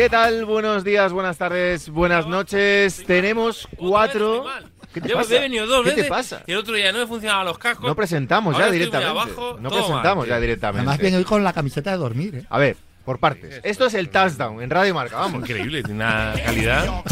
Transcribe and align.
¿Qué 0.00 0.08
tal? 0.08 0.46
Buenos 0.46 0.82
días, 0.82 1.12
buenas 1.12 1.36
tardes, 1.36 1.90
buenas 1.90 2.26
noches. 2.26 3.04
Tenemos 3.06 3.68
cuatro. 3.76 4.46
¿Qué 4.94 5.00
te 5.02 5.08
Llevo- 5.08 5.18
pasa? 5.20 5.36
he 5.36 5.40
venido 5.40 5.66
dos 5.66 5.82
¿Qué 5.82 5.90
veces. 5.90 6.04
te 6.04 6.08
pasa? 6.08 6.42
Y 6.46 6.52
el 6.52 6.56
otro 6.56 6.72
día 6.72 6.90
no 6.90 7.00
me 7.00 7.06
funcionaban 7.06 7.44
los 7.44 7.58
cascos. 7.58 7.84
No 7.86 7.94
presentamos 7.94 8.54
Ahora 8.54 8.68
ya 8.68 8.72
estoy 8.72 8.78
muy 8.78 8.86
directamente. 8.96 9.20
abajo, 9.34 9.58
no 9.60 9.68
todo 9.68 9.78
presentamos 9.80 10.26
mal, 10.26 10.28
ya 10.28 10.40
directamente. 10.40 10.78
Además 10.78 10.98
viene 11.00 11.16
hoy 11.18 11.24
con 11.24 11.44
la 11.44 11.52
camiseta 11.52 11.90
de 11.90 11.98
dormir, 11.98 12.34
¿eh? 12.34 12.44
A 12.48 12.58
ver, 12.58 12.78
por 13.04 13.18
partes. 13.18 13.60
Esto 13.62 13.84
es 13.84 13.92
el 13.92 14.08
touchdown 14.08 14.62
en 14.62 14.70
Radio 14.70 14.94
Marca, 14.94 15.16
vamos. 15.16 15.42
Increíble, 15.42 15.82
tiene 15.82 15.96
una 16.02 16.32
calidad. 16.46 17.04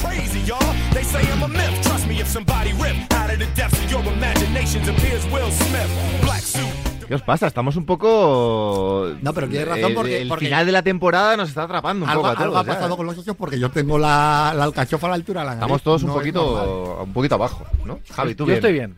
¿Qué 7.08 7.14
os 7.14 7.22
pasa? 7.22 7.46
Estamos 7.46 7.74
un 7.76 7.86
poco. 7.86 9.12
No, 9.22 9.32
pero 9.32 9.48
tienes 9.48 9.66
razón 9.66 9.92
Eh, 9.92 9.94
porque- 9.94 10.20
el 10.22 10.28
porque- 10.28 10.44
final 10.44 10.66
de 10.66 10.72
la 10.72 10.82
temporada 10.82 11.38
nos 11.38 11.48
está 11.48 11.62
atrapando 11.62 12.04
un 12.04 12.10
Algo, 12.10 12.22
poco 12.22 12.28
a 12.28 12.42
algo 12.42 12.52
todos. 12.52 12.64
ha 12.64 12.66
ya, 12.68 12.74
pasado 12.74 12.94
¿eh? 12.94 12.96
con 12.98 13.06
los 13.06 13.16
socios 13.16 13.34
porque 13.36 13.58
yo 13.58 13.70
tengo 13.70 13.98
la, 13.98 14.52
la 14.54 14.64
alcachofa 14.64 15.06
a 15.06 15.10
la 15.10 15.14
altura 15.16 15.42
la. 15.42 15.54
Estamos 15.54 15.82
todos 15.82 16.02
un 16.02 16.08
No 16.10 16.20
es 16.20 16.34
normal. 16.34 16.52
poquito, 16.54 17.02
un 17.04 17.12
poquito 17.14 17.34
abajo, 17.36 17.64
¿no? 17.86 18.00
Javi, 18.14 18.34
tú 18.34 18.42
Yo 18.42 18.46
bien. 18.48 18.56
estoy 18.58 18.72
bien. 18.74 18.96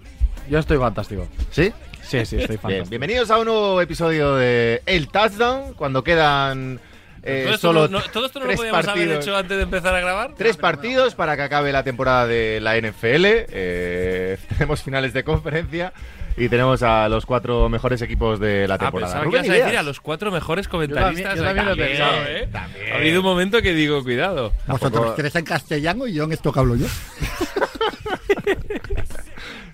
Yo 0.49 0.59
estoy 0.59 0.79
fantástico. 0.79 1.29
¿Sí? 1.53 1.73
Sí, 2.03 2.27
sí, 2.27 2.37
estoy 2.37 2.39
Bien. 2.49 2.59
fantástico. 2.59 2.91
Bienvenidos 2.91 3.31
a 3.31 3.39
un 3.39 3.45
nuevo 3.45 3.81
episodio 3.81 4.35
de 4.35 4.83
El 4.87 5.07
Touchdown, 5.09 5.75
cuando 5.75 6.03
quedan 6.03 6.81
eh, 7.23 7.43
todo, 7.45 7.55
esto 7.55 7.69
solo 7.69 7.81
no, 7.89 8.01
no- 8.01 8.05
todo 8.13 8.27
esto 8.27 8.41
no 8.41 8.47
lo 8.47 8.49
tres 8.49 8.57
podíamos 8.59 8.89
haber 8.89 8.95
partidos. 9.05 9.25
hecho 9.25 9.37
antes 9.37 9.57
de 9.57 9.63
empezar 9.63 9.95
a 9.95 10.01
grabar. 10.01 10.35
Tres 10.37 10.57
partidos 10.57 11.15
para 11.15 11.37
que 11.37 11.43
acabe 11.43 11.71
la 11.71 11.85
temporada 11.85 12.27
de 12.27 12.59
la 12.61 12.77
NFL. 12.77 13.25
Eh, 13.53 14.37
tenemos 14.59 14.83
finales 14.83 15.13
de 15.13 15.23
conferencia 15.23 15.93
y 16.37 16.49
tenemos 16.49 16.83
a 16.83 17.09
los 17.09 17.27
cuatro 17.27 17.69
mejores 17.69 18.01
equipos 18.03 18.39
de 18.41 18.67
la 18.69 18.75
Ah, 18.75 18.79
temporada. 18.79 19.13
pensaba 19.13 19.25
que 19.31 19.37
Rubén 19.39 19.45
ibas 19.47 19.57
a 19.59 19.63
decir 19.65 19.79
a 19.79 19.83
los 19.83 20.01
cuatro 20.01 20.31
mejores 20.31 20.69
comentaristas. 20.69 21.37
Yo 21.37 21.45
también- 21.45 21.45
yo 21.45 21.45
también 21.45 21.67
lo 21.67 21.73
he 21.73 21.77
También, 21.77 21.99
pensado. 21.99 22.27
¿eh? 22.27 22.49
También. 22.53 22.93
Ha 22.93 22.97
habido 22.97 23.21
un 23.21 23.27
momento 23.27 23.63
que 23.63 23.75
digo, 23.75 24.03
cuidado. 24.03 24.53
Vosotros 24.67 25.15
tres 25.17 25.35
en 25.37 25.45
castellano 25.45 26.07
y 26.07 26.15
yo 26.15 26.25
en 26.25 26.33
esto 26.33 26.53
que 26.53 26.59
hablo 26.59 26.77
yo. 26.77 26.87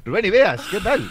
Rubén 0.05 0.25
Ideas, 0.25 0.63
¿qué 0.71 0.81
tal? 0.81 1.09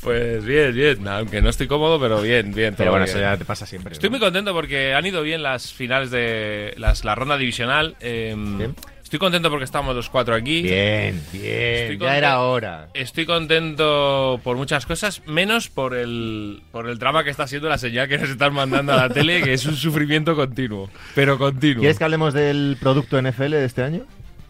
Pues 0.00 0.44
bien, 0.44 0.74
bien. 0.74 1.06
Aunque 1.08 1.40
no 1.40 1.48
estoy 1.48 1.66
cómodo, 1.68 2.00
pero 2.00 2.20
bien, 2.20 2.52
bien. 2.52 2.74
Pero 2.76 2.90
bueno, 2.90 3.04
bien. 3.04 3.16
eso 3.16 3.22
ya 3.24 3.36
te 3.36 3.44
pasa 3.44 3.66
siempre. 3.66 3.92
Estoy 3.92 4.08
¿no? 4.10 4.12
muy 4.12 4.20
contento 4.20 4.52
porque 4.52 4.94
han 4.94 5.06
ido 5.06 5.22
bien 5.22 5.42
las 5.42 5.72
finales 5.72 6.10
de 6.10 6.74
las, 6.76 7.04
la 7.04 7.14
ronda 7.14 7.36
divisional. 7.36 7.96
eh, 8.00 8.34
Bien. 8.36 8.74
Estoy 9.12 9.20
contento 9.20 9.50
porque 9.50 9.66
estamos 9.66 9.94
los 9.94 10.08
cuatro 10.08 10.34
aquí. 10.34 10.62
Bien, 10.62 11.22
bien. 11.34 11.44
Estoy 11.44 11.98
Ya 11.98 12.16
era 12.16 12.40
hora. 12.40 12.88
Estoy 12.94 13.26
contento 13.26 14.40
por 14.42 14.56
muchas 14.56 14.86
cosas, 14.86 15.20
menos 15.26 15.68
por 15.68 15.94
el, 15.94 16.62
por 16.72 16.88
el 16.88 16.98
drama 16.98 17.22
que 17.22 17.28
está 17.28 17.46
siendo 17.46 17.68
la 17.68 17.76
señal 17.76 18.08
que 18.08 18.16
nos 18.16 18.30
están 18.30 18.54
mandando 18.54 18.94
a 18.94 18.96
la 18.96 19.08
tele, 19.10 19.42
que 19.42 19.52
es 19.52 19.66
un 19.66 19.76
sufrimiento 19.76 20.34
continuo. 20.34 20.88
Pero 21.14 21.36
continuo. 21.36 21.80
¿Quieres 21.80 21.98
que 21.98 22.04
hablemos 22.04 22.32
del 22.32 22.78
producto 22.80 23.20
NFL 23.20 23.50
de 23.50 23.66
este 23.66 23.82
año? 23.82 24.06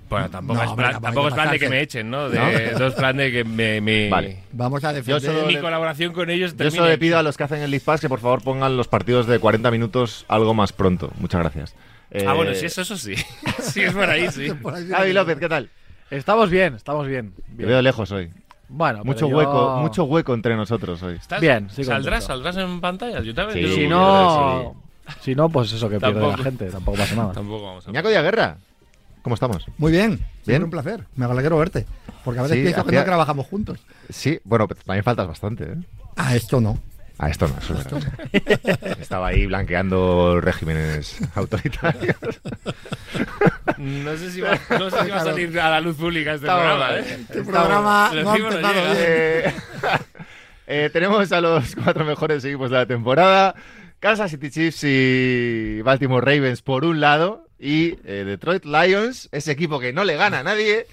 Bueno, 0.08 0.30
tampoco 0.30 0.58
No, 0.58 0.62
es 0.64 0.70
hombre, 0.70 0.88
plan, 0.90 1.02
tampoco 1.02 1.26
es 1.26 1.34
que 1.34 1.40
plan 1.40 1.50
de 1.50 1.58
que 1.58 1.68
me 1.68 1.80
echen, 1.80 2.08
¿no? 2.08 2.30
De, 2.30 2.38
¿No? 2.38 2.86
es 2.86 2.94
plan 2.94 3.16
de 3.16 3.32
que 3.32 3.42
me, 3.42 3.80
me- 3.80 4.10
Vale. 4.10 4.44
Vamos 4.52 4.84
a 4.84 4.92
defender. 4.92 5.22
solo 5.22 5.44
mi 5.44 5.54
le- 5.54 5.60
colaboración 5.60 6.12
con 6.12 6.30
ellos 6.30 6.56
Yo 6.56 6.70
solo 6.70 6.86
le 6.86 6.98
pido 6.98 7.18
a 7.18 7.24
los 7.24 7.36
que 7.36 7.42
hacen 7.42 7.62
el 7.62 7.70
League 7.72 7.84
Pass 7.84 8.00
que 8.00 8.08
por 8.08 8.20
favor 8.20 8.44
pongan 8.44 8.76
los 8.76 8.86
partidos 8.86 9.26
de 9.26 9.40
40 9.40 9.72
minutos 9.72 10.24
algo 10.28 10.54
más 10.54 10.72
pronto. 10.72 11.10
Muchas 11.18 11.40
gracias. 11.40 11.74
Ah, 12.14 12.18
Eh, 12.18 12.36
bueno, 12.36 12.54
sí, 12.54 12.66
eso, 12.66 12.82
eso 12.82 12.96
sí. 12.96 13.14
sí, 13.62 13.80
es 13.82 13.92
por 13.92 14.08
ahí, 14.08 14.30
sí. 14.30 14.48
Javi 14.90 15.12
López, 15.12 15.38
¿qué 15.38 15.48
tal? 15.48 15.70
Estamos 16.10 16.50
bien, 16.50 16.74
estamos 16.74 17.06
bien. 17.06 17.32
Te 17.56 17.64
veo 17.64 17.80
lejos 17.80 18.10
hoy. 18.12 18.30
Bueno, 18.68 19.02
Mucho 19.04 19.28
yo- 19.28 19.36
hueco, 19.36 19.76
mucho 19.80 20.04
hueco 20.04 20.34
entre 20.34 20.56
nosotros 20.56 21.02
hoy. 21.02 21.14
¿Estás- 21.16 21.40
Bien, 21.40 21.68
sí, 21.70 21.84
¿Saldrás. 21.84 22.24
¿Saldrás 22.24 22.56
en 22.56 22.80
pantalla? 22.80 23.20
Yo 23.20 23.34
también. 23.34 23.58
Sí, 23.58 23.62
yo 23.70 23.74
Si 23.76 23.86
no, 23.88 24.74
si 25.20 25.34
no, 25.34 25.48
pues 25.48 25.72
eso 25.72 25.88
que 25.88 25.98
pierde 26.00 26.20
la 26.26 26.38
gente, 26.38 26.66
tampoco 26.70 26.98
pasa 26.98 27.14
nada. 27.16 27.32
Tampoco 27.34 27.64
vamos 27.66 27.86
a 27.88 27.90
Ñaco 27.92 28.08
de 28.08 28.22
Guerra, 28.22 28.56
¿cómo 29.22 29.34
estamos? 29.34 29.66
Muy 29.78 29.92
bien. 29.92 30.16
Siempre 30.18 30.28
¿Bien? 30.46 30.62
un 30.64 30.70
placer. 30.70 31.04
Me 31.16 31.24
alegro 31.26 31.58
verte. 31.58 31.86
Porque 32.24 32.40
a 32.40 32.42
veces 32.42 32.58
Sí, 32.58 32.62
pienso 32.62 32.84
que 32.84 32.96
no 32.96 33.04
trabajamos 33.04 33.46
juntos. 33.46 33.78
Sí, 34.10 34.38
bueno, 34.44 34.68
pero 34.68 34.80
también 34.84 35.02
faltas 35.04 35.26
bastante, 35.26 35.64
¿eh? 35.64 35.76
Ah, 36.16 36.34
esto 36.36 36.60
no. 36.60 36.78
Ah, 37.18 37.28
esto 37.30 37.46
no, 37.48 37.56
eso 37.58 37.74
es 37.74 37.84
verdad. 38.32 38.98
Estaba 39.00 39.28
ahí 39.28 39.46
blanqueando 39.46 40.40
regímenes 40.40 41.18
autoritarios. 41.34 42.16
No 43.78 44.16
sé 44.16 44.30
si 44.30 44.40
va, 44.40 44.58
no 44.78 44.90
sé 44.90 45.04
si 45.04 45.10
va 45.10 45.16
a 45.16 45.24
salir 45.24 45.58
a 45.58 45.70
la 45.70 45.80
luz 45.80 45.96
pública 45.96 46.34
este 46.34 46.46
Estaba- 46.46 46.60
programa, 46.62 46.98
¿eh? 46.98 47.04
Este 47.20 47.42
programa 47.42 48.10
no 48.14 48.30
ha 48.30 48.36
empezado. 48.36 48.72
Eh, 48.96 49.52
eh, 50.66 50.90
tenemos 50.92 51.30
a 51.32 51.40
los 51.40 51.74
cuatro 51.74 52.04
mejores 52.04 52.44
equipos 52.44 52.70
de 52.70 52.76
la 52.76 52.86
temporada. 52.86 53.54
Kansas 53.98 54.30
City 54.30 54.50
Chiefs 54.50 54.84
y 54.84 55.80
Baltimore 55.82 56.24
Ravens 56.24 56.62
por 56.62 56.84
un 56.84 57.00
lado 57.00 57.48
y 57.58 57.96
eh, 58.04 58.24
Detroit 58.24 58.64
Lions, 58.64 59.28
ese 59.32 59.52
equipo 59.52 59.78
que 59.80 59.92
no 59.92 60.04
le 60.04 60.16
gana 60.16 60.40
a 60.40 60.42
nadie, 60.42 60.86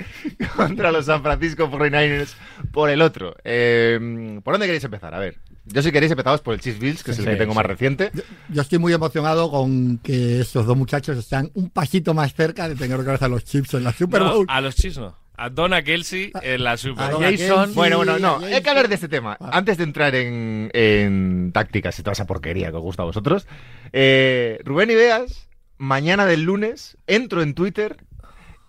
contra 0.56 0.92
los 0.92 1.06
San 1.06 1.22
Francisco 1.24 1.70
49ers 1.72 2.34
por 2.72 2.90
el 2.90 3.02
otro. 3.02 3.36
Eh, 3.44 4.40
¿Por 4.44 4.54
dónde 4.54 4.68
queréis 4.68 4.84
empezar? 4.84 5.14
A 5.16 5.20
ver, 5.20 5.38
yo 5.66 5.82
si 5.82 5.92
queréis 5.92 6.12
empezamos 6.12 6.42
por 6.42 6.54
el 6.54 6.60
Chiefs 6.60 6.80
Bills, 6.80 7.04
que 7.04 7.12
es 7.12 7.20
el 7.20 7.26
Sí, 7.26 7.32
que 7.32 7.38
tengo 7.38 7.54
sí. 7.54 7.56
más 7.58 7.66
reciente. 7.66 8.12
Yo 8.50 8.62
estoy 8.62 8.80
muy 8.80 8.94
emocionado 8.94 9.50
con 9.52 9.98
que 10.00 10.40
estos 10.42 10.66
dos 10.66 10.76
muchachos 10.78 11.18
están 11.18 11.52
un 11.54 11.70
pasito 11.70 12.14
más 12.14 12.34
cerca 12.34 12.68
de 12.68 12.76
tener 12.76 12.98
vez 13.04 13.22
a 13.22 13.28
los 13.28 13.44
chips 13.46 13.74
en 13.76 13.84
la 13.84 13.94
Super 13.94 14.22
No, 14.22 14.34
Bowl. 14.36 14.46
a 14.50 14.62
los 14.62 14.76
Chiefs 14.76 14.98
no. 14.98 15.16
A 15.42 15.50
Donna 15.50 15.82
Kelsey 15.84 16.34
en 16.42 16.64
la 16.66 16.76
Super 16.76 17.12
Bowl. 17.14 17.24
Jason- 17.24 17.74
Bueno, 17.74 17.96
bueno, 17.98 18.20
no, 18.20 18.40
hay 18.40 18.62
que 18.62 18.70
hablar 18.70 18.90
de 18.90 18.96
este 18.96 19.08
tema. 19.08 19.38
Antes 19.40 19.78
de 19.78 19.86
entrar 19.86 20.14
en, 20.16 20.70
en 20.74 21.52
tácticas 21.54 21.98
y 21.98 22.04
toda 22.04 22.12
esa 22.12 22.26
porquería 22.28 22.72
que 22.72 22.76
os 22.78 22.84
gusta 22.84 23.04
a 23.04 23.06
vosotros, 23.06 23.48
eh, 23.94 24.60
Rubén 24.66 24.90
Ideas, 24.92 25.48
mañana 25.78 26.26
del 26.26 26.44
lunes, 26.44 26.98
entro 27.08 27.42
en 27.42 27.54
Twitter 27.54 28.04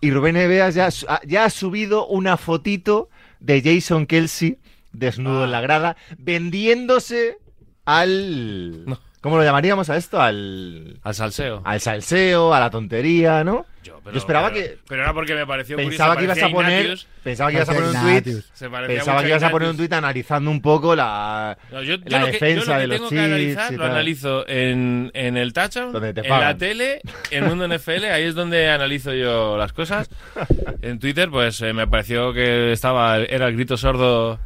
y 0.01 0.13
Rubén 0.13 0.37
Ideas 0.37 0.77
ya, 0.77 0.89
ya 1.27 1.45
ha 1.45 1.51
subido 1.51 2.07
una 2.07 2.37
fotito 2.37 3.09
de 3.41 3.63
Jason 3.63 4.07
Kelsey 4.07 4.59
desnudo 4.93 5.43
Ah. 5.43 5.45
en 5.45 5.53
la 5.53 5.61
grada, 5.61 5.97
vendiéndose 6.19 7.39
al... 7.85 8.85
No. 8.87 8.99
¿Cómo 9.21 9.37
lo 9.37 9.45
llamaríamos 9.45 9.91
a 9.91 9.97
esto? 9.99 10.21
Al... 10.21 10.99
Al 11.03 11.15
salseo. 11.15 11.61
Al 11.67 11.81
salseo, 11.81 12.55
a 12.55 12.61
la 12.61 12.71
tontería, 12.71 13.45
¿no? 13.45 13.67
Yo, 13.83 14.01
Yo 14.11 14.13
esperaba 14.19 14.51
pero- 14.51 14.65
que- 14.67 14.79
Pero 14.89 15.03
era 15.03 15.13
porque 15.13 15.35
me 15.35 15.47
pareció 15.47 15.77
Pensaba 15.77 16.17
que 16.17 16.25
ibas 16.25 16.43
a 16.43 16.49
poner... 16.49 16.99
Pensaba 17.23 17.51
que 17.51 17.57
ibas 17.57 17.69
a 17.69 17.75
poner 17.75 17.89
un 17.91 18.01
tweet... 18.01 18.43
Pensaba 18.87 19.23
que 19.23 19.29
ibas 19.29 19.43
a 19.43 19.51
poner 19.51 19.69
un 19.69 19.77
tuit 19.77 19.93
analizando 19.93 20.51
un 20.51 20.63
poco 20.63 20.97
la, 20.97 21.57
No, 21.71 21.83
yo, 21.83 21.97
yo 21.97 22.03
la 22.07 22.25
que, 22.25 22.33
defensa 22.33 22.65
yo 22.65 22.73
lo 22.73 22.75
que 22.75 22.81
de 22.81 22.87
los 22.87 22.97
tengo 22.97 23.09
que 23.11 23.17
Chiefs 23.17 23.27
analizar 23.29 23.73
lo 23.75 23.85
analizo 23.85 24.49
en, 24.49 25.11
en 25.13 25.37
el 25.37 25.53
te 25.53 26.21
en 26.21 26.29
la 26.41 26.57
tele, 26.57 27.01
en 27.31 27.45
Mundo 27.45 27.69
NFL, 27.69 28.05
ahí 28.07 28.23
es 28.25 28.35
donde 28.35 28.71
analizo 28.71 29.13
yo 29.13 29.59
las 29.59 29.73
cosas. 29.75 30.09
En 30.83 30.99
Twitter, 30.99 31.29
pues 31.31 31.61
eh, 31.61 31.75
me 31.75 31.87
pareció 31.87 32.33
que 32.33 32.73
estaba 32.73 33.19
era 33.19 33.49
el 33.49 33.55
grito 33.55 33.77
sordo 33.77 34.39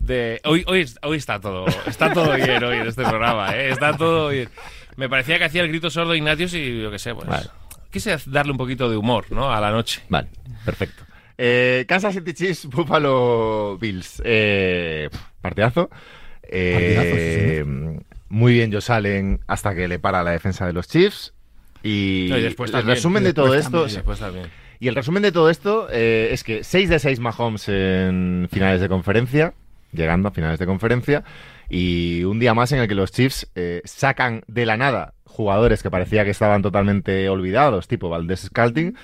de 0.00 0.40
hoy 0.44 0.64
hoy 0.66 0.86
hoy 1.02 1.16
está 1.18 1.38
todo 1.40 1.66
está 1.86 2.12
todo 2.12 2.34
bien 2.34 2.62
hoy 2.64 2.78
en 2.78 2.86
este 2.86 3.02
programa, 3.04 3.54
¿eh? 3.56 3.70
está 3.70 3.96
todo 3.96 4.28
bien. 4.30 4.48
Me 4.96 5.08
parecía 5.08 5.38
que 5.38 5.44
hacía 5.44 5.62
el 5.62 5.68
grito 5.68 5.90
sordo 5.90 6.14
Ignatius 6.14 6.54
y 6.54 6.82
yo 6.82 6.90
qué 6.90 6.98
sé, 6.98 7.14
pues 7.14 7.28
Vale. 7.28 7.46
quise 7.90 8.16
darle 8.26 8.52
un 8.52 8.58
poquito 8.58 8.90
de 8.90 8.96
humor, 8.96 9.26
¿no? 9.30 9.52
A 9.52 9.60
la 9.60 9.70
noche. 9.70 10.02
Vale, 10.08 10.28
perfecto. 10.64 11.04
Eh, 11.36 11.84
Kansas 11.86 12.14
City 12.14 12.34
Chiefs, 12.34 12.66
Buffalo 12.66 13.78
Bills. 13.80 14.20
Eh, 14.24 15.08
pf, 15.10 15.22
partidazo. 15.40 15.88
Eh, 16.42 17.64
muy 18.28 18.52
bien 18.54 18.72
Josh 18.72 18.90
Allen 18.90 19.40
hasta 19.46 19.74
que 19.74 19.86
le 19.88 19.98
para 19.98 20.22
la 20.22 20.32
defensa 20.32 20.66
de 20.66 20.72
los 20.72 20.88
Chiefs. 20.88 21.34
Y, 21.82 22.26
No, 22.30 22.38
y 22.38 22.42
después 22.42 22.72
el 22.74 22.82
resumen 22.84 23.22
y 23.22 23.26
de 23.26 23.34
todo 23.34 23.52
después 23.52 23.66
esto... 23.66 23.78
también. 23.78 23.90
sí. 23.90 23.96
Después 23.96 24.18
también. 24.18 24.50
Y 24.80 24.88
el 24.88 24.94
resumen 24.94 25.22
de 25.22 25.32
todo 25.32 25.50
esto 25.50 25.88
eh, 25.90 26.30
es 26.32 26.44
que 26.44 26.62
6 26.64 26.88
de 26.88 26.98
6 26.98 27.20
Mahomes 27.20 27.68
en 27.68 28.48
finales 28.50 28.80
de 28.80 28.88
conferencia, 28.88 29.54
llegando 29.92 30.28
a 30.28 30.32
finales 30.32 30.58
de 30.58 30.66
conferencia, 30.66 31.24
y 31.68 32.24
un 32.24 32.38
día 32.38 32.54
más 32.54 32.72
en 32.72 32.80
el 32.80 32.88
que 32.88 32.94
los 32.94 33.12
Chiefs 33.12 33.50
eh, 33.54 33.82
sacan 33.84 34.42
de 34.46 34.66
la 34.66 34.76
nada 34.76 35.14
jugadores 35.24 35.82
que 35.82 35.90
parecía 35.90 36.24
que 36.24 36.30
estaban 36.30 36.62
totalmente 36.62 37.28
olvidados, 37.28 37.86
tipo 37.86 38.08
Valdés 38.08 38.40
Scalting, 38.40 38.96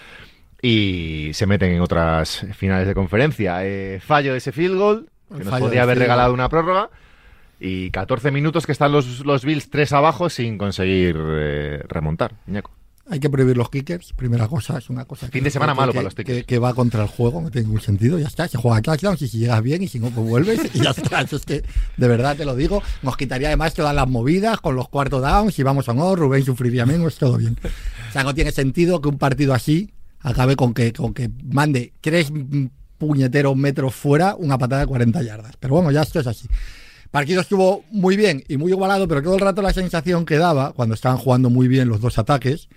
y 0.61 1.31
se 1.35 1.47
meten 1.47 1.73
en 1.73 1.81
otras 1.81 2.47
finales 2.55 2.89
de 2.89 2.95
conferencia. 2.95 3.65
Eh, 3.65 4.01
fallo 4.01 4.33
de 4.33 4.39
ese 4.39 4.51
field 4.51 4.79
goal, 4.79 5.11
que 5.29 5.43
El 5.43 5.51
nos 5.51 5.71
del 5.71 5.79
haber 5.79 5.99
regalado 5.99 6.33
una 6.33 6.49
prórroga. 6.49 6.91
Y 7.61 7.91
14 7.91 8.31
minutos 8.31 8.67
que 8.67 8.73
están 8.73 8.91
los, 8.91 9.25
los 9.25 9.45
Bills 9.45 9.71
3 9.71 9.93
abajo 9.93 10.29
sin 10.29 10.59
conseguir 10.59 11.17
eh, 11.19 11.83
remontar. 11.87 12.33
Iñaco. 12.47 12.73
Hay 13.11 13.21
que 13.21 13.29
prohibir 13.29 13.57
los 13.57 13.69
kickers, 13.69 14.15
primera 14.15 14.49
cosa, 14.49 14.79
es 14.79 14.89
una 14.89 15.05
cosa. 15.05 15.27
Fin 15.27 15.41
que- 15.41 15.45
de 15.45 15.51
semana 15.51 15.75
que- 15.75 15.77
malo 15.81 15.93
que- 15.93 15.97
para 15.99 16.05
los 16.05 16.15
kickers. 16.15 16.47
Que, 16.47 16.59
va 16.59 16.73
contra 16.73 17.03
el 17.03 17.09
juego, 17.09 17.43
no 17.43 17.51
tiene 17.51 17.67
ningún 17.67 17.83
sentido, 17.83 18.19
ya 18.19 18.29
está. 18.29 18.49
Se 18.49 18.57
juega 18.57 18.81
touchdowns 18.81 19.21
y 19.21 19.29
si 19.29 19.39
llegas 19.39 19.63
bien 19.63 19.83
y 19.83 19.89
si 19.89 19.99
no, 20.01 20.09
pues 20.11 20.27
vuelves 20.27 20.61
y 20.75 20.81
ya 20.81 20.91
está. 20.91 21.21
Eso 21.21 21.37
es 21.37 21.45
que, 21.45 21.63
de 21.99 22.09
verdad 22.09 22.35
te 22.37 22.47
lo 22.47 22.57
digo, 22.57 22.83
nos 23.03 23.17
quitaría 23.19 23.49
además 23.49 23.75
todas 23.75 23.95
las 23.95 24.09
movidas 24.09 24.59
con 24.61 24.75
los 24.75 24.89
cuartos 24.89 25.21
downs 25.21 25.59
y 25.59 25.63
vamos 25.63 25.87
a 25.89 25.93
no, 25.95 26.17
Rubén 26.17 26.45
sufriría 26.45 26.87
menos, 26.87 27.17
todo 27.19 27.37
bien. 27.37 27.59
O 28.09 28.13
sea, 28.13 28.23
no 28.25 28.35
tiene 28.35 28.53
sentido 28.53 29.03
que 29.03 29.09
un 29.09 29.19
partido 29.19 29.53
así 29.53 29.91
acabe 30.21 30.57
con 30.57 30.73
que, 30.73 30.93
con 30.95 31.13
que 31.13 31.31
mande 31.45 31.93
tres 32.01 32.33
puñeteros 32.97 33.57
metros 33.57 33.95
fuera 33.95 34.35
una 34.35 34.57
patada 34.57 34.83
de 34.83 34.87
40 34.87 35.23
yardas. 35.23 35.57
Pero 35.61 35.75
bueno, 35.75 35.91
ya 35.91 36.03
esto 36.03 36.21
es 36.21 36.27
así. 36.27 36.49
Partido 37.11 37.43
estuvo 37.43 37.85
muy 37.91 38.17
bien 38.17 38.43
y 38.49 38.57
muy 38.57 38.73
igualado, 38.73 39.07
pero 39.07 39.23
todo 39.23 39.35
el 39.35 39.41
rato 39.41 39.63
la 39.63 39.73
sensación 39.73 40.25
que 40.25 40.37
daba, 40.37 40.73
cuando 40.73 40.95
estaban 40.95 41.19
jugando 41.19 41.51
muy 41.51 41.69
bien 41.69 41.89
los 41.89 42.01
dos 42.01 42.19
ataques, 42.19 42.69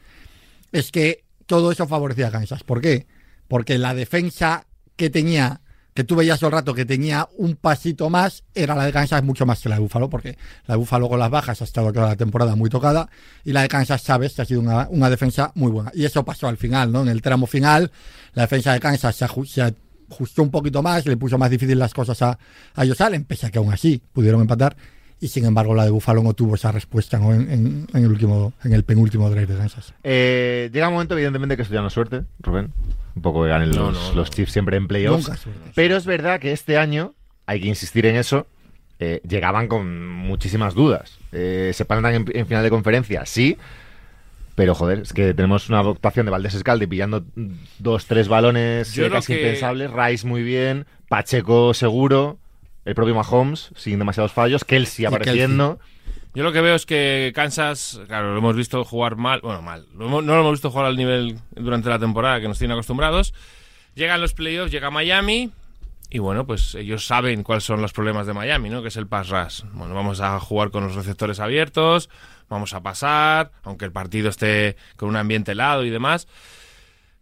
es 0.72 0.92
que 0.92 1.24
todo 1.46 1.72
eso 1.72 1.88
favorecía 1.88 2.28
a 2.28 2.32
Kansas. 2.32 2.64
¿Por 2.64 2.82
qué? 2.82 3.08
Porque 3.48 3.78
la 3.78 3.94
defensa 3.94 4.66
que 4.96 5.10
tenía, 5.10 5.62
que 5.94 6.04
tú 6.04 6.16
veías 6.16 6.40
todo 6.40 6.50
el 6.50 6.54
rato 6.54 6.74
que 6.74 6.86
tenía 6.86 7.28
un 7.38 7.56
pasito 7.56 8.10
más, 8.10 8.44
era 8.54 8.76
la 8.76 8.86
de 8.86 8.92
Kansas 8.92 9.24
mucho 9.24 9.46
más 9.46 9.62
que 9.62 9.70
la 9.70 9.76
de 9.76 9.82
Búfalo, 9.82 10.10
porque 10.10 10.38
la 10.66 10.74
de 10.74 10.80
Búfalo 10.80 11.08
con 11.08 11.20
las 11.20 11.30
bajas 11.30 11.62
ha 11.62 11.64
estado 11.64 11.94
toda 11.94 12.08
la 12.08 12.16
temporada 12.16 12.56
muy 12.56 12.70
tocada, 12.70 13.10
y 13.44 13.54
la 13.54 13.62
de 13.62 13.70
Kansas 13.70 14.02
sabes 14.02 14.34
que 14.34 14.42
ha 14.42 14.46
sido 14.46 14.60
una, 14.62 14.88
una 14.90 15.10
defensa 15.10 15.52
muy 15.56 15.72
buena. 15.72 15.92
Y 15.94 16.04
eso 16.06 16.26
pasó 16.26 16.48
al 16.48 16.58
final, 16.58 16.92
¿no? 16.92 17.02
En 17.02 17.08
el 17.08 17.22
tramo 17.22 17.48
final, 17.48 17.92
la 18.34 18.44
defensa 18.44 18.74
de 18.74 18.80
Kansas 18.80 19.16
se, 19.16 19.26
aju- 19.26 19.48
se 19.48 19.62
ajustó 20.10 20.44
un 20.44 20.52
poquito 20.52 20.84
más, 20.84 21.06
le 21.06 21.16
puso 21.18 21.38
más 21.38 21.50
difícil 21.50 21.80
las 21.80 21.94
cosas 21.94 22.22
a, 22.22 22.38
a 22.76 22.82
Allen, 23.00 23.24
pese 23.24 23.48
a 23.48 23.50
que 23.50 23.60
aún 23.60 23.72
así 23.72 24.02
pudieron 24.12 24.42
empatar. 24.42 24.76
Y 25.20 25.30
sin 25.30 25.46
embargo, 25.46 25.74
la 25.74 25.84
de 25.84 25.90
Búfalo 25.90 26.22
no 26.22 26.34
tuvo 26.34 26.54
esa 26.56 26.72
respuesta 26.72 27.18
¿no? 27.18 27.34
en, 27.34 27.50
en- 27.52 27.88
en 27.94 28.04
el 28.04 28.12
último, 28.12 28.54
en 28.64 28.74
el 28.74 28.84
penúltimo 28.84 29.30
drive 29.32 29.48
de 29.48 29.58
Kansas. 29.58 29.94
Eh, 30.04 30.70
llega 30.72 30.88
un 30.90 30.94
momento, 30.94 31.16
evidentemente, 31.16 31.56
que 31.56 31.64
esto 31.64 31.74
ya 31.74 31.82
no 31.82 31.88
es 31.88 31.94
suerte, 31.94 32.22
Rubén. 32.40 32.72
Un 33.16 33.22
poco 33.24 33.42
que 33.44 33.50
ganen 33.50 33.72
No, 33.72 33.90
los, 33.92 34.10
no, 34.10 34.14
los. 34.16 34.30
Chiefs 34.30 34.52
siempre 34.52 34.78
en 34.78 34.88
playoffs. 34.88 35.32
Pero 35.74 35.98
es 35.98 36.06
verdad 36.06 36.40
que 36.40 36.52
este 36.52 36.78
año, 36.78 37.16
hay 37.48 37.62
que 37.62 37.68
insistir 37.68 38.06
en 38.06 38.16
eso, 38.16 38.46
eh, 39.00 39.22
llegaban 39.28 39.68
con 39.68 40.08
muchísimas 40.08 40.76
dudas. 40.76 41.18
Eh, 41.32 41.72
¿Se 41.74 41.84
plantan 41.86 42.14
en, 42.14 42.26
en 42.34 42.46
final 42.46 42.64
de 42.64 42.70
conferencia? 42.70 43.26
Sí. 43.26 43.58
Pero 44.54 44.74
joder, 44.76 45.00
es 45.00 45.14
que 45.14 45.34
tenemos 45.34 45.70
una 45.70 45.80
actuación 45.80 46.26
de 46.28 46.32
Valdés 46.32 46.54
Escalde 46.56 46.88
pillando 46.88 47.24
dos, 47.80 48.06
tres 48.06 48.28
balones 48.28 48.96
eh, 48.98 49.10
casi 49.12 49.34
que- 49.34 49.42
impensables. 49.42 49.92
Rice 49.92 50.28
muy 50.28 50.44
bien, 50.44 50.86
Pacheco 51.10 51.74
seguro, 51.74 52.38
el 52.88 52.96
propio 52.96 53.14
Mahomes 53.16 53.70
sin 53.76 54.00
demasiados 54.00 54.32
fallos, 54.32 54.64
Kelsey 54.64 55.06
apareciendo. 55.06 55.80
Yo 56.34 56.44
lo 56.44 56.52
que 56.54 56.62
veo 56.62 56.76
es 56.76 56.86
que 56.86 57.32
Kansas, 57.36 58.00
claro, 58.08 58.32
lo 58.32 58.38
hemos 58.38 58.56
visto 58.56 58.84
jugar 58.86 59.16
mal, 59.16 59.42
bueno, 59.42 59.62
mal, 59.62 59.86
lo 59.96 60.06
hemos- 60.06 60.24
no 60.24 60.34
lo 60.36 60.40
hemos 60.42 60.54
visto 60.54 60.70
jugar 60.72 60.86
al 60.86 60.96
nivel 60.96 61.38
durante 61.56 61.90
la 61.90 62.00
temporada 62.00 62.40
que 62.40 62.48
nos 62.48 62.58
tienen 62.60 62.74
acostumbrados. 62.76 63.34
Llegan 63.96 64.22
los 64.22 64.34
playoffs, 64.34 64.72
llega 64.72 64.90
Miami 64.92 65.52
y 66.10 66.20
bueno, 66.20 66.46
pues 66.46 66.76
ellos 66.76 67.06
saben 67.06 67.44
cuáles 67.44 67.64
son 67.64 67.82
los 67.82 67.92
problemas 67.92 68.28
de 68.28 68.34
Miami, 68.34 68.70
¿no? 68.70 68.82
Que 68.82 68.88
es 68.90 68.98
el 68.98 69.08
pass 69.08 69.30
rush. 69.30 69.64
Bueno, 69.74 69.94
vamos 69.96 70.22
a 70.22 70.40
jugar 70.40 70.70
con 70.70 70.84
los 70.86 70.96
receptores 70.96 71.40
abiertos, 71.40 72.10
vamos 72.50 72.74
a 72.74 72.82
pasar, 72.82 73.52
aunque 73.64 73.86
el 73.86 73.92
partido 73.92 74.30
esté 74.30 74.78
con 74.96 75.10
un 75.10 75.16
ambiente 75.18 75.52
helado 75.54 75.84
y 75.84 75.90
demás. 75.90 76.28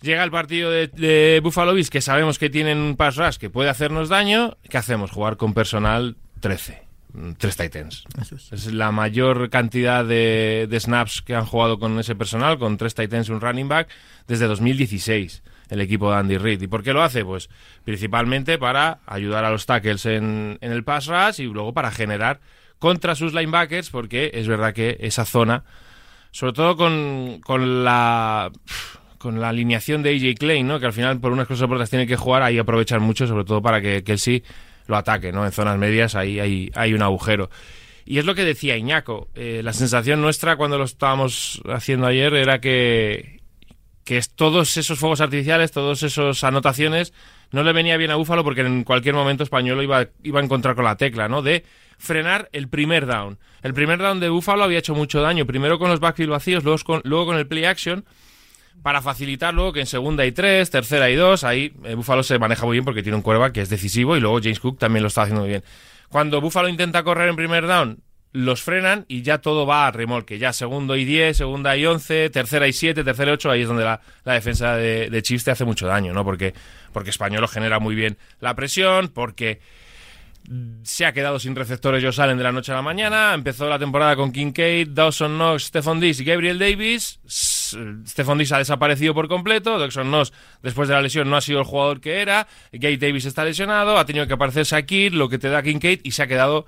Llega 0.01 0.23
el 0.23 0.31
partido 0.31 0.69
de, 0.69 0.87
de 0.87 1.39
Buffalo 1.43 1.73
Bills, 1.73 1.89
que 1.89 2.01
sabemos 2.01 2.37
que 2.37 2.49
tienen 2.49 2.77
un 2.77 2.95
pass 2.95 3.15
rush 3.15 3.37
que 3.37 3.49
puede 3.49 3.69
hacernos 3.69 4.09
daño. 4.09 4.57
¿Qué 4.69 4.77
hacemos? 4.77 5.09
Jugar 5.11 5.37
con 5.37 5.53
personal 5.53 6.15
13. 6.41 6.83
mm, 7.13 7.31
Tres 7.37 7.57
Titans. 7.57 8.03
Es. 8.21 8.51
Es 8.51 8.73
la 8.73 8.91
mayor 8.91 9.49
cantidad 9.49 10.05
de, 10.05 10.67
de 10.69 10.79
snaps 10.79 11.21
que 11.21 11.33
han 11.35 11.45
jugado 11.45 11.79
con 11.79 11.97
ese 11.97 12.13
personal, 12.15 12.59
con 12.59 12.77
tres 12.77 12.93
Titans 12.93 13.29
y 13.29 13.31
un 13.31 13.41
running 13.41 13.67
back, 13.67 13.87
desde 14.27 14.45
2016, 14.47 15.41
el 15.69 15.81
equipo 15.81 16.11
de 16.11 16.17
Andy 16.17 16.37
Reid. 16.37 16.61
¿Y 16.61 16.67
por 16.67 16.83
qué 16.83 16.93
lo 16.93 17.01
hace? 17.01 17.23
Pues 17.25 17.49
principalmente 17.83 18.59
para 18.59 18.99
ayudar 19.07 19.45
a 19.45 19.49
los 19.49 19.65
tackles 19.65 20.05
en, 20.05 20.57
en 20.61 20.71
el 20.71 20.83
pass 20.83 21.07
rush 21.07 21.39
y 21.41 21.45
luego 21.45 21.73
para 21.73 21.89
generar 21.89 22.41
contra 22.77 23.15
sus 23.15 23.33
linebackers, 23.33 23.89
porque 23.89 24.29
es 24.33 24.47
verdad 24.47 24.73
que 24.73 24.97
esa 24.99 25.25
zona, 25.25 25.63
sobre 26.31 26.53
todo 26.53 26.75
con, 26.75 27.39
con 27.43 27.83
la 27.85 28.51
con 29.25 29.41
la 29.41 29.49
alineación 29.49 30.03
de 30.03 30.11
AJ 30.11 30.37
Klein, 30.37 30.67
¿no? 30.67 30.79
que 30.79 30.85
al 30.85 30.93
final 30.93 31.19
por 31.19 31.31
unas 31.31 31.47
cosas 31.47 31.67
por 31.67 31.77
otras 31.77 31.89
tiene 31.89 32.05
que 32.05 32.15
jugar, 32.15 32.43
ahí 32.43 32.59
aprovechar 32.59 32.99
mucho, 32.99 33.25
sobre 33.25 33.43
todo 33.43 33.59
para 33.59 33.81
que 33.81 34.03
Kelsey 34.03 34.43
lo 34.85 34.97
ataque, 34.97 35.31
¿no? 35.31 35.43
En 35.43 35.51
zonas 35.51 35.79
medias 35.79 36.13
ahí 36.13 36.39
hay, 36.39 36.69
hay 36.75 36.93
un 36.93 37.01
agujero. 37.01 37.49
Y 38.05 38.19
es 38.19 38.25
lo 38.25 38.35
que 38.35 38.43
decía 38.43 38.77
Iñaco. 38.77 39.29
eh, 39.33 39.61
la 39.63 39.73
sensación 39.73 40.21
nuestra 40.21 40.57
cuando 40.57 40.77
lo 40.77 40.83
estábamos 40.83 41.59
haciendo 41.73 42.05
ayer 42.05 42.35
era 42.35 42.61
que, 42.61 43.39
que 44.03 44.21
todos 44.35 44.77
esos 44.77 44.99
fuegos 44.99 45.21
artificiales, 45.21 45.71
todas 45.71 46.03
esas 46.03 46.43
anotaciones, 46.43 47.11
no 47.49 47.63
le 47.63 47.73
venía 47.73 47.97
bien 47.97 48.11
a 48.11 48.15
Búfalo 48.15 48.43
porque 48.43 48.61
en 48.61 48.83
cualquier 48.83 49.15
momento 49.15 49.43
Español 49.43 49.81
iba, 49.81 50.07
iba 50.21 50.39
a 50.39 50.43
encontrar 50.43 50.75
con 50.75 50.85
la 50.85 50.97
tecla, 50.97 51.27
¿no? 51.27 51.41
De 51.41 51.65
frenar 51.97 52.47
el 52.51 52.67
primer 52.67 53.07
down. 53.07 53.39
El 53.63 53.73
primer 53.73 53.97
down 53.97 54.19
de 54.19 54.29
Búfalo 54.29 54.65
había 54.65 54.77
hecho 54.77 54.93
mucho 54.93 55.19
daño, 55.23 55.47
primero 55.47 55.79
con 55.79 55.89
los 55.89 55.99
backfield 55.99 56.29
vacíos, 56.29 56.63
luego 56.63 56.77
con, 56.83 57.01
luego 57.05 57.25
con 57.25 57.37
el 57.37 57.47
play 57.47 57.65
action, 57.65 58.05
para 58.81 59.01
facilitar 59.01 59.53
luego 59.53 59.73
que 59.73 59.79
en 59.81 59.85
segunda 59.85 60.25
y 60.25 60.31
tres, 60.31 60.69
tercera 60.69 61.09
y 61.09 61.15
dos, 61.15 61.43
ahí 61.43 61.73
eh, 61.83 61.95
Búfalo 61.95 62.23
se 62.23 62.37
maneja 62.39 62.65
muy 62.65 62.73
bien 62.73 62.85
porque 62.85 63.03
tiene 63.03 63.15
un 63.15 63.21
cuerva 63.21 63.51
que 63.51 63.61
es 63.61 63.69
decisivo 63.69 64.15
y 64.15 64.19
luego 64.19 64.39
James 64.41 64.59
Cook 64.59 64.77
también 64.77 65.03
lo 65.03 65.07
está 65.07 65.23
haciendo 65.23 65.41
muy 65.41 65.49
bien. 65.49 65.63
Cuando 66.09 66.39
Búfalo 66.41 66.69
intenta 66.69 67.03
correr 67.03 67.29
en 67.29 67.35
primer 67.35 67.67
down, 67.67 67.99
los 68.35 68.61
frenan 68.61 69.05
y 69.07 69.21
ya 69.21 69.37
todo 69.37 69.65
va 69.65 69.87
a 69.87 69.91
remolque. 69.91 70.37
Ya 70.37 70.51
segundo 70.51 70.97
y 70.97 71.05
10, 71.05 71.37
segunda 71.37 71.75
y 71.77 71.85
11, 71.85 72.29
tercera 72.29 72.67
y 72.67 72.73
7, 72.73 73.03
tercera 73.03 73.31
y 73.31 73.33
8, 73.33 73.51
ahí 73.51 73.61
es 73.61 73.67
donde 73.67 73.85
la, 73.85 74.01
defensa 74.25 74.75
de, 74.75 75.09
de 75.09 75.21
te 75.21 75.51
hace 75.51 75.63
mucho 75.63 75.87
daño, 75.87 76.13
¿no? 76.13 76.25
Porque, 76.25 76.53
porque 76.91 77.11
Español 77.11 77.47
genera 77.47 77.79
muy 77.79 77.95
bien 77.95 78.17
la 78.41 78.53
presión, 78.53 79.07
porque 79.07 79.61
se 80.83 81.05
ha 81.05 81.13
quedado 81.13 81.39
sin 81.39 81.55
receptores 81.55 82.03
Josh 82.03 82.21
Allen 82.21 82.37
de 82.37 82.43
la 82.43 82.51
noche 82.51 82.71
a 82.71 82.75
la 82.75 82.81
mañana. 82.81 83.33
Empezó 83.33 83.69
la 83.69 83.79
temporada 83.79 84.15
con 84.15 84.31
Kincaid, 84.31 84.89
Dawson 84.89 85.35
Knox, 85.35 85.63
Stephon 85.63 85.99
Diggs 85.99 86.19
y 86.19 86.25
Gabriel 86.25 86.59
Davis. 86.59 87.19
S- 87.75 88.09
Stephon 88.11 88.37
Diggs 88.37 88.51
ha 88.51 88.57
desaparecido 88.57 89.13
por 89.13 89.27
completo. 89.27 89.77
Dawson 89.77 90.07
Knox, 90.07 90.31
después 90.63 90.87
de 90.87 90.95
la 90.95 91.01
lesión, 91.01 91.29
no 91.29 91.37
ha 91.37 91.41
sido 91.41 91.59
el 91.59 91.65
jugador 91.65 92.01
que 92.01 92.21
era. 92.21 92.47
Gabe 92.71 92.97
Davis 92.97 93.25
está 93.25 93.43
lesionado. 93.43 93.97
Ha 93.97 94.05
tenido 94.05 94.27
que 94.27 94.33
aparecer 94.33 94.65
Shakir, 94.65 95.13
lo 95.13 95.29
que 95.29 95.37
te 95.37 95.49
da 95.49 95.61
Kincaid, 95.61 95.99
y 96.03 96.11
se 96.11 96.23
ha 96.23 96.27
quedado 96.27 96.65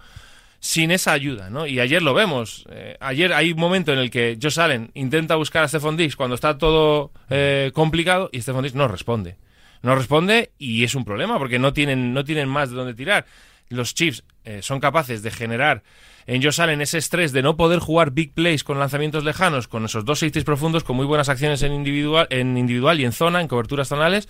sin 0.60 0.90
esa 0.92 1.12
ayuda, 1.12 1.50
¿no? 1.52 1.68
Y 1.68 1.80
ayer 1.80 2.02
lo 2.02 2.14
vemos. 2.14 2.66
Eh, 2.72 2.98
ayer 3.00 3.32
hay 3.32 3.52
un 3.52 3.60
momento 3.60 3.94
en 3.94 4.00
el 4.00 4.10
que 4.10 4.38
Josh 4.42 4.60
Allen 4.60 4.90
intenta 4.96 5.36
buscar 5.36 5.64
a 5.64 5.68
Stephon 5.68 5.96
Diggs 5.98 6.16
cuando 6.16 6.34
está 6.34 6.58
todo 6.58 7.12
eh, 7.30 7.72
complicado 7.74 8.30
y 8.32 8.42
Stephon 8.42 8.64
Diggs 8.64 8.76
no 8.76 8.88
responde. 8.88 9.38
No 9.84 9.94
responde 9.96 10.50
y 10.58 10.84
es 10.84 10.96
un 10.96 11.06
problema 11.06 11.38
porque 11.38 11.60
no 11.60 11.74
tienen, 11.74 12.12
no 12.12 12.24
tienen 12.24 12.50
más 12.50 12.72
de 12.72 12.76
dónde 12.76 12.96
tirar. 12.96 13.28
Los 13.70 13.94
Chiefs 13.94 14.24
eh, 14.46 14.62
son 14.64 14.80
capaces 14.80 15.22
de 15.22 15.30
generar 15.30 15.84
en 16.28 16.44
Josh 16.44 16.62
Allen 16.62 16.82
ese 16.82 16.98
estrés 16.98 17.32
de 17.32 17.42
no 17.42 17.56
poder 17.56 17.80
jugar 17.80 18.12
big 18.12 18.34
plays 18.34 18.64
con 18.66 18.78
lanzamientos 18.78 19.24
lejanos, 19.24 19.68
con 19.68 19.86
esos 19.86 20.04
dos 20.04 20.20
safeties 20.20 20.44
profundos, 20.44 20.84
con 20.84 20.98
muy 20.98 21.06
buenas 21.06 21.30
acciones 21.30 21.64
en 21.64 21.74
individual, 21.74 22.28
en 22.30 22.58
individual 22.58 23.00
y 23.00 23.06
en 23.06 23.14
zona, 23.14 23.42
en 23.42 23.48
coberturas 23.48 23.88
zonales. 23.88 24.28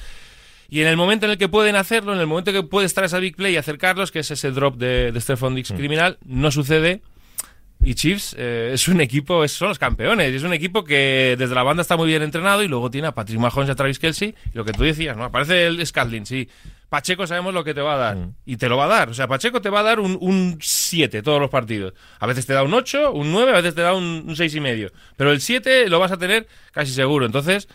Y 0.70 0.82
en 0.82 0.88
el 0.88 0.96
momento 0.96 1.26
en 1.26 1.32
el 1.32 1.38
que 1.38 1.50
pueden 1.50 1.76
hacerlo, 1.76 2.14
en 2.14 2.20
el 2.20 2.28
momento 2.28 2.52
que 2.52 2.62
puede 2.62 2.86
estar 2.86 3.04
esa 3.04 3.20
big 3.20 3.36
play 3.36 3.54
y 3.54 3.58
acercarlos, 3.58 4.12
que 4.12 4.20
es 4.20 4.30
ese 4.30 4.52
drop 4.52 4.78
de, 4.78 5.12
de 5.12 5.22
Stephon 5.22 5.56
Diggs 5.56 5.72
criminal, 5.72 6.20
no 6.24 6.52
sucede. 6.52 7.02
Y 7.84 7.94
Chiefs 7.96 8.36
eh, 8.38 8.72
es 8.74 8.88
un 8.88 9.00
equipo, 9.02 9.44
es- 9.44 9.52
son 9.54 9.70
los 9.70 9.80
campeones. 9.80 10.34
Es 10.34 10.44
un 10.44 10.54
equipo 10.54 10.84
que 10.84 11.36
desde 11.38 11.54
la 11.56 11.64
banda 11.64 11.82
está 11.82 11.96
muy 11.96 12.08
bien 12.08 12.22
entrenado 12.24 12.64
y 12.64 12.68
luego 12.68 12.90
tiene 12.90 13.08
a 13.08 13.14
Patrick 13.14 13.40
Mahomes 13.40 13.70
y 13.70 13.72
a 13.72 13.76
Travis 13.76 14.00
Kelsey. 14.00 14.34
Y 14.54 14.58
lo 14.58 14.66
que 14.66 14.74
tú 14.74 14.84
decías, 14.84 15.16
¿no? 15.16 15.24
Aparece 15.26 15.68
el 15.68 15.86
Scatling, 15.86 16.26
sí. 16.26 16.50
Pacheco 16.90 17.28
sabemos 17.28 17.54
lo 17.54 17.64
que 17.64 17.74
te 17.74 17.82
va 17.82 17.94
a 17.96 17.98
dar. 17.98 18.18
Y 18.46 18.58
te 18.58 18.68
lo 18.70 18.78
va 18.78 18.86
a 18.86 18.88
dar. 18.88 19.10
O 19.10 19.14
sea, 19.14 19.28
Pacheco 19.28 19.62
te 19.62 19.70
va 19.70 19.82
a 19.82 19.84
dar 19.84 20.00
un 20.00 20.58
7 20.62 21.22
todos 21.22 21.40
los 21.40 21.50
partidos. 21.50 21.94
A 22.20 22.26
veces 22.28 22.46
te 22.46 22.54
da 22.54 22.64
un 22.64 22.74
8, 22.74 23.12
un 23.12 23.32
9, 23.32 23.52
a 23.52 23.56
veces 23.56 23.76
te 23.76 23.82
da 23.82 23.94
un, 23.94 24.24
un 24.28 24.36
seis 24.36 24.56
y 24.56 24.60
medio. 24.62 24.92
Pero 25.18 25.32
el 25.32 25.42
7 25.42 25.90
lo 25.90 26.00
vas 26.00 26.12
a 26.14 26.18
tener 26.18 26.48
casi 26.72 26.92
seguro. 26.94 27.26
Entonces, 27.26 27.68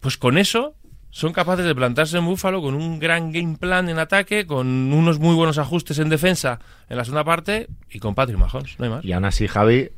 pues 0.00 0.16
con 0.16 0.38
eso 0.38 0.74
son 1.16 1.32
capaces 1.32 1.64
de 1.64 1.74
plantarse 1.74 2.18
en 2.18 2.26
Búfalo 2.26 2.60
con 2.60 2.74
un 2.74 2.98
gran 2.98 3.32
game 3.32 3.56
plan 3.58 3.88
en 3.88 3.98
ataque, 3.98 4.46
con 4.46 4.66
unos 4.92 5.18
muy 5.18 5.34
buenos 5.34 5.56
ajustes 5.56 5.98
en 5.98 6.10
defensa 6.10 6.58
en 6.90 6.98
la 6.98 7.04
segunda 7.04 7.24
parte 7.24 7.68
y 7.90 7.98
con 8.00 8.14
Patrick 8.14 8.38
Mahomes, 8.38 8.78
no 8.78 8.84
hay 8.84 8.90
más. 8.90 9.02
Y 9.04 9.12
aún 9.12 9.24
así, 9.24 9.48
Javi, 9.48 9.88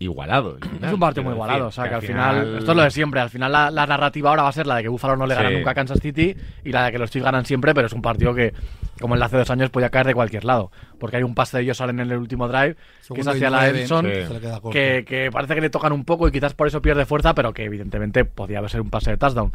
igualado. 0.00 0.58
Es 0.82 0.92
un 0.92 0.98
partido 0.98 1.22
muy 1.22 1.34
igualado, 1.34 1.66
decir, 1.66 1.68
o 1.68 1.82
sea 1.84 1.88
que 1.88 1.94
al 1.94 2.02
final, 2.02 2.56
esto 2.58 2.72
es 2.72 2.76
lo 2.76 2.82
de 2.82 2.90
siempre, 2.90 3.20
al 3.20 3.30
final 3.30 3.52
la, 3.52 3.70
la 3.70 3.86
narrativa 3.86 4.30
ahora 4.30 4.42
va 4.42 4.48
a 4.48 4.52
ser 4.52 4.66
la 4.66 4.74
de 4.76 4.82
que 4.82 4.88
Búfalo 4.88 5.16
no 5.16 5.26
le 5.28 5.36
gana 5.36 5.50
Sí. 5.50 5.54
nunca 5.54 5.70
a 5.70 5.74
Kansas 5.74 6.00
City 6.00 6.34
y 6.64 6.72
la 6.72 6.86
de 6.86 6.90
que 6.92 6.98
los 6.98 7.12
Chiefs 7.12 7.24
ganan 7.24 7.46
siempre, 7.46 7.72
pero 7.72 7.86
es 7.86 7.92
un 7.92 8.02
partido 8.02 8.34
que, 8.34 8.52
como 9.00 9.14
el 9.14 9.20
de 9.20 9.26
hace 9.26 9.36
dos 9.36 9.50
años, 9.50 9.70
podía 9.70 9.90
caer 9.90 10.06
de 10.08 10.14
cualquier 10.14 10.44
lado, 10.44 10.72
porque 10.98 11.18
hay 11.18 11.22
un 11.22 11.36
pase 11.36 11.58
de 11.58 11.62
ellos 11.62 11.76
salen 11.76 12.00
en 12.00 12.10
el 12.10 12.18
último 12.18 12.48
drive, 12.48 12.74
que 13.14 13.20
es 13.20 13.26
hacia 13.28 13.50
la 13.50 13.70
Sí. 13.72 13.86
corto. 13.88 14.70
que, 14.70 15.04
que 15.06 15.30
parece 15.32 15.54
que 15.54 15.60
le 15.60 15.70
tocan 15.70 15.92
un 15.92 16.04
poco 16.04 16.26
y 16.26 16.32
quizás 16.32 16.54
por 16.54 16.66
eso 16.66 16.82
pierde 16.82 17.06
fuerza, 17.06 17.34
pero 17.36 17.54
que 17.54 17.62
evidentemente 17.62 18.24
podía 18.24 18.66
ser 18.68 18.80
un 18.80 18.90
pase 18.90 19.12
de 19.12 19.16
touchdown. 19.16 19.52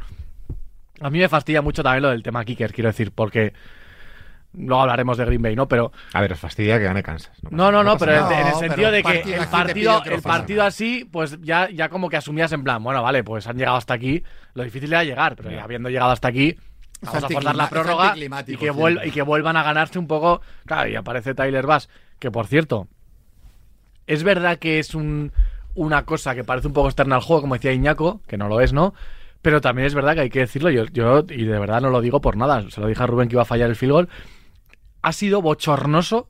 A 1.01 1.09
mí 1.09 1.19
me 1.19 1.27
fastidia 1.29 1.61
mucho 1.61 1.83
también 1.83 2.03
lo 2.03 2.09
del 2.09 2.23
tema 2.23 2.45
kicker, 2.45 2.73
quiero 2.73 2.89
decir, 2.89 3.11
porque 3.11 3.53
luego 4.53 4.81
hablaremos 4.81 5.17
de 5.17 5.25
Green 5.25 5.41
Bay, 5.41 5.55
¿no? 5.55 5.67
Pero 5.67 5.91
A 6.13 6.21
ver, 6.21 6.33
os 6.33 6.39
fastidia 6.39 6.77
que 6.77 6.83
gane 6.85 7.01
Kansas. 7.03 7.31
pasa 7.41 7.55
no, 7.55 7.71
no, 7.71 7.83
nada, 7.83 7.83
no, 7.83 7.97
pero 7.97 8.11
en, 8.13 8.19
nada. 8.21 8.41
en 8.41 8.47
el 8.47 8.53
No, 8.53 8.59
sentido 8.59 8.91
de 8.91 9.03
que 9.03 9.19
el 9.35 9.47
partido, 9.47 10.03
que 10.03 10.09
no 10.09 10.15
el 10.17 10.21
partido 10.21 10.63
así, 10.63 11.07
pues 11.11 11.39
ya, 11.41 11.69
ya 11.69 11.89
como 11.89 12.09
que 12.09 12.17
asumías 12.17 12.51
en 12.51 12.63
plan, 12.63 12.83
bueno, 12.83 13.01
vale, 13.01 13.23
pues 13.23 13.47
han 13.47 13.57
llegado 13.57 13.77
hasta 13.77 13.93
aquí, 13.93 14.23
lo 14.53 14.63
difícil 14.63 14.91
era 14.91 15.03
llegar, 15.03 15.35
pero 15.35 15.51
ya 15.51 15.63
habiendo 15.63 15.89
llegado 15.89 16.11
hasta 16.11 16.27
aquí, 16.27 16.57
vamos 17.01 17.23
a 17.23 17.29
forzar 17.29 17.55
la 17.55 17.69
prórroga 17.69 18.13
y 18.17 18.57
que, 18.57 18.71
y 19.05 19.11
que 19.11 19.21
vuelvan 19.21 19.57
a 19.57 19.63
ganarse 19.63 19.97
un 19.97 20.07
poco. 20.07 20.41
Claro, 20.65 20.89
y 20.89 20.95
aparece 20.95 21.33
Tyler 21.33 21.65
Bass, 21.65 21.89
que 22.19 22.29
por 22.29 22.45
cierto, 22.47 22.87
es 24.07 24.23
verdad 24.23 24.57
que 24.59 24.79
es 24.79 24.93
un, 24.95 25.31
una 25.75 26.03
cosa 26.03 26.35
que 26.35 26.43
parece 26.43 26.67
un 26.67 26.73
poco 26.73 26.89
externa 26.89 27.15
al 27.15 27.21
juego, 27.21 27.41
como 27.41 27.55
decía 27.55 27.71
Iñaco, 27.71 28.21
que 28.27 28.37
no 28.37 28.47
lo 28.49 28.59
es, 28.59 28.73
¿no? 28.73 28.93
Pero 29.41 29.61
también 29.61 29.87
es 29.87 29.95
verdad 29.95 30.13
que 30.13 30.21
hay 30.21 30.29
que 30.29 30.39
decirlo, 30.39 30.69
yo, 30.69 30.85
yo 30.85 31.25
y 31.29 31.45
de 31.45 31.59
verdad 31.59 31.81
no 31.81 31.89
lo 31.89 32.01
digo 32.01 32.21
por 32.21 32.37
nada, 32.37 32.63
se 32.69 32.79
lo 32.79 32.87
dije 32.87 33.01
a 33.01 33.07
Rubén 33.07 33.27
que 33.27 33.35
iba 33.35 33.41
a 33.41 33.45
fallar 33.45 33.69
el 33.69 33.75
field 33.75 33.91
goal, 33.93 34.09
ha 35.01 35.13
sido 35.13 35.41
bochornoso 35.41 36.27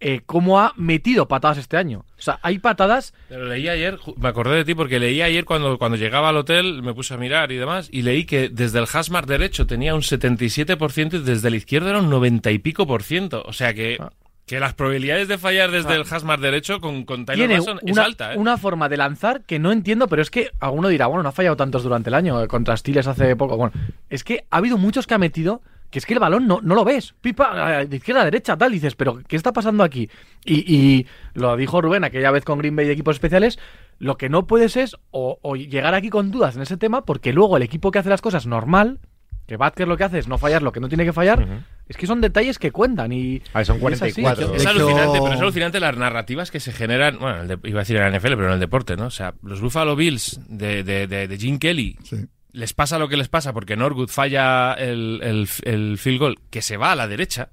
eh, 0.00 0.20
cómo 0.26 0.60
ha 0.60 0.72
metido 0.76 1.28
patadas 1.28 1.58
este 1.58 1.76
año. 1.76 2.04
O 2.18 2.20
sea, 2.20 2.40
hay 2.42 2.58
patadas 2.58 3.14
Pero 3.28 3.46
leí 3.46 3.68
ayer, 3.68 3.98
me 4.16 4.28
acordé 4.28 4.56
de 4.56 4.64
ti 4.64 4.74
porque 4.74 4.98
leí 4.98 5.22
ayer 5.22 5.44
cuando, 5.44 5.78
cuando 5.78 5.96
llegaba 5.96 6.30
al 6.30 6.36
hotel, 6.36 6.82
me 6.82 6.92
puse 6.92 7.14
a 7.14 7.16
mirar 7.16 7.52
y 7.52 7.56
demás, 7.56 7.88
y 7.90 8.02
leí 8.02 8.24
que 8.26 8.48
desde 8.48 8.80
el 8.80 8.86
Hasmar 8.92 9.26
derecho 9.26 9.66
tenía 9.66 9.94
un 9.94 10.02
77% 10.02 11.14
y 11.14 11.18
desde 11.22 11.48
el 11.48 11.54
izquierdo 11.54 11.88
era 11.88 12.00
un 12.00 12.10
90 12.10 12.50
y 12.50 12.58
pico 12.58 12.86
por 12.86 13.02
ciento. 13.02 13.42
O 13.46 13.52
sea 13.52 13.72
que, 13.72 13.96
Ah. 14.00 14.10
Que 14.46 14.60
las 14.60 14.74
probabilidades 14.74 15.28
de 15.28 15.38
fallar 15.38 15.70
desde 15.70 15.94
el 15.94 16.02
Hasmar 16.02 16.38
derecho 16.40 16.80
con, 16.80 17.04
con 17.04 17.24
Tyler 17.24 17.48
tiene 17.48 17.60
Mason 17.60 17.80
es 17.84 17.96
alta, 17.96 18.34
¿eh? 18.34 18.38
una 18.38 18.58
forma 18.58 18.88
de 18.88 18.96
lanzar 18.96 19.42
que 19.42 19.58
no 19.58 19.72
entiendo, 19.72 20.06
pero 20.06 20.20
es 20.20 20.30
que 20.30 20.50
alguno 20.60 20.88
dirá, 20.88 21.06
bueno, 21.06 21.22
no 21.22 21.30
ha 21.30 21.32
fallado 21.32 21.56
tantos 21.56 21.82
durante 21.82 22.10
el 22.10 22.14
año, 22.14 22.42
eh, 22.42 22.48
contra 22.48 22.76
Stiles 22.76 23.06
hace 23.06 23.36
poco. 23.36 23.56
Bueno, 23.56 23.72
es 24.10 24.22
que 24.22 24.44
ha 24.50 24.58
habido 24.58 24.76
muchos 24.76 25.06
que 25.06 25.14
ha 25.14 25.18
metido 25.18 25.62
que 25.94 26.00
es 26.00 26.06
que 26.06 26.14
el 26.14 26.18
balón 26.18 26.48
no, 26.48 26.58
no 26.60 26.74
lo 26.74 26.84
ves. 26.84 27.14
Pipa, 27.20 27.82
eh, 27.82 27.86
de 27.86 27.96
izquierda 27.98 28.22
a 28.22 28.24
derecha, 28.24 28.56
tal. 28.56 28.72
Dices, 28.72 28.96
pero 28.96 29.20
¿qué 29.28 29.36
está 29.36 29.52
pasando 29.52 29.84
aquí? 29.84 30.10
Y, 30.44 30.74
y 30.74 31.06
lo 31.34 31.56
dijo 31.56 31.80
Rubén 31.80 32.02
aquella 32.02 32.32
vez 32.32 32.44
con 32.44 32.58
Green 32.58 32.74
Bay 32.74 32.84
de 32.84 32.94
equipos 32.94 33.14
especiales. 33.14 33.60
Lo 34.00 34.16
que 34.16 34.28
no 34.28 34.48
puedes 34.48 34.76
es 34.76 34.96
o, 35.12 35.38
o 35.40 35.54
llegar 35.54 35.94
aquí 35.94 36.10
con 36.10 36.32
dudas 36.32 36.56
en 36.56 36.62
ese 36.62 36.76
tema, 36.76 37.04
porque 37.04 37.32
luego 37.32 37.56
el 37.56 37.62
equipo 37.62 37.92
que 37.92 38.00
hace 38.00 38.08
las 38.10 38.22
cosas 38.22 38.44
normal, 38.44 38.98
que 39.46 39.56
Butker 39.56 39.86
lo 39.86 39.96
que 39.96 40.02
hace 40.02 40.18
es 40.18 40.26
no 40.26 40.36
fallar 40.36 40.62
lo 40.62 40.72
que 40.72 40.80
no 40.80 40.88
tiene 40.88 41.04
que 41.04 41.12
fallar, 41.12 41.46
es 41.88 41.96
que 41.96 42.06
son 42.06 42.20
detalles 42.20 42.58
que 42.58 42.70
cuentan. 42.72 43.12
Y, 43.12 43.42
A 43.52 43.58
ver, 43.58 43.66
son 43.66 43.76
y 43.82 43.86
es 43.92 44.02
así. 44.02 44.22
44. 44.22 44.54
Es 44.54 44.62
hecho- 44.62 44.70
alucinante, 44.70 45.18
pero 45.22 45.34
es 45.34 45.40
alucinante 45.40 45.80
las 45.80 45.96
narrativas 45.96 46.50
que 46.50 46.60
se 46.60 46.72
generan, 46.72 47.18
bueno, 47.18 47.36
en 47.36 47.50
el 47.50 47.60
de- 47.60 47.68
iba 47.68 47.80
a 47.80 47.82
decir 47.82 47.96
en 47.96 48.02
la 48.02 48.08
NFL, 48.18 48.36
pero 48.36 48.46
en 48.48 48.54
el 48.54 48.60
deporte, 48.60 48.96
¿no? 48.96 49.06
O 49.06 49.10
sea, 49.10 49.34
los 49.42 49.60
Buffalo 49.60 49.96
Bills 49.96 50.40
de, 50.48 50.82
de, 50.82 51.06
de, 51.06 51.28
de 51.28 51.38
Jim 51.38 51.58
Kelly 51.58 51.98
Sí. 52.04 52.16
les 52.52 52.72
pasa 52.72 52.98
lo 52.98 53.08
que 53.08 53.16
les 53.16 53.28
pasa 53.28 53.52
porque 53.52 53.76
Norwood 53.76 54.08
falla 54.08 54.74
el, 54.74 55.20
el, 55.22 55.48
el 55.64 55.98
field 55.98 56.18
goal 56.18 56.38
que 56.50 56.62
se 56.62 56.76
va 56.76 56.92
a 56.92 56.96
la 56.96 57.06
derecha. 57.08 57.50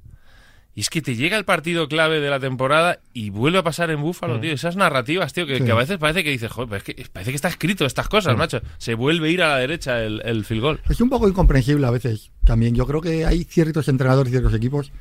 Y 0.74 0.82
es 0.82 0.90
que 0.90 1.02
te 1.02 1.16
llega 1.18 1.38
el 1.38 1.44
partido 1.44 1.90
clave 1.90 2.22
de 2.22 2.30
la 2.30 2.40
temporada 2.40 3.00
y 3.14 3.30
vuelve 3.30 3.58
a 3.58 3.64
pasar 3.64 3.90
en 3.92 4.02
Búfalo, 4.02 4.40
tío. 4.40 4.54
Esas 4.54 4.78
narrativas, 4.78 5.34
tío, 5.34 5.46
que, 5.46 5.58
Sí. 5.58 5.66
que 5.66 5.72
a 5.72 5.76
veces 5.76 5.98
parece 5.98 6.24
que 6.24 6.30
dices, 6.30 6.50
joder, 6.50 6.78
es 6.78 6.84
que 6.84 7.06
parece 7.12 7.32
que 7.32 7.36
está 7.36 7.50
escrito 7.50 7.86
estas 7.86 8.08
cosas, 8.08 8.38
macho. 8.38 8.62
Se 8.78 8.94
vuelve 8.94 9.28
a 9.28 9.32
ir 9.32 9.44
a 9.44 9.50
la 9.50 9.58
derecha 9.58 10.02
el, 10.02 10.22
el 10.24 10.46
field 10.46 10.62
goal. 10.62 10.80
Es 10.90 11.02
un 11.02 11.10
poco 11.10 11.28
incomprensible 11.28 11.86
a 11.86 11.92
veces 11.92 12.32
también. 12.46 12.74
Yo 12.74 12.88
creo 12.88 13.02
que 13.02 13.26
hay 13.26 13.44
ciertos 13.44 13.90
entrenadores 13.90 14.30
y 14.30 14.32
ciertos 14.32 14.54
equipos 14.54 14.94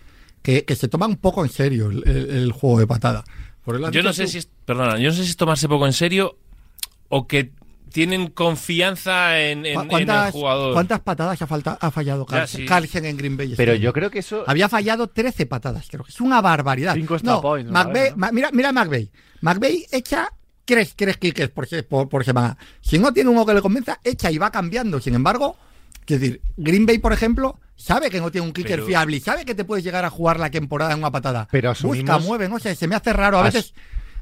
que, 0.43 0.65
que 0.65 0.75
se 0.75 0.89
toman 0.89 1.11
un 1.11 1.17
poco 1.19 1.45
en 1.45 1.51
serio 1.53 1.91
el, 1.91 2.03
el- 2.09 2.31
el 2.31 2.53
juego 2.53 2.81
de 2.81 2.87
patada. 2.89 3.23
Por 3.65 3.77
el 3.77 3.91
Yo 3.93 4.03
no 4.03 4.13
sé 4.13 4.27
si 4.27 4.39
es, 4.39 4.49
perdona, 4.65 4.99
yo 4.99 5.11
no 5.11 5.15
sé 5.15 5.23
si 5.23 5.31
es 5.31 5.37
tomarse 5.37 5.69
poco 5.69 5.87
en 5.87 5.93
serio 5.93 6.37
o 7.11 7.29
que 7.29 7.53
tienen 7.93 8.29
confianza 8.29 9.39
en, 9.41 9.67
en- 9.67 9.75
en 9.75 9.81
el 9.83 9.89
¿Cuántas, 9.89 10.33
jugador. 10.33 10.73
¿Cuántas 10.75 11.01
patadas 11.01 11.43
ha, 11.43 11.47
falta, 11.47 11.79
ha 11.81 11.91
fallado 11.91 12.25
Carlsen, 12.27 12.61
sí. 12.63 12.67
Carlsen 12.67 13.05
en 13.05 13.17
Green 13.17 13.37
Bay? 13.37 13.55
Pero 13.57 13.75
yo 13.75 13.93
creo 13.93 14.11
que 14.11 14.21
eso. 14.21 14.45
Había 14.47 14.69
fallado 14.69 15.09
13 15.09 15.47
patadas, 15.47 15.87
creo 15.91 16.05
que 16.05 16.11
es 16.11 16.21
una 16.21 16.41
barbaridad. 16.41 16.95
Cinco 16.95 17.17
no, 17.23 17.43
McVay- 17.43 17.73
parece, 17.73 18.15
¿no? 18.17 18.33
Mira, 18.33 18.51
mira 18.53 18.69
a 18.69 18.73
McVay. 18.73 19.11
McVay 19.43 19.87
echa 19.91 20.29
tres, 20.65 20.95
tres 20.95 21.17
kickers 21.17 21.51
por, 21.51 21.67
por, 21.87 22.09
por 22.09 22.25
semana. 22.25 22.57
Si 22.81 22.99
no 22.99 23.13
tiene 23.13 23.31
uno 23.31 23.45
que 23.45 23.55
le 23.55 23.61
convenza, 23.63 23.99
echa 24.05 24.31
y 24.31 24.39
va 24.39 24.51
cambiando. 24.51 25.01
Sin 25.01 25.15
embargo, 25.15 25.57
es 26.07 26.21
decir, 26.21 26.41
Green 26.57 26.87
Bay, 26.87 26.99
por 26.99 27.13
ejemplo, 27.13 27.59
sabe 27.77 28.11
que 28.11 28.21
no 28.21 28.31
tiene 28.31 28.47
un 28.47 28.53
kicker 28.53 28.77
Pero- 28.77 28.87
fiable 28.87 29.17
y 29.17 29.21
sabe 29.21 29.45
que 29.45 29.55
te 29.55 29.65
puedes 29.65 29.85
llegar 29.85 30.05
a 30.05 30.11
jugar 30.11 30.39
la 30.39 30.51
temporada 30.51 30.93
en 30.93 30.99
una 30.99 31.11
patada. 31.11 31.49
Pero 31.51 31.71
Busca, 31.71 31.89
asumimos- 31.89 32.25
mueve, 32.25 32.49
no 32.49 32.59
sé, 32.59 32.75
se 32.75 32.87
me 32.87 32.95
hace 32.95 33.13
raro 33.13 33.39
a 33.39 33.47
As- 33.47 33.55
veces 33.55 33.75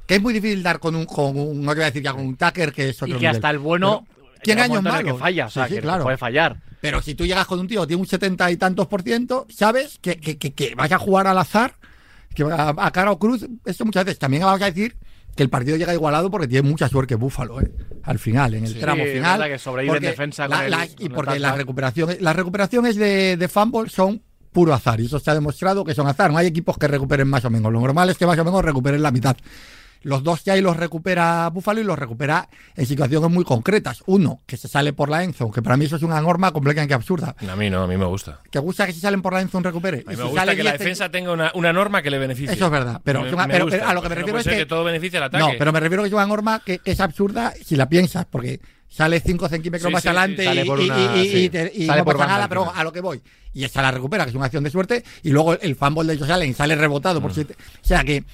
que 0.09 0.15
es 0.17 0.23
muy 0.23 0.33
difícil 0.33 0.63
dar 0.63 0.81
con 0.81 0.97
un, 0.97 1.05
con 1.05 1.39
un 1.39 1.61
no 1.63 1.71
te 1.73 1.77
voy 1.77 1.83
a 1.85 1.87
decir 1.87 2.03
ya 2.03 2.13
con 2.15 2.23
un 2.27 2.35
Tucker 2.37 2.73
que 2.73 2.89
es 2.89 2.97
y 2.97 3.05
otro 3.05 3.07
que 3.07 3.13
nivel. 3.21 3.37
hasta 3.37 3.51
el 3.51 3.59
bueno. 3.59 4.07
¿Quién 4.43 4.59
años 4.59 4.79
el 4.79 4.83
malos? 4.85 5.13
que 5.13 5.19
falla, 5.19 5.47
o 5.47 5.51
sea, 5.51 5.65
Sí, 5.65 5.69
sí, 5.71 5.75
que 5.77 5.83
claro. 5.83 6.03
puede 6.05 6.17
fallar. 6.17 6.57
Pero 6.81 7.03
si 7.03 7.15
tú 7.15 7.27
llegas 7.27 7.47
con 7.47 7.59
un 7.61 7.67
tío 7.69 7.83
que 7.83 7.89
tiene 7.89 8.01
un 8.01 8.09
setenta 8.09 8.51
y 8.51 8.57
tantos 8.57 8.87
por 8.87 9.03
ciento, 9.03 9.47
sabes 9.51 9.99
que, 10.01 10.17
que, 10.19 10.39
que, 10.39 10.55
que 10.55 10.75
vas 10.75 10.91
a 10.93 10.99
jugar 10.99 11.27
al 11.27 11.37
azar, 11.37 11.75
que 12.35 12.45
a, 12.45 12.75
a 12.77 12.91
cara 12.93 13.11
o 13.13 13.19
cruz. 13.19 13.47
Esto 13.67 13.85
muchas 13.85 14.05
veces 14.07 14.19
también 14.19 14.45
vamos 14.45 14.63
a 14.63 14.67
decir 14.67 14.97
que 15.37 15.43
el 15.43 15.51
partido 15.51 15.77
llega 15.77 15.93
igualado 15.93 16.31
porque 16.31 16.49
tiene 16.49 16.69
mucha 16.69 16.89
suerte 16.89 17.15
Búfalo, 17.17 17.61
¿eh? 17.61 17.71
al 18.05 18.19
final, 18.19 18.55
en 18.55 18.65
el 18.65 18.73
Sí, 18.75 18.79
tramo 18.81 19.03
es 19.05 19.13
final. 19.13 19.39
verdad 19.39 19.53
que 19.53 19.59
sobrevive 19.59 19.93
en 19.93 19.95
porque 19.97 20.07
defensa 20.09 20.47
con 20.49 20.57
la- 20.57 20.65
el- 20.65 20.71
la- 20.71 20.79
con 20.87 20.97
y 20.99 21.05
el 21.07 21.13
porque 21.13 21.31
las 21.33 21.39
touchback. 21.41 21.57
recuperaciones, 21.59 22.21
las 22.23 22.37
recuperaciones 22.37 22.97
de, 22.97 23.37
de 23.37 23.49
fumble 23.49 23.91
son 23.91 24.23
puro 24.53 24.73
azar, 24.73 25.01
y 25.01 25.07
eso 25.07 25.19
se 25.21 25.31
ha 25.31 25.35
demostrado 25.35 25.85
que 25.85 25.95
son 25.95 26.07
azar. 26.09 26.31
No 26.33 26.39
hay 26.39 26.47
equipos 26.47 26.79
que 26.79 26.89
recuperen 26.89 27.29
más 27.29 27.45
o 27.45 27.51
menos. 27.51 27.71
Lo 27.73 27.81
normal 27.81 28.09
es 28.11 28.17
que 28.17 28.25
más 28.27 28.39
o 28.39 28.45
menos 28.45 28.65
recuperen 28.65 29.03
la 29.03 29.11
mitad. 29.11 29.37
Los 30.03 30.23
dos 30.23 30.43
que 30.43 30.51
hay 30.53 30.61
los 30.61 30.77
recupera 30.77 31.49
Búfalo 31.51 31.81
y 31.81 31.85
los 31.85 31.99
recupera 31.99 32.49
en 32.77 32.87
situaciones 32.87 33.31
muy 33.31 33.45
concretas. 33.45 34.03
Uno, 34.07 34.41
que 34.47 34.57
se 34.57 34.69
sale 34.69 34.93
por 34.93 35.09
la 35.11 35.25
endzone, 35.25 35.53
que 35.53 35.61
para 35.63 35.77
mí 35.77 35.87
eso 35.87 35.97
es 35.97 36.03
una 36.03 36.21
norma 36.21 36.53
completamente 36.53 36.95
absurda. 36.95 37.35
A 37.49 37.57
mí 37.57 37.69
no, 37.69 37.83
a 37.83 37.87
mí 37.87 37.97
me 37.97 38.05
gusta. 38.07 38.41
¿Te 38.51 38.59
gusta 38.59 38.87
que 38.87 38.93
si 38.93 39.01
salen 39.01 39.23
por 39.23 39.33
la 39.33 39.41
endzone 39.41 39.65
recupere? 39.65 39.99
A 40.07 40.11
mí 40.11 40.15
Y 40.15 40.17
me 40.17 40.17
si 40.17 40.23
gusta 40.23 40.41
sale 40.41 40.57
que 40.57 40.63
la 40.63 40.71
10 40.73 40.79
defensa 40.81 41.11
tenga 41.11 41.33
una, 41.33 41.51
una 41.55 41.73
norma 41.73 42.01
que 42.03 42.11
le 42.11 42.19
beneficie. 42.19 42.55
Eso 42.55 42.67
es 42.67 42.71
verdad, 42.71 43.01
pero- 43.03 43.23
Me- 43.23 43.29
es 43.29 43.33
una- 43.35 43.47
me 43.47 43.53
pero- 43.55 43.65
gusta, 43.65 43.79
pero 43.79 43.91
a 43.91 43.95
lo 43.95 44.03
que 44.03 44.09
me 44.09 44.15
refiero 44.15 44.35
no 44.37 44.41
es 44.41 44.47
que- 44.47 44.57
que 44.57 44.67
todo 44.67 44.85
beneficie 44.85 45.19
al 45.19 45.25
ataque. 45.25 45.45
No, 45.45 45.51
pero 45.59 45.73
me 45.73 45.81
refiero 45.81 46.03
que 46.03 46.09
es 46.09 46.13
una 46.15 46.27
norma 46.27 46.63
que, 46.65 46.79
que 46.79 46.93
es 46.93 47.01
absurda 47.01 47.53
si 47.65 47.75
la 47.77 47.89
piensas, 47.89 48.25
porque 48.31 48.61
sale 48.89 49.21
5 49.21 49.49
centímetros 49.49 49.89
Sí, 49.89 49.93
más 49.93 50.03
sí, 50.03 50.09
adelante 50.09 50.43
sí, 50.43 50.49
sale 50.49 50.63
y, 50.63 50.67
por 50.67 50.81
y- 50.81 50.85
una- 50.91 50.99
y- 51.17 51.21
y- 51.27 51.31
sí. 51.31 51.37
y 51.45 51.49
te- 51.51 51.73
y 51.75 51.87
Sale 51.87 51.99
no 51.99 52.05
por 52.05 52.15
pasa 52.15 52.27
banda 52.27 52.35
nada, 52.37 52.49
pero 52.49 52.73
a 52.75 52.85
lo 52.85 52.93
que 52.93 53.01
voy. 53.01 53.21
Y 53.53 53.65
esa 53.65 53.83
la 53.83 53.91
recupera, 53.91 54.25
que 54.25 54.31
es 54.31 54.37
una 54.37 54.45
acción 54.47 54.63
de 54.65 54.71
suerte, 54.71 55.05
y 55.23 55.31
luego 55.31 55.55
el, 55.55 55.59
el 55.63 55.75
fumble 55.77 56.05
de 56.07 56.15
ellos 56.15 56.31
Allen 56.31 56.55
sale 56.55 56.77
rebotado 56.77 57.19
Mm. 57.19 57.23
por 57.23 57.35
siete. 57.35 57.55
O 57.83 57.87
sea 57.87 58.05
que, 58.05 58.25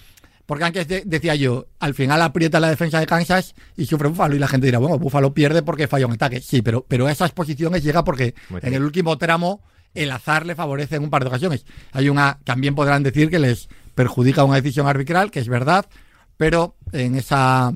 porque 0.47 0.65
antes 0.65 0.87
de- 0.89 1.03
decía 1.07 1.35
yo, 1.35 1.67
al 1.79 1.95
final 1.95 2.21
aprieta 2.23 2.61
la 2.61 2.69
defensa 2.69 3.01
de 3.01 3.07
Kansas 3.07 3.55
y 3.77 3.87
sufre 3.87 4.09
Búfalo, 4.09 4.35
y 4.37 4.39
la 4.39 4.49
gente 4.49 4.67
dirá, 4.67 4.79
bueno, 4.79 4.99
Búfalo 4.99 5.33
pierde 5.35 5.63
porque 5.63 5.89
falla 5.89 6.07
un 6.07 6.13
ataque. 6.13 6.41
Sí, 6.41 6.61
pero, 6.63 6.85
pero 6.87 7.07
a 7.07 7.13
esas 7.13 7.33
posiciones 7.33 7.83
llega 7.83 8.05
porque 8.05 8.35
en 8.63 8.75
el 8.75 8.83
último 8.85 9.17
tramo 9.19 9.63
el 9.95 10.11
azar 10.11 10.45
le 10.45 10.55
favorece 10.57 10.97
en 10.97 11.05
un 11.05 11.11
par 11.11 11.23
de 11.23 11.29
ocasiones. 11.29 11.65
Hay 11.93 12.09
una, 12.09 12.39
también 12.45 12.75
podrán 12.75 13.03
decir 13.03 13.31
que 13.31 13.39
les 13.39 13.69
perjudica 13.95 14.43
una 14.45 14.57
decisión 14.57 14.87
arbitral, 14.89 15.31
que 15.31 15.39
es 15.41 15.49
verdad, 15.49 15.87
pero 16.37 16.77
en 16.93 17.15
esa 17.15 17.73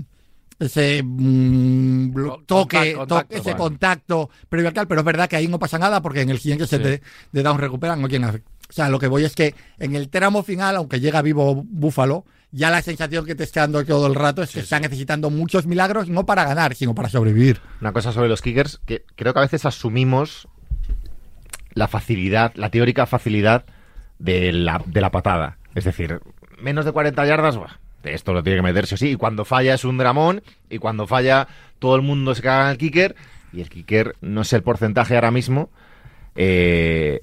ese 0.58 1.02
mm, 1.04 2.12
toque, 2.46 2.94
contacto, 2.94 3.06
to- 3.06 3.14
contacto, 3.14 3.34
ese 3.36 3.50
vale. 3.50 3.56
contacto 3.56 4.30
previo 4.48 4.72
al 4.74 4.88
pero 4.88 5.00
es 5.00 5.04
verdad 5.04 5.28
que 5.28 5.36
ahí 5.36 5.46
no 5.46 5.60
pasa 5.60 5.78
nada 5.78 6.02
porque 6.02 6.22
en 6.22 6.30
el 6.30 6.38
siguiente 6.40 6.66
set 6.66 6.82
de, 6.82 7.02
de 7.32 7.42
down 7.42 7.58
recuperan 7.58 8.00
no 8.00 8.08
efecto. 8.08 8.50
O 8.68 8.72
sea, 8.72 8.88
lo 8.88 8.98
que 8.98 9.06
voy 9.06 9.24
es 9.24 9.34
que 9.34 9.54
en 9.78 9.94
el 9.94 10.08
tramo 10.08 10.42
final, 10.42 10.74
aunque 10.76 11.00
llega 11.00 11.22
vivo 11.22 11.62
Búfalo, 11.64 12.24
ya 12.50 12.70
la 12.70 12.82
sensación 12.82 13.26
que 13.26 13.34
te 13.34 13.44
está 13.44 13.60
dando 13.60 13.84
todo 13.84 14.06
el 14.06 14.14
rato 14.14 14.42
es 14.42 14.52
que 14.52 14.60
está 14.60 14.80
necesitando 14.80 15.30
muchos 15.30 15.66
milagros, 15.66 16.08
no 16.08 16.24
para 16.24 16.44
ganar, 16.44 16.74
sino 16.74 16.94
para 16.94 17.08
sobrevivir. 17.08 17.60
Una 17.80 17.92
cosa 17.92 18.12
sobre 18.12 18.28
los 18.28 18.42
kickers, 18.42 18.80
que 18.86 19.04
creo 19.16 19.32
que 19.32 19.40
a 19.40 19.42
veces 19.42 19.66
asumimos 19.66 20.48
la 21.74 21.88
facilidad, 21.88 22.52
la 22.54 22.70
teórica 22.70 23.06
facilidad 23.06 23.64
de 24.18 24.52
la, 24.52 24.82
de 24.86 25.00
la 25.00 25.10
patada. 25.10 25.58
Es 25.74 25.84
decir, 25.84 26.20
menos 26.58 26.84
de 26.84 26.92
40 26.92 27.24
yardas, 27.26 27.56
buah, 27.56 27.78
esto 28.04 28.32
lo 28.32 28.42
tiene 28.42 28.58
que 28.58 28.62
meterse 28.62 28.96
sí. 28.96 29.10
Y 29.10 29.16
cuando 29.16 29.44
falla 29.44 29.74
es 29.74 29.84
un 29.84 29.98
dramón, 29.98 30.42
y 30.70 30.78
cuando 30.78 31.06
falla 31.06 31.48
todo 31.78 31.96
el 31.96 32.02
mundo 32.02 32.34
se 32.34 32.42
caga 32.42 32.64
en 32.64 32.70
el 32.70 32.78
kicker, 32.78 33.14
y 33.52 33.60
el 33.60 33.68
kicker, 33.68 34.16
no 34.20 34.44
sé 34.44 34.56
el 34.56 34.62
porcentaje 34.62 35.14
ahora 35.14 35.30
mismo, 35.30 35.70
eh, 36.34 37.20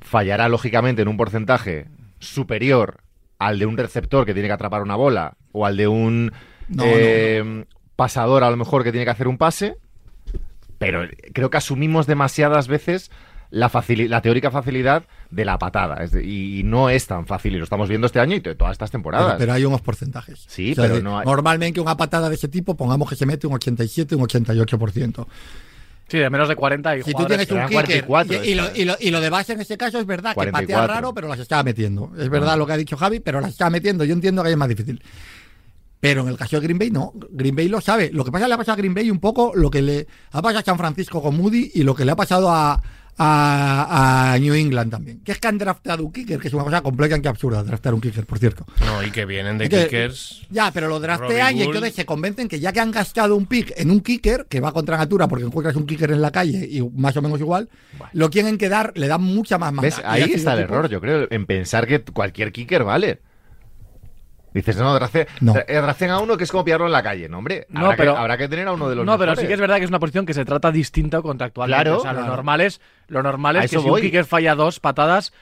fallará 0.00 0.48
lógicamente 0.48 1.02
en 1.02 1.08
un 1.08 1.16
porcentaje 1.16 1.86
superior 2.18 3.00
al 3.40 3.58
de 3.58 3.66
un 3.66 3.76
receptor 3.76 4.24
que 4.24 4.32
tiene 4.34 4.48
que 4.48 4.54
atrapar 4.54 4.82
una 4.82 4.94
bola, 4.94 5.34
o 5.50 5.66
al 5.66 5.76
de 5.76 5.88
un 5.88 6.30
No, 6.68 6.84
eh, 6.86 7.64
pasador 7.96 8.44
a 8.44 8.50
lo 8.50 8.56
mejor 8.56 8.84
que 8.84 8.92
tiene 8.92 9.04
que 9.04 9.10
hacer 9.10 9.26
un 9.26 9.36
pase, 9.38 9.76
pero 10.78 11.02
creo 11.34 11.50
que 11.50 11.56
asumimos 11.56 12.06
demasiadas 12.06 12.68
veces 12.68 13.10
la, 13.50 13.68
facili- 13.68 14.06
la 14.08 14.22
teórica 14.22 14.50
facilidad 14.52 15.02
de 15.30 15.44
la 15.44 15.58
patada. 15.58 16.04
Es 16.04 16.12
de- 16.12 16.24
y, 16.24 16.62
no 16.62 16.88
es 16.88 17.06
tan 17.06 17.26
fácil, 17.26 17.54
y 17.54 17.58
lo 17.58 17.64
estamos 17.64 17.88
viendo 17.88 18.06
este 18.06 18.20
año 18.20 18.36
y 18.36 18.40
to- 18.40 18.56
todas 18.56 18.72
estas 18.72 18.90
temporadas. 18.92 19.26
Pero, 19.26 19.38
pero 19.38 19.52
hay 19.54 19.64
unos 19.64 19.80
porcentajes. 19.80 20.44
Sí, 20.46 20.72
pero 20.76 20.94
de- 20.96 21.02
no 21.02 21.18
hay- 21.18 21.26
Normalmente 21.26 21.80
una 21.80 21.96
patada 21.96 22.28
de 22.28 22.36
ese 22.36 22.46
tipo, 22.48 22.76
pongamos 22.76 23.08
que 23.10 23.16
se 23.16 23.26
mete 23.26 23.46
un 23.48 23.54
87, 23.54 24.14
un 24.14 24.22
88%. 24.22 25.26
Sí, 26.10 26.18
de 26.18 26.28
menos 26.28 26.48
de 26.48 26.56
40 26.56 26.96
y 26.98 27.02
Si 27.04 27.12
tú 27.12 27.24
tienes 27.24 27.48
un 27.50 27.58
kicker 27.68 28.04
44 28.04 28.44
y, 28.44 28.48
y 28.48 28.54
lo, 28.54 28.64
esto, 28.64 28.80
y, 28.80 28.84
lo, 28.84 28.96
y 29.00 29.10
lo 29.10 29.20
de 29.20 29.30
base 29.30 29.52
en 29.52 29.60
ese 29.60 29.76
caso 29.78 29.98
es 30.00 30.06
verdad 30.06 30.30
que 30.30 30.34
44. 30.36 30.66
patea 30.76 30.86
raro, 30.94 31.14
pero 31.14 31.28
las 31.28 31.38
estaba 31.38 31.62
metiendo. 31.62 32.10
Es 32.18 32.28
verdad 32.28 32.54
Ah. 32.54 32.56
lo 32.56 32.66
que 32.66 32.72
ha 32.72 32.76
dicho 32.76 32.96
Javi, 32.96 33.20
pero 33.20 33.40
las 33.40 33.50
estaba 33.52 33.70
metiendo. 33.70 34.04
Yo 34.04 34.12
entiendo 34.12 34.42
que 34.42 34.50
es 34.50 34.56
más 34.56 34.68
difícil. 34.68 35.00
Pero 36.00 36.22
en 36.22 36.28
el 36.28 36.36
caso 36.36 36.56
de 36.58 36.62
Green 36.66 36.78
Bay 36.78 36.90
no. 36.90 37.12
Green 37.30 37.54
Bay 37.54 37.68
lo 37.68 37.80
sabe. 37.80 38.10
Lo 38.12 38.24
que 38.24 38.32
pasa 38.32 38.48
le 38.48 38.54
ha 38.54 38.56
pasado 38.56 38.72
a 38.72 38.76
Green 38.76 38.94
Bay 38.94 39.10
un 39.10 39.20
poco 39.20 39.52
lo 39.54 39.70
que 39.70 39.82
le 39.82 40.06
ha 40.32 40.40
pasado 40.42 40.58
a 40.60 40.62
San 40.64 40.78
Francisco 40.78 41.22
con 41.22 41.36
Moody 41.36 41.70
y 41.74 41.82
lo 41.82 41.94
que 41.94 42.04
le 42.04 42.12
ha 42.12 42.16
pasado 42.16 42.50
a, 42.50 42.82
a, 43.18 44.32
a 44.32 44.38
New 44.38 44.54
England 44.54 44.90
también. 44.90 45.20
Que 45.20 45.32
es 45.32 45.38
que 45.38 45.48
han 45.48 45.58
draftado 45.58 46.04
un 46.04 46.12
kicker, 46.12 46.38
que 46.38 46.48
es 46.48 46.54
una 46.54 46.64
cosa 46.64 46.80
completamente 46.82 47.28
absurda 47.28 47.62
draftar 47.62 47.94
un 47.94 48.00
kicker, 48.00 48.26
por 48.26 48.38
cierto. 48.38 48.66
No, 48.84 49.02
y 49.02 49.10
que 49.10 49.24
vienen 49.24 49.58
de 49.58 49.68
kickers. 49.68 50.46
Ya, 50.50 50.70
pero 50.72 50.88
lo 50.88 51.00
draftean 51.00 51.56
y 51.56 51.62
entonces 51.62 51.94
se 51.94 52.04
convencen 52.04 52.48
que 52.48 52.60
ya 52.60 52.72
que 52.72 52.80
han 52.80 52.90
gastado 52.90 53.36
un 53.36 53.46
pick 53.46 53.72
en 53.76 53.90
un 53.90 54.00
kicker, 54.00 54.46
que 54.46 54.60
va 54.60 54.72
contra 54.72 54.96
natura 54.96 55.28
porque 55.28 55.44
encuentras 55.44 55.76
un 55.76 55.86
kicker 55.86 56.10
en 56.10 56.22
la 56.22 56.30
calle 56.30 56.66
y 56.70 56.82
más 56.82 57.16
o 57.16 57.22
menos 57.22 57.40
igual, 57.40 57.68
lo 58.12 58.30
quieren 58.30 58.58
que 58.58 58.68
dar, 58.68 58.92
le 58.96 59.08
dan 59.08 59.22
mucha 59.22 59.58
más. 59.58 59.74
¿Ves? 59.80 60.00
Ahí 60.04 60.32
está 60.32 60.54
el 60.54 60.60
error, 60.60 60.88
yo 60.88 61.00
creo, 61.00 61.26
en 61.30 61.46
pensar 61.46 61.86
que 61.86 62.02
cualquier 62.02 62.52
kicker 62.52 62.84
vale. 62.84 63.20
Dices, 64.52 64.76
no, 64.76 64.98
drafte- 64.98 65.26
No. 65.40 65.54
eh, 65.56 65.64
draften 65.76 66.10
a 66.10 66.18
uno 66.18 66.36
que 66.36 66.44
es 66.44 66.50
como 66.50 66.64
pillarlo 66.64 66.86
en 66.86 66.92
la 66.92 67.02
calle, 67.02 67.28
no, 67.28 67.38
hombre. 67.38 67.66
No, 67.68 67.80
habrá, 67.86 67.96
pero- 67.96 68.14
que, 68.14 68.18
habrá 68.20 68.36
que 68.38 68.48
tener 68.48 68.66
a 68.68 68.72
uno 68.72 68.88
de 68.88 68.96
los 68.96 69.06
No, 69.06 69.16
pero 69.18 69.36
sí 69.36 69.46
que 69.46 69.52
es 69.54 69.60
verdad 69.60 69.76
que 69.76 69.84
es 69.84 69.88
una 69.90 70.00
posición 70.00 70.26
que 70.26 70.34
se 70.34 70.44
trata 70.44 70.72
distinta 70.72 71.22
contractualmente. 71.22 71.84
Claro, 71.84 71.98
o 71.98 72.02
sea, 72.02 72.12
lo 72.12 72.18
claro. 72.20 72.34
normal 72.36 72.60
es, 72.62 72.80
lo 73.08 73.22
normal 73.22 73.56
es 73.56 73.70
que 73.70 73.78
si 73.78 73.88
un 73.88 74.00
kicker 74.00 74.24
falla 74.24 74.54
dos 74.56 74.80
patadas, 74.80 75.32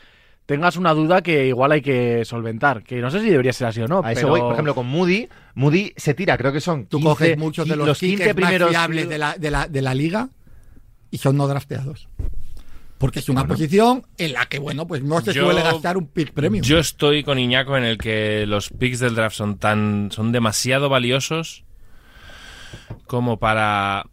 tengas 0.47 0.77
una 0.77 0.93
duda 0.95 1.23
que 1.23 1.47
igual 1.47 1.73
hay 1.73 1.83
que 1.83 2.25
solventar. 2.25 2.83
Que 2.83 3.01
no 3.01 3.11
sé 3.11 3.21
si 3.21 3.31
debería 3.31 3.53
ser 3.53 3.69
así 3.69 3.81
o 3.81 3.89
no. 3.89 4.03
A 4.05 4.13
eso 4.13 4.21
pero- 4.23 4.29
voy, 4.29 4.41
por 4.41 4.53
ejemplo, 4.53 4.75
con 4.75 4.87
Moody. 4.87 5.29
Moody 5.55 5.93
se 5.97 6.15
tira, 6.15 6.37
creo 6.37 6.53
que 6.53 6.61
son 6.61 6.87
15, 6.87 6.89
Tú 6.91 7.01
coges 7.03 7.37
muchos 7.39 7.69
de 7.69 7.77
los, 7.77 7.87
los 7.87 7.99
15 7.99 8.17
15 8.17 8.35
primeros 8.35 8.71
fiables 8.71 9.09
de 9.09 9.19
la, 9.19 9.35
de, 9.39 9.51
la, 9.51 9.67
de 9.69 9.83
la 9.83 9.95
liga 9.95 10.29
y 11.11 11.19
son 11.19 11.37
no 11.37 11.47
drafteados. 11.49 12.09
Porque 12.99 13.21
es 13.21 13.29
una 13.29 13.43
Bueno. 13.43 13.55
posición 13.55 14.07
en 14.19 14.33
la 14.33 14.47
que, 14.47 14.59
bueno, 14.59 14.87
pues 14.87 15.03
no 15.05 15.21
se 15.21 15.33
Yo- 15.33 15.45
suele 15.45 15.63
gastar 15.63 15.97
un 15.97 16.09
pick 16.09 16.33
premium. 16.33 16.65
Yo 16.65 16.79
estoy 16.79 17.23
con 17.23 17.39
Iñaco 17.39 17.77
en 17.77 17.85
el 17.85 17.97
que 17.97 18.45
los 18.47 18.71
picks 18.71 18.99
del 18.99 19.15
draft 19.15 19.37
son 19.37 19.57
tan 19.59 20.11
son 20.11 20.33
demasiado 20.33 20.89
valiosos 20.89 21.65
como 23.07 23.39
para 23.39 24.05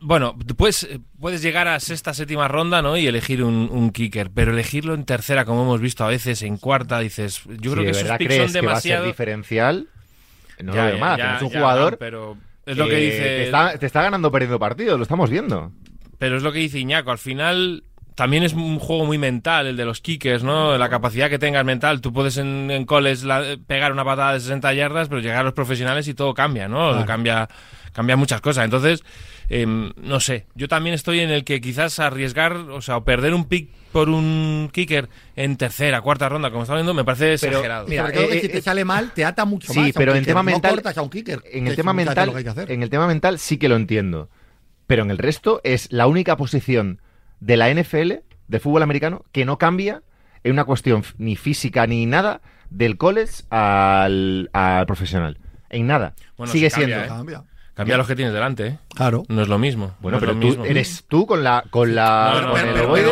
bueno, 0.00 0.34
puedes, 0.56 0.88
puedes 1.20 1.42
llegar 1.42 1.68
a 1.68 1.78
sexta, 1.78 2.14
séptima 2.14 2.48
ronda, 2.48 2.80
¿no? 2.80 2.96
Y 2.96 3.06
elegir 3.06 3.44
un, 3.44 3.68
un 3.70 3.90
kicker, 3.90 4.30
pero 4.30 4.52
elegirlo 4.52 4.94
en 4.94 5.04
tercera, 5.04 5.44
como 5.44 5.62
hemos 5.62 5.82
visto 5.82 6.04
a 6.04 6.08
veces, 6.08 6.40
en 6.42 6.56
cuarta, 6.56 7.00
dices, 7.00 7.42
yo 7.60 7.72
creo 7.72 7.84
que 7.84 7.90
esos 7.90 8.08
picks 8.16 8.16
crees 8.34 8.50
son 8.52 8.60
que 8.62 8.66
va 8.66 8.72
a 8.72 8.80
ser 8.80 8.92
demasiado. 8.92 9.04
diferencial, 9.04 9.88
no 10.62 10.72
Ya, 10.74 10.84
lo 10.86 10.90
veo 10.92 10.98
mal. 10.98 11.18
ya, 11.18 11.24
Tienes 11.24 11.42
un 11.42 11.50
ya, 11.50 11.58
jugador 11.58 11.98
pero 11.98 12.38
es 12.64 12.78
lo 12.78 12.84
que 12.86 12.90
que 12.92 12.96
dice 13.00 13.18
Te 13.18 13.44
está, 13.44 13.78
te 13.78 13.84
está 13.84 14.02
ganando 14.02 14.32
perdiendo 14.32 14.58
partidos, 14.58 14.96
lo 14.96 15.02
estamos 15.02 15.28
viendo. 15.28 15.70
Pero 16.18 16.36
es 16.36 16.42
lo 16.42 16.52
que 16.52 16.58
dice 16.58 16.78
Iñaco, 16.78 17.10
al 17.10 17.18
final 17.18 17.84
también 18.14 18.42
es 18.42 18.52
un 18.52 18.80
juego 18.80 19.06
muy 19.06 19.16
mental 19.18 19.68
el 19.68 19.76
de 19.76 19.84
los 19.84 20.00
kickers, 20.00 20.42
¿no? 20.42 20.76
La 20.76 20.88
capacidad 20.88 21.30
que 21.30 21.38
tengas 21.38 21.64
mental. 21.64 22.00
Tú 22.00 22.12
puedes 22.12 22.36
en, 22.36 22.68
en 22.70 22.84
college 22.84 23.24
la- 23.24 23.56
pegar 23.66 23.92
una 23.92 24.04
patada 24.04 24.32
de 24.32 24.40
60 24.40 24.74
yardas, 24.74 25.08
pero 25.08 25.20
llegar 25.20 25.38
a 25.38 25.42
los 25.44 25.52
profesionales 25.52 26.08
y 26.08 26.14
todo 26.14 26.34
cambia, 26.34 26.66
¿no? 26.66 26.90
Claro. 26.90 27.06
Cambia, 27.06 27.48
cambia 27.92 28.16
muchas 28.16 28.40
cosas. 28.40 28.64
Entonces, 28.64 29.04
em, 29.48 29.92
no 30.02 30.18
sé, 30.18 30.46
yo 30.56 30.66
también 30.66 30.94
estoy 30.94 31.20
en 31.20 31.30
el 31.30 31.44
que 31.44 31.60
quizás 31.60 32.00
arriesgar, 32.00 32.54
o 32.56 32.82
sea, 32.82 32.96
o 32.96 33.04
perder 33.04 33.34
un 33.34 33.44
pick 33.44 33.70
por 33.92 34.08
un 34.08 34.68
kicker 34.72 35.08
en 35.36 35.56
tercera, 35.56 36.00
cuarta 36.00 36.28
ronda, 36.28 36.50
como 36.50 36.62
está 36.64 36.74
viendo, 36.74 36.92
me 36.94 37.04
parece 37.04 37.36
Pero, 37.40 37.52
exagerado. 37.58 37.86
mira, 37.86 38.02
Sobre 38.02 38.14
todo 38.14 38.24
eh, 38.24 38.28
que 38.32 38.40
si 38.40 38.46
eh, 38.46 38.50
te 38.50 38.62
sale 38.62 38.84
mal, 38.84 39.12
te 39.14 39.24
ata 39.24 39.44
mucho 39.44 39.72
Sí, 39.72 39.78
más. 39.78 39.86
un 39.86 39.92
pero 39.94 40.12
en 40.12 40.18
kicker. 40.18 40.26
tema 40.32 40.40
No 40.42 40.50
mental- 40.50 40.70
cortas 40.72 40.98
a 40.98 41.02
un 41.02 41.08
kicker, 41.10 41.40
En 41.52 41.68
el 41.68 41.76
tema 41.76 41.92
mental, 41.92 42.32
en 42.68 42.82
el 42.82 42.90
tema 42.90 43.06
mental 43.06 43.38
sí 43.38 43.58
que 43.58 43.68
lo 43.68 43.76
entiendo. 43.76 44.28
Pero 44.88 45.02
en 45.02 45.10
el 45.12 45.18
resto 45.18 45.60
es 45.64 45.92
la 45.92 46.06
única 46.06 46.36
posición 46.36 47.00
de 47.40 47.56
la 47.56 47.72
NFL, 47.72 48.14
de 48.48 48.58
fútbol 48.58 48.82
americano, 48.82 49.24
que 49.32 49.44
no 49.44 49.58
cambia 49.58 50.02
en 50.42 50.52
una 50.52 50.64
cuestión 50.64 51.04
ni 51.18 51.36
física 51.36 51.86
ni 51.86 52.06
nada 52.06 52.40
del 52.70 52.96
college 52.96 53.44
al, 53.50 54.48
al 54.54 54.86
profesional. 54.86 55.38
En 55.68 55.86
nada. 55.86 56.14
Bueno, 56.38 56.52
Sigue 56.52 56.70
sí 56.70 56.80
cambia, 56.80 56.96
siendo. 56.96 57.14
¿eh? 57.14 57.16
Cambia. 57.16 57.44
Cambia 57.74 57.96
los 57.98 58.08
que 58.08 58.16
tienes 58.16 58.32
delante, 58.32 58.66
¿eh? 58.66 58.78
Claro. 58.98 59.22
No 59.28 59.40
es 59.42 59.48
lo 59.48 59.58
mismo. 59.58 59.94
Bueno, 60.00 60.16
no 60.16 60.20
pero 60.20 60.32
tú 60.32 60.38
mismo. 60.46 60.64
eres 60.64 61.04
tú 61.08 61.24
con 61.24 61.42
la 61.42 61.64
con 61.70 61.94
la 61.94 62.32
No, 62.34 62.40
no, 62.42 62.50
con 62.50 62.60
pero, 62.60 62.70
el 62.74 62.84
ovoide 62.84 63.02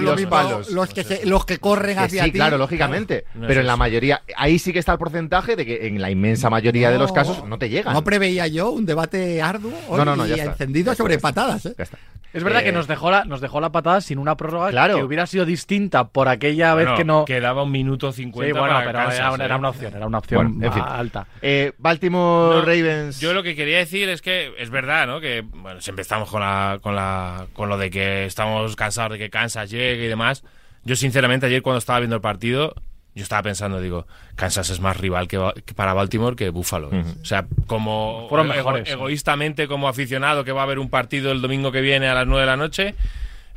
los 0.00 0.22
palos. 0.26 0.70
los 0.70 0.88
que, 0.88 1.04
se- 1.04 1.26
los 1.26 1.44
que 1.44 1.58
corren 1.58 1.96
Que 1.98 2.04
hacia 2.04 2.24
sí, 2.24 2.30
ti. 2.30 2.38
claro, 2.38 2.56
lógicamente. 2.58 3.24
Pero 3.46 3.60
en 3.60 3.66
la 3.66 3.76
mayoría, 3.76 4.22
ahí 4.36 4.58
sí 4.58 4.72
que 4.72 4.78
está 4.78 4.92
el 4.92 4.98
porcentaje 4.98 5.56
de 5.56 5.66
que 5.66 5.86
en 5.88 6.00
la 6.00 6.10
inmensa 6.10 6.48
mayoría 6.48 6.90
de 6.90 6.98
los 6.98 7.12
casos 7.12 7.44
no 7.44 7.58
te 7.58 7.68
llegan. 7.68 7.92
No 7.92 8.02
preveía 8.04 8.46
yo 8.46 8.70
un 8.70 8.86
debate 8.86 9.42
arduo 9.42 9.72
hoy 9.88 9.98
No, 9.98 10.04
no, 10.04 10.16
no, 10.16 10.26
y 10.26 10.38
encendido 10.38 10.94
sobre 10.94 11.18
patadas. 11.18 11.66
¿eh? 11.66 11.74
Ya 11.76 11.84
está. 11.84 11.98
Es 12.32 12.42
verdad 12.42 12.62
Eh, 12.62 12.64
que 12.64 12.72
nos 12.72 12.86
dejó, 12.88 13.10
la, 13.10 13.24
nos 13.26 13.42
dejó 13.42 13.60
la 13.60 13.72
patada 13.72 14.00
sin 14.00 14.16
una 14.18 14.38
prórroga 14.38 14.70
Claro. 14.70 14.96
que 14.96 15.02
hubiera 15.04 15.26
sido 15.26 15.44
distinta 15.44 16.04
por 16.08 16.28
aquella 16.28 16.72
Bueno, 16.72 16.92
vez 16.92 16.98
que 16.98 17.04
no. 17.04 17.24
Quedaba 17.26 17.62
un 17.62 17.70
minuto 17.70 18.10
cincuenta 18.10 18.54
Sí, 18.54 18.58
bueno, 18.58 18.72
para 18.74 18.86
pero 18.86 18.98
Kansas, 19.00 19.18
era, 19.18 19.32
una- 19.32 19.42
¿eh? 19.42 19.46
era 19.46 19.56
una 19.56 19.68
opción, 19.68 19.92
era 19.94 20.06
una 20.06 20.18
opción 20.18 20.52
Bueno, 20.58 20.66
en 20.66 20.72
fin. 20.72 20.82
alta. 20.86 21.26
Eh, 21.42 21.72
Baltimore 21.76 22.56
No, 22.56 22.62
Ravens. 22.62 23.20
Yo 23.20 23.34
lo 23.34 23.42
que 23.42 23.54
quería 23.54 23.76
decir 23.78 24.08
es 24.08 24.22
que 24.22 24.50
es 24.58 24.70
verdad, 24.70 25.06
¿no? 25.06 25.20
Que 25.20 25.31
bueno, 25.40 25.80
siempre 25.80 26.02
estamos 26.02 26.28
con 26.30 26.40
la, 26.40 26.78
con 26.82 26.94
la, 26.94 27.46
con 27.54 27.68
lo 27.68 27.78
de 27.78 27.90
que 27.90 28.26
estamos 28.26 28.76
cansados 28.76 29.12
de 29.12 29.18
que 29.18 29.30
Kansas 29.30 29.70
llegue 29.70 30.04
y 30.04 30.08
demás. 30.08 30.44
Yo 30.84 30.94
sinceramente 30.96 31.46
ayer 31.46 31.62
cuando 31.62 31.78
estaba 31.78 31.98
viendo 32.00 32.16
el 32.16 32.22
partido, 32.22 32.74
yo 33.14 33.22
estaba 33.22 33.42
pensando, 33.42 33.80
digo, 33.80 34.06
Kansas 34.36 34.70
es 34.70 34.80
más 34.80 34.96
rival 34.96 35.28
que, 35.28 35.38
que 35.64 35.74
para 35.74 35.92
Baltimore 35.94 36.34
que 36.36 36.48
Buffalo. 36.50 36.90
O 37.20 37.24
sea, 37.24 37.46
como 37.66 38.26
Fueron 38.28 38.48
ego- 38.48 38.54
mejores. 38.56 38.88
egoístamente 38.90 39.68
como 39.68 39.88
aficionado 39.88 40.44
que 40.44 40.52
va 40.52 40.60
a 40.60 40.64
haber 40.64 40.78
un 40.78 40.88
partido 40.90 41.30
el 41.32 41.40
domingo 41.42 41.72
que 41.72 41.80
viene 41.80 42.08
a 42.08 42.14
las 42.14 42.26
9 42.26 42.40
de 42.42 42.46
la 42.46 42.56
noche, 42.56 42.94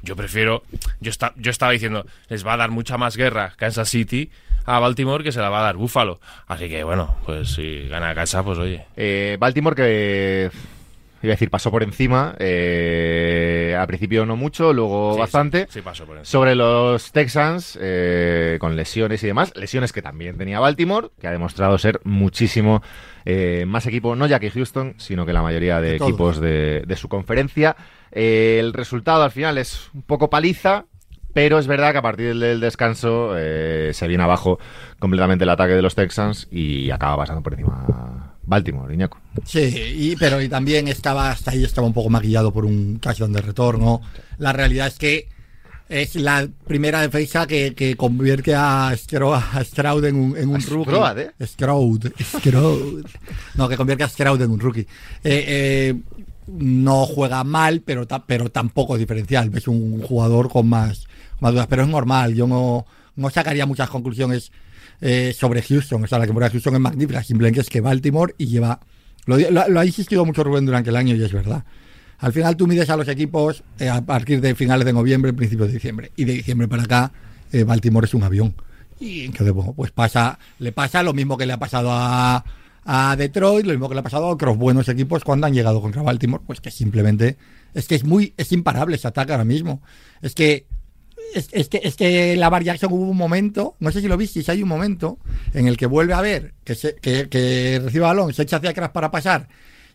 yo 0.04 0.16
prefiero, 0.16 0.64
yo, 1.00 1.10
esta- 1.10 1.34
yo 1.38 1.52
estaba 1.52 1.72
diciendo, 1.72 2.06
les 2.30 2.46
va 2.46 2.54
a 2.54 2.58
dar 2.58 2.70
mucha 2.72 2.98
más 2.98 3.18
guerra 3.18 3.54
Kansas 3.56 3.90
City 3.90 4.30
a 4.66 4.78
Baltimore 4.80 5.24
que 5.24 5.32
se 5.32 5.40
la 5.40 5.50
va 5.50 5.60
a 5.60 5.64
dar 5.64 5.78
Buffalo. 5.78 6.20
Así 6.48 6.68
que 6.70 6.84
bueno, 6.84 7.16
pues 7.26 7.50
si 7.54 7.88
gana 7.88 8.14
Kansas, 8.14 8.44
pues 8.44 8.58
oye. 8.60 8.86
Eh, 8.98 9.38
Baltimore 9.40 9.76
que 9.76 10.52
iba 11.26 11.34
a 11.34 11.36
decir 11.36 11.50
pasó 11.50 11.72
por 11.72 11.84
encima 11.84 12.36
eh, 12.40 13.76
al 13.80 13.88
principio 13.88 14.26
no 14.26 14.36
mucho 14.36 14.74
luego 14.74 15.14
Sí, 15.14 15.20
bastante. 15.20 15.60
Sí, 15.68 15.74
sí 15.80 15.82
paso 15.82 16.06
por 16.06 16.18
encima. 16.18 16.32
sobre 16.32 16.56
los 16.56 17.12
Texans 17.12 17.78
eh, 17.82 18.58
con 18.60 18.76
lesiones 18.76 19.24
y 19.24 19.28
demás 19.28 19.52
lesiones 19.56 19.92
que 19.94 20.02
también 20.02 20.38
tenía 20.38 20.60
Baltimore 20.60 21.10
que 21.20 21.28
ha 21.28 21.32
demostrado 21.32 21.78
ser 21.78 22.00
muchísimo 22.04 22.82
eh, 23.26 23.66
más 23.68 23.86
equipo 23.88 24.16
no 24.16 24.28
ya 24.28 24.40
que 24.40 24.52
Houston 24.52 24.96
sino 24.98 25.26
que 25.26 25.34
la 25.34 25.42
mayoría 25.42 25.82
de, 25.82 25.96
equipos 25.96 26.40
de, 26.40 26.84
de 26.86 26.96
su 26.96 27.08
conferencia. 27.10 27.76
Eh, 28.12 28.58
el 28.60 28.72
resultado 28.74 29.24
al 29.24 29.32
final 29.32 29.58
es 29.58 29.90
un 29.94 30.04
poco 30.04 30.30
paliza 30.30 30.86
pero 31.34 31.60
es 31.60 31.68
verdad 31.68 31.92
que 31.92 31.98
a 31.98 32.02
partir 32.02 32.34
del 32.40 32.62
descanso 32.62 33.34
eh, 33.36 33.92
se 33.94 34.08
viene 34.08 34.24
abajo 34.24 34.58
completamente 35.00 35.44
el 35.44 35.50
ataque 35.50 35.74
de 35.74 35.82
los 35.82 35.94
Texans 35.94 36.48
y 36.50 36.90
acaba 36.92 37.18
pasando 37.18 37.44
por 37.44 37.54
encima 37.54 38.35
Baltimore, 38.46 38.94
Iñaco. 38.94 39.20
Sí, 39.46 39.60
y, 39.98 40.16
pero 40.16 40.42
y 40.42 40.50
también 40.50 40.88
estaba 40.88 41.32
hasta 41.32 41.52
ahí 41.52 41.64
estaba 41.64 41.88
un 41.88 41.94
poco 41.94 42.10
maquillado 42.10 42.52
por 42.54 42.66
un 42.66 43.00
touchdown 43.00 43.34
de 43.34 43.42
retorno. 43.42 44.02
La 44.38 44.54
realidad 44.54 44.88
es 44.88 44.98
que 44.98 45.28
es 45.88 46.16
la 46.16 46.48
primera 46.68 47.02
defensa 47.02 47.46
que, 47.46 47.76
que 47.76 47.96
convierte 47.96 48.56
a, 48.56 48.90
Stro- 48.94 49.36
a 49.36 49.64
Stroud 49.64 50.04
en 50.06 50.16
un, 50.16 50.38
en 50.38 50.50
un 50.50 50.62
rookie. 50.62 50.92
Stroud, 50.92 51.18
¿eh? 51.20 51.32
Stroud, 51.42 52.06
Stroud. 52.20 53.06
No, 53.56 53.70
que 53.70 53.78
convierte 53.78 54.04
a 54.04 54.10
Stroud 54.10 54.42
en 54.42 54.52
un 54.52 54.60
rookie. 54.60 54.82
Eh, 54.82 55.46
eh, 55.48 55.96
no 56.48 57.06
juega 57.06 57.44
mal, 57.44 57.82
pero, 57.82 58.08
ta- 58.08 58.26
pero 58.26 58.50
tampoco 58.50 58.98
diferencial. 58.98 59.52
Es 59.56 59.68
un 59.68 60.02
jugador 60.02 60.50
con 60.50 60.68
más, 60.68 61.06
más 61.40 61.52
dudas, 61.52 61.68
pero 61.68 61.84
es 61.84 61.88
normal. 61.90 62.34
Yo 62.34 62.48
no, 62.48 62.86
no 63.16 63.30
sacaría 63.30 63.66
muchas 63.68 63.90
conclusiones 63.90 64.52
eh, 65.02 65.34
sobre 65.38 65.62
Houston. 65.62 66.04
O 66.04 66.08
sea, 66.08 66.20
la 66.20 66.26
temporada 66.26 66.50
de 66.50 66.54
Houston 66.54 66.76
es 66.76 66.80
magnífica. 66.80 67.24
Simplemente 67.24 67.62
es 67.62 67.70
que 67.70 67.82
Baltimore 67.82 68.34
y 68.38 68.48
lleva. 68.48 68.80
Lo, 69.26 69.80
ha 69.80 69.86
insistido 69.86 70.26
mucho 70.26 70.44
Rubén 70.44 70.66
durante 70.66 70.90
el 70.90 70.96
año 70.96 71.16
y 71.16 71.24
es 71.24 71.34
verdad. 71.34 71.64
Al 72.20 72.32
final 72.32 72.56
tú 72.56 72.68
mides 72.68 72.90
a 72.90 72.96
los 72.96 73.08
equipos 73.08 73.64
eh, 73.80 73.90
a 73.90 74.06
partir 74.06 74.40
de 74.40 74.56
finales 74.56 74.86
de 74.86 74.94
noviembre, 74.94 75.34
principios 75.34 75.68
de 75.68 75.74
diciembre. 75.74 76.12
Y 76.16 76.26
de 76.26 76.34
diciembre 76.34 76.68
para 76.68 76.84
acá, 76.84 77.12
eh, 77.52 77.64
Baltimore 77.64 78.06
es 78.06 78.14
un 78.14 78.24
avión. 78.24 78.56
Y 79.00 79.26
entonces, 79.26 79.54
bueno, 79.54 79.74
pues 79.74 79.92
pasa, 79.92 80.40
le 80.60 80.72
pasa 80.72 81.04
lo 81.04 81.14
mismo 81.14 81.38
que 81.38 81.46
le 81.46 81.54
ha 81.54 81.60
pasado 81.60 81.90
a, 81.92 82.46
a 82.86 83.16
Detroit, 83.18 83.66
lo 83.66 83.74
mismo 83.74 83.90
que 83.90 83.96
le 83.96 84.00
ha 84.00 84.04
pasado 84.04 84.26
a 84.26 84.30
otros 84.30 84.58
buenos 84.58 84.88
equipos 84.88 85.24
cuando 85.24 85.48
han 85.48 85.54
llegado 85.54 85.82
contra 85.82 86.02
Baltimore, 86.02 86.44
pues 86.46 86.62
que 86.62 86.72
simplemente 86.72 87.38
es 87.74 87.88
que 87.88 87.96
es 87.96 88.06
muy, 88.06 88.34
es 88.38 88.52
imparable 88.52 88.96
ese 88.96 89.08
ataque 89.08 89.34
ahora 89.34 89.44
mismo. 89.44 89.82
Es 90.22 90.34
que 90.34 90.66
es, 91.34 91.50
es 91.52 91.70
que, 91.70 91.82
es 91.84 91.96
que 91.96 92.36
la 92.36 92.60
Jackson 92.62 92.92
hubo 92.94 93.10
un 93.10 93.18
momento, 93.18 93.76
no 93.80 93.92
sé 93.92 94.02
si 94.02 94.08
lo 94.08 94.18
visteis, 94.18 94.48
hay 94.50 94.62
un 94.64 94.70
momento 94.70 95.18
en 95.54 95.68
el 95.68 95.78
que 95.78 95.86
vuelve 95.86 96.14
a 96.14 96.22
ver 96.22 96.54
que, 96.64 96.76
se, 96.76 96.96
que, 96.96 97.28
que 97.30 97.82
recibe 97.84 98.04
balón, 98.06 98.34
se 98.34 98.44
echa 98.44 98.58
hacia 98.58 98.70
atrás 98.72 98.90
para 98.90 99.12
pasar 99.12 99.48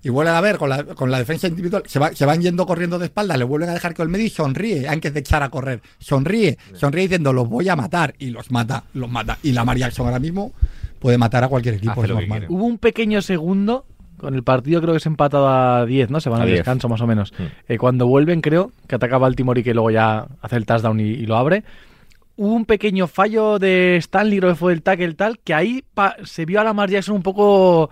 y 0.02 0.08
vuelve 0.08 0.30
a 0.30 0.40
ver 0.40 0.56
con 0.56 0.70
la, 0.70 0.82
con 0.84 1.10
la 1.10 1.18
defensa 1.18 1.46
individual, 1.46 1.82
se, 1.86 1.98
va- 1.98 2.12
se 2.14 2.24
van 2.24 2.40
yendo 2.40 2.64
corriendo 2.66 2.98
de 2.98 3.06
espaldas, 3.06 3.36
le 3.38 3.44
vuelven 3.44 3.68
a 3.68 3.74
dejar 3.74 3.94
con 3.94 4.04
el 4.04 4.08
medio 4.10 4.26
y 4.26 4.30
sonríe 4.30 4.88
antes 4.88 5.12
de 5.12 5.20
echar 5.20 5.42
a 5.42 5.50
correr. 5.50 5.82
Sonríe, 5.98 6.56
sonríe 6.74 7.02
diciendo 7.02 7.32
los 7.34 7.48
voy 7.48 7.68
a 7.68 7.76
matar 7.76 8.14
y 8.18 8.30
los 8.30 8.50
mata, 8.50 8.84
los 8.94 9.10
mata. 9.10 9.38
Y 9.42 9.52
la 9.52 9.64
Jackson 9.74 10.06
ahora 10.06 10.18
mismo 10.18 10.52
puede 10.98 11.18
matar 11.18 11.44
a 11.44 11.48
cualquier 11.48 11.74
equipo, 11.74 12.02
es 12.02 12.08
que 12.08 12.14
normal. 12.14 12.46
Hubo 12.48 12.64
un 12.64 12.78
pequeño 12.78 13.20
segundo, 13.20 13.84
con 14.20 14.34
el 14.34 14.42
partido 14.42 14.80
creo 14.80 14.94
que 14.94 15.00
se 15.00 15.08
ha 15.08 15.12
empatado 15.12 15.48
a 15.48 15.86
10, 15.86 16.10
¿no? 16.10 16.20
Se 16.20 16.28
van 16.30 16.40
A 16.40 16.42
al 16.42 16.48
10. 16.48 16.58
descanso 16.60 16.88
más 16.88 17.00
o 17.00 17.06
menos. 17.06 17.32
Mm. 17.38 17.42
Eh, 17.72 17.78
cuando 17.78 18.06
vuelven, 18.06 18.40
creo, 18.40 18.72
que 18.86 18.94
ataca 18.96 19.18
Baltimore 19.18 19.60
y 19.60 19.64
que 19.64 19.74
luego 19.74 19.90
ya 19.90 20.26
hace 20.42 20.56
el 20.56 20.66
touchdown 20.66 21.00
y, 21.00 21.04
y 21.04 21.26
lo 21.26 21.36
abre. 21.36 21.64
Hubo 22.36 22.54
un 22.54 22.64
pequeño 22.64 23.06
fallo 23.06 23.58
de 23.58 23.96
Stanley, 23.96 24.38
creo 24.38 24.50
que 24.52 24.56
fue 24.56 24.72
el 24.72 24.82
tackle 24.82 25.14
tal, 25.14 25.38
que 25.40 25.52
ahí 25.54 25.84
pa- 25.94 26.16
se 26.24 26.44
vio 26.46 26.60
a 26.60 26.64
Lamar 26.64 26.88
Jackson 26.90 27.16
un 27.16 27.22
poco 27.22 27.90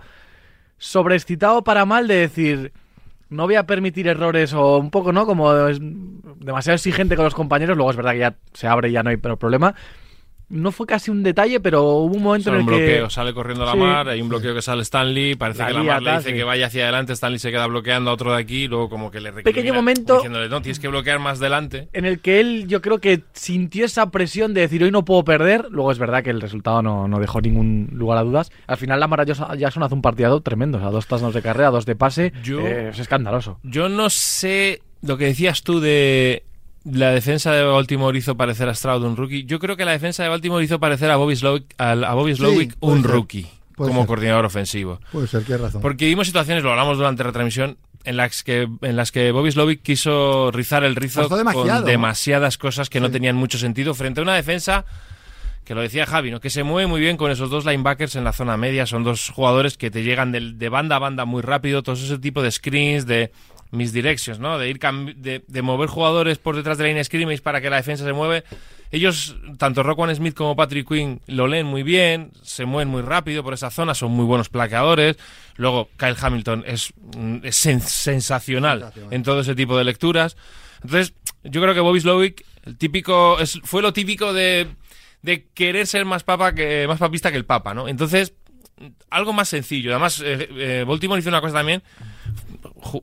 sobreexcitado 0.77 1.63
para 1.63 1.85
mal 1.85 2.07
de 2.07 2.15
decir 2.15 2.71
no 3.29 3.43
voy 3.45 3.55
a 3.55 3.67
permitir 3.67 4.07
errores 4.07 4.53
o 4.53 4.77
un 4.79 4.89
poco, 4.89 5.11
¿no? 5.13 5.27
Como 5.27 5.53
es 5.67 5.77
demasiado 5.79 6.75
exigente 6.75 7.15
con 7.15 7.25
los 7.25 7.35
compañeros, 7.35 7.77
luego 7.77 7.91
es 7.91 7.97
verdad 7.97 8.13
que 8.13 8.19
ya 8.19 8.35
se 8.53 8.67
abre 8.67 8.89
y 8.89 8.93
ya 8.93 9.03
no 9.03 9.11
hay 9.11 9.17
problema. 9.17 9.75
No 10.49 10.71
fue 10.71 10.87
casi 10.87 11.11
un 11.11 11.21
detalle, 11.21 11.59
pero 11.59 11.83
hubo 11.83 12.15
un 12.15 12.23
momento 12.23 12.49
Son 12.49 12.55
en 12.59 12.67
un 12.67 12.73
el 12.73 12.79
que... 12.79 12.85
bloqueo, 12.85 13.09
sale 13.11 13.33
corriendo 13.35 13.65
la 13.65 13.73
Sí. 13.73 13.77
mar, 13.77 14.07
hay 14.09 14.19
un 14.21 14.29
bloqueo 14.29 14.55
que 14.55 14.61
sale 14.63 14.81
Stanley, 14.81 15.35
parece 15.35 15.59
La 15.59 15.67
que 15.67 15.73
la 15.73 15.83
mar 15.83 16.01
le 16.01 16.11
dice 16.17 16.29
sí. 16.29 16.35
que 16.35 16.43
vaya 16.43 16.65
hacia 16.65 16.83
adelante, 16.83 17.13
Stanley 17.13 17.37
se 17.37 17.51
queda 17.51 17.67
bloqueando 17.67 18.09
a 18.09 18.13
otro 18.13 18.33
de 18.33 18.41
aquí, 18.41 18.63
y 18.63 18.67
luego 18.67 18.89
como 18.89 19.11
que 19.11 19.19
le 19.19 19.29
recrimina, 19.29 19.55
Pequeño 19.55 19.73
momento- 19.75 20.15
diciéndole, 20.15 20.49
no, 20.49 20.61
tienes 20.61 20.79
que 20.79 20.87
bloquear 20.87 21.19
más 21.19 21.39
delante. 21.39 21.87
en 21.93 22.05
el 22.05 22.19
que 22.19 22.39
él 22.39 22.65
yo 22.67 22.81
creo 22.81 22.97
que 22.99 23.21
sintió 23.33 23.85
esa 23.85 24.09
presión 24.09 24.53
de 24.55 24.61
decir 24.61 24.83
hoy 24.83 24.89
no 24.91 25.05
puedo 25.05 25.23
perder, 25.23 25.67
luego 25.69 25.91
es 25.91 25.99
verdad 25.99 26.23
que 26.23 26.31
el 26.31 26.41
resultado 26.41 26.81
no, 26.81 27.07
no 27.07 27.19
dejó 27.19 27.41
ningún 27.41 27.89
lugar 27.93 28.17
a 28.17 28.23
dudas. 28.23 28.51
Al 28.65 28.77
final 28.77 28.99
la 28.99 29.07
Jackson 29.55 29.83
hace 29.83 29.93
un 29.93 30.01
partido 30.01 30.41
tremendo, 30.41 30.77
o 30.77 30.81
sea, 30.81 30.89
dos 30.89 31.05
touchdowns 31.05 31.35
de 31.35 31.41
carrera, 31.41 31.69
dos 31.69 31.85
de 31.85 31.95
pase, 31.95 32.33
Yo- 32.43 32.65
eh, 32.65 32.89
es 32.89 32.97
escandaloso. 32.99 33.59
Yo 33.63 33.87
no 33.89 34.09
sé 34.09 34.81
lo 35.01 35.17
que 35.17 35.25
decías 35.25 35.61
tú 35.63 35.79
de 35.79 36.43
la 36.91 37.11
defensa 37.11 37.51
de 37.53 37.63
Baltimore 37.63 38.17
hizo 38.17 38.35
parecer 38.37 38.69
a 38.69 38.75
Stroud 38.75 39.03
un 39.03 39.15
rookie. 39.17 39.43
Yo 39.45 39.59
creo 39.59 39.75
que 39.77 39.85
la 39.85 39.91
defensa 39.91 40.23
de 40.23 40.29
Baltimore 40.29 40.63
hizo 40.63 40.79
parecer 40.79 41.09
a 41.11 41.15
Bobby 41.17 41.35
Slowick, 41.35 41.73
a 41.77 42.13
Bobby 42.13 42.35
Slowick 42.35 42.75
un 42.79 43.01
ser. 43.01 43.11
rookie 43.11 43.47
como 43.75 44.01
ser. 44.01 44.07
coordinador 44.07 44.45
ofensivo. 44.45 44.99
Puede 45.11 45.27
ser, 45.27 45.43
tienes 45.43 45.61
razón. 45.61 45.81
Porque 45.81 46.05
vimos 46.05 46.27
situaciones, 46.27 46.63
lo 46.63 46.71
hablamos 46.71 46.97
durante 46.97 47.23
la 47.23 47.31
transmisión, 47.31 47.77
en 48.03 48.17
las 48.17 48.43
que, 48.43 48.67
en 48.81 48.95
las 48.95 49.11
que 49.11 49.31
Bobby 49.31 49.51
Slovic 49.51 49.81
quiso 49.81 50.51
rizar 50.51 50.83
el 50.83 50.95
rizo 50.95 51.27
con 51.29 51.85
demasiadas 51.85 52.57
cosas 52.57 52.89
que 52.89 52.99
no 52.99 53.11
tenían 53.11 53.35
mucho 53.35 53.57
sentido 53.57 53.93
frente 53.93 54.19
a 54.21 54.23
una 54.23 54.35
defensa 54.35 54.85
que 55.65 55.75
lo 55.75 55.81
decía 55.81 56.07
Javi, 56.07 56.31
¿no? 56.31 56.39
que 56.39 56.49
se 56.49 56.63
mueve 56.63 56.87
muy 56.87 56.99
bien 56.99 57.15
con 57.15 57.29
esos 57.29 57.51
dos 57.51 57.63
linebackers 57.65 58.15
en 58.15 58.23
la 58.23 58.33
zona 58.33 58.57
media. 58.57 58.87
Son 58.87 59.03
dos 59.03 59.29
jugadores 59.29 59.77
que 59.77 59.91
te 59.91 60.01
llegan 60.01 60.31
del- 60.31 60.57
de, 60.57 60.67
banda 60.69 60.95
a 60.95 60.99
banda 60.99 61.25
muy 61.25 61.43
rápido, 61.43 61.83
todo 61.83 61.93
ese 61.95 62.17
tipo 62.17 62.41
de 62.41 62.49
screens, 62.51 63.05
de 63.05 63.31
misdirections, 63.71 64.39
¿no? 64.39 64.57
de 64.57 64.69
ir 64.69 64.79
cambi- 64.79 65.15
de, 65.15 65.43
de 65.47 65.61
mover 65.61 65.89
jugadores 65.89 66.37
por 66.37 66.55
detrás 66.55 66.77
de 66.77 66.83
la 66.85 66.87
línea 66.89 67.03
scrimmage 67.03 67.41
para 67.41 67.61
que 67.61 67.69
la 67.69 67.75
defensa 67.77 68.03
se 68.05 68.13
mueve. 68.13 68.43
Ellos, 68.91 69.35
tanto 69.59 69.83
Roquan 69.83 70.15
Smith 70.15 70.33
como 70.33 70.55
Patrick 70.55 70.87
Quinn, 70.87 71.21
lo 71.27 71.47
leen 71.47 71.67
muy 71.67 71.83
bien, 71.83 72.31
se 72.41 72.65
mueven 72.65 72.87
muy 72.87 73.03
rápido 73.03 73.43
por 73.43 73.53
esa 73.53 73.69
zona, 73.69 73.93
son 73.93 74.11
muy 74.11 74.25
buenos 74.25 74.49
plaqueadores. 74.49 75.17
Luego, 75.57 75.89
Kyle 75.97 76.15
Hamilton 76.19 76.63
es, 76.65 76.91
mm, 77.15 77.37
es 77.43 77.63
sen- 77.65 77.79
sensacional 77.81 78.79
Sensacional. 78.79 79.13
en 79.13 79.23
todo 79.23 79.41
ese 79.41 79.53
tipo 79.53 79.77
de 79.77 79.83
lecturas. 79.83 80.35
Entonces, 80.83 81.13
yo 81.43 81.61
creo 81.61 81.73
que 81.75 81.79
Bobby 81.81 81.99
Slowick, 82.01 82.43
el 82.65 82.77
típico, 82.77 83.39
es, 83.39 83.59
fue 83.63 83.83
lo 83.83 83.93
típico 83.93 84.33
de, 84.33 84.67
de 85.21 85.45
querer 85.53 85.85
ser 85.85 86.05
más 86.05 86.23
papa 86.23 86.55
que 86.55 86.87
más 86.87 86.97
papista 86.97 87.29
que 87.29 87.37
el 87.37 87.45
papa, 87.45 87.75
¿no? 87.75 87.87
Entonces, 87.87 88.33
algo 89.11 89.33
más 89.33 89.49
sencillo. 89.49 89.91
Además, 89.91 90.19
eh, 90.25 90.47
eh, 90.51 90.85
Baltimore 90.87 91.19
hizo 91.19 91.29
una 91.29 91.41
cosa 91.41 91.53
también. 91.55 91.83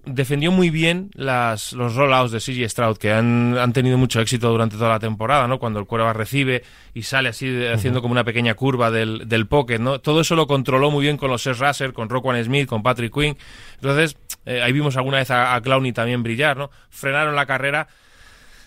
Defendió 0.05 0.53
muy 0.53 0.71
bien 0.71 1.11
las, 1.15 1.73
los 1.73 1.95
rollouts 1.95 2.31
de 2.33 2.39
CJ 2.41 2.69
Stroud, 2.69 2.97
que 2.99 3.13
han, 3.13 3.57
han 3.59 3.73
tenido 3.73 3.97
mucho 3.99 4.21
éxito 4.21 4.51
durante 4.51 4.77
toda 4.77 4.91
la 4.91 4.99
temporada, 4.99 5.47
¿no? 5.49 5.59
Cuando 5.59 5.81
el 5.81 5.87
cuerva 5.87 6.13
recibe 6.13 6.63
y 6.95 7.03
sale 7.03 7.29
así 7.31 7.49
de- 7.49 7.73
haciendo 7.73 8.03
como 8.03 8.13
una 8.13 8.25
pequeña 8.25 8.55
curva 8.55 8.91
del, 8.91 9.29
del 9.29 9.47
pocket, 9.47 9.79
¿no? 9.79 10.01
Todo 10.01 10.21
eso 10.21 10.37
lo 10.37 10.47
controló 10.47 10.91
muy 10.91 11.03
bien 11.05 11.17
con 11.17 11.31
los 11.31 11.43
Seth 11.43 11.59
Russer, 11.59 11.93
con 11.93 12.09
Roquan 12.09 12.43
Smith, 12.45 12.67
con 12.69 12.83
Patrick 12.83 13.13
Quinn. 13.15 13.37
Entonces, 13.77 14.17
eh, 14.45 14.63
ahí 14.63 14.73
vimos 14.73 14.97
alguna 14.97 15.19
vez 15.19 15.31
a, 15.31 15.55
a 15.55 15.61
Clowney 15.61 15.93
también 15.93 16.23
brillar, 16.23 16.57
¿no? 16.57 16.71
Frenaron 16.91 17.35
la 17.35 17.47
carrera 17.47 17.89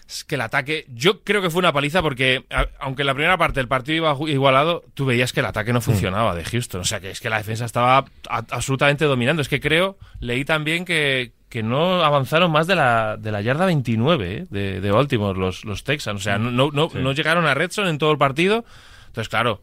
es 0.10 0.24
que 0.24 0.36
el 0.36 0.42
ataque, 0.42 0.86
yo 0.90 1.22
creo 1.24 1.40
que 1.42 1.52
fue 1.52 1.60
una 1.60 1.72
paliza 1.72 2.02
porque, 2.02 2.44
a- 2.50 2.66
aunque 2.80 3.04
en 3.04 3.06
la 3.08 3.14
primera 3.14 3.38
parte 3.38 3.60
el 3.60 3.68
partido 3.68 3.96
iba 3.98 4.30
igualado, 4.32 4.84
tú 4.96 5.06
veías 5.06 5.32
que 5.34 5.40
el 5.42 5.46
ataque 5.46 5.72
no 5.72 5.82
funcionaba 5.82 6.34
de 6.36 6.44
Houston. 6.44 6.82
O 6.82 6.84
sea, 6.84 7.00
que 7.00 7.12
es 7.12 7.22
que 7.22 7.30
la 7.30 7.38
defensa 7.38 7.66
estaba 7.66 7.98
a- 8.28 8.46
absolutamente 8.50 9.06
dominando. 9.06 9.42
Es 9.44 9.48
que 9.50 9.60
creo, 9.60 10.00
leí 10.20 10.46
también 10.46 10.84
que, 10.84 11.34
que 11.48 11.62
no 11.62 12.04
avanzaron 12.04 12.52
más 12.52 12.66
de 12.66 12.76
la, 12.76 13.18
de 13.18 13.32
la 13.32 13.42
yarda 13.42 13.68
29 13.68 14.34
¿eh? 14.38 14.46
de, 14.50 14.82
de 14.82 14.92
Baltimore, 14.92 15.38
los, 15.38 15.64
los 15.64 15.84
Texans. 15.84 16.20
O 16.20 16.24
sea, 16.24 16.40
no, 16.40 16.50
no, 16.50 16.72
no, 16.74 16.90
no 16.94 17.12
llegaron 17.12 17.46
a 17.46 17.54
Redson 17.54 17.88
en 17.88 18.00
todo 18.00 18.12
el 18.12 18.18
partido. 18.18 18.66
Entonces, 19.10 19.30
claro, 19.30 19.62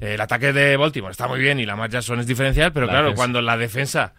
el 0.00 0.20
ataque 0.20 0.52
de 0.52 0.76
Baltimore 0.76 1.12
está 1.12 1.28
muy 1.28 1.38
bien 1.40 1.60
y 1.60 1.66
la 1.66 1.76
Matt 1.76 1.92
Jackson 1.92 2.18
es 2.18 2.26
diferencial, 2.26 2.72
pero 2.72 2.86
La 2.86 2.92
claro, 2.92 3.04
defensa. 3.08 3.20
cuando 3.20 3.42
la 3.42 3.56
defensa 3.56 4.14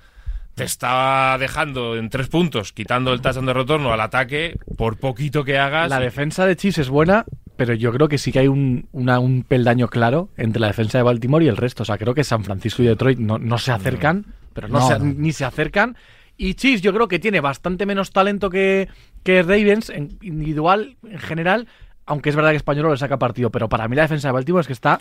te 0.62 0.66
estaba 0.66 1.38
dejando 1.40 1.96
en 1.98 2.10
tres 2.10 2.28
puntos, 2.28 2.72
quitando 2.72 3.14
el 3.14 3.22
touchdown 3.22 3.48
de 3.48 3.54
retorno 3.54 3.92
al 3.92 4.02
ataque, 4.02 4.58
por 4.78 4.98
poquito 4.98 5.44
que 5.44 5.58
hagas. 5.58 5.90
La 5.90 6.00
defensa 6.00 6.46
de 6.46 6.56
Chiefs 6.56 6.78
es 6.78 6.90
buena, 6.90 7.26
pero 7.58 7.74
yo 7.74 7.92
creo 7.92 8.08
que 8.08 8.18
sí 8.20 8.32
que 8.32 8.40
hay 8.40 8.48
un, 8.48 8.88
una- 8.92 9.20
un 9.20 9.44
peldaño 9.44 9.88
claro 9.88 10.30
entre 10.38 10.60
la 10.60 10.68
defensa 10.68 11.00
de 11.00 11.04
Baltimore 11.04 11.44
y 11.44 11.48
el 11.48 11.58
resto. 11.58 11.82
O 11.84 11.86
sea, 11.86 11.98
creo 11.98 12.14
que 12.14 12.24
San 12.24 12.44
Francisco 12.44 12.84
y 12.84 12.86
Detroit 12.88 13.18
no, 13.18 13.40
no 13.40 13.58
se 13.58 13.72
acercan, 13.72 14.26
pero 14.54 14.68
no, 14.68 14.80
No, 14.80 14.88
se- 14.88 15.00
no. 15.00 15.06
ni 15.06 15.32
se 15.34 15.46
acercan. 15.46 15.96
Y 16.38 16.54
Chiefs 16.54 16.82
yo 16.84 16.94
creo 16.94 17.08
que 17.08 17.18
tiene 17.20 17.40
bastante 17.42 17.86
menos 17.88 18.12
talento 18.12 18.50
que, 18.52 18.88
que 19.24 19.42
Ravens, 19.42 19.90
en 19.90 20.18
individual, 20.22 20.96
en 21.08 21.20
general, 21.20 21.68
aunque 22.06 22.30
es 22.30 22.36
verdad 22.36 22.52
que 22.52 22.58
Español 22.58 22.90
le 22.92 22.98
saca 22.98 23.18
partido, 23.18 23.50
pero 23.50 23.68
para 23.68 23.88
mí 23.88 23.96
la 23.96 24.04
defensa 24.04 24.28
de 24.28 24.32
Baltimore 24.34 24.62
es 24.62 24.68
que 24.68 24.74
está 24.74 25.00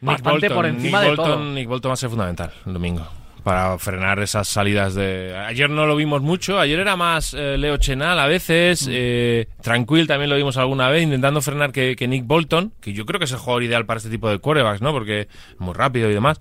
Nick 0.00 0.02
bastante 0.22 0.48
Bolton, 0.48 0.56
por 0.56 0.66
encima 0.66 0.98
Nick 1.02 1.10
de 1.10 1.16
Bolton, 1.16 1.38
todo. 1.40 1.52
Nick 1.54 1.68
Bolton 1.68 1.88
va 1.90 1.94
a 1.94 1.96
ser 1.96 2.10
fundamental 2.10 2.52
el 2.66 2.72
domingo 2.72 3.06
para 3.48 3.78
frenar 3.78 4.18
esas 4.18 4.46
salidas 4.46 4.94
de... 4.94 5.34
Ayer 5.34 5.70
no 5.70 5.86
lo 5.86 5.96
vimos 5.96 6.20
mucho, 6.20 6.60
ayer 6.60 6.78
era 6.80 6.96
más 6.96 7.32
eh, 7.32 7.56
Leo 7.56 7.78
Chenal 7.78 8.18
a 8.18 8.26
veces, 8.26 8.86
Mm. 8.86 8.90
eh, 8.92 9.46
Tranquil 9.62 10.06
también 10.06 10.28
lo 10.28 10.36
vimos 10.36 10.58
alguna 10.58 10.90
vez, 10.90 11.02
intentando 11.04 11.40
frenar 11.40 11.72
que, 11.72 11.96
que 11.96 12.06
Nick 12.06 12.26
Bolton, 12.26 12.74
que 12.78 12.92
yo 12.92 13.06
creo 13.06 13.18
que 13.18 13.24
es 13.24 13.32
el 13.32 13.38
jugador 13.38 13.62
ideal 13.62 13.86
para 13.86 13.96
este 13.96 14.10
tipo 14.10 14.28
de 14.28 14.38
quarterbacks, 14.38 14.82
¿no? 14.82 14.92
Porque 14.92 15.20
es 15.22 15.28
muy 15.60 15.72
rápido 15.72 16.10
y 16.10 16.12
demás. 16.12 16.38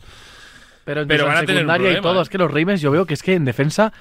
Pero, 0.83 1.07
Pero 1.07 1.23
incluso 1.23 1.25
van 1.27 1.37
a 1.37 1.39
en 1.39 1.45
tener 1.45 1.63
un 1.65 1.69
secundaria 1.71 1.97
y 1.97 2.01
todo. 2.01 2.19
¿eh? 2.19 2.23
Es 2.23 2.29
que 2.29 2.37
los 2.39 2.51
Ravens 2.51 2.81
yo 2.81 2.91
veo 2.91 3.05
que 3.05 3.13
es 3.13 3.23
que 3.23 3.35
en 3.35 3.45
defensa 3.45 3.93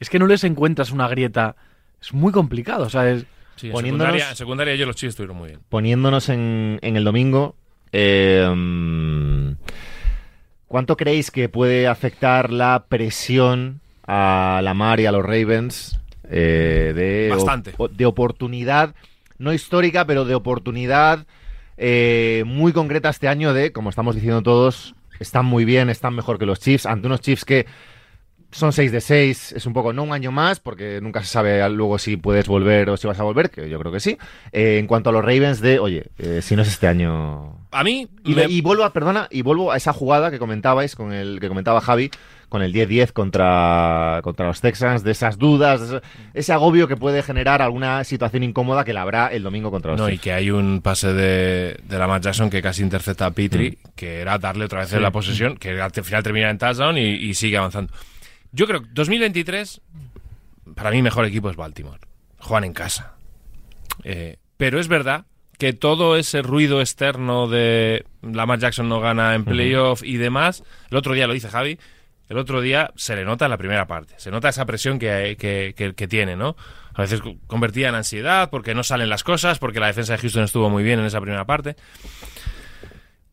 es 0.00 0.08
que 0.08 0.18
no 0.18 0.26
les 0.26 0.42
encuentras 0.44 0.92
una 0.92 1.08
grieta. 1.08 1.56
Es 2.00 2.14
muy 2.14 2.32
complicado. 2.32 2.84
O 2.84 2.88
sea, 2.90 3.06
es, 3.10 3.26
Sí, 3.56 3.66
en, 3.68 3.72
Poniéndonos- 3.74 3.82
secundaria, 3.98 4.30
en 4.30 4.36
secundaria 4.36 4.72
ayer 4.74 4.86
los 4.86 4.96
Chiefs 4.96 5.10
estuvieron 5.12 5.36
muy 5.36 5.48
bien. 5.48 5.60
poniéndonos 5.68 6.30
en, 6.30 6.78
en 6.80 6.96
el 6.96 7.04
domingo, 7.04 7.54
eh, 7.92 8.46
¿cuánto 10.68 10.96
creéis 10.96 11.30
que 11.30 11.48
puede 11.48 11.86
afectar 11.86 12.52
la 12.52 12.84
presión 12.88 13.80
a 14.06 14.60
la 14.62 14.74
Mar 14.74 15.00
y 15.00 15.06
a 15.06 15.12
los 15.12 15.22
Ravens 15.24 15.98
eh, 16.30 16.92
de, 16.94 17.28
Bastante. 17.34 17.74
o- 17.76 17.88
de 17.88 18.06
oportunidad, 18.06 18.94
no 19.38 19.52
histórica, 19.52 20.06
pero 20.06 20.24
de 20.24 20.34
oportunidad 20.34 21.26
eh, 21.76 22.42
muy 22.46 22.72
concreta 22.72 23.08
este 23.10 23.28
año 23.28 23.52
de, 23.52 23.72
como 23.72 23.90
estamos 23.90 24.14
diciendo 24.14 24.42
todos, 24.42 24.94
están 25.20 25.44
muy 25.46 25.64
bien, 25.64 25.90
están 25.90 26.14
mejor 26.14 26.38
que 26.38 26.46
los 26.46 26.60
Chiefs, 26.60 26.86
ante 26.86 27.06
unos 27.06 27.20
Chiefs 27.20 27.44
que 27.44 27.66
son 28.56 28.72
6 28.72 28.90
de 28.92 29.00
6, 29.00 29.52
es 29.52 29.66
un 29.66 29.72
poco 29.72 29.92
no 29.92 30.02
un 30.02 30.12
año 30.12 30.32
más, 30.32 30.60
porque 30.60 31.00
nunca 31.02 31.20
se 31.22 31.26
sabe 31.28 31.68
luego 31.68 31.98
si 31.98 32.16
puedes 32.16 32.46
volver 32.46 32.88
o 32.90 32.96
si 32.96 33.06
vas 33.06 33.18
a 33.20 33.22
volver, 33.22 33.50
que 33.50 33.68
yo 33.68 33.78
creo 33.78 33.92
que 33.92 34.00
sí. 34.00 34.16
Eh, 34.52 34.78
en 34.78 34.86
cuanto 34.86 35.10
a 35.10 35.12
los 35.12 35.22
Ravens 35.24 35.60
de, 35.60 35.78
oye, 35.78 36.06
eh, 36.18 36.40
si 36.42 36.56
no 36.56 36.62
es 36.62 36.68
este 36.68 36.88
año... 36.88 37.56
A 37.72 37.84
mí... 37.84 38.08
Y, 38.24 38.34
me- 38.34 38.46
y 38.46 38.60
vuelvo 38.62 38.84
a, 38.84 38.92
perdona, 38.92 39.28
y 39.30 39.42
vuelvo 39.42 39.72
a 39.72 39.76
esa 39.76 39.92
jugada 39.92 40.30
que 40.30 40.38
comentabais, 40.38 40.96
con 40.96 41.12
el 41.12 41.38
que 41.40 41.48
comentaba 41.48 41.80
Javi, 41.80 42.10
con 42.48 42.62
el 42.62 42.72
10-10 42.72 43.12
contra, 43.12 44.20
contra 44.22 44.46
los 44.46 44.60
Texans, 44.60 45.02
de 45.04 45.10
esas 45.10 45.36
dudas, 45.36 45.90
de 45.90 46.00
ese, 46.32 46.52
agobio 46.52 46.88
que 46.88 46.96
puede 46.96 47.22
generar 47.22 47.60
alguna 47.60 48.04
situación 48.04 48.42
incómoda 48.44 48.84
que 48.84 48.92
la 48.92 49.02
habrá 49.02 49.26
el 49.28 49.42
domingo 49.42 49.70
contra 49.70 49.92
los 49.92 50.00
No, 50.00 50.08
y 50.08 50.18
que 50.18 50.32
hay 50.32 50.50
un 50.50 50.80
pase 50.80 51.12
de, 51.12 51.76
de 51.82 51.98
la 51.98 52.06
Matt 52.06 52.22
Jackson 52.22 52.48
que 52.48 52.62
casi 52.62 52.82
intercepta 52.82 53.26
a 53.26 53.30
Petrie, 53.32 53.78
que 53.96 54.20
era 54.20 54.38
darle 54.38 54.64
otra 54.64 54.80
vez 54.80 54.92
la 54.92 55.10
posesión, 55.10 55.56
que 55.56 55.80
al 55.80 55.90
final 55.90 56.22
termina 56.22 56.48
en 56.50 56.58
touchdown 56.58 56.96
y, 56.96 57.02
y 57.16 57.34
sigue 57.34 57.58
avanzando. 57.58 57.92
Yo 58.56 58.66
creo 58.66 58.80
que 58.82 58.88
2023, 58.92 59.82
para 60.74 60.90
mí, 60.90 61.02
mejor 61.02 61.26
equipo 61.26 61.50
es 61.50 61.56
Baltimore. 61.56 62.00
Juegan 62.38 62.64
en 62.64 62.72
casa. 62.72 63.12
Eh, 64.02 64.38
pero 64.56 64.80
es 64.80 64.88
verdad 64.88 65.26
que 65.58 65.74
todo 65.74 66.16
ese 66.16 66.40
ruido 66.40 66.80
externo 66.80 67.48
de 67.48 68.06
Lamar 68.22 68.58
Jackson 68.58 68.88
no 68.88 68.98
gana 69.00 69.34
en 69.34 69.44
playoff 69.44 70.02
y 70.02 70.16
demás, 70.16 70.64
el 70.90 70.96
otro 70.96 71.12
día 71.12 71.26
lo 71.26 71.34
dice 71.34 71.48
Javi, 71.50 71.78
el 72.30 72.38
otro 72.38 72.62
día 72.62 72.92
se 72.96 73.14
le 73.14 73.24
nota 73.26 73.44
en 73.44 73.50
la 73.50 73.58
primera 73.58 73.86
parte, 73.86 74.14
se 74.16 74.30
nota 74.30 74.48
esa 74.48 74.64
presión 74.64 74.98
que, 74.98 75.36
que, 75.38 75.74
que- 75.76 75.94
que 75.94 76.08
tiene, 76.08 76.34
¿no? 76.34 76.56
A 76.94 77.02
veces 77.02 77.20
co- 77.20 77.36
convertida 77.46 77.88
en 77.90 77.94
ansiedad 77.94 78.48
porque 78.50 78.74
no 78.74 78.82
salen 78.84 79.08
las 79.10 79.22
cosas, 79.22 79.58
porque 79.58 79.80
la 79.80 79.86
defensa 79.88 80.14
de 80.14 80.18
Houston 80.18 80.44
estuvo 80.44 80.70
muy 80.70 80.82
bien 80.82 80.98
en 80.98 81.04
esa 81.06 81.20
primera 81.20 81.44
parte. 81.44 81.76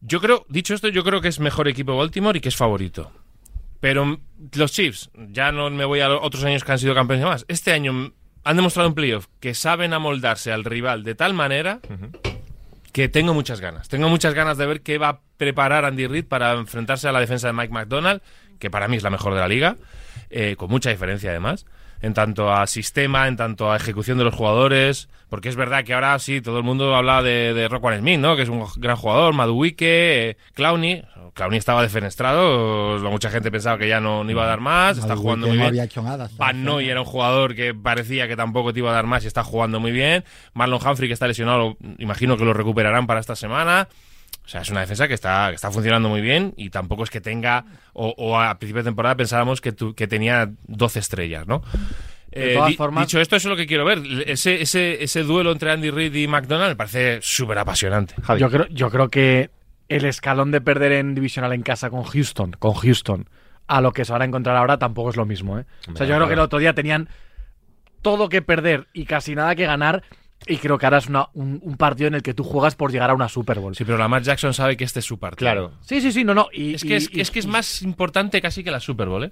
Yo 0.01 0.19
creo, 0.19 0.45
dicho 0.49 0.73
esto, 0.73 0.89
yo 0.89 1.03
creo 1.03 1.21
que 1.21 1.29
es 1.29 1.39
mejor 1.39 1.67
equipo 1.69 1.95
Baltimore 1.95 2.37
y 2.37 2.41
que 2.41 2.49
es 2.49 2.55
favorito. 2.57 3.11
Pero 3.83 4.17
los 4.53 4.71
Chiefs, 4.71 5.09
ya 5.13 5.51
no 5.51 5.69
me 5.69 5.83
voy 5.83 5.99
a 5.99 6.07
los 6.07 6.21
otros 6.23 6.41
años 6.45 6.63
que 6.63 6.71
han 6.71 6.79
sido 6.79 6.95
campeones 6.95 7.21
y 7.21 7.25
demás. 7.25 7.45
Este 7.49 7.73
año 7.73 8.13
han 8.45 8.55
demostrado 8.55 8.87
en 8.87 8.95
playoff 8.95 9.27
que 9.41 9.53
saben 9.53 9.91
amoldarse 9.91 10.53
al 10.53 10.63
rival 10.63 11.03
de 11.03 11.15
tal 11.15 11.33
manera 11.33 11.81
que 12.93 13.09
tengo 13.09 13.33
muchas 13.33 13.59
ganas. 13.59 13.89
Tengo 13.89 14.07
muchas 14.07 14.33
ganas 14.33 14.57
de 14.57 14.67
ver 14.67 14.83
qué 14.83 14.97
va 14.97 15.09
a 15.09 15.19
preparar 15.35 15.83
Andy 15.83 16.07
Reid 16.07 16.27
para 16.27 16.53
enfrentarse 16.53 17.09
a 17.09 17.11
la 17.11 17.19
defensa 17.19 17.47
de 17.47 17.53
Mike 17.53 17.73
McDonald, 17.73 18.21
que 18.57 18.71
para 18.71 18.87
mí 18.87 18.95
es 18.95 19.03
la 19.03 19.09
mejor 19.09 19.33
de 19.33 19.41
la 19.41 19.49
liga, 19.49 19.75
eh, 20.29 20.55
con 20.55 20.69
mucha 20.69 20.89
diferencia 20.89 21.31
además, 21.31 21.65
en 22.03 22.13
tanto 22.13 22.53
a 22.53 22.67
sistema, 22.67 23.27
en 23.29 23.37
tanto 23.37 23.71
a 23.71 23.77
ejecución 23.77 24.17
de 24.17 24.25
los 24.25 24.35
jugadores, 24.35 25.07
porque 25.29 25.47
es 25.47 25.55
verdad 25.55 25.85
que 25.85 25.93
ahora 25.93 26.19
sí, 26.19 26.41
todo 26.41 26.57
el 26.57 26.63
mundo 26.63 26.93
habla 26.95 27.23
de, 27.23 27.53
de 27.53 27.69
Rockwell 27.69 27.97
Smith, 27.99 28.19
¿no? 28.19 28.35
que 28.35 28.41
es 28.41 28.49
un 28.49 28.65
gran 28.75 28.97
jugador, 28.97 29.33
Maduike, 29.33 30.29
eh, 30.29 30.37
Clowney. 30.53 31.03
Clowney 31.33 31.57
estaba 31.57 31.81
defenestrado, 31.81 32.99
mucha 33.09 33.29
gente 33.29 33.49
pensaba 33.49 33.77
que 33.77 33.87
ya 33.87 34.01
no, 34.01 34.23
no 34.25 34.29
iba 34.29 34.43
a 34.43 34.47
dar 34.47 34.59
más, 34.59 34.97
está 34.97 35.15
jugando 35.15 35.47
muy 35.47 35.55
no 35.55 35.61
bien. 35.61 35.69
había 35.69 35.85
hecho 35.85 36.01
nada. 36.03 36.25
hasta 36.25 36.37
Van 36.37 36.63
Noy 36.63 36.89
era 36.89 36.99
un 36.99 37.07
jugador 37.07 37.55
que 37.55 37.73
parecía 37.73 38.27
que 38.27 38.35
tampoco 38.35 38.73
te 38.73 38.79
iba 38.79 38.91
a 38.91 38.93
dar 38.93 39.07
más 39.07 39.23
y 39.23 39.27
está 39.27 39.43
jugando 39.43 39.79
muy 39.79 39.91
bien. 39.93 40.25
Marlon 40.53 40.85
Humphrey, 40.85 41.07
que 41.07 41.13
está 41.13 41.25
lesionado, 41.25 41.77
imagino 41.97 42.35
que 42.37 42.43
lo 42.45 42.53
recuperarán 42.53 43.07
para 43.07 43.21
esta 43.21 43.35
semana. 43.37 43.87
O 44.45 44.47
sea, 44.47 44.61
es 44.61 44.69
una 44.69 44.81
defensa 44.81 45.07
que 45.07 45.13
está, 45.13 45.47
que 45.49 45.55
está 45.55 45.71
funcionando 45.71 46.09
muy 46.09 46.19
bien 46.21 46.53
y 46.57 46.69
tampoco 46.69 47.03
es 47.03 47.09
que 47.09 47.21
tenga, 47.21 47.63
o, 47.93 48.13
o 48.17 48.37
a 48.39 48.57
principio 48.59 48.83
de 48.83 48.89
temporada 48.89 49.15
pensábamos 49.15 49.61
que, 49.61 49.71
tu- 49.71 49.95
que 49.95 50.05
tenía 50.07 50.51
12 50.67 50.99
estrellas, 50.99 51.47
¿no? 51.47 51.61
De 52.29 52.51
Eh, 52.51 52.55
todas 52.55 52.69
di- 52.69 52.75
formas- 52.75 53.05
dicho 53.07 53.21
esto, 53.21 53.35
eso 53.37 53.47
es 53.47 53.51
lo 53.51 53.55
que 53.55 53.65
quiero 53.67 53.85
ver. 53.85 53.99
Ese, 54.27 54.61
ese, 54.61 55.01
ese 55.03 55.23
duelo 55.23 55.51
entre 55.53 55.71
Andy 55.71 55.91
Reid 55.91 56.13
y 56.15 56.27
McDonald 56.27 56.71
me 56.71 56.75
parece 56.75 57.19
súper 57.21 57.57
apasionante. 57.57 58.15
Yo, 58.37 58.49
creo, 58.49 58.67
yo 58.69 58.89
creo 58.89 59.09
que 59.09 59.49
el 59.87 60.03
escalón 60.05 60.51
de 60.51 60.59
perder 60.59 60.91
en 60.93 61.15
divisional 61.15 61.53
en 61.53 61.61
casa 61.61 61.89
con 61.89 62.03
Houston, 62.03 62.51
con 62.59 62.73
Houston, 62.73 63.29
a 63.67 63.79
lo 63.79 63.93
que 63.93 64.03
se 64.03 64.11
van 64.11 64.23
a 64.23 64.25
encontrar 64.25 64.57
ahora 64.57 64.77
tampoco 64.77 65.09
es 65.11 65.15
lo 65.15 65.25
mismo. 65.25 65.57
¿eh? 65.59 65.65
O 65.93 65.95
sea, 65.95 66.05
yo 66.05 66.15
creo 66.15 66.27
que 66.27 66.33
el 66.33 66.39
otro 66.39 66.59
día 66.59 66.73
tenían 66.73 67.07
todo 68.01 68.27
que 68.27 68.41
perder 68.41 68.87
y 68.93 69.05
casi 69.05 69.35
nada 69.35 69.55
que 69.55 69.65
ganar. 69.65 70.03
Y 70.47 70.57
creo 70.57 70.77
que 70.77 70.85
ahora 70.85 70.97
es 70.99 71.07
una- 71.07 71.27
un, 71.33 71.59
un 71.63 71.77
partido 71.77 72.07
en 72.07 72.15
el 72.15 72.23
que 72.23 72.33
tú 72.33 72.43
juegas 72.43 72.75
por 72.75 72.91
llegar 72.91 73.09
a 73.09 73.13
una 73.13 73.29
Super 73.29 73.59
Bowl. 73.59 73.75
Sí, 73.75 73.83
pero 73.85 73.97
Lamar 73.97 74.21
Jackson 74.23 74.53
sabe 74.53 74.75
que 74.77 74.83
este 74.83 74.99
es 74.99 75.05
su 75.05 75.17
partido. 75.19 75.39
Claro. 75.51 75.71
Sí, 75.81 76.01
sí, 76.01 76.11
sí, 76.11 76.23
no, 76.23 76.33
no. 76.33 76.47
Y, 76.51 76.75
Es 76.75 76.83
que 76.83 76.95
es, 76.95 77.09
y- 77.11 77.21
es 77.21 77.31
que 77.31 77.39
es 77.39 77.45
y- 77.45 77.49
más 77.49 77.81
importante 77.81 78.41
casi 78.41 78.63
que 78.63 78.71
la 78.71 78.79
Super 78.79 79.07
Bowl, 79.07 79.23
¿eh? 79.25 79.31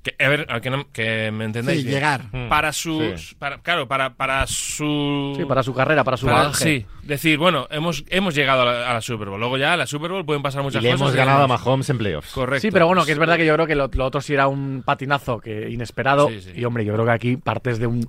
Que, 0.00 0.14
a 0.24 0.28
ver, 0.28 0.46
a 0.48 0.60
que, 0.60 0.70
no- 0.70 0.88
que 0.92 1.32
me 1.32 1.44
entendáis. 1.44 1.80
Sí, 1.80 1.84
bien. 1.84 1.96
llegar. 1.96 2.22
Para 2.48 2.72
su. 2.72 3.00
Sí. 3.16 3.34
Para, 3.36 3.58
claro, 3.62 3.88
para, 3.88 4.14
para 4.14 4.46
su. 4.46 5.34
Sí, 5.36 5.44
para 5.44 5.64
su 5.64 5.74
carrera, 5.74 6.04
para 6.04 6.16
su 6.16 6.26
para-. 6.26 6.54
Sí, 6.54 6.86
decir, 7.02 7.36
bueno, 7.36 7.66
hemos, 7.70 8.04
hemos 8.08 8.32
llegado 8.34 8.62
a 8.62 8.64
la, 8.64 8.90
a 8.90 8.94
la 8.94 9.00
Super 9.00 9.28
Bowl. 9.28 9.40
Luego 9.40 9.56
ya 9.58 9.72
a 9.72 9.76
la 9.76 9.88
Super 9.88 10.12
Bowl 10.12 10.24
pueden 10.24 10.40
pasar 10.40 10.60
Y 10.60 10.64
muchas 10.64 10.82
le 10.84 10.90
cosas. 10.90 11.00
hemos 11.00 11.14
y 11.14 11.16
ganado 11.16 11.42
a. 11.42 11.48
Mahomes 11.48 11.90
en 11.90 11.98
playoffs. 11.98 12.30
Correcto. 12.32 12.60
Sí, 12.62 12.70
pero 12.70 12.86
bueno, 12.86 13.04
que 13.04 13.10
es 13.10 13.18
verdad 13.18 13.36
que 13.36 13.44
yo 13.44 13.54
creo 13.54 13.66
que 13.66 13.74
lo, 13.74 13.88
lo 13.92 14.04
otro 14.06 14.20
sí 14.20 14.34
era 14.34 14.46
un 14.46 14.84
patinazo 14.86 15.40
que 15.40 15.68
inesperado. 15.68 16.28
Sí, 16.28 16.42
sí. 16.42 16.52
Y 16.54 16.64
hombre, 16.64 16.84
yo 16.84 16.92
creo 16.94 17.04
que 17.04 17.10
aquí 17.12 17.36
partes 17.36 17.80
de 17.80 17.88
un 17.88 18.08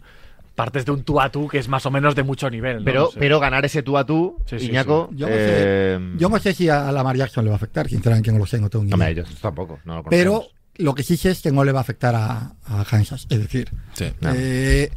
partes 0.60 0.84
de 0.84 0.92
un 0.92 1.04
tú 1.04 1.22
a 1.22 1.30
tú 1.32 1.48
que 1.48 1.58
es 1.58 1.70
más 1.70 1.86
o 1.86 1.92
menos 1.92 2.16
de 2.16 2.24
mucho 2.24 2.50
nivel. 2.50 2.80
¿no? 2.80 2.84
Pero, 2.84 3.02
No 3.04 3.12
sé. 3.12 3.20
pero 3.20 3.40
ganar 3.40 3.64
ese 3.64 3.82
tú 3.82 3.98
a 3.98 4.06
tú, 4.06 4.36
Sí, 4.46 4.60
sí, 4.60 4.66
Iñaco. 4.68 5.10
Yo 5.14 5.28
no, 5.28 5.34
eh, 5.34 5.98
sé, 5.98 6.18
yo 6.20 6.28
no 6.28 6.38
sé 6.40 6.54
si 6.54 6.68
a 6.68 6.92
Lamar 6.92 7.16
Jackson 7.16 7.46
le 7.46 7.50
va 7.50 7.56
a 7.56 7.58
afectar, 7.58 7.88
sinceramente 7.88 8.30
no 8.34 8.40
lo 8.40 8.46
sé, 8.46 8.60
no 8.60 8.70
tengo 8.70 8.84
ni 8.84 8.92
No 8.92 8.98
me 8.98 9.06
idea. 9.12 9.24
ellos 9.24 9.40
tampoco. 9.42 9.80
No 9.86 9.96
lo 9.98 10.04
Pero 10.04 10.44
lo 10.76 10.94
que 10.96 11.04
sí 11.04 11.16
sé 11.16 11.32
es 11.32 11.42
que 11.42 11.52
no 11.54 11.64
le 11.64 11.72
va 11.72 11.80
a 11.80 11.82
afectar 11.82 12.14
a, 12.14 12.56
a 12.66 12.84
Kansas. 12.84 13.26
Es 13.30 13.40
decir, 13.40 13.72
eh, 14.00 14.90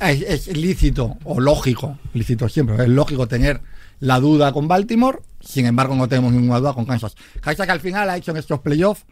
es, 0.00 0.22
es 0.48 0.56
lícito 0.56 1.18
o 1.24 1.38
lógico, 1.40 1.98
lícito 2.14 2.48
siempre, 2.48 2.76
es 2.82 2.88
lógico 2.88 3.26
tener 3.28 3.60
la 4.00 4.20
duda 4.20 4.52
con 4.52 4.68
Baltimore, 4.68 5.18
sin 5.40 5.66
embargo 5.66 5.94
no 5.94 6.08
tenemos 6.08 6.32
ninguna 6.32 6.60
duda 6.60 6.72
con 6.72 6.84
Kansas. 6.86 7.14
Kansas 7.40 7.66
que 7.66 7.72
al 7.72 7.80
final 7.80 8.08
ha 8.10 8.16
hecho 8.16 8.30
en 8.30 8.38
estos 8.38 8.60
playoffs 8.60 9.04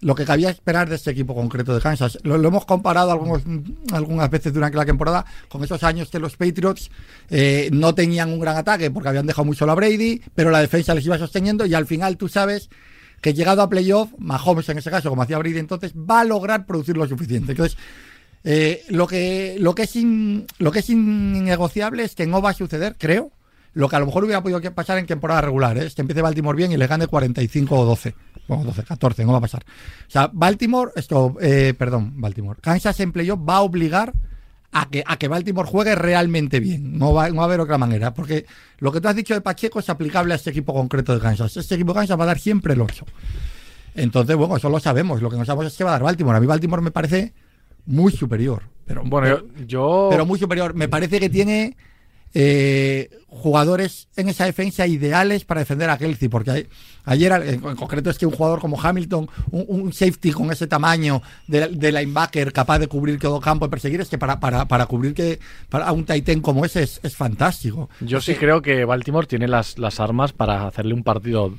lo 0.00 0.14
que 0.14 0.24
cabía 0.24 0.50
esperar 0.50 0.88
de 0.88 0.96
este 0.96 1.10
equipo 1.10 1.34
concreto 1.34 1.74
de 1.74 1.80
Kansas. 1.80 2.18
Lo, 2.22 2.36
hemos 2.36 2.64
comparado 2.64 3.10
algunos, 3.10 3.42
algunas 3.92 4.30
veces 4.30 4.52
durante 4.52 4.76
la 4.76 4.86
temporada 4.86 5.24
con 5.48 5.62
esos 5.62 5.82
años 5.82 6.08
que 6.08 6.18
los 6.18 6.36
Patriots 6.36 6.90
eh, 7.28 7.68
no 7.72 7.94
tenían 7.94 8.32
un 8.32 8.40
gran 8.40 8.56
ataque 8.56 8.90
porque 8.90 9.10
habían 9.10 9.26
dejado 9.26 9.44
muy 9.44 9.56
solo 9.56 9.72
a 9.72 9.74
Brady, 9.74 10.22
pero 10.34 10.50
la 10.50 10.60
defensa 10.60 10.94
les 10.94 11.04
iba 11.04 11.18
sosteniendo 11.18 11.66
y 11.66 11.74
al 11.74 11.86
final 11.86 12.16
tú 12.16 12.28
sabes 12.28 12.70
que 13.20 13.34
llegado 13.34 13.60
a 13.62 13.68
playoff, 13.68 14.10
Mahomes 14.18 14.68
en 14.70 14.78
ese 14.78 14.90
caso, 14.90 15.10
como 15.10 15.22
hacía 15.22 15.38
Brady 15.38 15.58
entonces, 15.58 15.92
va 15.94 16.20
a 16.20 16.24
lograr 16.24 16.64
producir 16.64 16.96
lo 16.96 17.06
suficiente. 17.06 17.52
Entonces, 17.52 17.76
eh, 18.44 18.84
lo, 18.88 19.06
que, 19.06 19.56
lo, 19.58 19.74
que 19.74 19.82
es 19.82 19.94
lo 20.58 20.72
que 20.72 20.78
es 20.78 20.88
innegociable 20.88 22.04
es 22.04 22.14
que 22.14 22.26
no 22.26 22.40
va 22.40 22.50
a 22.50 22.54
suceder, 22.54 22.96
creo, 22.98 23.30
lo 23.74 23.88
que 23.88 23.96
a 23.96 24.00
lo 24.00 24.06
mejor 24.06 24.24
hubiera 24.24 24.42
podido 24.42 24.60
pasar 24.74 24.98
en 24.98 25.06
temporada 25.06 25.40
regular, 25.42 25.76
¿eh? 25.78 25.86
es 25.86 25.94
que 25.94 26.00
empiece 26.02 26.22
Baltimore 26.22 26.56
bien 26.56 26.72
y 26.72 26.76
le 26.76 26.86
gane 26.86 27.06
45 27.06 27.78
o 27.78 27.84
12. 27.84 28.14
Bueno, 28.48 28.64
12, 28.64 28.82
14, 28.82 29.24
no 29.24 29.32
va 29.32 29.38
a 29.38 29.42
pasar. 29.42 29.62
O 29.62 30.10
sea, 30.10 30.28
Baltimore, 30.32 30.90
esto, 30.96 31.36
eh, 31.40 31.72
perdón, 31.78 32.14
Baltimore, 32.20 32.58
Kansas 32.60 32.98
en 33.00 33.12
playoff 33.12 33.38
va 33.48 33.56
a 33.56 33.60
obligar 33.62 34.12
a 34.72 34.88
que, 34.88 35.04
a 35.06 35.16
que 35.16 35.28
Baltimore 35.28 35.68
juegue 35.68 35.94
realmente 35.94 36.58
bien. 36.60 36.98
No 36.98 37.12
va, 37.12 37.28
no 37.30 37.36
va 37.36 37.42
a 37.42 37.44
haber 37.46 37.60
otra 37.60 37.78
manera. 37.78 38.12
Porque 38.14 38.46
lo 38.78 38.90
que 38.92 39.00
tú 39.00 39.08
has 39.08 39.16
dicho 39.16 39.34
de 39.34 39.40
Pacheco 39.40 39.78
es 39.80 39.88
aplicable 39.88 40.32
a 40.32 40.36
este 40.36 40.50
equipo 40.50 40.72
concreto 40.74 41.12
de 41.14 41.20
Kansas. 41.20 41.56
Este 41.56 41.74
equipo 41.76 41.92
de 41.92 42.00
Kansas 42.00 42.18
va 42.18 42.24
a 42.24 42.28
dar 42.28 42.38
siempre 42.38 42.74
el 42.74 42.80
8. 42.80 43.04
Entonces, 43.94 44.36
bueno, 44.36 44.56
eso 44.56 44.68
lo 44.68 44.78
sabemos. 44.80 45.20
Lo 45.22 45.30
que 45.30 45.36
no 45.36 45.44
sabemos 45.44 45.66
es 45.72 45.76
que 45.76 45.84
va 45.84 45.90
a 45.90 45.92
dar 45.94 46.02
Baltimore. 46.04 46.36
A 46.36 46.40
mí 46.40 46.46
Baltimore 46.46 46.82
me 46.82 46.90
parece 46.90 47.32
muy 47.86 48.12
superior. 48.12 48.62
Pero, 48.86 49.02
Bueno, 49.04 49.26
pero, 49.26 49.46
yo, 49.58 49.64
yo- 49.66 50.08
pero 50.10 50.26
muy 50.26 50.38
superior. 50.38 50.74
Me 50.74 50.88
parece 50.88 51.18
que 51.20 51.28
tiene 51.30 51.76
eh, 52.34 53.10
jugadores 53.28 54.08
en 54.16 54.28
esa 54.28 54.44
defensa 54.44 54.86
ideales 54.86 55.44
para 55.44 55.60
defender 55.60 55.90
a 55.90 55.98
Kelsey. 55.98 56.28
Porque 56.28 56.50
hay- 56.50 56.66
ayer, 57.04 57.32
en, 57.32 57.54
en 57.64 57.76
concreto, 57.76 58.10
es 58.10 58.18
que 58.18 58.26
un 58.26 58.32
jugador 58.32 58.60
como 58.60 58.80
Hamilton, 58.80 59.28
un, 59.50 59.64
un 59.68 59.92
safety 59.92 60.32
con 60.32 60.50
ese 60.52 60.66
tamaño 60.66 61.22
de, 61.46 61.68
de 61.68 61.92
linebacker 61.92 62.52
capaz 62.52 62.78
de 62.78 62.86
cubrir 62.88 63.18
todo 63.18 63.40
campo 63.40 63.66
y 63.66 63.68
perseguir, 63.68 64.00
es 64.00 64.08
que 64.08 64.18
para, 64.18 64.38
para, 64.40 64.66
para 64.66 64.86
cubrir 64.86 65.14
que 65.14 65.38
para 65.68 65.86
a 65.86 65.92
un 65.92 66.04
Titan 66.04 66.40
como 66.40 66.64
ese 66.64 66.82
es, 66.82 67.00
es 67.02 67.16
fantástico. 67.16 67.88
yo 68.00 68.20
sí 68.20 68.34
creo 68.34 68.62
que 68.62 68.84
Baltimore 68.84 69.26
tiene 69.26 69.48
las, 69.48 69.78
las 69.78 70.00
armas 70.00 70.32
para 70.32 70.66
hacerle 70.66 70.94
un 70.94 71.02
partido, 71.02 71.54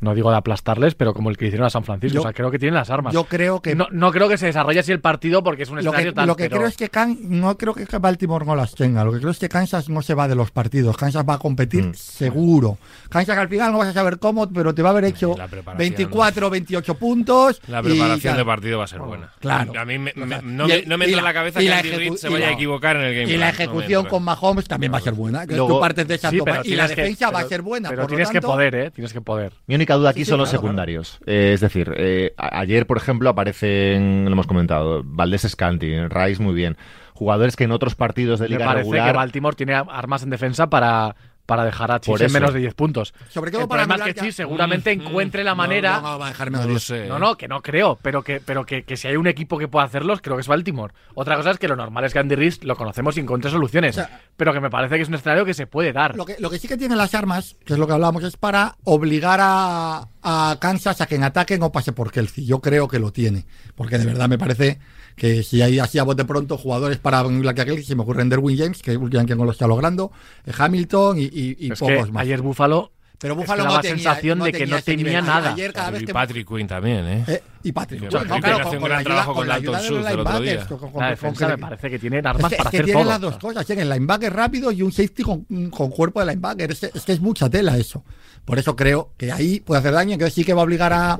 no 0.00 0.14
digo 0.14 0.30
de 0.30 0.36
aplastarles, 0.36 0.94
pero 0.94 1.14
como 1.14 1.30
el 1.30 1.36
que 1.36 1.46
hicieron 1.46 1.66
a 1.66 1.70
San 1.70 1.84
Francisco. 1.84 2.14
Yo- 2.14 2.20
o 2.20 2.22
sea, 2.24 2.32
creo 2.32 2.50
que 2.50 2.58
tienen 2.58 2.74
las 2.74 2.90
armas. 2.90 3.12
Yo 3.12 3.24
creo 3.24 3.60
que 3.62 3.74
no, 3.74 3.86
no 3.90 4.10
creo 4.12 4.28
que 4.28 4.38
se 4.38 4.46
desarrolle 4.46 4.80
así 4.80 4.92
el 4.92 5.00
partido 5.00 5.42
porque 5.42 5.62
es 5.64 5.70
un 5.70 5.76
lo 5.76 5.82
que, 5.82 5.88
escenario 5.88 6.14
tal, 6.14 6.26
lo 6.26 6.36
que 6.36 6.44
pero- 6.44 6.56
creo 6.56 6.68
es 6.68 6.76
que 6.76 6.88
Can- 6.88 7.18
no 7.22 7.56
creo 7.58 7.74
que 7.74 7.84
Baltimore 7.98 8.44
no 8.46 8.54
las 8.56 8.74
tenga. 8.74 9.04
Lo 9.04 9.12
que 9.12 9.18
creo 9.18 9.30
es 9.30 9.38
que 9.38 9.48
Kansas 9.48 9.88
no 9.88 10.02
se 10.02 10.14
va 10.14 10.28
de 10.28 10.34
los 10.34 10.50
partidos. 10.50 10.96
Kansas 10.96 11.24
va 11.28 11.34
a 11.34 11.38
competir 11.38 11.84
Mm. 11.86 11.94
seguro. 11.94 12.78
Kansas 13.08 13.36
al 13.38 13.48
final 13.48 13.72
no 13.72 13.78
vas 13.78 13.88
a 13.88 13.92
saber 13.92 14.18
cómo, 14.18 14.48
pero 14.50 14.74
te 14.74 14.82
va 14.82 14.90
a 14.90 14.92
haber 14.92 15.04
hecho 15.04 15.34
la 15.36 15.48
preparación. 15.48 15.78
24, 15.78 16.50
28 16.50 16.94
puntos. 16.94 17.60
La 17.68 17.82
preparación 17.82 18.36
de 18.36 18.44
partido 18.44 18.78
va 18.78 18.84
a 18.84 18.88
ser 18.88 19.00
buena. 19.00 19.32
claro. 19.40 19.72
A 19.78 19.84
mí 19.84 19.98
me- 19.98 20.12
no, 20.16 20.24
Y 20.24 20.68
me, 20.68 20.74
el- 20.74 20.88
no 20.88 20.98
me 20.98 21.04
y 21.06 21.08
entra 21.08 21.18
en 21.20 21.24
la- 21.24 21.32
cabeza 21.34 21.62
y 21.62 21.66
que 21.66 21.72
Andy 21.72 21.90
Reid 21.92 22.14
se 22.14 22.28
vaya 22.28 22.48
a 22.48 22.52
equivocar 22.52 22.96
en 22.96 23.02
el 23.02 23.14
game 23.14 23.24
Y 23.32 23.36
la 23.36 23.36
plan. 23.36 23.48
No 23.48 23.62
ejecución 23.64 23.98
entra. 24.00 24.10
con 24.10 24.22
Mahomes 24.24 24.68
también 24.68 24.92
va 24.92 24.98
a 24.98 25.00
ser 25.00 25.12
buena. 25.14 25.44
Luego- 25.44 25.68
tú 25.68 25.80
partes 25.80 26.06
de 26.08 26.14
esa 26.16 26.30
Sí, 26.30 26.38
toma 26.38 26.52
pero 26.52 26.64
y 26.64 26.74
la 26.76 26.88
defensa 26.88 27.30
va 27.30 27.40
a 27.40 27.44
ser 27.44 27.62
buena. 27.62 27.88
Pero 27.88 28.06
tienes 28.06 28.30
que 28.30 28.40
poder, 28.40 28.74
¿eh? 28.74 28.90
Tienes 28.90 29.12
que 29.12 29.20
poder. 29.20 29.52
Mi 29.66 29.74
única 29.88 29.98
duda 29.98 30.10
aquí 30.10 30.20
Sí, 30.20 30.24
sí, 30.26 30.30
son 30.30 30.38
los 30.40 30.50
claro, 30.50 30.62
secundarios. 30.62 31.18
Eh, 31.26 31.52
es 31.54 31.60
decir, 31.60 31.92
eh, 31.96 32.34
ayer, 32.36 32.86
por 32.86 32.96
ejemplo, 32.96 33.30
aparecen, 33.30 34.24
lo 34.24 34.32
hemos 34.32 34.46
comentado, 34.46 35.02
Valdés 35.04 35.42
Scanti, 35.48 36.06
Rice 36.08 36.42
muy 36.42 36.54
bien. 36.54 36.76
Jugadores 37.14 37.56
que 37.56 37.64
en 37.64 37.72
otros 37.72 37.94
partidos 37.94 38.38
de 38.40 38.46
Me 38.46 38.50
liga 38.50 38.66
parece 38.66 38.84
regular. 38.84 39.10
que 39.12 39.16
Baltimore 39.16 39.56
tiene 39.56 39.74
armas 39.74 40.22
en 40.22 40.30
defensa 40.30 40.70
para, 40.70 41.16
para 41.48 41.64
dejar 41.64 41.90
a 41.90 41.98
Por 41.98 42.18
Chiefs 42.18 42.24
en 42.24 42.32
menos 42.34 42.52
de 42.52 42.60
10 42.60 42.74
puntos. 42.74 43.14
Sobre 43.30 43.50
todo 43.50 43.62
el 43.62 43.68
para 43.68 43.84
problema 43.84 43.94
es 43.94 44.00
anular 44.02 44.14
que 44.14 44.20
Chiefs 44.20 44.36
seguramente 44.36 44.94
Mm, 44.94 45.00
encuentre 45.00 45.42
la 45.44 45.54
manera... 45.54 45.96
No, 46.02 46.12
no 46.12 46.18
va 46.18 46.26
a 46.26 46.28
dejar 46.28 46.50
menos 46.50 46.66
No 46.66 46.72
lo 46.72 46.74
diez. 46.74 46.82
sé. 46.82 47.06
No, 47.08 47.18
no, 47.18 47.36
que 47.38 47.48
no 47.48 47.62
creo, 47.62 47.98
pero 48.02 48.22
que, 48.22 48.38
pero 48.44 48.66
que, 48.66 48.82
que 48.82 48.98
si 48.98 49.08
hay 49.08 49.16
un 49.16 49.26
equipo 49.26 49.56
que 49.56 49.66
pueda 49.66 49.86
hacerlos, 49.86 50.20
creo 50.20 50.36
que 50.36 50.42
es 50.42 50.46
Baltimore. 50.46 50.92
Otra 51.14 51.36
cosa 51.36 51.52
es 51.52 51.58
que 51.58 51.66
lo 51.66 51.74
normal 51.74 52.04
es 52.04 52.12
que 52.12 52.18
Andy 52.18 52.34
Reid 52.34 52.62
lo 52.64 52.76
conocemos 52.76 53.16
y 53.16 53.20
encuentre 53.20 53.50
soluciones, 53.50 53.96
O 53.96 54.00
sea, 54.02 54.20
pero 54.36 54.52
que 54.52 54.60
me 54.60 54.68
parece 54.68 54.96
que 54.96 55.02
es 55.02 55.08
un 55.08 55.14
escenario 55.14 55.46
que 55.46 55.54
se 55.54 55.66
puede 55.66 55.94
dar. 55.94 56.16
Lo 56.16 56.26
que, 56.26 56.36
lo 56.38 56.50
que 56.50 56.58
sí 56.58 56.68
que 56.68 56.76
tienen 56.76 56.98
las 56.98 57.14
armas, 57.14 57.56
que 57.64 57.72
es 57.72 57.78
lo 57.78 57.86
que 57.86 57.94
hablábamos, 57.94 58.24
es 58.24 58.36
para 58.36 58.76
obligar 58.84 59.40
a, 59.42 60.06
a 60.22 60.56
Kansas 60.60 61.00
a 61.00 61.06
que 61.06 61.14
en 61.14 61.24
ataque 61.24 61.56
no 61.58 61.72
pase 61.72 61.92
por 61.92 62.12
Kelsey. 62.12 62.44
Yo 62.44 62.60
creo 62.60 62.88
que 62.88 62.98
lo 62.98 63.10
tiene. 63.10 63.46
Porque 63.74 63.96
de 63.96 64.04
verdad 64.04 64.28
me 64.28 64.36
parece 64.36 64.78
que 65.18 65.42
si 65.42 65.60
hay 65.60 65.78
así 65.78 65.98
a 65.98 66.04
bote 66.04 66.24
pronto 66.24 66.56
jugadores 66.56 66.98
para 66.98 67.22
la 67.22 67.52
que 67.54 67.60
a 67.60 67.64
Kelsey, 67.66 67.84
se 67.84 67.94
me 67.96 68.02
ocurre 68.02 68.22
Derwin 68.24 68.56
James, 68.56 68.80
que 68.80 68.96
últimamente 68.96 69.34
no 69.36 69.44
lo 69.44 69.50
está 69.52 69.66
logrando, 69.66 70.12
eh, 70.46 70.52
Hamilton 70.56 71.18
y, 71.18 71.24
y- 71.24 71.56
y 71.58 71.72
es 71.72 71.78
pocos 71.78 72.06
que 72.06 72.12
más. 72.12 72.22
ayer 72.22 72.40
Buffalo 72.40 72.92
Pero 73.20 73.34
es 73.34 73.40
que 73.50 73.56
no 73.56 73.80
tenía, 73.80 73.96
sensación 73.96 74.38
de 74.38 74.52
que 74.52 74.66
no 74.66 74.80
tenía 74.80 75.04
nivel. 75.20 75.24
nada. 75.26 75.52
Ayer 75.52 75.72
cada 75.72 75.90
vez 75.90 76.02
Y 76.02 76.06
que... 76.06 76.12
Patrick 76.12 76.48
Quinn 76.48 76.66
también, 76.68 77.04
¿eh? 77.04 77.24
eh, 77.26 77.42
y 77.64 77.72
Patrick. 77.72 78.00
Bueno, 78.02 78.12
Patrick 78.28 78.44
claro, 78.44 78.66
hace 78.68 78.76
un 78.76 78.84
gran 78.84 78.98
la 78.98 79.04
trabajo 79.04 79.26
con 79.32 79.36
con 79.38 79.48
la 79.48 79.54
Dalton 79.54 79.74
ayuda 79.74 79.82
de 79.82 79.90
los 79.90 79.98
Schultz 79.98 80.12
el 80.12 80.20
otro 80.20 80.32
linebackers, 80.40 80.68
día. 80.68 80.78
con- 80.78 80.78
con- 80.78 80.88
la 80.88 80.92
con- 80.92 81.10
defensa 81.10 81.46
con- 81.46 81.54
me 81.54 81.58
parece 81.58 81.90
que 81.90 81.98
tiene 81.98 82.18
Es 82.20 82.26
armas 82.26 82.50
que, 82.50 82.56
para 82.56 82.68
es 82.68 82.70
que 82.70 82.76
hacer 82.76 82.84
tiene 82.84 83.00
todo. 83.00 83.10
las 83.10 83.20
dos 83.20 83.38
cosas, 83.38 83.66
tiene 83.66 83.82
el 83.82 83.88
linebacker 83.90 84.32
rápido 84.32 84.70
y 84.70 84.82
un 84.82 84.92
safety 84.92 85.22
con, 85.24 85.44
con 85.70 85.90
cuerpo 85.90 86.20
de 86.20 86.26
linebacker. 86.26 86.70
Es, 86.70 86.82
es 86.84 87.02
que 87.04 87.12
es 87.12 87.20
mucha 87.20 87.50
tela 87.50 87.76
eso. 87.76 88.04
Por 88.44 88.56
eso 88.58 88.76
creo 88.76 89.10
que 89.16 89.32
ahí 89.32 89.58
puede 89.60 89.80
hacer 89.80 89.92
daño, 89.92 90.16
que 90.16 90.30
sí 90.30 90.44
que 90.44 90.54
va 90.54 90.62
a 90.62 90.64
obligar 90.64 90.92
a... 90.92 91.18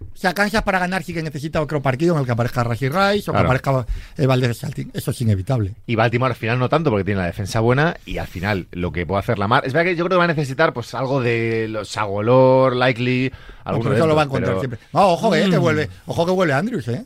O 0.00 0.16
sea, 0.20 0.34
Kansas 0.34 0.62
para 0.62 0.78
ganar 0.78 1.02
sí 1.02 1.14
que 1.14 1.22
necesita 1.22 1.60
otro 1.62 1.80
partido 1.80 2.14
en 2.14 2.20
el 2.20 2.26
que 2.26 2.32
aparezca 2.32 2.62
Rashi 2.64 2.88
Rice 2.88 3.30
o 3.30 3.32
Claro. 3.32 3.48
que 3.48 3.58
aparezca 3.58 3.86
eh, 4.18 4.26
Valdez 4.26 4.58
Salting. 4.58 4.90
Eso 4.92 5.10
es 5.12 5.20
inevitable. 5.20 5.74
Y 5.86 5.94
Baltimore 5.94 6.32
al 6.32 6.36
final 6.36 6.58
no 6.58 6.68
tanto 6.68 6.90
porque 6.90 7.04
tiene 7.04 7.20
la 7.20 7.26
defensa 7.26 7.60
buena 7.60 7.96
y 8.04 8.18
al 8.18 8.26
final 8.26 8.66
lo 8.72 8.92
que 8.92 9.06
puede 9.06 9.20
hacer 9.20 9.38
la 9.38 9.48
mar. 9.48 9.62
Es 9.66 9.72
verdad 9.72 9.90
que 9.92 9.96
yo 9.96 10.04
creo 10.04 10.16
que 10.16 10.18
va 10.18 10.24
a 10.24 10.28
necesitar 10.28 10.72
pues 10.72 10.94
algo 10.94 11.20
de 11.22 11.68
los 11.68 11.88
Sagolor, 11.88 12.76
Likely, 12.76 13.30
No, 13.30 13.36
alguno 13.64 13.82
pero 13.84 13.90
de 13.94 13.98
eso 14.00 14.06
lo 14.08 14.14
va 14.16 14.22
a 14.22 14.24
encontrar 14.26 14.50
pero- 14.56 14.60
siempre. 14.60 14.80
No, 14.92 15.08
ojo, 15.12 15.34
eh, 15.34 15.48
que 15.48 15.58
vuelve. 15.58 15.88
Ojo 16.06 16.26
que 16.26 16.32
vuelve 16.32 16.52
Andrews, 16.54 16.88
eh. 16.88 17.02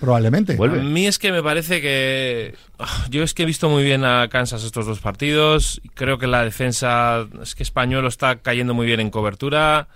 Probablemente. 0.00 0.54
Vuelve. 0.54 0.78
A 0.80 0.82
mí 0.84 1.06
es 1.08 1.18
que 1.18 1.32
me 1.32 1.42
parece 1.42 1.80
que. 1.80 2.54
ah, 2.78 3.06
Yo 3.10 3.24
es 3.24 3.34
que 3.34 3.42
he 3.42 3.46
visto 3.46 3.68
muy 3.68 3.82
bien 3.82 4.04
a 4.04 4.28
Kansas 4.28 4.62
estos 4.62 4.86
dos 4.86 5.00
partidos. 5.00 5.80
Creo 5.94 6.18
que 6.18 6.28
la 6.28 6.44
defensa. 6.44 7.26
Es 7.42 7.56
que 7.56 7.64
Español 7.64 8.06
está 8.06 8.36
cayendo 8.36 8.74
muy 8.74 8.86
bien 8.86 9.00
en 9.00 9.10
cobertura, 9.10 9.88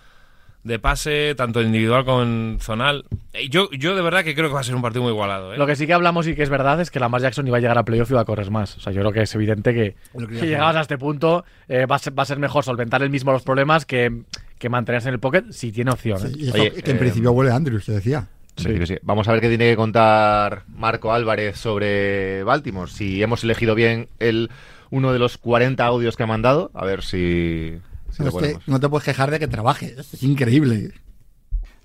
de 0.64 0.78
pase, 0.78 1.34
tanto 1.34 1.60
individual 1.60 2.04
como 2.04 2.22
en 2.22 2.58
zonal. 2.60 3.04
Eh, 3.32 3.48
Yo, 3.48 3.68
yo 3.72 3.96
de 3.96 4.02
verdad 4.02 4.22
que 4.22 4.34
creo 4.34 4.48
que 4.48 4.54
va 4.54 4.60
a 4.60 4.64
ser 4.64 4.76
un 4.76 4.82
partido 4.82 5.02
muy 5.02 5.12
igualado. 5.12 5.54
¿eh? 5.54 5.58
Lo 5.58 5.66
que 5.66 5.74
sí 5.74 5.86
que 5.86 5.92
hablamos 5.92 6.26
y 6.28 6.34
que 6.34 6.42
es 6.42 6.50
verdad 6.50 6.80
es 6.80 6.90
que 6.90 7.00
Lamar 7.00 7.20
Jackson 7.20 7.46
iba 7.46 7.56
a 7.56 7.60
llegar 7.60 7.78
a 7.78 7.84
playoff 7.84 8.10
y 8.10 8.12
iba 8.14 8.20
a 8.20 8.24
correr 8.24 8.50
más. 8.50 8.76
O 8.76 8.80
sea, 8.80 8.92
yo 8.92 9.00
creo 9.00 9.12
que 9.12 9.22
es 9.22 9.34
evidente 9.34 9.74
que 9.74 9.96
si 10.38 10.46
llegabas 10.46 10.76
a 10.76 10.80
este 10.82 10.98
punto 10.98 11.44
eh, 11.68 11.86
va, 11.86 11.96
a 11.96 11.98
ser, 11.98 12.16
va 12.16 12.22
a 12.22 12.26
ser 12.26 12.38
mejor 12.38 12.64
solventar 12.64 13.02
el 13.02 13.10
mismo 13.10 13.32
los 13.32 13.42
problemas 13.42 13.86
que, 13.86 14.22
que 14.58 14.68
mantenerse 14.68 15.08
en 15.08 15.14
el 15.14 15.20
pocket 15.20 15.50
si 15.50 15.72
tiene 15.72 15.90
opción. 15.90 16.18
¿eh? 16.18 16.30
Sí, 16.32 16.34
y 16.38 16.48
eso, 16.48 16.54
Oye, 16.54 16.70
que 16.70 16.90
en 16.90 16.96
eh, 16.96 17.00
principio 17.00 17.32
vuelve 17.32 17.52
Andrews, 17.52 17.84
se 17.84 17.92
decía. 17.92 18.28
Principio 18.54 18.86
sí. 18.86 18.98
Vamos 19.02 19.26
a 19.26 19.32
ver 19.32 19.40
qué 19.40 19.48
tiene 19.48 19.70
que 19.70 19.76
contar 19.76 20.64
Marco 20.68 21.12
Álvarez 21.12 21.56
sobre 21.56 22.44
Baltimore. 22.44 22.90
Si 22.90 23.22
hemos 23.22 23.42
elegido 23.44 23.74
bien 23.74 24.08
el 24.20 24.50
uno 24.90 25.12
de 25.12 25.18
los 25.18 25.38
40 25.38 25.84
audios 25.84 26.16
que 26.16 26.22
ha 26.22 26.26
mandado, 26.26 26.70
a 26.74 26.84
ver 26.84 27.02
si, 27.02 27.78
si 28.12 28.22
No, 28.66 28.80
te 28.80 28.88
puedes 28.88 29.04
quejar 29.04 29.30
de 29.30 29.38
que 29.38 29.48
trabaje. 29.48 29.94
Es, 29.98 30.14
es 30.14 30.22
increíble. 30.22 30.92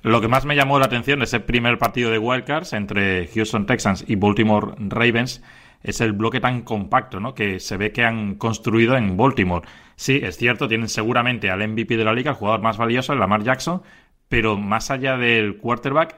Lo 0.03 0.21
que 0.21 0.27
más 0.27 0.45
me 0.45 0.55
llamó 0.55 0.79
la 0.79 0.85
atención 0.85 1.19
de 1.19 1.25
ese 1.25 1.39
primer 1.39 1.77
partido 1.77 2.11
de 2.11 2.19
Wildcards 2.19 2.73
entre 2.73 3.27
Houston 3.27 3.65
Texans 3.65 4.05
y 4.07 4.15
Baltimore 4.15 4.75
Ravens 4.77 5.41
es 5.83 6.01
el 6.01 6.13
bloque 6.13 6.39
tan 6.39 6.61
compacto 6.61 7.19
¿no? 7.19 7.33
que 7.33 7.59
se 7.59 7.77
ve 7.77 7.91
que 7.91 8.03
han 8.03 8.35
construido 8.35 8.95
en 8.95 9.17
Baltimore. 9.17 9.67
Sí, 9.95 10.19
es 10.21 10.37
cierto, 10.37 10.67
tienen 10.67 10.89
seguramente 10.89 11.49
al 11.49 11.67
MVP 11.67 11.97
de 11.97 12.03
la 12.03 12.13
liga, 12.13 12.31
el 12.31 12.37
jugador 12.37 12.61
más 12.61 12.77
valioso, 12.77 13.13
el 13.13 13.19
Lamar 13.19 13.43
Jackson, 13.43 13.81
pero 14.29 14.57
más 14.57 14.91
allá 14.91 15.17
del 15.17 15.57
quarterback, 15.57 16.17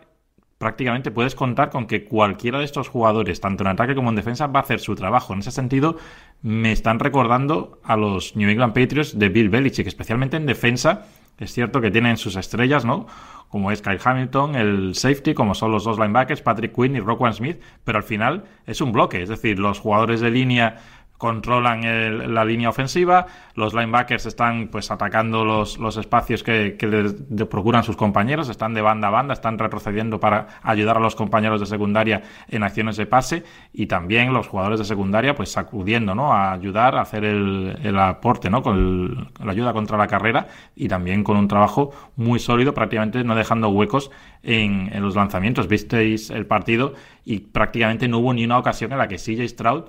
prácticamente 0.60 1.10
puedes 1.10 1.36
contar 1.36 1.70
con 1.72 1.88
que 1.88 2.04
cualquiera 2.04 2.60
de 2.60 2.66
estos 2.66 2.90
jugadores, 2.90 3.40
tanto 3.40 3.64
en 3.64 3.70
ataque 3.70 3.96
como 3.96 4.10
en 4.10 4.16
defensa, 4.16 4.46
va 4.46 4.60
a 4.60 4.64
hacer 4.64 4.82
su 4.82 4.94
trabajo. 4.94 5.34
En 5.34 5.40
ese 5.40 5.52
sentido, 5.52 5.96
me 6.42 6.74
están 6.74 7.00
recordando 7.00 7.80
a 7.84 7.96
los 7.96 8.36
New 8.36 8.50
England 8.50 8.74
Patriots 8.74 9.18
de 9.18 9.30
Bill 9.30 9.50
Belichick, 9.50 9.88
especialmente 9.88 10.36
en 10.36 10.46
defensa. 10.46 11.06
Es 11.40 11.54
cierto 11.54 11.80
que 11.80 11.90
tienen 11.90 12.18
sus 12.18 12.36
estrellas, 12.36 12.84
¿no? 12.84 13.08
Como 13.48 13.72
es 13.72 13.82
Kyle 13.82 14.02
Hamilton, 14.04 14.56
el 14.56 14.96
safety, 14.96 15.34
como 15.34 15.56
son 15.56 15.72
los 15.72 15.86
dos 15.86 15.98
linebackers, 15.98 16.42
Patrick 16.42 16.76
Quinn 16.76 16.98
y 16.98 17.00
Roquan 17.00 17.34
Smith, 17.34 17.62
pero 17.86 17.98
al 17.98 18.04
final 18.04 18.44
es 18.68 18.82
un 18.82 18.92
bloque, 18.92 19.22
es 19.24 19.30
decir, 19.30 19.58
los 19.58 19.80
jugadores 19.80 20.20
de 20.20 20.30
línea 20.30 20.82
controlan 21.20 21.84
el- 21.84 22.34
la 22.34 22.46
línea 22.46 22.70
ofensiva, 22.70 23.28
los 23.54 23.74
linebackers 23.74 24.26
están 24.26 24.70
pues 24.70 24.90
atacando 24.90 25.44
los, 25.44 25.78
los 25.78 25.98
espacios 25.98 26.42
que, 26.44 26.78
les 26.80 27.48
procuran 27.48 27.84
sus 27.84 27.98
compañeros, 27.98 28.48
están 28.48 28.74
de 28.74 28.82
banda 28.82 29.10
a 29.10 29.12
banda, 29.12 29.34
están 29.34 29.60
retrocediendo 29.60 30.20
para 30.20 30.48
ayudar 30.64 30.96
a 30.96 31.02
los 31.02 31.16
compañeros 31.16 31.60
de 31.60 31.66
secundaria 31.66 32.24
en 32.48 32.64
acciones 32.64 32.96
de 32.96 33.06
pase 33.06 33.44
y 33.74 33.86
también 33.88 34.34
los 34.34 34.48
jugadores 34.48 34.80
de 34.80 34.86
secundaria 34.86 35.36
pues 35.36 35.52
sacudiendo, 35.52 36.16
¿no? 36.16 36.34
A 36.34 36.54
ayudar 36.54 36.96
a 36.96 37.02
hacer 37.02 37.26
el, 37.26 37.78
el 37.84 38.00
aporte, 38.00 38.50
¿no? 38.50 38.62
Con 38.64 38.78
el- 38.78 39.46
la 39.46 39.52
ayuda 39.52 39.74
contra 39.74 39.98
la 39.98 40.08
carrera 40.08 40.48
y 40.76 40.88
también 40.88 41.24
con 41.26 41.36
un 41.36 41.50
trabajo 41.50 41.92
muy 42.16 42.40
sólido, 42.40 42.74
prácticamente 42.74 43.24
no 43.26 43.36
dejando 43.36 43.68
huecos 43.68 44.10
en, 44.42 44.90
en 44.94 45.04
los 45.04 45.16
lanzamientos. 45.18 45.68
Visteis 45.68 46.30
el 46.30 46.46
partido 46.46 46.94
y 47.26 47.40
prácticamente 47.42 48.08
no 48.08 48.20
hubo 48.20 48.34
ni 48.34 48.46
una 48.46 48.58
ocasión 48.58 48.94
en 48.94 49.00
la 49.00 49.10
que 49.10 49.18
CJ 49.18 49.46
Stroud 49.50 49.84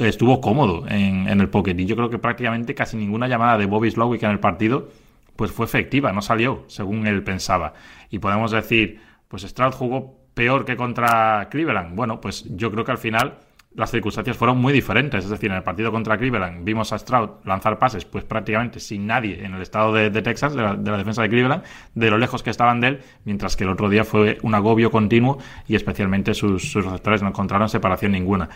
estuvo 0.00 0.40
cómodo 0.40 0.86
en, 0.88 1.28
en 1.28 1.40
el 1.40 1.48
pocket 1.48 1.74
y 1.78 1.86
yo 1.86 1.96
creo 1.96 2.10
que 2.10 2.18
prácticamente 2.18 2.74
casi 2.74 2.96
ninguna 2.96 3.28
llamada 3.28 3.58
de 3.58 3.66
Bobby 3.66 3.90
Slowick 3.90 4.22
en 4.22 4.30
el 4.30 4.40
partido 4.40 4.88
pues 5.36 5.50
fue 5.50 5.66
efectiva, 5.66 6.12
no 6.12 6.22
salió 6.22 6.64
según 6.66 7.06
él 7.06 7.22
pensaba. 7.22 7.74
Y 8.10 8.18
podemos 8.18 8.50
decir, 8.50 9.00
pues 9.28 9.42
Stroud 9.42 9.72
jugó 9.72 10.18
peor 10.34 10.64
que 10.64 10.76
contra 10.76 11.48
Cleveland. 11.50 11.94
Bueno, 11.94 12.20
pues 12.20 12.44
yo 12.56 12.70
creo 12.70 12.84
que 12.84 12.92
al 12.92 12.98
final 12.98 13.38
las 13.74 13.90
circunstancias 13.90 14.36
fueron 14.36 14.58
muy 14.58 14.72
diferentes. 14.72 15.24
Es 15.24 15.30
decir, 15.30 15.50
en 15.50 15.56
el 15.56 15.62
partido 15.62 15.90
contra 15.90 16.18
Cleveland 16.18 16.64
vimos 16.64 16.92
a 16.92 16.98
Stroud 16.98 17.30
lanzar 17.44 17.78
pases, 17.78 18.04
pues 18.04 18.24
prácticamente 18.24 18.80
sin 18.80 19.06
nadie 19.06 19.44
en 19.44 19.54
el 19.54 19.62
estado 19.62 19.92
de, 19.92 20.10
de 20.10 20.22
Texas, 20.22 20.54
de 20.54 20.62
la, 20.62 20.74
de 20.74 20.90
la 20.90 20.98
defensa 20.98 21.22
de 21.22 21.28
Cleveland, 21.28 21.62
de 21.94 22.10
lo 22.10 22.18
lejos 22.18 22.42
que 22.42 22.50
estaban 22.50 22.80
de 22.80 22.88
él, 22.88 23.00
mientras 23.24 23.56
que 23.56 23.64
el 23.64 23.70
otro 23.70 23.88
día 23.88 24.04
fue 24.04 24.38
un 24.42 24.54
agobio 24.54 24.90
continuo 24.90 25.38
y 25.66 25.74
especialmente 25.74 26.34
sus, 26.34 26.70
sus 26.70 26.84
receptores 26.84 27.22
no 27.22 27.28
encontraron 27.28 27.68
separación 27.68 28.12
ninguna. 28.12 28.48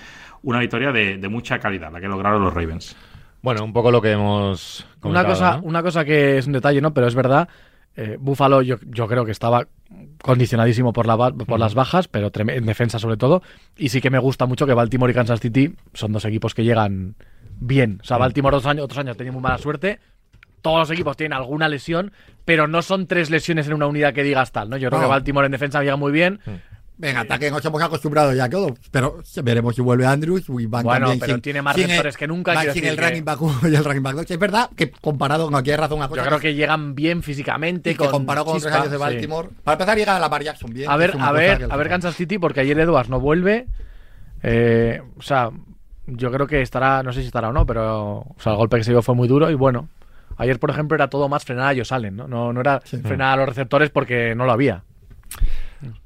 Una 0.43 0.61
victoria 0.61 0.93
de, 0.93 1.17
de 1.19 1.29
mucha 1.29 1.59
calidad, 1.59 1.91
la 1.93 2.01
que 2.01 2.09
lograron 2.09 2.43
los 2.43 2.53
Ravens. 2.53 2.97
Bueno, 3.43 3.65
un 3.65 3.73
poco 3.73 3.91
lo 3.91 4.03
que 4.03 4.13
hemos 4.13 4.81
Una 5.03 5.23
comentado, 5.23 5.29
cosa, 5.29 5.57
¿no? 5.59 5.63
una 5.63 5.83
cosa 5.83 6.05
que 6.05 6.39
es 6.39 6.47
un 6.47 6.53
detalle, 6.53 6.81
¿no? 6.81 6.93
Pero 6.93 7.07
es 7.07 7.15
verdad. 7.15 7.49
Eh, 7.97 8.17
Buffalo 8.21 8.63
yo, 8.63 8.77
yo 8.87 9.07
creo 9.09 9.25
que 9.25 9.33
estaba 9.33 9.67
condicionadísimo 10.23 10.93
por, 10.93 11.07
la, 11.07 11.17
por 11.17 11.59
las 11.59 11.75
bajas, 11.75 12.09
pero 12.09 12.31
en 12.35 12.67
defensa 12.67 12.99
sobre 12.99 13.17
todo. 13.17 13.43
Y 13.77 13.89
sí 13.89 14.01
que 14.01 14.11
me 14.11 14.19
gusta 14.19 14.47
mucho 14.47 14.67
que 14.67 14.75
Baltimore 14.75 15.11
y 15.11 15.15
Kansas 15.15 15.41
City 15.41 15.75
son 15.95 16.13
dos 16.13 16.25
equipos 16.25 16.55
que 16.55 16.65
llegan 16.65 17.15
bien. 17.59 18.01
O 18.03 18.05
sea, 18.05 18.19
Baltimore 18.19 18.57
otros 18.57 18.71
años, 18.71 18.85
otros 18.85 18.99
años 18.99 19.17
tenía 19.17 19.33
muy 19.33 19.43
mala 19.43 19.59
suerte. 19.59 19.99
Todos 20.63 20.81
los 20.81 20.91
equipos 20.91 21.17
tienen 21.17 21.37
alguna 21.37 21.69
lesión, 21.69 22.13
pero 22.45 22.67
no 22.67 22.83
son 22.83 23.07
tres 23.07 23.31
lesiones 23.31 23.69
en 23.69 23.75
una 23.75 23.87
unidad 23.87 24.13
que 24.13 24.25
digas 24.25 24.51
tal, 24.51 24.69
¿no? 24.69 24.77
Yo 24.77 24.89
creo 24.89 25.01
que 25.01 25.07
Baltimore 25.07 25.47
en 25.47 25.53
defensa 25.53 25.81
llega 25.81 25.97
muy 25.97 26.11
bien. 26.11 26.41
En 27.01 27.17
ataque 27.17 27.51
nos 27.51 27.63
hemos 27.65 27.83
acostumbrado 27.83 28.33
ya 28.33 28.45
a 28.45 28.49
todo, 28.49 28.75
pero 28.91 29.23
veremos 29.43 29.75
si 29.75 29.83
vuelve 29.83 30.07
Andrews 30.07 30.47
y 30.49 30.65
van 30.65 30.83
Bueno, 30.83 31.13
pero 31.21 31.35
sin- 31.35 31.43
tiene 31.43 31.61
más 31.61 31.77
receptores 31.77 32.17
que 32.17 32.27
nunca, 32.27 32.59
sin 32.73 32.85
el 32.87 32.97
que- 32.97 33.03
running 33.03 33.25
back 33.25 33.43
1 33.43 33.55
y 33.69 33.75
el 33.75 33.85
running 33.85 34.03
back 34.03 34.15
2. 34.17 34.31
Es 34.31 34.39
verdad 34.39 34.71
que 34.75 34.91
comparado, 34.91 35.51
no, 35.51 35.59
aquí 35.59 35.71
hay 35.73 35.77
razón 35.77 35.99
una 35.99 36.09
cosa. 36.09 36.23
Yo 36.23 36.27
creo 36.29 36.41
que 36.41 36.55
llegan 36.55 36.95
bien 36.95 37.23
físicamente. 37.23 37.91
y 37.91 37.95
que 37.95 37.99
con 37.99 38.11
comparado 38.11 38.47
con 38.47 38.55
chispa, 38.57 38.77
años 38.77 38.91
de 38.91 38.97
sí. 38.97 39.01
Baltimore. 39.03 39.49
Para 39.63 39.75
empezar, 39.75 39.99
llega 39.99 40.17
a 40.17 40.21
la 40.21 40.29
Bar 40.29 40.43
Jackson 40.43 40.73
bien. 40.73 40.91
A 40.91 40.97
ver, 40.97 41.15
a 41.21 41.33
ver, 41.33 41.67
a 41.71 41.77
ver 41.77 41.89
Kansas 41.91 42.15
City, 42.17 42.39
porque 42.39 42.61
ayer 42.61 42.79
Edwards 42.79 43.11
no 43.11 43.21
vuelve. 43.21 43.67
Eh, 44.43 45.03
o 45.19 45.23
sea, 45.23 45.51
yo 46.07 46.31
creo 46.33 46.47
que 46.47 46.63
estará, 46.63 47.03
no 47.03 47.13
sé 47.13 47.21
si 47.21 47.27
estará 47.27 47.49
o 47.51 47.53
no, 47.53 47.67
pero 47.67 48.19
o 48.21 48.37
sea, 48.39 48.53
el 48.53 48.59
golpe 48.59 48.79
que 48.79 48.85
se 48.85 48.93
dio 48.93 49.03
fue 49.03 49.15
muy 49.15 49.29
duro 49.29 49.51
y 49.51 49.55
bueno. 49.55 49.89
Ayer, 50.39 50.59
por 50.59 50.71
ejemplo, 50.71 50.95
era 50.95 51.09
todo 51.09 51.29
más 51.29 51.45
frenar 51.45 51.79
a 51.79 51.85
salen, 51.85 52.17
¿no? 52.17 52.29
No, 52.29 52.53
no 52.53 52.61
era 52.61 52.81
frenar 52.81 53.35
a 53.35 53.37
los 53.37 53.49
receptores 53.49 53.91
porque 53.91 54.35
no 54.35 54.45
lo 54.45 54.53
había. 54.53 54.83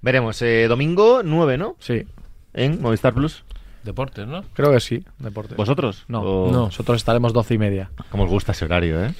Veremos, 0.03 0.41
eh, 0.43 0.67
domingo 0.69 1.23
9, 1.25 1.59
¿no? 1.59 1.77
Sí, 1.79 2.07
En 2.55 2.81
Movistar 2.83 3.15
Plus. 3.15 3.45
Deportes, 3.83 4.27
¿no? 4.27 4.45
creo 4.53 4.73
que 4.73 4.81
sí, 4.81 5.03
deporte. 5.19 5.55
¿Vosotros? 5.55 6.05
no, 6.09 6.21
O- 6.21 6.53
No. 6.53 6.59
nosotros 6.67 6.97
estaremos 6.99 7.33
doce 7.33 7.55
y 7.55 7.59
media. 7.59 7.91
¿Cómo 8.11 8.25
os 8.25 8.31
gusta 8.31 8.53
ese 8.53 8.67
horario, 8.67 9.03
eh? 9.05 9.15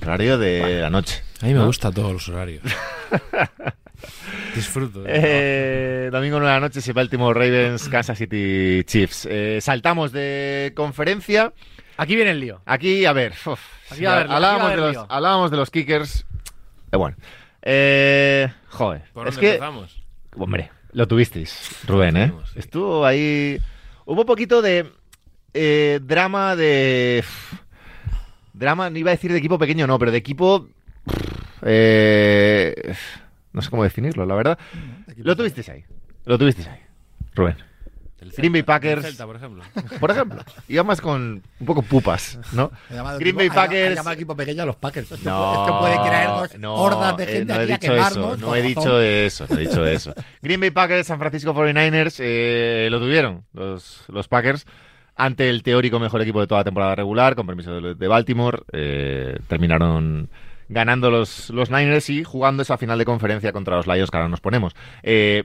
Horario 0.00 0.38
de 0.38 0.80
la 0.80 0.88
noche. 0.90 1.22
A 1.42 1.46
mí 1.46 1.54
me 1.54 1.64
gustan 1.64 1.92
todos 1.92 2.12
los 2.12 2.26
horarios. 2.28 2.62
Disfruto. 4.54 5.04
Eh, 5.06 6.08
domingo 6.12 6.38
9 6.38 6.46
de 6.54 6.60
la 6.60 6.60
noche, 6.66 6.80
si 6.80 6.92
Baltimore 6.92 7.38
Ravens, 7.38 7.88
Kansas 7.88 8.18
City 8.18 8.82
Chiefs. 8.84 9.26
Eh, 9.30 9.58
saltamos 9.60 10.12
de 10.12 10.72
conferencia. 10.74 11.52
Aquí 11.96 12.16
viene 12.16 12.32
el 12.32 12.40
lío. 12.40 12.60
Aquí, 12.66 13.04
a 13.04 13.12
ver. 13.12 13.32
uf, 13.46 13.60
Aquí 13.90 14.04
va 14.04 14.20
a 14.22 14.24
va 14.40 14.70
de 14.70 14.76
los, 14.76 14.92
lío. 14.92 15.06
hablábamos 15.08 15.50
de 15.50 15.56
los 15.56 15.70
kickers. 15.70 16.26
Eh, 16.90 16.96
bueno. 16.96 17.16
Eh, 17.62 18.48
joder. 18.68 19.02
¿Por 19.12 19.28
es 19.28 19.34
dónde 19.34 19.40
que. 19.48 19.54
empezamos? 19.54 20.02
Hombre, 20.36 20.70
lo 20.92 21.06
tuvisteis, 21.06 21.80
Rubén, 21.86 22.16
¿eh? 22.16 22.32
Sí. 22.52 22.58
Estuvo 22.58 23.04
ahí. 23.06 23.58
Hubo 24.04 24.20
un 24.22 24.26
poquito 24.26 24.62
de 24.62 24.90
eh, 25.54 26.00
drama 26.02 26.56
de. 26.56 27.24
Drama, 28.52 28.90
no 28.90 28.98
iba 28.98 29.10
a 29.10 29.14
decir 29.14 29.32
de 29.32 29.38
equipo 29.38 29.58
pequeño, 29.58 29.86
no, 29.86 29.98
pero 29.98 30.10
de 30.10 30.18
equipo. 30.18 30.68
eh, 31.62 32.94
no 33.52 33.62
sé 33.62 33.70
cómo 33.70 33.82
definirlo, 33.84 34.26
la 34.26 34.34
verdad. 34.34 34.58
Lo 35.16 35.36
tuvisteis 35.36 35.68
ahí. 35.68 35.84
Lo 36.24 36.38
tuvisteis 36.38 36.68
ahí. 36.68 36.80
Rubén. 37.34 37.56
Green 38.36 38.52
Bay 38.52 38.62
Packers. 38.62 39.02
Celta, 39.02 39.26
por 39.26 39.36
ejemplo. 39.36 39.62
Por 40.00 40.10
ejemplo. 40.10 40.42
Iba 40.68 40.82
más 40.84 41.00
con 41.00 41.42
un 41.60 41.66
poco 41.66 41.82
pupas, 41.82 42.38
¿no? 42.52 42.70
Green 43.18 43.36
Bay 43.36 43.48
Packers. 43.50 43.92
Ha 43.92 43.94
llamado 43.96 44.14
equipo 44.14 44.36
pequeño 44.36 44.62
a 44.62 44.66
los 44.66 44.76
Packers. 44.76 45.10
Esto, 45.12 45.28
No, 45.30 45.64
esto 45.64 45.78
puede 45.80 45.94
traernos 45.96 46.58
no, 46.58 46.74
hordas 46.74 47.16
de 47.16 47.24
eh, 47.24 47.26
gente 47.26 47.52
no 47.54 47.60
he 47.60 47.62
aquí 47.64 47.72
a 47.72 47.76
dicho 47.78 47.92
quemarnos. 47.92 48.26
eso, 48.34 48.36
no 48.36 48.46
con 48.46 48.56
he 48.58 48.62
dicho 48.62 49.00
eso, 49.00 49.46
no 49.48 49.56
he 49.56 49.60
dicho 49.60 49.86
eso. 49.86 50.14
Green 50.42 50.60
Bay 50.60 50.70
Packers, 50.70 51.06
San 51.06 51.18
Francisco 51.18 51.54
49ers 51.54 52.16
eh, 52.20 52.88
lo 52.90 52.98
tuvieron 53.00 53.44
los, 53.52 54.04
los 54.08 54.28
Packers 54.28 54.66
ante 55.16 55.48
el 55.50 55.62
teórico 55.62 55.98
mejor 56.00 56.22
equipo 56.22 56.40
de 56.40 56.46
toda 56.46 56.60
la 56.60 56.64
temporada 56.64 56.94
regular, 56.94 57.34
con 57.34 57.46
permiso 57.46 57.80
de, 57.80 57.94
de 57.94 58.08
Baltimore. 58.08 58.62
eh, 58.72 59.38
terminaron 59.46 60.30
ganando 60.68 61.10
los, 61.10 61.50
los 61.50 61.70
Niners 61.70 62.08
y 62.08 62.24
jugando 62.24 62.62
esa 62.62 62.78
final 62.78 62.98
de 62.98 63.04
conferencia 63.04 63.52
contra 63.52 63.76
los 63.76 63.86
Lions 63.86 64.10
que 64.10 64.16
ahora 64.16 64.28
nos 64.30 64.40
ponemos. 64.40 64.72
Eh, 65.02 65.44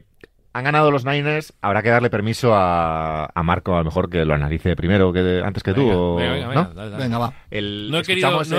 han 0.57 0.63
ganado 0.63 0.89
los 0.91 1.05
Niners, 1.05 1.53
habrá 1.61 1.83
que 1.83 1.89
darle 1.89 2.09
permiso 2.09 2.53
a, 2.55 3.25
a 3.25 3.43
Marco, 3.43 3.75
a 3.75 3.79
lo 3.79 3.85
mejor 3.85 4.09
que 4.09 4.25
lo 4.25 4.33
analice 4.33 4.75
primero, 4.75 5.13
que 5.13 5.41
antes 5.45 5.61
que 5.63 5.73
tú. 5.73 5.81
Venga, 5.87 5.97
o- 5.97 6.15
venga, 6.15 6.31
venga, 6.31 6.45
¿no? 6.47 6.49
venga, 6.69 6.73
dale, 6.73 6.89
dale. 6.91 7.03
Venga, 7.03 7.17
va. 7.19 7.33
El- 7.51 7.91
No 7.91 7.99
he, 7.99 8.03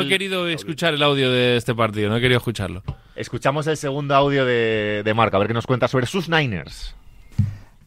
querido, 0.08 0.48
he 0.48 0.52
escuchar 0.52 0.94
el 0.94 1.02
audio 1.02 1.30
de 1.30 1.56
este 1.56 1.74
partido, 1.74 2.08
no 2.10 2.16
he 2.16 2.20
querido 2.20 2.38
escucharlo. 2.38 2.82
Escuchamos 3.16 3.66
el 3.66 3.76
segundo 3.76 4.14
audio 4.14 4.44
de, 4.44 5.02
de 5.04 5.14
Marco, 5.14 5.36
a 5.36 5.38
ver 5.40 5.48
qué 5.48 5.54
nos 5.54 5.66
cuenta 5.66 5.88
sobre 5.88 6.06
sus 6.06 6.28
Niners. 6.28 6.94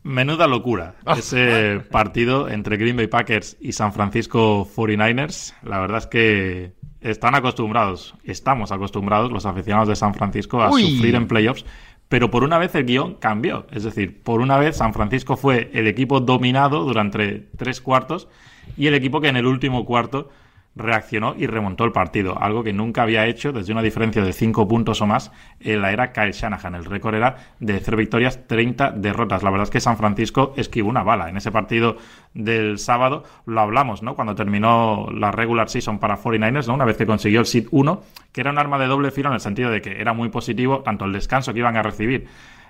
Menuda 0.03 0.47
locura 0.47 0.95
ese 1.15 1.79
partido 1.91 2.49
entre 2.49 2.77
Green 2.77 2.97
Bay 2.97 3.07
Packers 3.07 3.55
y 3.61 3.73
San 3.73 3.93
Francisco 3.93 4.67
49ers. 4.75 5.53
La 5.63 5.79
verdad 5.79 5.99
es 5.99 6.07
que 6.07 6.73
están 7.01 7.35
acostumbrados, 7.35 8.15
estamos 8.23 8.71
acostumbrados 8.71 9.31
los 9.31 9.45
aficionados 9.45 9.87
de 9.89 9.95
San 9.95 10.13
Francisco 10.15 10.61
a 10.61 10.71
Uy. 10.71 10.95
sufrir 10.95 11.15
en 11.15 11.27
playoffs, 11.27 11.65
pero 12.11 12.29
por 12.29 12.43
una 12.43 12.57
vez 12.57 12.75
el 12.75 12.83
guion 12.83 13.15
cambió. 13.15 13.65
Es 13.71 13.83
decir, 13.83 14.21
por 14.21 14.41
una 14.41 14.57
vez 14.57 14.75
San 14.75 14.93
Francisco 14.93 15.37
fue 15.37 15.71
el 15.73 15.87
equipo 15.87 16.19
dominado 16.19 16.83
durante 16.83 17.47
tres 17.55 17.79
cuartos 17.79 18.27
y 18.75 18.87
el 18.87 18.95
equipo 18.95 19.21
que 19.21 19.29
en 19.29 19.37
el 19.37 19.45
último 19.45 19.85
cuarto 19.85 20.29
reaccionó 20.75 21.35
y 21.37 21.47
remontó 21.47 21.83
el 21.83 21.91
partido, 21.91 22.41
algo 22.41 22.63
que 22.63 22.71
nunca 22.71 23.03
había 23.03 23.25
hecho 23.25 23.51
desde 23.51 23.73
una 23.73 23.81
diferencia 23.81 24.23
de 24.23 24.31
5 24.31 24.67
puntos 24.67 25.01
o 25.01 25.05
más 25.05 25.31
en 25.59 25.81
la 25.81 25.91
era 25.91 26.13
Kyle 26.13 26.31
Shanahan. 26.31 26.75
El 26.75 26.85
récord 26.85 27.15
era 27.15 27.35
de 27.59 27.79
0 27.79 27.97
victorias, 27.97 28.47
30 28.47 28.91
derrotas. 28.91 29.43
La 29.43 29.49
verdad 29.49 29.65
es 29.65 29.69
que 29.69 29.81
San 29.81 29.97
Francisco 29.97 30.53
esquivó 30.55 30.89
una 30.89 31.03
bala. 31.03 31.29
En 31.29 31.37
ese 31.37 31.51
partido 31.51 31.97
del 32.33 32.79
sábado 32.79 33.23
lo 33.45 33.59
hablamos, 33.59 34.01
¿no? 34.01 34.15
Cuando 34.15 34.33
terminó 34.33 35.07
la 35.13 35.31
regular 35.31 35.69
season 35.69 35.99
para 35.99 36.17
49ers, 36.17 36.67
¿no? 36.67 36.75
Una 36.75 36.85
vez 36.85 36.97
que 36.97 37.05
consiguió 37.05 37.41
el 37.41 37.45
seed 37.45 37.67
1, 37.71 38.01
que 38.31 38.41
era 38.41 38.51
un 38.51 38.57
arma 38.57 38.79
de 38.79 38.87
doble 38.87 39.11
filo 39.11 39.27
en 39.29 39.35
el 39.35 39.41
sentido 39.41 39.69
de 39.69 39.81
que 39.81 39.99
era 39.99 40.13
muy 40.13 40.29
positivo 40.29 40.81
tanto 40.83 41.05
el 41.05 41.11
descanso 41.11 41.51
que 41.53 41.59
iban 41.59 41.75
a 41.75 41.83
recibir 41.83 42.27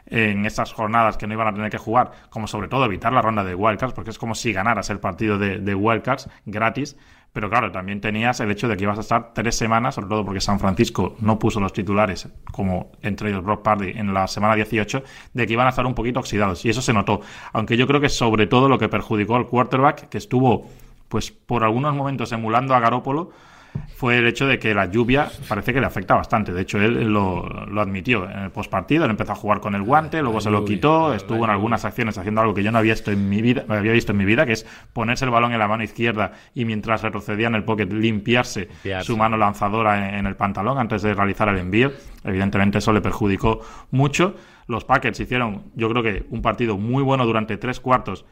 en 0.07 0.45
esas 0.45 0.73
jornadas 0.73 1.17
que 1.17 1.27
no 1.27 1.33
iban 1.33 1.47
a 1.47 1.53
tener 1.53 1.69
que 1.69 1.77
jugar, 1.77 2.11
como 2.29 2.47
sobre 2.47 2.67
todo 2.67 2.85
evitar 2.85 3.13
la 3.13 3.21
ronda 3.21 3.43
de 3.43 3.55
wildcards, 3.55 3.93
porque 3.93 4.09
es 4.09 4.17
como 4.17 4.35
si 4.35 4.51
ganaras 4.51 4.89
el 4.89 4.99
partido 4.99 5.37
de, 5.37 5.59
de 5.59 5.75
wildcards 5.75 6.29
gratis. 6.45 6.97
Pero 7.33 7.49
claro, 7.49 7.71
también 7.71 8.01
tenías 8.01 8.41
el 8.41 8.51
hecho 8.51 8.67
de 8.67 8.75
que 8.75 8.83
ibas 8.83 8.97
a 8.97 9.01
estar 9.01 9.33
tres 9.33 9.55
semanas, 9.55 9.95
sobre 9.95 10.09
todo 10.09 10.25
porque 10.25 10.41
San 10.41 10.59
Francisco 10.59 11.15
no 11.21 11.39
puso 11.39 11.61
los 11.61 11.71
titulares, 11.71 12.27
como 12.51 12.91
entre 13.01 13.29
ellos 13.29 13.43
Brock 13.43 13.61
Party 13.61 13.91
en 13.95 14.13
la 14.13 14.27
semana 14.27 14.55
18, 14.55 15.03
de 15.33 15.47
que 15.47 15.53
iban 15.53 15.65
a 15.65 15.69
estar 15.69 15.85
un 15.85 15.93
poquito 15.93 16.19
oxidados. 16.19 16.65
Y 16.65 16.69
eso 16.69 16.81
se 16.81 16.91
notó. 16.91 17.21
Aunque 17.53 17.77
yo 17.77 17.87
creo 17.87 18.01
que 18.01 18.09
sobre 18.09 18.47
todo 18.47 18.67
lo 18.67 18.77
que 18.77 18.89
perjudicó 18.89 19.37
al 19.37 19.47
quarterback, 19.47 20.09
que 20.09 20.17
estuvo, 20.17 20.67
pues 21.07 21.31
por 21.31 21.63
algunos 21.63 21.95
momentos 21.95 22.33
emulando 22.33 22.75
a 22.75 22.81
Garópolo, 22.81 23.31
fue 23.95 24.17
el 24.17 24.25
hecho 24.25 24.47
de 24.47 24.57
que 24.57 24.73
la 24.73 24.87
lluvia 24.87 25.29
parece 25.47 25.73
que 25.73 25.79
le 25.79 25.85
afecta 25.85 26.15
bastante. 26.15 26.51
De 26.53 26.61
hecho, 26.61 26.79
él 26.81 27.11
lo, 27.13 27.47
lo 27.47 27.81
admitió 27.81 28.27
en 28.29 28.39
el 28.39 28.49
postpartido. 28.51 29.05
Él 29.05 29.11
empezó 29.11 29.33
a 29.33 29.35
jugar 29.35 29.59
con 29.59 29.75
el 29.75 29.83
guante, 29.83 30.21
luego 30.21 30.41
se 30.41 30.49
lo 30.49 30.65
quitó, 30.65 31.13
estuvo 31.13 31.43
en 31.45 31.51
algunas 31.51 31.85
acciones 31.85 32.17
haciendo 32.17 32.41
algo 32.41 32.53
que 32.53 32.63
yo 32.63 32.71
no 32.71 32.79
había 32.79 32.93
visto 32.93 33.11
en 33.11 33.29
mi 33.29 33.41
vida, 33.41 33.63
había 33.69 33.91
visto 33.91 34.11
en 34.11 34.17
mi 34.17 34.25
vida, 34.25 34.45
que 34.45 34.53
es 34.53 34.65
ponerse 34.93 35.25
el 35.25 35.31
balón 35.31 35.53
en 35.53 35.59
la 35.59 35.67
mano 35.67 35.83
izquierda 35.83 36.31
y 36.55 36.65
mientras 36.65 37.03
retrocedía 37.03 37.47
en 37.47 37.55
el 37.55 37.63
pocket 37.63 37.87
limpiarse, 37.91 38.61
Limpiarse. 38.61 39.05
su 39.05 39.17
mano 39.17 39.37
lanzadora 39.37 40.09
en, 40.09 40.15
en 40.15 40.25
el 40.25 40.35
pantalón 40.35 40.79
antes 40.79 41.03
de 41.03 41.13
realizar 41.13 41.47
el 41.49 41.59
envío. 41.59 41.91
Evidentemente 42.23 42.79
eso 42.79 42.91
le 42.93 43.01
perjudicó 43.01 43.61
mucho. 43.91 44.35
Los 44.67 44.83
Packers 44.85 45.19
hicieron, 45.19 45.65
yo 45.75 45.89
creo 45.89 46.01
que 46.01 46.25
un 46.29 46.41
partido 46.41 46.77
muy 46.77 47.03
bueno 47.03 47.25
durante 47.25 47.57
tres 47.57 47.79
cuartos 47.79 48.25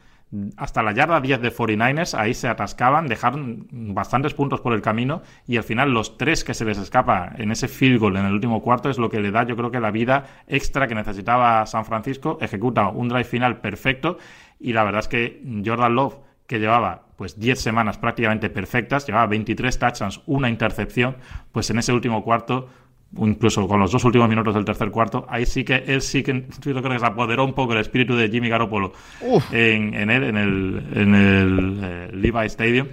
hasta 0.56 0.82
la 0.82 0.92
yarda 0.92 1.20
10 1.20 1.40
de 1.40 1.52
49ers, 1.52 2.16
ahí 2.16 2.34
se 2.34 2.48
atascaban, 2.48 3.08
dejaron 3.08 3.66
bastantes 3.70 4.32
puntos 4.32 4.60
por 4.60 4.72
el 4.72 4.80
camino 4.80 5.22
y 5.46 5.56
al 5.56 5.64
final 5.64 5.92
los 5.92 6.18
tres 6.18 6.44
que 6.44 6.54
se 6.54 6.64
les 6.64 6.78
escapa 6.78 7.32
en 7.36 7.50
ese 7.50 7.66
field 7.66 7.98
goal 7.98 8.16
en 8.16 8.26
el 8.26 8.32
último 8.32 8.62
cuarto 8.62 8.90
es 8.90 8.98
lo 8.98 9.10
que 9.10 9.20
le 9.20 9.32
da 9.32 9.44
yo 9.44 9.56
creo 9.56 9.70
que 9.70 9.80
la 9.80 9.90
vida 9.90 10.42
extra 10.46 10.86
que 10.86 10.94
necesitaba 10.94 11.66
San 11.66 11.84
Francisco, 11.84 12.38
ejecuta 12.40 12.88
un 12.88 13.08
drive 13.08 13.24
final 13.24 13.60
perfecto 13.60 14.18
y 14.60 14.72
la 14.72 14.84
verdad 14.84 15.00
es 15.00 15.08
que 15.08 15.42
Jordan 15.64 15.94
Love 15.94 16.18
que 16.46 16.58
llevaba 16.58 17.06
pues 17.16 17.38
10 17.38 17.60
semanas 17.60 17.98
prácticamente 17.98 18.50
perfectas, 18.50 19.06
llevaba 19.06 19.26
23 19.26 19.78
touchdowns, 19.78 20.20
una 20.26 20.48
intercepción, 20.48 21.16
pues 21.52 21.70
en 21.70 21.78
ese 21.78 21.92
último 21.92 22.24
cuarto 22.24 22.68
incluso 23.18 23.66
con 23.66 23.80
los 23.80 23.90
dos 23.90 24.04
últimos 24.04 24.28
minutos 24.28 24.54
del 24.54 24.64
tercer 24.64 24.90
cuarto, 24.90 25.26
ahí 25.28 25.44
sí 25.44 25.64
que 25.64 25.84
él 25.86 26.00
sí 26.00 26.22
que 26.22 26.46
yo 26.62 26.82
creo 26.82 26.92
que 26.92 26.98
se 26.98 27.06
apoderó 27.06 27.44
un 27.44 27.54
poco 27.54 27.72
el 27.72 27.80
espíritu 27.80 28.14
de 28.14 28.28
Jimmy 28.28 28.48
Garoppolo 28.48 28.92
en, 29.50 29.94
en 29.94 30.10
él, 30.10 30.24
en 30.24 30.36
el, 30.36 30.86
en 30.94 31.14
el 31.14 31.80
eh, 31.82 32.08
Levi 32.12 32.46
Stadium. 32.46 32.86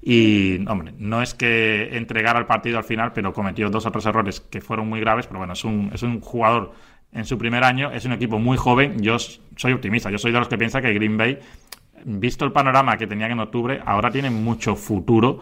Y, 0.00 0.64
hombre, 0.68 0.94
no 0.98 1.20
es 1.20 1.34
que 1.34 1.96
entregara 1.96 2.38
el 2.38 2.46
partido 2.46 2.78
al 2.78 2.84
final, 2.84 3.12
pero 3.12 3.32
cometió 3.32 3.68
dos 3.68 3.84
o 3.84 3.90
tres 3.90 4.06
errores 4.06 4.40
que 4.40 4.60
fueron 4.60 4.88
muy 4.88 5.00
graves. 5.00 5.26
Pero 5.26 5.38
bueno, 5.38 5.52
es 5.52 5.64
un, 5.64 5.90
es 5.92 6.02
un 6.02 6.20
jugador 6.20 6.72
en 7.12 7.24
su 7.24 7.36
primer 7.36 7.64
año, 7.64 7.90
es 7.90 8.04
un 8.04 8.12
equipo 8.12 8.38
muy 8.38 8.56
joven. 8.56 9.02
Yo 9.02 9.18
soy 9.18 9.72
optimista, 9.72 10.10
yo 10.10 10.18
soy 10.18 10.32
de 10.32 10.38
los 10.38 10.48
que 10.48 10.56
piensa 10.56 10.80
que 10.80 10.94
Green 10.94 11.16
Bay, 11.18 11.38
visto 12.04 12.44
el 12.44 12.52
panorama 12.52 12.96
que 12.96 13.06
tenían 13.06 13.32
en 13.32 13.40
octubre, 13.40 13.80
ahora 13.84 14.10
tiene 14.10 14.30
mucho 14.30 14.76
futuro 14.76 15.40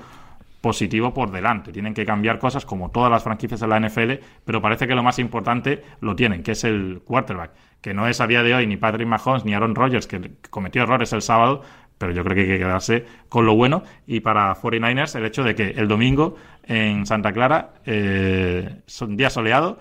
positivo 0.60 1.12
por 1.14 1.30
delante. 1.30 1.72
Tienen 1.72 1.94
que 1.94 2.04
cambiar 2.04 2.38
cosas 2.38 2.64
como 2.64 2.90
todas 2.90 3.10
las 3.10 3.22
franquicias 3.22 3.60
de 3.60 3.68
la 3.68 3.80
NFL, 3.80 4.12
pero 4.44 4.60
parece 4.60 4.86
que 4.86 4.94
lo 4.94 5.02
más 5.02 5.18
importante 5.18 5.82
lo 6.00 6.16
tienen, 6.16 6.42
que 6.42 6.52
es 6.52 6.64
el 6.64 7.02
quarterback, 7.04 7.52
que 7.80 7.94
no 7.94 8.06
es 8.08 8.20
a 8.20 8.26
día 8.26 8.42
de 8.42 8.54
hoy 8.54 8.66
ni 8.66 8.76
Patrick 8.76 9.06
Mahomes 9.06 9.44
ni 9.44 9.54
Aaron 9.54 9.74
Rodgers, 9.74 10.06
que 10.06 10.32
cometió 10.50 10.82
errores 10.82 11.12
el 11.12 11.22
sábado, 11.22 11.62
pero 11.98 12.12
yo 12.12 12.22
creo 12.24 12.34
que 12.34 12.42
hay 12.42 12.48
que 12.48 12.58
quedarse 12.58 13.04
con 13.28 13.46
lo 13.46 13.54
bueno. 13.54 13.82
Y 14.06 14.20
para 14.20 14.54
49ers, 14.54 15.16
el 15.16 15.24
hecho 15.24 15.42
de 15.44 15.54
que 15.54 15.70
el 15.70 15.88
domingo 15.88 16.36
en 16.64 17.06
Santa 17.06 17.32
Clara, 17.32 17.74
eh, 17.84 18.82
día 19.08 19.30
soleado, 19.30 19.78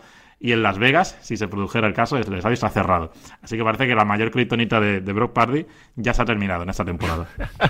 y 0.48 0.52
en 0.54 0.62
Las 0.64 0.78
Vegas, 0.78 1.18
si 1.22 1.38
se 1.38 1.48
produjera 1.48 1.88
el 1.88 1.94
caso, 1.94 2.18
el 2.18 2.22
estadio 2.22 2.54
está 2.54 2.70
cerrado. 2.70 3.12
Así 3.42 3.58
que 3.58 3.64
parece 3.64 3.88
que 3.88 3.96
la 3.96 4.06
mayor 4.06 4.32
criptonita 4.32 4.80
de, 4.80 5.02
de 5.02 5.14
Brock 5.14 5.34
Party 5.34 5.66
ya 5.96 6.14
se 6.14 6.22
ha 6.22 6.26
terminado 6.26 6.64
en 6.64 6.70
esta 6.70 6.86
temporada. 6.86 7.28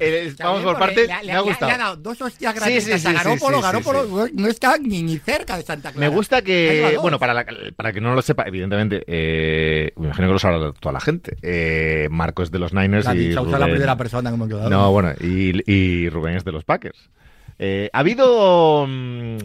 Eh, 0.00 0.32
vamos 0.38 0.62
por 0.62 0.78
Porque 0.78 0.94
parte. 0.94 1.06
le 1.08 1.12
ha- 1.12 1.22
le 1.22 1.26
me 1.26 1.32
ha- 1.32 1.38
ha 1.40 1.42
le 1.42 1.50
ha 1.50 1.52
gustado. 1.52 1.78
dado 1.78 1.96
dos 1.96 2.22
hostias 2.22 2.52
Sí, 2.54 2.60
gratis 2.60 2.84
sí, 2.84 2.92
sí, 2.92 2.98
sí, 3.00 3.12
Garópolo. 3.12 3.60
Garópolo 3.60 4.26
sí. 4.26 4.32
no 4.36 4.46
está 4.46 4.78
ni, 4.78 5.02
ni 5.02 5.18
cerca 5.18 5.56
de 5.56 5.64
Santa 5.64 5.90
Clara. 5.90 6.08
Me 6.08 6.14
gusta 6.14 6.42
que, 6.42 6.96
bueno, 7.00 7.18
para, 7.18 7.34
la- 7.34 7.44
para 7.74 7.92
que 7.92 8.00
no 8.00 8.14
lo 8.14 8.22
sepa, 8.22 8.44
evidentemente, 8.46 9.02
eh, 9.08 9.90
me 9.96 10.06
imagino 10.06 10.28
que 10.28 10.32
lo 10.34 10.38
sabrá 10.38 10.72
toda 10.72 10.92
la 10.92 11.00
gente. 11.00 11.36
Eh, 11.42 12.06
Marco 12.12 12.44
es 12.44 12.52
de 12.52 12.60
los 12.60 12.72
Niners 12.72 13.06
La 13.06 13.14
y 13.16 13.18
dicha, 13.28 13.40
usa 13.40 13.58
la 13.58 13.66
Rubén- 13.66 13.72
primera 13.72 13.96
persona 13.96 14.30
hemos 14.30 14.46
quedado. 14.48 14.70
No, 14.70 14.92
bueno, 14.92 15.12
y, 15.20 15.60
y 15.68 16.08
Rubén 16.10 16.36
es 16.36 16.44
de 16.44 16.52
los 16.52 16.62
Packers. 16.64 17.10
Eh, 17.58 17.90
ha 17.92 17.98
habido 17.98 18.86
mm, 18.86 19.38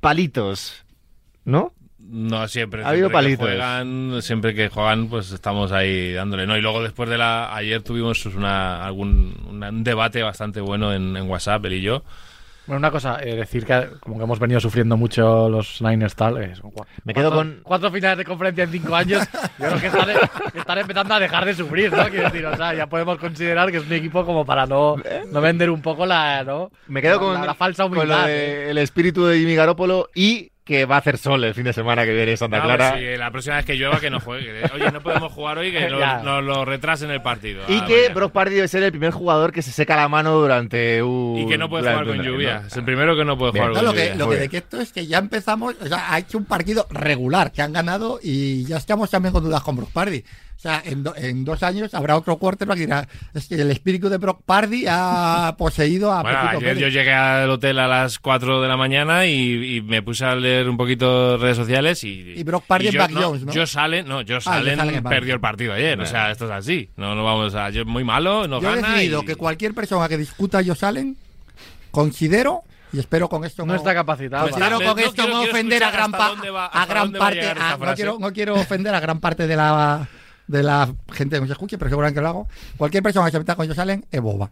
palitos, 0.00 0.85
¿no? 1.46 1.72
No, 2.08 2.46
siempre. 2.46 2.84
Ha 2.84 2.90
habido 2.90 3.08
siempre 3.08 3.30
que 3.32 3.36
palitos. 3.38 3.46
juegan, 3.48 4.22
siempre 4.22 4.54
que 4.54 4.68
juegan, 4.68 5.08
pues 5.08 5.32
estamos 5.32 5.72
ahí 5.72 6.12
dándole. 6.12 6.46
¿no? 6.46 6.56
Y 6.56 6.60
luego 6.60 6.82
después 6.82 7.08
de 7.08 7.18
la. 7.18 7.52
Ayer 7.56 7.82
tuvimos 7.82 8.20
pues, 8.22 8.34
una, 8.36 8.84
algún 8.86 9.34
una- 9.48 9.70
un 9.70 9.82
debate 9.82 10.22
bastante 10.22 10.60
bueno 10.60 10.92
en, 10.92 11.16
en 11.16 11.28
WhatsApp, 11.28 11.64
él 11.64 11.72
y 11.72 11.80
yo. 11.82 12.04
Bueno, 12.68 12.78
una 12.78 12.90
cosa, 12.90 13.18
eh, 13.22 13.36
decir 13.36 13.64
que 13.64 13.88
como 14.00 14.18
que 14.18 14.24
hemos 14.24 14.38
venido 14.40 14.58
sufriendo 14.60 14.96
mucho 14.96 15.48
los 15.48 15.80
Niners 15.82 16.14
tal. 16.16 16.36
eh, 16.42 16.52
Me 17.04 17.14
quedo 17.14 17.30
cuatro- 17.30 17.36
con- 17.52 17.60
Cuatro 17.62 17.90
finales 17.92 18.18
de 18.18 18.24
conferencia 18.24 18.64
en 18.64 18.70
cinco 18.72 18.94
años. 18.94 19.22
Yo 19.58 19.66
creo 19.68 19.80
que 19.80 19.86
están, 19.86 20.08
están 20.54 20.78
empezando 20.78 21.14
a 21.14 21.20
dejar 21.20 21.44
de 21.44 21.54
sufrir, 21.54 21.92
¿no? 21.92 22.04
Quiero 22.08 22.24
decir, 22.24 22.44
o 22.46 22.56
sea, 22.56 22.74
ya 22.74 22.86
podemos 22.88 23.18
considerar 23.18 23.70
que 23.70 23.76
es 23.78 23.84
un 23.86 23.92
equipo 23.92 24.24
como 24.26 24.44
para 24.44 24.66
no, 24.66 24.96
no 25.32 25.40
vender 25.40 25.70
un 25.70 25.80
poco 25.82 26.06
la, 26.06 26.42
¿no? 26.44 26.70
Me 26.88 27.00
quedo 27.02 27.14
La- 27.14 27.18
con, 27.20 27.34
la, 27.34 27.46
la 27.46 27.54
falsa 27.54 27.84
con 27.84 27.92
lo 27.94 28.00
humildad. 28.00 28.26
de 28.26 28.66
¿eh? 28.66 28.70
el 28.70 28.78
espíritu 28.78 29.24
de 29.26 29.38
Jimmy 29.38 29.54
Garoppolo 29.54 30.08
y 30.14 30.50
que 30.66 30.84
va 30.84 30.96
a 30.96 30.98
hacer 30.98 31.16
sol 31.16 31.44
el 31.44 31.54
fin 31.54 31.62
de 31.62 31.72
semana 31.72 32.04
que 32.04 32.12
viene 32.12 32.32
en 32.32 32.36
Santa 32.36 32.58
No, 32.58 32.64
Clara. 32.64 32.90
pues 32.90 33.00
sí, 33.02 33.16
la 33.16 33.30
próxima 33.30 33.54
vez 33.56 33.64
que 33.64 33.74
llueva, 33.76 34.00
que 34.00 34.10
no 34.10 34.18
juegue. 34.18 34.62
Oye, 34.74 34.90
no 34.90 35.00
podemos 35.00 35.32
jugar 35.32 35.58
hoy, 35.58 35.70
que 35.70 35.80
Ya. 35.98 36.16
nos, 36.16 36.24
nos 36.24 36.42
lo 36.44 36.64
retrasen 36.64 37.08
el 37.12 37.22
partido. 37.22 37.62
Y 37.68 37.76
Ah, 37.78 37.84
que 37.86 37.94
mañana. 37.94 38.14
Brock 38.14 38.32
Party 38.32 38.54
debe 38.56 38.66
ser 38.66 38.82
el 38.82 38.90
primer 38.90 39.12
jugador 39.12 39.52
que 39.52 39.62
se 39.62 39.70
seca 39.70 39.94
la 39.94 40.08
mano 40.08 40.32
durante 40.32 41.00
un. 41.04 41.38
Y 41.38 41.46
que 41.46 41.56
no 41.56 41.68
puede 41.68 41.88
jugar 41.88 42.04
con 42.04 42.20
lluvia. 42.20 42.60
¿no? 42.62 42.66
Es 42.66 42.76
el 42.76 42.84
primero 42.84 43.14
que 43.16 43.24
no 43.24 43.38
puede 43.38 43.52
Bien. 43.52 43.68
jugar 43.68 43.74
No, 43.84 43.88
con 43.88 43.96
lo 43.96 44.02
que, 44.02 44.08
lluvia. 44.10 44.24
lo 44.24 44.28
que 44.30 44.36
de 44.38 44.48
que 44.48 44.56
esto 44.58 44.80
es 44.80 44.92
que 44.92 45.06
ya 45.06 45.18
empezamos, 45.18 45.76
o 45.80 45.86
sea, 45.86 46.12
ha 46.12 46.18
hecho 46.18 46.36
un 46.36 46.46
partido 46.46 46.86
regular 46.90 47.52
que 47.52 47.62
han 47.62 47.72
ganado 47.72 48.18
y 48.20 48.64
ya 48.64 48.76
estamos 48.78 49.08
también 49.08 49.32
con 49.32 49.44
dudas 49.44 49.62
con 49.62 49.76
Brock 49.76 49.92
Party. 49.92 50.24
O 50.56 50.58
sea, 50.58 50.82
en, 50.84 51.02
do- 51.04 51.14
en 51.14 51.44
dos 51.44 51.62
años 51.62 51.92
habrá 51.94 52.16
otro 52.16 52.38
quarterback 52.38 52.76
que 52.78 52.86
dirá, 52.86 53.06
es 53.34 53.46
que 53.46 53.56
el 53.56 53.70
espíritu 53.70 54.08
de 54.08 54.16
Brock 54.16 54.40
Party 54.44 54.86
ha 54.88 55.54
poseído 55.58 56.10
a 56.12 56.22
Bueno, 56.22 56.38
ayer 56.38 56.58
Pérez. 56.60 56.78
yo 56.78 56.88
llegué 56.88 57.12
al 57.12 57.50
hotel 57.50 57.78
a 57.78 57.86
las 57.86 58.18
4 58.18 58.62
de 58.62 58.66
la 58.68 58.76
mañana 58.76 59.26
y, 59.26 59.76
y 59.76 59.80
me 59.82 60.02
puse 60.02 60.24
a 60.24 60.34
leer 60.34 60.68
un 60.68 60.76
poquito 60.78 61.36
redes 61.36 61.58
sociales 61.58 62.02
y... 62.04 62.32
Y 62.36 62.42
Brock 62.42 62.64
Party 62.66 62.86
en 62.88 62.92
yo, 62.94 63.00
Mac 63.00 63.10
Jones, 63.14 63.42
¿no? 63.44 63.52
Yo 63.52 63.66
Salen, 63.66 64.08
no, 64.08 64.22
yo 64.22 64.36
Joe 64.36 64.40
Salen 64.40 65.04
perdió 65.04 65.34
el 65.34 65.40
partido 65.40 65.74
ayer, 65.74 66.00
o 66.00 66.06
sea, 66.06 66.30
esto 66.30 66.46
es 66.46 66.50
así. 66.50 66.88
No, 66.96 67.14
no 67.14 67.22
vamos 67.22 67.54
a... 67.54 67.68
Yo 67.70 67.84
muy 67.84 68.02
malo, 68.02 68.48
no 68.48 68.60
Yo 68.60 68.72
he 68.74 68.76
decidido 68.82 69.22
y- 69.22 69.26
que 69.26 69.36
cualquier 69.36 69.74
persona 69.74 70.08
que 70.08 70.16
discuta 70.16 70.62
yo 70.62 70.74
salen, 70.74 71.16
considero, 71.90 72.62
y 72.92 72.98
espero 72.98 73.28
con 73.28 73.44
esto 73.44 73.66
No 73.66 73.74
está 73.74 73.94
capacitado. 73.94 74.48
Considero 74.48 74.80
No 74.80 74.86
con 74.86 74.98
esto 74.98 75.12
quiero 75.14 75.30
no 75.34 75.42
ofender 75.42 75.84
a 75.84 75.90
gran, 75.90 76.12
va- 76.12 76.66
a 76.66 76.86
gran 76.86 77.12
parte, 77.12 77.46
a- 77.50 77.76
no, 77.78 77.94
quiero, 77.94 78.16
no 78.18 78.32
quiero 78.32 78.54
ofender 78.54 78.94
a 78.94 79.00
gran 79.00 79.20
parte 79.20 79.46
de 79.46 79.56
la 79.56 80.08
de 80.46 80.62
la 80.62 80.94
gente 81.12 81.36
que 81.36 81.40
nos 81.40 81.50
escuche, 81.50 81.76
pero 81.78 81.88
seguramente 81.90 82.20
lo 82.20 82.28
hago. 82.28 82.48
Cualquier 82.76 83.02
persona 83.02 83.26
que 83.26 83.32
se 83.32 83.38
meta 83.38 83.56
con 83.56 83.64
ellos 83.64 83.76
salen 83.76 84.04
es 84.10 84.20
boba. 84.20 84.50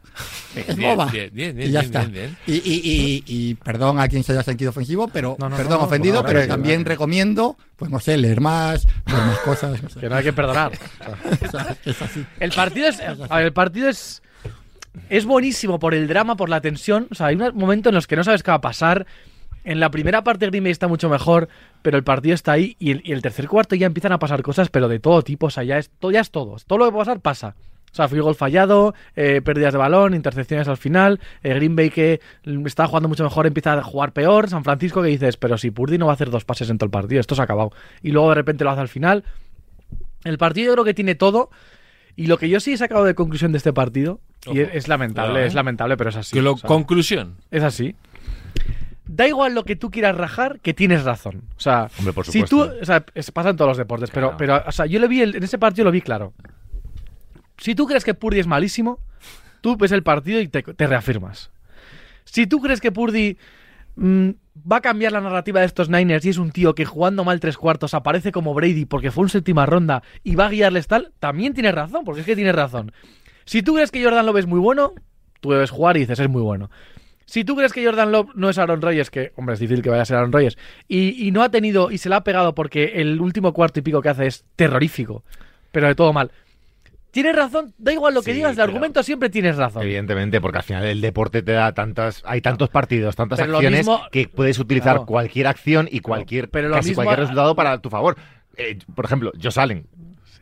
Es 0.54 0.76
boba. 0.76 1.06
bien, 1.06 1.30
bien, 1.32 1.56
bien, 1.56 1.68
y 1.68 1.72
ya 1.72 1.80
está. 1.80 2.04
Y, 2.46 2.52
y, 2.54 2.60
y, 2.64 3.24
y 3.26 3.54
perdón 3.54 4.00
a 4.00 4.08
quien 4.08 4.24
se 4.24 4.32
haya 4.32 4.42
sentido 4.42 4.70
ofensivo, 4.70 5.08
pero 5.08 5.36
No, 5.38 5.48
no, 5.48 5.56
perdón 5.56 5.78
no, 5.78 5.84
ofendido, 5.84 6.24
pero 6.24 6.46
también 6.46 6.84
recomiendo, 6.84 7.56
pues 7.76 7.90
no 7.90 8.00
sé, 8.00 8.16
leer 8.16 8.40
más, 8.40 8.86
ver 9.06 9.16
más 9.16 9.38
cosas. 9.40 9.82
no 9.82 9.88
sé. 9.88 10.00
Que 10.00 10.08
no 10.08 10.16
hay 10.16 10.24
que 10.24 10.32
perdonar. 10.32 10.72
Es 11.84 12.00
así. 12.02 12.24
El 12.40 12.50
partido 12.52 12.88
es. 12.88 13.00
a 13.00 13.36
ver, 13.36 13.46
el 13.46 13.52
partido 13.52 13.88
es. 13.88 14.22
Es 15.08 15.24
buenísimo 15.24 15.78
por 15.78 15.92
el 15.94 16.06
drama, 16.06 16.36
por 16.36 16.48
la 16.48 16.60
tensión. 16.60 17.08
O 17.10 17.14
sea, 17.14 17.26
hay 17.26 17.34
un 17.34 17.56
momento 17.56 17.88
en 17.88 17.94
los 17.94 18.06
que 18.06 18.16
no 18.16 18.24
sabes 18.24 18.42
qué 18.42 18.50
va 18.50 18.56
a 18.56 18.60
pasar. 18.60 19.06
En 19.64 19.80
la 19.80 19.90
primera 19.90 20.22
parte 20.22 20.46
Green 20.46 20.62
Bay 20.64 20.70
está 20.72 20.88
mucho 20.88 21.08
mejor, 21.08 21.48
pero 21.82 21.96
el 21.96 22.04
partido 22.04 22.34
está 22.34 22.52
ahí 22.52 22.76
y 22.78 22.90
el, 22.92 23.00
y 23.04 23.12
el 23.12 23.22
tercer 23.22 23.48
cuarto 23.48 23.74
ya 23.74 23.86
empiezan 23.86 24.12
a 24.12 24.18
pasar 24.18 24.42
cosas, 24.42 24.68
pero 24.68 24.88
de 24.88 25.00
todo 25.00 25.22
tipo. 25.22 25.46
O 25.46 25.50
sea, 25.50 25.64
ya 25.64 25.78
es, 25.78 25.90
todo, 25.98 26.10
ya 26.10 26.20
es 26.20 26.30
todo. 26.30 26.56
Todo 26.66 26.78
lo 26.78 26.84
que 26.86 26.92
puede 26.92 27.06
pasar 27.06 27.20
pasa. 27.20 27.56
O 27.90 27.96
sea, 27.96 28.08
field 28.08 28.22
goal 28.24 28.34
fallado, 28.34 28.92
eh, 29.14 29.40
pérdidas 29.40 29.72
de 29.72 29.78
balón, 29.78 30.14
intercepciones 30.14 30.66
al 30.68 30.76
final. 30.76 31.20
eh, 31.44 31.54
Green 31.54 31.76
Bay 31.76 31.90
que 31.90 32.20
está 32.66 32.86
jugando 32.88 33.08
mucho 33.08 33.22
mejor 33.22 33.46
empieza 33.46 33.72
a 33.72 33.82
jugar 33.84 34.12
peor. 34.12 34.48
San 34.50 34.64
Francisco 34.64 35.00
que 35.00 35.08
dices, 35.08 35.36
pero 35.36 35.56
si 35.58 35.70
Purdy 35.70 35.96
no 35.96 36.06
va 36.06 36.12
a 36.12 36.14
hacer 36.14 36.28
dos 36.30 36.44
pases 36.44 36.68
en 36.70 36.76
todo 36.78 36.86
el 36.86 36.90
partido, 36.90 37.20
esto 37.20 37.34
se 37.36 37.40
ha 37.40 37.44
acabado. 37.44 37.70
Y 38.02 38.10
luego 38.10 38.28
de 38.30 38.34
repente 38.34 38.64
lo 38.64 38.70
hace 38.70 38.80
al 38.80 38.88
final. 38.88 39.24
El 40.24 40.38
partido 40.38 40.66
yo 40.68 40.72
creo 40.72 40.84
que 40.84 40.94
tiene 40.94 41.14
todo. 41.14 41.50
Y 42.16 42.26
lo 42.28 42.38
que 42.38 42.48
yo 42.48 42.60
sí 42.60 42.72
he 42.72 42.76
sacado 42.76 43.04
de 43.04 43.14
conclusión 43.14 43.50
de 43.52 43.58
este 43.58 43.72
partido, 43.72 44.20
y 44.52 44.60
es, 44.60 44.68
es 44.72 44.88
lamentable, 44.88 45.30
cuidado, 45.30 45.44
¿eh? 45.44 45.48
es 45.48 45.54
lamentable, 45.54 45.96
pero 45.96 46.10
es 46.10 46.16
así. 46.16 46.32
Que 46.32 46.42
lo- 46.42 46.52
o 46.52 46.56
sea, 46.58 46.68
conclusión. 46.68 47.36
es 47.50 47.62
así. 47.64 47.96
Da 49.06 49.28
igual 49.28 49.54
lo 49.54 49.64
que 49.64 49.76
tú 49.76 49.90
quieras 49.90 50.16
rajar, 50.16 50.60
que 50.60 50.72
tienes 50.72 51.04
razón. 51.04 51.42
O 51.56 51.60
sea, 51.60 51.88
Hombre, 51.98 52.12
por 52.14 52.24
si 52.26 52.42
tú, 52.44 52.62
o 52.62 52.84
sea, 52.84 53.04
pasa 53.34 53.50
en 53.50 53.56
todos 53.56 53.68
los 53.68 53.76
deportes, 53.78 54.10
Claro. 54.10 54.34
pero, 54.38 54.58
pero, 54.58 54.68
o 54.68 54.72
sea, 54.72 54.86
yo 54.86 54.98
lo 54.98 55.08
vi 55.08 55.20
el- 55.20 55.36
en 55.36 55.42
ese 55.42 55.58
partido 55.58 55.84
lo 55.84 55.90
vi 55.90 56.00
claro. 56.00 56.32
Si 57.58 57.74
tú 57.74 57.86
crees 57.86 58.04
que 58.04 58.14
Purdy 58.14 58.40
es 58.40 58.46
malísimo, 58.46 58.98
tú 59.60 59.76
ves 59.76 59.92
el 59.92 60.02
partido 60.02 60.40
y 60.40 60.48
te, 60.48 60.62
te 60.62 60.86
reafirmas. 60.86 61.50
Si 62.24 62.46
tú 62.46 62.60
crees 62.60 62.80
que 62.80 62.90
Purdy 62.92 63.36
mm, 63.96 64.30
va 64.70 64.76
a 64.76 64.80
cambiar 64.80 65.12
la 65.12 65.20
narrativa 65.20 65.60
de 65.60 65.66
estos 65.66 65.88
Niners 65.88 66.24
y 66.24 66.30
es 66.30 66.38
un 66.38 66.50
tío 66.50 66.74
que 66.74 66.84
jugando 66.84 67.24
mal 67.24 67.40
tres 67.40 67.56
cuartos 67.56 67.94
aparece 67.94 68.32
como 68.32 68.54
Brady 68.54 68.86
porque 68.86 69.10
fue 69.10 69.22
un 69.22 69.28
séptima 69.28 69.66
ronda 69.66 70.02
y 70.22 70.34
va 70.34 70.46
a 70.46 70.50
guiarles 70.50 70.86
tal, 70.88 71.12
también 71.20 71.54
tienes 71.54 71.74
razón, 71.74 72.04
porque 72.04 72.20
es 72.22 72.26
que 72.26 72.34
tienes 72.34 72.54
razón. 72.54 72.92
Si 73.44 73.62
tú 73.62 73.74
crees 73.74 73.90
que 73.90 74.02
Jordan 74.02 74.24
Love 74.26 74.38
es 74.38 74.46
muy 74.46 74.58
bueno, 74.58 74.94
tú 75.40 75.50
debes 75.50 75.70
jugar 75.70 75.96
y 75.96 76.00
dices 76.00 76.18
es 76.18 76.28
muy 76.28 76.42
bueno. 76.42 76.70
Si 77.26 77.44
tú 77.44 77.56
crees 77.56 77.72
que 77.72 77.84
Jordan 77.84 78.12
Love 78.12 78.30
no 78.34 78.50
es 78.50 78.58
Aaron 78.58 78.82
Rodgers, 78.82 79.10
que 79.10 79.32
hombre 79.36 79.54
es 79.54 79.60
difícil 79.60 79.82
que 79.82 79.90
vaya 79.90 80.02
a 80.02 80.04
ser 80.04 80.16
Aaron 80.16 80.32
Rodgers, 80.32 80.58
y, 80.88 81.26
y 81.26 81.30
no 81.30 81.42
ha 81.42 81.48
tenido 81.50 81.90
y 81.90 81.98
se 81.98 82.08
la 82.08 82.16
ha 82.16 82.24
pegado 82.24 82.54
porque 82.54 82.92
el 82.96 83.20
último 83.20 83.52
cuarto 83.52 83.80
y 83.80 83.82
pico 83.82 84.02
que 84.02 84.10
hace 84.10 84.26
es 84.26 84.44
terrorífico, 84.56 85.24
pero 85.72 85.86
de 85.88 85.94
todo 85.94 86.12
mal. 86.12 86.30
tienes 87.10 87.34
razón, 87.36 87.72
da 87.78 87.92
igual 87.92 88.12
lo 88.12 88.22
que 88.22 88.32
Sí, 88.32 88.36
digas, 88.38 88.54
el 88.54 88.60
argumento 88.60 89.02
siempre 89.04 89.30
tienes 89.30 89.56
razón. 89.56 89.82
Evidentemente, 89.84 90.40
porque 90.40 90.58
al 90.58 90.64
final 90.64 90.84
el 90.84 91.00
deporte 91.00 91.42
te 91.42 91.52
da 91.52 91.72
tantas, 91.72 92.22
hay 92.26 92.40
tantos 92.40 92.68
partidos, 92.70 93.14
tantas 93.16 93.38
Pero 93.40 93.54
acciones 93.54 93.80
mismo- 93.86 94.02
que 94.10 94.26
puedes 94.28 94.58
utilizar 94.58 94.94
Claro. 94.94 95.06
cualquier 95.06 95.46
acción 95.46 95.88
y 95.90 96.00
cualquier, 96.00 96.50
pero 96.50 96.70
casi 96.72 96.88
mismo- 96.90 97.04
cualquier 97.04 97.20
resultado 97.20 97.54
para 97.54 97.78
tu 97.78 97.88
favor. 97.88 98.16
Eh, 98.56 98.78
por 98.94 99.04
ejemplo, 99.04 99.32
Josh 99.40 99.58
Allen 99.60 99.86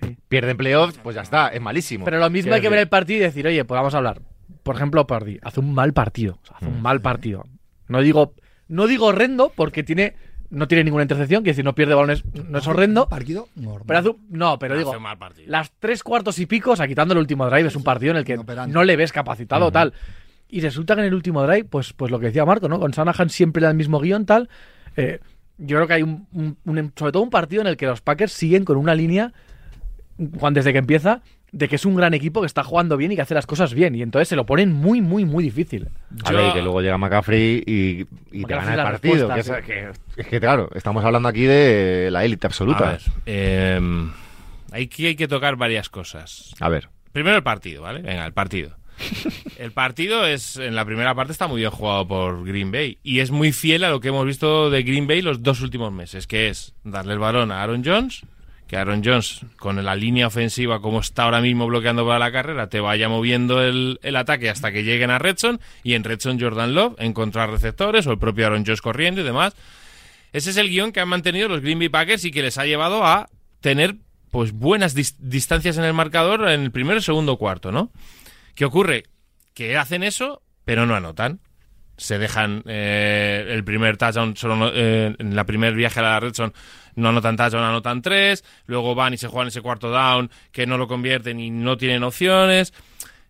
Sí. 0.00 0.16
pierde 0.28 0.50
en 0.52 0.56
playoffs, 0.56 0.98
pues 1.02 1.14
ya 1.14 1.22
está, 1.22 1.48
es 1.48 1.60
malísimo. 1.60 2.04
Pero 2.06 2.18
lo 2.18 2.28
mismo 2.30 2.52
hay 2.54 2.60
que 2.62 2.68
ver 2.70 2.78
el 2.80 2.88
partido 2.88 3.18
y 3.20 3.22
decir, 3.22 3.46
oye, 3.46 3.64
pues 3.66 3.78
vamos 3.78 3.94
a 3.94 3.98
hablar. 3.98 4.20
Por 4.62 4.76
ejemplo, 4.76 5.06
Pardy, 5.06 5.38
hace 5.42 5.60
un 5.60 5.74
mal 5.74 5.92
partido. 5.92 6.38
o 6.42 6.46
sea, 6.46 6.56
hace 6.56 6.66
un 6.66 6.78
Mm. 6.80 6.82
mal 6.82 7.00
partido. 7.00 7.44
No 7.88 8.00
digo, 8.00 8.34
no 8.68 8.86
digo 8.86 9.06
horrendo 9.06 9.52
porque 9.54 9.82
tiene, 9.82 10.14
no 10.50 10.68
tiene 10.68 10.84
ninguna 10.84 11.02
intercepción, 11.04 11.42
quiere 11.42 11.52
decir, 11.52 11.64
no 11.64 11.74
pierde 11.74 11.94
balones, 11.94 12.24
no 12.48 12.58
es 12.58 12.66
horrendo. 12.66 13.08
Partido 13.08 13.48
normal. 13.56 13.84
Pero 13.86 13.98
hace 13.98 14.08
un- 14.10 14.26
no, 14.30 14.58
pero 14.58 14.76
digo, 14.76 14.90
un 14.92 15.02
mal 15.02 15.18
partido. 15.18 15.44
las 15.50 15.72
tres 15.78 16.02
cuartos 16.02 16.38
y 16.38 16.46
pico, 16.46 16.72
o 16.72 16.76
sea, 16.76 16.86
quitando 16.86 17.12
el 17.14 17.18
último 17.20 17.46
drive, 17.48 17.68
es 17.68 17.76
un 17.76 17.82
partido 17.84 18.12
en 18.12 18.18
el 18.18 18.24
que 18.24 18.34
inoperante. 18.34 18.72
no 18.72 18.84
le 18.84 18.96
ves 18.96 19.12
capacitado 19.12 19.64
Ujú. 19.66 19.72
tal. 19.72 19.92
Y 20.48 20.60
resulta 20.60 20.94
que 20.94 21.00
en 21.00 21.06
el 21.08 21.14
último 21.14 21.42
drive, 21.42 21.64
pues, 21.64 21.92
pues 21.94 22.10
lo 22.10 22.18
que 22.20 22.26
decía 22.26 22.44
Marco, 22.44 22.68
¿no? 22.68 22.78
Con 22.78 22.90
Shanahan 22.90 23.30
siempre 23.30 23.60
era 23.62 23.70
el 23.70 23.76
mismo 23.76 23.98
guion, 24.00 24.26
tal. 24.26 24.48
Eh, 24.96 25.20
yo 25.58 25.76
creo 25.76 25.86
que 25.86 25.94
hay 25.94 26.02
un, 26.02 26.26
un- 26.32 26.58
un- 26.66 26.92
sobre 26.96 27.12
todo 27.12 27.22
un 27.22 27.30
partido 27.30 27.62
en 27.62 27.68
el 27.68 27.76
que 27.78 27.86
los 27.86 28.00
Packers 28.02 28.32
siguen 28.32 28.64
con 28.64 28.76
una 28.76 28.94
línea, 28.94 29.32
Juan, 30.38 30.54
desde 30.54 30.72
que 30.72 30.78
empieza, 30.78 31.22
de 31.52 31.68
que 31.68 31.76
es 31.76 31.84
un 31.84 31.94
gran 31.94 32.14
equipo 32.14 32.40
que 32.40 32.46
está 32.46 32.64
jugando 32.64 32.96
bien 32.96 33.12
y 33.12 33.16
que 33.16 33.22
hace 33.22 33.34
las 33.34 33.46
cosas 33.46 33.74
bien. 33.74 33.94
Y 33.94 34.02
entonces 34.02 34.26
se 34.28 34.36
lo 34.36 34.46
ponen 34.46 34.72
muy, 34.72 35.00
muy, 35.02 35.24
muy 35.24 35.44
difícil. 35.44 35.88
A 36.24 36.30
Yo- 36.32 36.36
ver, 36.38 36.48
y 36.48 36.52
que 36.54 36.62
luego 36.62 36.80
llega 36.80 36.96
McCaffrey 36.98 37.62
y, 37.66 38.06
y 38.32 38.44
te 38.44 38.54
gana 38.54 38.74
el 38.74 38.82
partido. 38.82 39.28
Que 39.32 39.40
es, 39.40 39.50
que- 39.64 39.90
es 40.16 40.26
que, 40.26 40.40
claro, 40.40 40.70
estamos 40.74 41.04
hablando 41.04 41.28
aquí 41.28 41.42
de 41.44 42.08
la 42.10 42.24
élite 42.24 42.46
absoluta. 42.46 42.88
A 42.88 42.92
ver, 42.92 43.00
eh, 43.26 43.80
aquí 44.72 45.06
hay 45.06 45.14
que 45.16 45.28
tocar 45.28 45.56
varias 45.56 45.88
cosas. 45.88 46.54
A 46.60 46.68
ver. 46.68 46.88
Primero 47.12 47.36
el 47.36 47.42
partido, 47.42 47.82
¿vale? 47.82 48.00
Venga, 48.00 48.24
el 48.24 48.32
partido. 48.32 48.76
El 49.58 49.72
partido 49.72 50.26
es, 50.26 50.56
en 50.56 50.74
la 50.74 50.84
primera 50.84 51.14
parte 51.14 51.32
está 51.32 51.48
muy 51.48 51.60
bien 51.60 51.70
jugado 51.70 52.06
por 52.06 52.44
Green 52.44 52.70
Bay 52.70 52.98
y 53.02 53.18
es 53.20 53.30
muy 53.30 53.52
fiel 53.52 53.84
a 53.84 53.90
lo 53.90 54.00
que 54.00 54.08
hemos 54.08 54.24
visto 54.24 54.70
de 54.70 54.82
Green 54.82 55.06
Bay 55.06 55.22
los 55.22 55.42
dos 55.42 55.60
últimos 55.60 55.92
meses, 55.92 56.26
que 56.26 56.48
es 56.48 56.74
darle 56.84 57.14
el 57.14 57.18
balón 57.18 57.50
a 57.52 57.62
Aaron 57.62 57.82
Jones, 57.84 58.22
que 58.72 58.78
Aaron 58.78 59.02
Jones, 59.04 59.44
con 59.58 59.84
la 59.84 59.94
línea 59.94 60.26
ofensiva 60.28 60.80
como 60.80 61.00
está 61.00 61.24
ahora 61.24 61.42
mismo 61.42 61.66
bloqueando 61.66 62.06
para 62.06 62.18
la 62.18 62.32
carrera, 62.32 62.70
te 62.70 62.80
vaya 62.80 63.06
moviendo 63.06 63.60
el, 63.62 64.00
el 64.02 64.16
ataque 64.16 64.48
hasta 64.48 64.72
que 64.72 64.82
lleguen 64.82 65.10
a 65.10 65.18
Redson 65.18 65.60
y 65.82 65.92
en 65.92 66.04
Redson 66.04 66.40
Jordan 66.40 66.74
Love 66.74 66.94
encontrar 66.98 67.50
receptores 67.50 68.06
o 68.06 68.12
el 68.12 68.18
propio 68.18 68.46
Aaron 68.46 68.64
Jones 68.64 68.80
corriendo 68.80 69.20
y 69.20 69.24
demás. 69.24 69.54
Ese 70.32 70.48
es 70.48 70.56
el 70.56 70.70
guion 70.70 70.90
que 70.90 71.00
han 71.00 71.08
mantenido 71.10 71.48
los 71.48 71.60
Green 71.60 71.80
Bay 71.80 71.90
Packers 71.90 72.24
y 72.24 72.30
que 72.30 72.40
les 72.40 72.56
ha 72.56 72.64
llevado 72.64 73.04
a 73.04 73.28
tener 73.60 73.96
pues 74.30 74.52
buenas 74.52 74.96
dis- 74.96 75.16
distancias 75.18 75.76
en 75.76 75.84
el 75.84 75.92
marcador 75.92 76.48
en 76.48 76.62
el 76.62 76.70
primero 76.70 76.98
y 76.98 77.02
segundo 77.02 77.36
cuarto, 77.36 77.72
¿no? 77.72 77.92
¿Qué 78.54 78.64
ocurre? 78.64 79.02
Que 79.52 79.76
hacen 79.76 80.02
eso, 80.02 80.40
pero 80.64 80.86
no 80.86 80.94
anotan. 80.94 81.40
Se 82.02 82.18
dejan 82.18 82.64
eh, 82.66 83.46
el 83.48 83.62
primer 83.62 83.96
touchdown, 83.96 84.36
solo 84.36 84.72
eh, 84.74 85.14
en 85.16 85.36
la 85.36 85.44
primer 85.44 85.74
viaje 85.74 86.00
a 86.00 86.02
la 86.02 86.20
red 86.20 86.34
son 86.34 86.52
no 86.96 87.10
anotan 87.10 87.36
touchdown, 87.36 87.62
anotan 87.62 88.02
tres. 88.02 88.44
Luego 88.66 88.94
van 88.96 89.14
y 89.14 89.18
se 89.18 89.28
juegan 89.28 89.48
ese 89.48 89.60
cuarto 89.60 89.90
down 89.90 90.30
que 90.50 90.66
no 90.66 90.78
lo 90.78 90.88
convierten 90.88 91.38
y 91.38 91.50
no 91.50 91.76
tienen 91.76 92.02
opciones. 92.02 92.74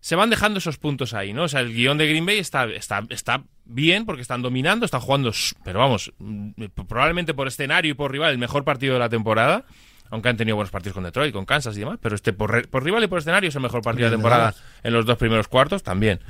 Se 0.01 0.16
van 0.16 0.31
dejando 0.31 0.59
esos 0.59 0.79
puntos 0.79 1.12
ahí, 1.12 1.35
¿no? 1.35 1.45
O 1.45 1.49
sea, 1.49 1.61
el 1.61 1.73
guion 1.73 1.99
de 1.99 2.09
Green 2.09 2.25
Bay 2.25 2.39
está, 2.39 2.64
está, 2.64 3.05
está 3.11 3.45
bien 3.64 4.07
porque 4.07 4.23
están 4.23 4.41
dominando, 4.41 4.85
están 4.85 5.01
jugando, 5.01 5.33
pero 5.62 5.79
vamos, 5.79 6.12
mm, 6.18 6.64
probablemente 6.89 7.35
por 7.35 7.47
escenario 7.47 7.93
y 7.93 7.95
por 7.95 8.11
rival, 8.11 8.33
el 8.33 8.39
mejor 8.39 8.64
partido 8.64 8.95
de 8.95 9.01
la 9.01 9.09
temporada. 9.09 9.64
Aunque 10.11 10.29
han 10.29 10.37
tenido 10.37 10.57
buenos 10.57 10.70
partidos 10.70 10.95
con 10.95 11.05
Detroit, 11.05 11.33
con 11.33 11.47
Kansas 11.47 11.75
y 11.77 11.81
demás, 11.81 11.99
pero 12.01 12.14
este 12.14 12.33
por, 12.35 12.68
por 12.68 12.85
rival 12.85 13.05
y 13.05 13.07
por 13.07 13.18
escenario 13.18 13.49
es 13.49 13.55
el 13.55 13.62
mejor 13.62 13.81
partido 13.81 14.11
de 14.11 14.16
temporada 14.16 14.55
en 14.83 14.93
los 14.93 15.07
dos 15.07 15.16
primeros 15.16 15.49
cuartos 15.49 15.83
también. 15.83 16.20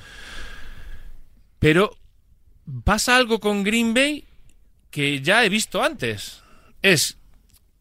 Pero 1.58 1.92
pasa 2.84 3.16
algo 3.16 3.40
con 3.40 3.64
Green 3.64 3.94
Bay 3.94 4.24
que 4.90 5.20
ya 5.20 5.44
he 5.44 5.48
visto 5.48 5.82
antes. 5.82 6.42
Es 6.82 7.18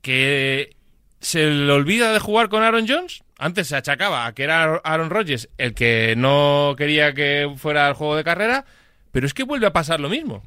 que 0.02 0.76
se 1.20 1.46
le 1.48 1.72
olvida 1.72 2.12
de 2.14 2.20
jugar 2.20 2.50
con 2.50 2.64
Aaron 2.64 2.88
Jones. 2.88 3.24
Antes 3.38 3.68
se 3.68 3.76
achacaba 3.76 4.26
a 4.26 4.34
que 4.34 4.44
era 4.44 4.76
Aaron 4.84 5.10
Rodgers 5.10 5.50
el 5.58 5.74
que 5.74 6.16
no 6.16 6.76
quería 6.78 7.14
que 7.14 7.52
fuera 7.58 7.88
el 7.88 7.94
juego 7.94 8.16
de 8.16 8.24
carrera, 8.24 8.66
pero 9.12 9.26
es 9.26 9.34
que 9.34 9.44
vuelve 9.44 9.68
a 9.68 9.74
pasar 9.74 10.00
lo 10.00 10.10
mismo. 10.10 10.44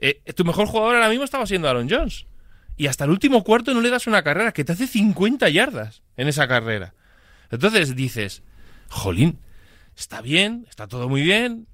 Eh, 0.00 0.20
tu 0.34 0.44
mejor 0.44 0.66
jugador 0.66 0.96
ahora 0.96 1.08
mismo 1.08 1.24
estaba 1.24 1.46
siendo 1.46 1.68
Aaron 1.68 1.88
Jones. 1.90 2.26
Y 2.76 2.86
hasta 2.86 3.04
el 3.04 3.10
último 3.10 3.42
cuarto 3.42 3.74
no 3.74 3.80
le 3.80 3.90
das 3.90 4.06
una 4.06 4.22
carrera 4.22 4.52
que 4.52 4.64
te 4.64 4.72
hace 4.72 4.86
50 4.86 5.48
yardas 5.48 6.02
en 6.16 6.28
esa 6.28 6.46
carrera. 6.46 6.94
Entonces 7.50 7.96
dices, 7.96 8.42
jolín, 8.88 9.40
está 9.96 10.20
bien, 10.20 10.66
está 10.68 10.86
todo 10.86 11.08
muy 11.08 11.22
bien, 11.22 11.66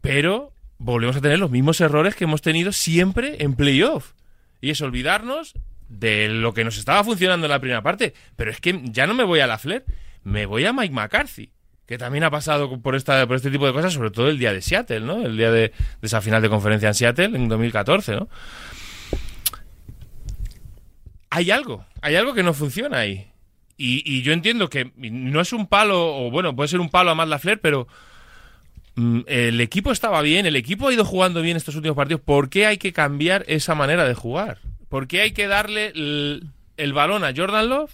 pero 0.00 0.51
volvemos 0.82 1.16
a 1.16 1.20
tener 1.20 1.38
los 1.38 1.50
mismos 1.50 1.80
errores 1.80 2.14
que 2.14 2.24
hemos 2.24 2.42
tenido 2.42 2.72
siempre 2.72 3.36
en 3.40 3.54
playoff. 3.54 4.12
Y 4.60 4.70
es 4.70 4.80
olvidarnos 4.80 5.54
de 5.88 6.28
lo 6.28 6.54
que 6.54 6.64
nos 6.64 6.78
estaba 6.78 7.04
funcionando 7.04 7.46
en 7.46 7.50
la 7.50 7.60
primera 7.60 7.82
parte. 7.82 8.14
Pero 8.36 8.50
es 8.50 8.60
que 8.60 8.80
ya 8.84 9.06
no 9.06 9.14
me 9.14 9.24
voy 9.24 9.40
a 9.40 9.46
la 9.46 9.58
Flair, 9.58 9.84
me 10.24 10.46
voy 10.46 10.64
a 10.64 10.72
Mike 10.72 10.94
McCarthy, 10.94 11.50
que 11.86 11.98
también 11.98 12.24
ha 12.24 12.30
pasado 12.30 12.80
por, 12.80 12.96
esta, 12.96 13.26
por 13.26 13.36
este 13.36 13.50
tipo 13.50 13.66
de 13.66 13.72
cosas, 13.72 13.92
sobre 13.92 14.10
todo 14.10 14.28
el 14.28 14.38
día 14.38 14.52
de 14.52 14.62
Seattle, 14.62 15.00
¿no? 15.00 15.24
El 15.24 15.36
día 15.36 15.50
de, 15.50 15.72
esa 16.00 16.20
final 16.20 16.42
de 16.42 16.48
conferencia 16.48 16.88
en 16.88 16.94
Seattle 16.94 17.24
en 17.26 17.48
2014, 17.48 18.16
¿no? 18.16 18.28
Hay 21.30 21.50
algo, 21.50 21.86
hay 22.02 22.16
algo 22.16 22.34
que 22.34 22.42
no 22.42 22.52
funciona 22.54 22.98
ahí. 22.98 23.28
Y, 23.78 24.02
y 24.04 24.22
yo 24.22 24.32
entiendo 24.32 24.68
que 24.68 24.92
no 24.96 25.40
es 25.40 25.52
un 25.52 25.66
palo, 25.66 26.16
o 26.16 26.30
bueno, 26.30 26.54
puede 26.54 26.68
ser 26.68 26.80
un 26.80 26.90
palo 26.90 27.10
a 27.10 27.14
Matt 27.14 27.28
LaFleur, 27.28 27.60
pero 27.60 27.88
el 28.96 29.60
equipo 29.60 29.90
estaba 29.90 30.20
bien, 30.22 30.46
el 30.46 30.56
equipo 30.56 30.88
ha 30.88 30.92
ido 30.92 31.04
jugando 31.04 31.40
bien 31.40 31.56
estos 31.56 31.76
últimos 31.76 31.96
partidos. 31.96 32.20
¿Por 32.20 32.50
qué 32.50 32.66
hay 32.66 32.78
que 32.78 32.92
cambiar 32.92 33.44
esa 33.48 33.74
manera 33.74 34.04
de 34.06 34.14
jugar? 34.14 34.58
¿Por 34.88 35.08
qué 35.08 35.22
hay 35.22 35.32
que 35.32 35.46
darle 35.46 35.92
el, 35.94 36.92
balón 36.92 37.24
a 37.24 37.32
Jordan 37.34 37.68
Love 37.68 37.92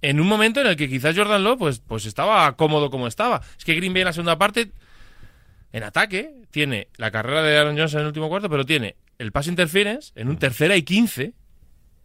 en 0.00 0.20
un 0.20 0.28
momento 0.28 0.60
en 0.60 0.68
el 0.68 0.76
que 0.76 0.88
quizás 0.88 1.16
Jordan 1.16 1.42
Love 1.42 1.58
pues, 1.58 1.80
pues 1.80 2.06
estaba 2.06 2.56
cómodo 2.56 2.90
como 2.90 3.08
estaba? 3.08 3.40
Es 3.58 3.64
que 3.64 3.74
Green 3.74 3.92
Bay 3.92 4.02
en 4.02 4.06
la 4.06 4.12
segunda 4.12 4.38
parte, 4.38 4.70
en 5.72 5.82
ataque, 5.82 6.32
tiene 6.50 6.88
la 6.96 7.10
carrera 7.10 7.42
de 7.42 7.58
Aaron 7.58 7.76
Jones 7.76 7.94
en 7.94 8.00
el 8.00 8.06
último 8.06 8.28
cuarto, 8.28 8.48
pero 8.48 8.64
tiene 8.64 8.94
el 9.18 9.32
pass 9.32 9.48
interference 9.48 10.12
en 10.14 10.28
un 10.28 10.38
tercera 10.38 10.76
y 10.76 10.82
15 10.82 11.32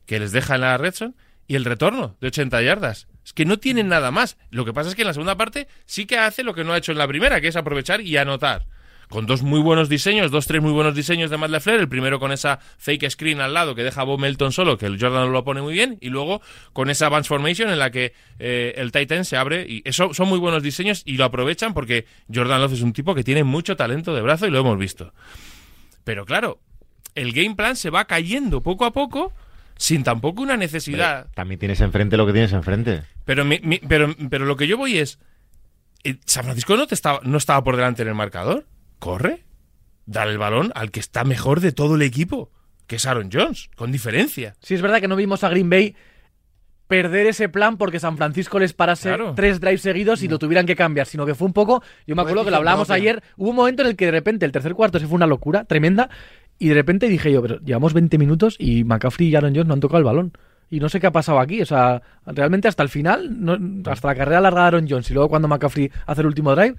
que 0.08 0.20
les 0.20 0.32
deja 0.32 0.56
en 0.56 0.62
la 0.62 0.78
red 0.78 0.94
zone 0.94 1.14
y 1.48 1.56
el 1.56 1.66
retorno 1.66 2.18
de 2.20 2.28
80 2.28 2.62
yardas. 2.64 3.08
Es 3.26 3.34
que 3.34 3.46
no 3.46 3.58
tienen 3.58 3.88
nada 3.88 4.12
más. 4.12 4.38
Lo 4.50 4.66
que 4.66 4.74
pasa 4.74 4.90
es 4.90 4.96
que 4.96 5.02
en 5.02 5.08
la 5.08 5.14
segunda 5.14 5.38
parte 5.38 5.68
sí 5.86 6.06
que 6.06 6.18
hace 6.18 6.44
lo 6.44 6.54
que 6.54 6.64
no 6.64 6.74
ha 6.74 6.78
hecho 6.78 6.92
en 6.92 6.98
la 6.98 7.08
primera, 7.08 7.42
que 7.42 7.48
es 7.48 7.56
aprovechar 7.56 8.02
y 8.02 8.18
anotar. 8.18 8.66
Con 9.10 9.28
dos 9.28 9.44
muy 9.44 9.60
buenos 9.60 9.90
diseños, 9.90 10.32
dos, 10.32 10.48
tres 10.48 10.62
muy 10.62 10.72
buenos 10.72 10.96
diseños 10.96 11.30
de 11.30 11.38
Matt 11.38 11.52
LaFleur. 11.52 11.80
El 11.80 11.90
primero 11.90 12.20
con 12.20 12.32
esa 12.32 12.60
fake 12.80 13.12
screen 13.12 13.42
al 13.42 13.54
lado 13.54 13.76
que 13.76 13.84
deja 13.84 14.02
a 14.02 14.04
Bob 14.06 14.20
Melton 14.20 14.52
solo, 14.52 14.78
que 14.78 14.88
el 14.88 15.00
Jordan 15.00 15.32
lo 15.32 15.44
pone 15.44 15.62
muy 15.62 15.74
bien. 15.74 15.98
Y 16.02 16.10
luego 16.10 16.42
con 16.74 16.90
esa 16.90 17.08
advance 17.08 17.28
formation 17.28 17.70
en 17.70 17.80
la 17.80 17.92
que 17.92 18.14
eh, 18.40 18.74
el 18.78 18.92
Titan 18.92 19.24
se 19.24 19.38
abre. 19.38 19.66
Y 19.70 19.84
eso 19.86 20.14
son 20.14 20.30
muy 20.30 20.40
buenos 20.40 20.64
diseños 20.64 21.04
y 21.06 21.18
lo 21.18 21.26
aprovechan 21.26 21.74
porque 21.74 22.06
Jordan 22.34 22.62
Love 22.62 22.74
es 22.74 22.82
un 22.82 22.94
tipo 22.94 23.14
que 23.14 23.24
tiene 23.24 23.44
mucho 23.44 23.76
talento 23.76 24.16
de 24.16 24.22
brazo 24.22 24.48
y 24.48 24.50
lo 24.50 24.60
hemos 24.60 24.78
visto. 24.78 25.14
Pero 26.04 26.26
claro, 26.26 26.60
el 27.16 27.34
game 27.34 27.56
plan 27.56 27.76
se 27.76 27.90
va 27.90 28.06
cayendo 28.06 28.62
poco 28.62 28.86
a 28.86 28.94
poco 28.94 29.32
sin 29.78 30.04
tampoco 30.04 30.42
una 30.42 30.58
necesidad. 30.58 31.28
También 31.34 31.60
tienes 31.60 31.82
enfrente 31.82 32.18
lo 32.18 32.26
que 32.26 32.34
tienes 32.34 32.54
enfrente. 32.54 33.04
Pero, 33.26 33.44
mi- 33.46 33.60
mi- 33.64 33.80
pero, 33.80 34.14
pero 34.30 34.46
lo 34.46 34.56
que 34.56 34.68
yo 34.68 34.78
voy 34.78 34.98
es. 34.98 35.20
eh, 36.04 36.18
San 36.26 36.44
Francisco 36.44 36.76
no, 36.76 36.86
te 36.88 36.96
estaba, 36.96 37.20
no 37.24 37.38
estaba 37.38 37.64
por 37.64 37.76
delante 37.76 38.02
en 38.02 38.08
el 38.10 38.16
marcador. 38.16 38.66
Corre. 39.00 39.44
Dale 40.06 40.32
el 40.32 40.38
balón 40.38 40.72
al 40.76 40.92
que 40.92 41.00
está 41.00 41.24
mejor 41.24 41.60
de 41.62 41.72
todo 41.72 41.96
el 41.96 42.02
equipo, 42.02 42.52
que 42.88 42.98
es 42.98 43.06
Aaron 43.06 43.30
Jones, 43.32 43.70
con 43.76 43.92
diferencia. 43.92 44.56
Sí, 44.62 44.74
es 44.76 44.82
verdad 44.82 45.00
que 45.00 45.08
no 45.08 45.16
vimos 45.16 45.44
a 45.46 45.50
Green 45.50 45.70
Bay 45.70 45.96
perder 46.88 47.26
ese 47.28 47.50
plan 47.50 47.78
porque 47.78 48.00
San 48.00 48.18
Francisco 48.18 48.60
les 48.60 48.74
parase 48.74 49.08
Claro. 49.10 49.34
tres 49.36 49.60
drives 49.60 49.82
seguidos 49.82 50.22
y 50.22 50.28
lo 50.28 50.38
tuvieran 50.38 50.66
que 50.66 50.76
cambiar, 50.76 51.08
sino 51.08 51.26
que 51.26 51.34
fue 51.34 51.48
un 51.48 51.54
poco, 51.54 51.82
yo 52.06 52.16
me 52.16 52.22
acuerdo 52.22 52.44
que 52.44 52.52
lo 52.52 52.58
hablábamos 52.58 52.92
ayer, 52.92 53.24
hubo 53.38 53.50
un 53.52 53.56
momento 53.56 53.82
en 53.82 53.88
el 53.88 53.96
que 53.96 54.06
de 54.06 54.12
repente 54.12 54.46
el 54.46 54.52
tercer 54.52 54.74
cuarto 54.76 55.00
se 55.00 55.08
fue 55.08 55.16
una 55.16 55.26
locura 55.26 55.64
tremenda 55.64 56.10
y 56.60 56.68
de 56.70 56.74
repente 56.76 57.10
dije 57.10 57.32
yo, 57.32 57.42
pero 57.42 57.60
llevamos 57.60 57.94
20 57.94 58.18
minutos 58.18 58.56
y 58.60 58.84
McCaffrey 58.84 59.30
y 59.30 59.36
Aaron 59.36 59.54
Jones 59.54 59.68
no 59.68 59.74
han 59.74 59.80
tocado 59.80 60.00
el 60.00 60.06
balón. 60.06 60.34
Y 60.70 60.80
no 60.80 60.90
sé 60.90 61.00
qué 61.00 61.08
ha 61.08 61.12
pasado 61.12 61.40
aquí, 61.40 61.62
o 61.62 61.66
sea, 61.66 62.02
realmente 62.26 62.68
hasta 62.68 62.82
el 62.84 62.90
final, 62.90 63.44
no- 63.44 63.58
hasta 63.92 64.08
la 64.08 64.16
carrera 64.16 64.42
larga 64.42 64.62
de 64.62 64.68
Aaron 64.68 64.88
Jones 64.90 65.10
y 65.12 65.14
luego 65.14 65.30
cuando 65.30 65.48
McCaffrey 65.48 65.92
hace 66.08 66.22
el 66.22 66.28
último 66.28 66.56
drive, 66.56 66.76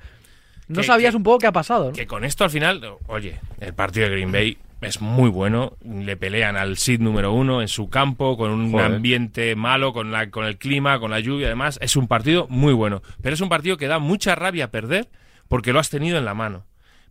no 0.67 0.81
Que- 0.81 0.87
sabías 0.87 1.13
que- 1.13 1.17
un 1.19 1.23
poco 1.23 1.39
qué 1.39 1.47
ha 1.47 1.53
pasado, 1.53 1.87
¿no? 1.89 1.93
Que 1.93 2.07
con 2.07 2.25
esto 2.25 2.43
al 2.45 2.51
final, 2.51 2.81
oye, 3.07 3.39
el 3.61 3.73
partido 3.75 4.07
de 4.09 4.13
Green 4.15 4.33
Bay 4.33 4.59
es 4.81 5.01
muy 5.01 5.29
bueno. 5.31 5.75
Le 5.85 6.17
pelean 6.17 6.57
al 6.57 6.77
seed 6.77 7.01
número 7.01 7.33
uno 7.33 7.63
en 7.63 7.69
su 7.69 7.89
campo, 7.89 8.37
con 8.37 8.51
un 8.51 8.73
Joder. 8.73 8.87
ambiente 8.95 9.55
malo, 9.55 9.93
con, 9.93 10.11
la, 10.11 10.29
con 10.31 10.45
el 10.45 10.59
clima, 10.59 10.99
con 10.99 11.11
la 11.13 11.21
lluvia, 11.21 11.47
además. 11.47 11.79
Es 11.81 11.95
un 11.97 12.09
partido 12.09 12.47
muy 12.49 12.73
bueno. 12.73 13.01
Pero 13.23 13.35
es 13.35 13.41
un 13.41 13.49
partido 13.49 13.77
que 13.77 13.87
da 13.87 13.99
mucha 14.01 14.35
rabia 14.35 14.71
perder 14.71 15.09
porque 15.49 15.73
lo 15.73 15.79
has 15.79 15.89
tenido 15.91 16.19
en 16.19 16.25
la 16.25 16.35
mano. 16.35 16.65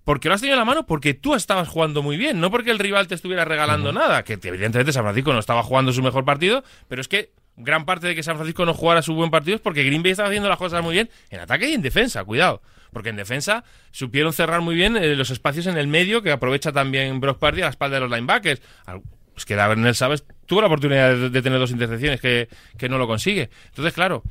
Porque 0.04 0.28
lo 0.28 0.36
has 0.36 0.41
tenido 0.41 0.56
en 0.56 0.60
la 0.60 0.66
mano 0.66 0.86
porque 0.86 1.14
tú 1.14 1.34
estabas 1.36 1.68
jugando 1.70 2.01
muy 2.04 2.18
bien, 2.18 2.39
no 2.41 2.51
porque 2.51 2.72
el 2.72 2.80
rival 2.80 3.08
te 3.08 3.16
estuviera 3.16 3.45
regalando 3.45 3.91
nada. 3.93 4.24
Que 4.24 4.34
evidentemente 4.34 4.91
San 4.91 5.04
Francisco 5.04 5.32
no 5.34 5.39
estaba 5.39 5.64
jugando 5.64 5.93
su 5.93 6.01
mejor 6.04 6.26
partido, 6.26 6.64
pero 6.89 6.99
es 7.01 7.08
que 7.08 7.32
gran 7.56 7.86
parte 7.86 8.08
de 8.08 8.16
que 8.16 8.24
San 8.24 8.36
Francisco 8.36 8.66
no 8.66 8.74
jugara 8.74 9.01
su 9.01 9.14
buen 9.14 9.30
partido 9.32 9.56
es 9.56 9.62
porque 9.62 9.84
Green 9.84 10.04
Bay 10.04 10.12
estaba 10.12 10.28
haciendo 10.30 10.49
las 10.49 10.58
cosas 10.58 10.84
muy 10.84 10.93
bien 10.93 11.10
en 11.30 11.39
ataque 11.39 11.70
y 11.70 11.74
en 11.74 11.82
defensa, 11.82 12.24
cuidado. 12.26 12.62
Porque 12.91 13.10
en 13.10 13.16
defensa 13.16 13.64
supieron 13.91 14.34
cerrar 14.34 14.62
muy 14.62 14.76
bien 14.76 14.97
eh, 14.97 15.16
los 15.16 15.30
espacios 15.30 15.66
en 15.68 15.78
el 15.78 15.88
medio, 15.88 16.22
que 16.22 16.32
aprovecha 16.32 16.72
también 16.72 17.20
Brock 17.20 17.39
Party 17.39 17.62
a 17.62 17.66
la 17.66 17.70
espalda 17.72 17.95
de 17.95 18.01
los 18.01 18.12
linebackers. 18.12 18.62
Al- 18.86 19.01
Es 19.38 19.45
que 19.45 19.56
Davernel 19.56 19.95
Sabes 19.95 20.26
tuvo 20.45 20.62
la 20.62 20.68
oportunidad 20.68 21.12
de, 21.16 21.30
de 21.30 21.41
tener 21.41 21.58
dos 21.60 21.72
intercepciones 21.72 22.20
que, 22.22 22.49
que 22.78 22.89
no 22.89 22.97
lo 22.97 23.08
consigue. 23.08 23.49
Entonces, 23.70 23.93
claro, 23.93 24.22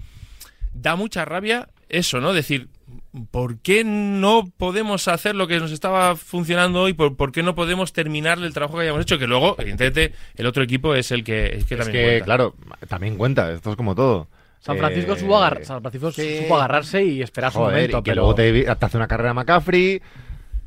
da 0.74 0.96
mucha 0.96 1.24
rabia 1.24 1.68
eso, 1.88 2.20
¿no? 2.20 2.32
Decir, 2.32 2.68
¿por 3.30 3.58
qué 3.58 3.84
no 3.84 4.44
podemos 4.56 5.08
hacer 5.08 5.34
lo 5.34 5.46
que 5.46 5.58
nos 5.60 5.72
estaba 5.72 6.16
funcionando 6.16 6.82
hoy? 6.82 6.92
¿Por, 6.92 7.16
por 7.16 7.32
qué 7.32 7.42
no 7.42 7.54
podemos 7.54 7.92
terminar 7.92 8.38
el 8.38 8.52
trabajo 8.54 8.76
que 8.76 8.82
hayamos 8.84 9.02
hecho? 9.02 9.18
Que 9.18 9.26
luego, 9.26 9.56
evidentemente, 9.58 10.12
el 10.36 10.46
otro 10.46 10.62
equipo 10.62 10.94
es 10.94 11.10
el 11.10 11.24
que, 11.24 11.46
el 11.46 11.64
que 11.66 11.74
Es 11.74 11.80
también 11.80 11.92
que, 11.92 12.02
cuenta. 12.10 12.24
claro, 12.24 12.54
también 12.88 13.16
cuenta, 13.16 13.52
esto 13.52 13.70
es 13.70 13.76
como 13.76 13.94
todo. 13.94 14.28
San 14.60 14.78
Francisco, 14.78 15.14
Eh, 15.14 15.18
supo, 15.18 15.36
agar- 15.38 15.64
San 15.64 15.80
Francisco 15.80 16.12
sí. 16.12 16.38
supo 16.42 16.56
agarrarse 16.56 17.04
y 17.04 17.20
esperar 17.20 17.50
su 17.52 17.58
Joder, 17.58 17.74
momento. 17.74 17.98
y 17.98 18.02
que 18.02 18.10
pero... 18.12 18.22
luego 18.22 18.34
te, 18.36 18.62
te 18.62 18.84
hace 18.86 18.96
una 18.96 19.08
carrera 19.08 19.34
McCaffrey. 19.34 20.00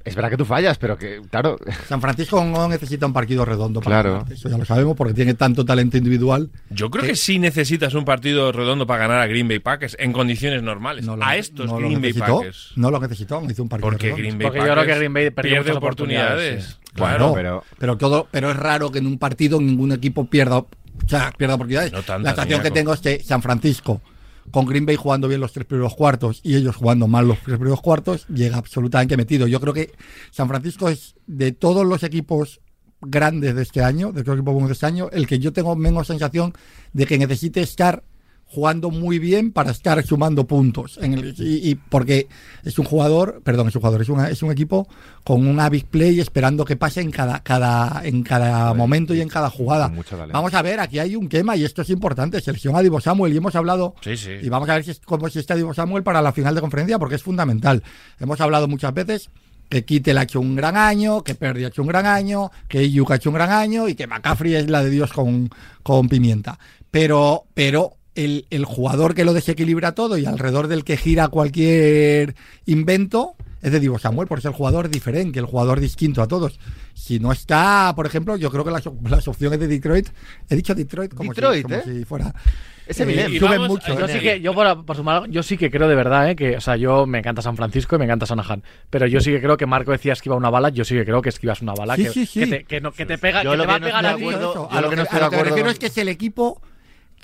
Es 0.06 0.14
verdad 0.16 0.30
que 0.30 0.38
tú 0.38 0.46
fallas, 0.46 0.78
pero 0.78 0.98
que, 0.98 1.20
claro, 1.32 1.58
San 1.90 2.00
Francisco 2.00 2.44
no 2.44 2.68
necesita 2.70 3.08
un 3.08 3.14
partido 3.14 3.44
redondo 3.44 3.82
para 3.82 4.02
Claro. 4.04 4.14
ganar. 4.20 4.32
Eso 4.34 4.50
ya 4.50 4.58
lo 4.58 4.64
sabemos 4.64 4.96
porque 4.96 5.16
tiene 5.16 5.34
tanto 5.34 5.66
talento 5.66 5.98
individual. 5.98 6.52
Yo 6.70 6.92
creo 6.92 7.04
que 7.04 7.16
sí 7.16 7.40
necesitas 7.40 7.96
un 7.96 8.06
partido 8.06 8.52
redondo 8.52 8.86
para 8.86 9.08
ganar 9.08 9.20
a 9.22 9.26
Green 9.28 9.48
Bay 9.48 9.58
Packers 9.60 9.98
en 10.00 10.14
condiciones 10.14 10.62
normales. 10.62 11.06
No 11.06 11.16
lo- 11.18 11.26
a 11.26 11.36
estos 11.36 11.66
no 11.66 11.78
Green 11.78 11.94
Bay 11.94 12.14
necesitó, 12.14 12.38
Packers. 12.38 12.72
No 12.76 12.92
lo 12.92 13.00
necesitó, 13.00 13.42
no 13.42 13.50
hizo 13.52 13.64
un 13.64 13.70
partido 13.70 13.90
Porque 13.90 14.04
redondo. 14.08 14.22
Green 14.22 14.38
Bay 14.38 14.46
Porque 14.48 14.60
yo 14.60 14.64
Packers 14.68 14.84
creo 14.86 14.94
que 14.94 15.00
Green 15.00 15.14
Bay 15.14 15.30
pierde 15.32 15.72
oportunidades. 15.72 16.80
Claro, 16.94 17.34
pero- 17.34 17.64
pero 17.80 17.98
todo, 17.98 18.28
pero 18.32 18.52
es 18.52 18.56
raro 18.58 18.92
que 18.92 19.00
en 19.00 19.08
un 19.08 19.18
partido 19.18 19.60
ningún 19.60 19.92
equipo 19.92 20.26
pierda, 20.30 20.60
o 20.60 20.68
sea, 21.08 21.34
pierda 21.38 21.56
oportunidades. 21.56 21.92
No 21.92 22.00
la 22.20 22.30
sensación 22.30 22.62
que 22.62 22.72
tengo 22.72 22.94
es 22.94 23.02
que 23.02 23.22
San 23.24 23.42
Francisco, 23.42 24.02
con 24.52 24.66
Green 24.66 24.86
Bay 24.86 24.96
jugando 24.96 25.28
bien 25.28 25.42
los 25.42 25.54
tres 25.54 25.66
primeros 25.66 25.96
cuartos 25.96 26.40
y 26.44 26.56
ellos 26.56 26.76
jugando 26.76 27.08
mal 27.08 27.28
los 27.28 27.40
tres 27.40 27.58
primeros 27.58 27.82
cuartos, 27.82 28.28
llega 28.28 28.58
absolutamente 28.58 29.18
metido. 29.18 29.48
Yo 29.48 29.60
creo 29.60 29.74
que 29.74 29.92
San 30.32 30.48
Francisco 30.48 30.90
es 30.90 31.16
de 31.28 31.52
todos 31.52 31.86
los 31.86 32.04
equipos 32.04 32.62
grandes 33.02 33.56
de 33.56 33.62
este 33.62 33.84
año, 33.84 34.08
de 34.12 34.24
todos 34.24 34.38
los 34.38 34.38
equipos 34.38 34.54
buenos 34.54 34.70
de 34.70 34.74
este 34.74 34.86
año, 34.86 35.10
el 35.12 35.28
que 35.28 35.40
yo 35.40 35.54
tengo 35.54 35.76
menos 35.76 36.08
sensación 36.08 36.54
de 36.94 37.06
que 37.06 37.18
necesite 37.18 37.62
estar 37.62 38.04
jugando 38.48 38.90
muy 38.90 39.20
bien 39.20 39.52
para 39.52 39.72
estar 39.72 40.02
sumando 40.06 40.46
puntos. 40.48 40.98
En 41.02 41.14
el- 41.14 41.36
y, 41.38 41.72
y 41.72 41.76
porque 41.76 42.28
es 42.64 42.80
un 42.80 42.86
jugador, 42.86 43.42
perdón, 43.44 43.68
es 43.68 43.76
un 43.76 43.82
jugador, 43.82 44.02
es, 44.02 44.10
una- 44.10 44.30
es 44.30 44.42
un 44.44 44.52
equipo 44.52 44.88
con 45.24 45.46
una 45.48 45.68
big 45.70 45.86
play 45.88 46.20
esperando 46.22 46.64
que 46.64 46.76
pase 46.78 47.02
en 47.02 47.12
cada, 47.12 47.42
cada, 47.44 48.02
en 48.06 48.24
cada 48.24 48.74
momento 48.74 49.14
y 49.14 49.22
en 49.22 49.28
cada 49.28 49.50
jugada. 49.50 49.90
Vamos 50.34 50.54
a 50.54 50.62
ver, 50.62 50.80
aquí 50.80 51.00
hay 51.00 51.16
un 51.16 51.28
tema 51.28 51.56
y 51.58 51.66
esto 51.66 51.82
es 51.82 51.90
importante. 51.90 52.40
Selección 52.40 52.76
a 52.76 52.82
Divo 52.82 53.02
Samuel 53.02 53.34
y 53.34 53.38
hemos 53.38 53.56
hablado 53.56 53.96
Sí, 54.02 54.16
sí. 54.16 54.30
y 54.42 54.48
vamos 54.48 54.70
a 54.70 54.76
ver 54.76 54.84
si 54.86 54.92
es, 54.92 55.02
cómo 55.04 55.28
si 55.30 55.40
está 55.40 55.56
Divo 55.56 55.74
Samuel 55.74 56.04
para 56.04 56.22
la 56.22 56.32
final 56.32 56.56
de 56.56 56.62
conferencia 56.62 56.98
porque 57.00 57.16
es 57.16 57.24
fundamental. 57.24 57.84
Hemos 58.20 58.40
hablado 58.40 58.68
muchas 58.70 58.94
veces 58.94 59.30
que 59.68 59.84
Kittel 59.84 60.20
ha 60.20 60.24
hecho 60.24 60.40
un 60.40 60.56
gran 60.56 60.78
año, 60.78 61.24
que 61.24 61.34
Perry 61.36 61.66
ha 61.66 61.70
hecho 61.70 61.82
un 61.82 61.88
gran 61.88 62.06
año, 62.06 62.52
que 62.70 62.84
Iyuk 62.84 63.10
ha 63.12 63.16
hecho 63.16 63.32
un 63.32 63.36
gran 63.36 63.50
año 63.52 63.90
y 63.90 63.96
que 63.96 64.06
McCaffrey 64.06 64.54
es 64.54 64.70
la 64.70 64.84
de 64.84 64.92
Dios 64.92 65.12
con, 65.12 65.50
con 65.82 66.08
pimienta. 66.08 66.60
Pero, 66.92 67.46
pero 67.56 67.94
el, 68.16 68.46
el 68.50 68.66
jugador 68.66 69.14
que 69.14 69.26
lo 69.26 69.34
desequilibra 69.34 69.94
todo 69.94 70.18
y 70.18 70.26
alrededor 70.26 70.68
del 70.68 70.84
que 70.84 70.98
gira 70.98 71.28
cualquier 71.28 72.36
invento 72.66 73.36
es 73.62 73.72
de 73.72 73.80
Divo 73.80 73.98
Samuel, 73.98 74.28
por 74.28 74.42
ser 74.42 74.50
el 74.52 74.56
jugador 74.58 74.90
diferente, 74.90 75.40
el 75.40 75.46
jugador 75.46 75.80
distinto 75.80 76.22
a 76.22 76.28
todos. 76.28 76.60
Si 76.94 77.20
no 77.20 77.32
está, 77.32 77.94
por 77.96 78.06
ejemplo, 78.06 78.38
yo 78.38 78.52
creo 78.52 78.64
que 78.64 78.70
las, 78.70 78.84
las 79.10 79.28
opciones 79.28 79.60
de 79.60 79.68
Detroit, 79.68 80.08
he 80.50 80.56
dicho 80.56 80.76
Detroit 80.76 81.14
como, 81.16 81.34
Detroit, 81.34 81.58
si, 81.58 81.64
como 81.64 81.76
¿eh? 81.76 81.84
si 81.84 82.06
fuera. 82.06 82.34
Es 82.86 83.00
Eh, 83.00 83.40
suben 83.40 83.52
vamos- 83.54 83.68
mucho. 83.70 83.98
Yo 83.98 84.06
¿eh? 84.06 84.14
sí 84.14 84.20
que, 84.20 84.40
yo 84.40 84.54
por, 84.54 84.86
por 84.86 84.96
sumar, 84.96 85.28
yo 85.32 85.42
sí 85.42 85.58
que 85.58 85.72
creo 85.72 85.88
de 85.88 85.96
verdad, 85.96 86.30
¿eh? 86.30 86.36
que, 86.36 86.58
o 86.58 86.62
sea, 86.62 86.76
yo 86.76 87.08
me 87.08 87.18
encanta 87.18 87.42
San 87.42 87.58
Francisco 87.58 87.96
y 87.96 88.00
me 88.00 88.06
encanta 88.06 88.28
Sanahan, 88.28 88.62
pero 88.92 89.08
yo 89.08 89.20
sí 89.20 89.32
que 89.32 89.42
creo 89.42 89.58
que 89.58 89.66
Marco 89.66 89.92
decía 89.92 90.14
esquiva 90.14 90.36
una 90.36 90.52
bala, 90.52 90.70
yo 90.70 90.86
sí 90.86 90.94
que 90.94 91.04
creo 91.04 91.24
que 91.24 91.30
esquivas 91.30 91.64
una 91.64 91.74
bala, 91.74 91.96
Sí, 91.96 92.04
que, 92.04 92.10
sí, 92.12 92.26
sí. 92.28 92.40
que 92.42 92.48
te, 92.48 92.64
que 92.66 92.82
no- 92.82 92.92
que 92.92 93.08
te 93.08 93.18
pega, 93.18 93.42
Yo 93.44 93.52
que 93.52 93.58
lo 93.58 93.64
te 93.64 93.68
va 93.68 93.74
que 93.74 93.78
a 93.78 93.80
no 93.80 93.86
pegar 93.88 94.06
estoy 94.06 94.12
a 94.12 94.14
de 94.14 94.18
ti. 94.20 94.24
acuerdo- 94.36 94.54
yo 94.54 94.60
a 94.72 94.76
lo 94.76 94.82
lo 94.82 94.90
que 94.96 95.02
a 95.18 95.20
lo 95.22 95.32
me 95.32 95.44
refiero 95.44 95.70
es 95.72 95.80
que 95.80 95.88
es 95.88 95.98
el 95.98 96.08
equipo 96.10 96.62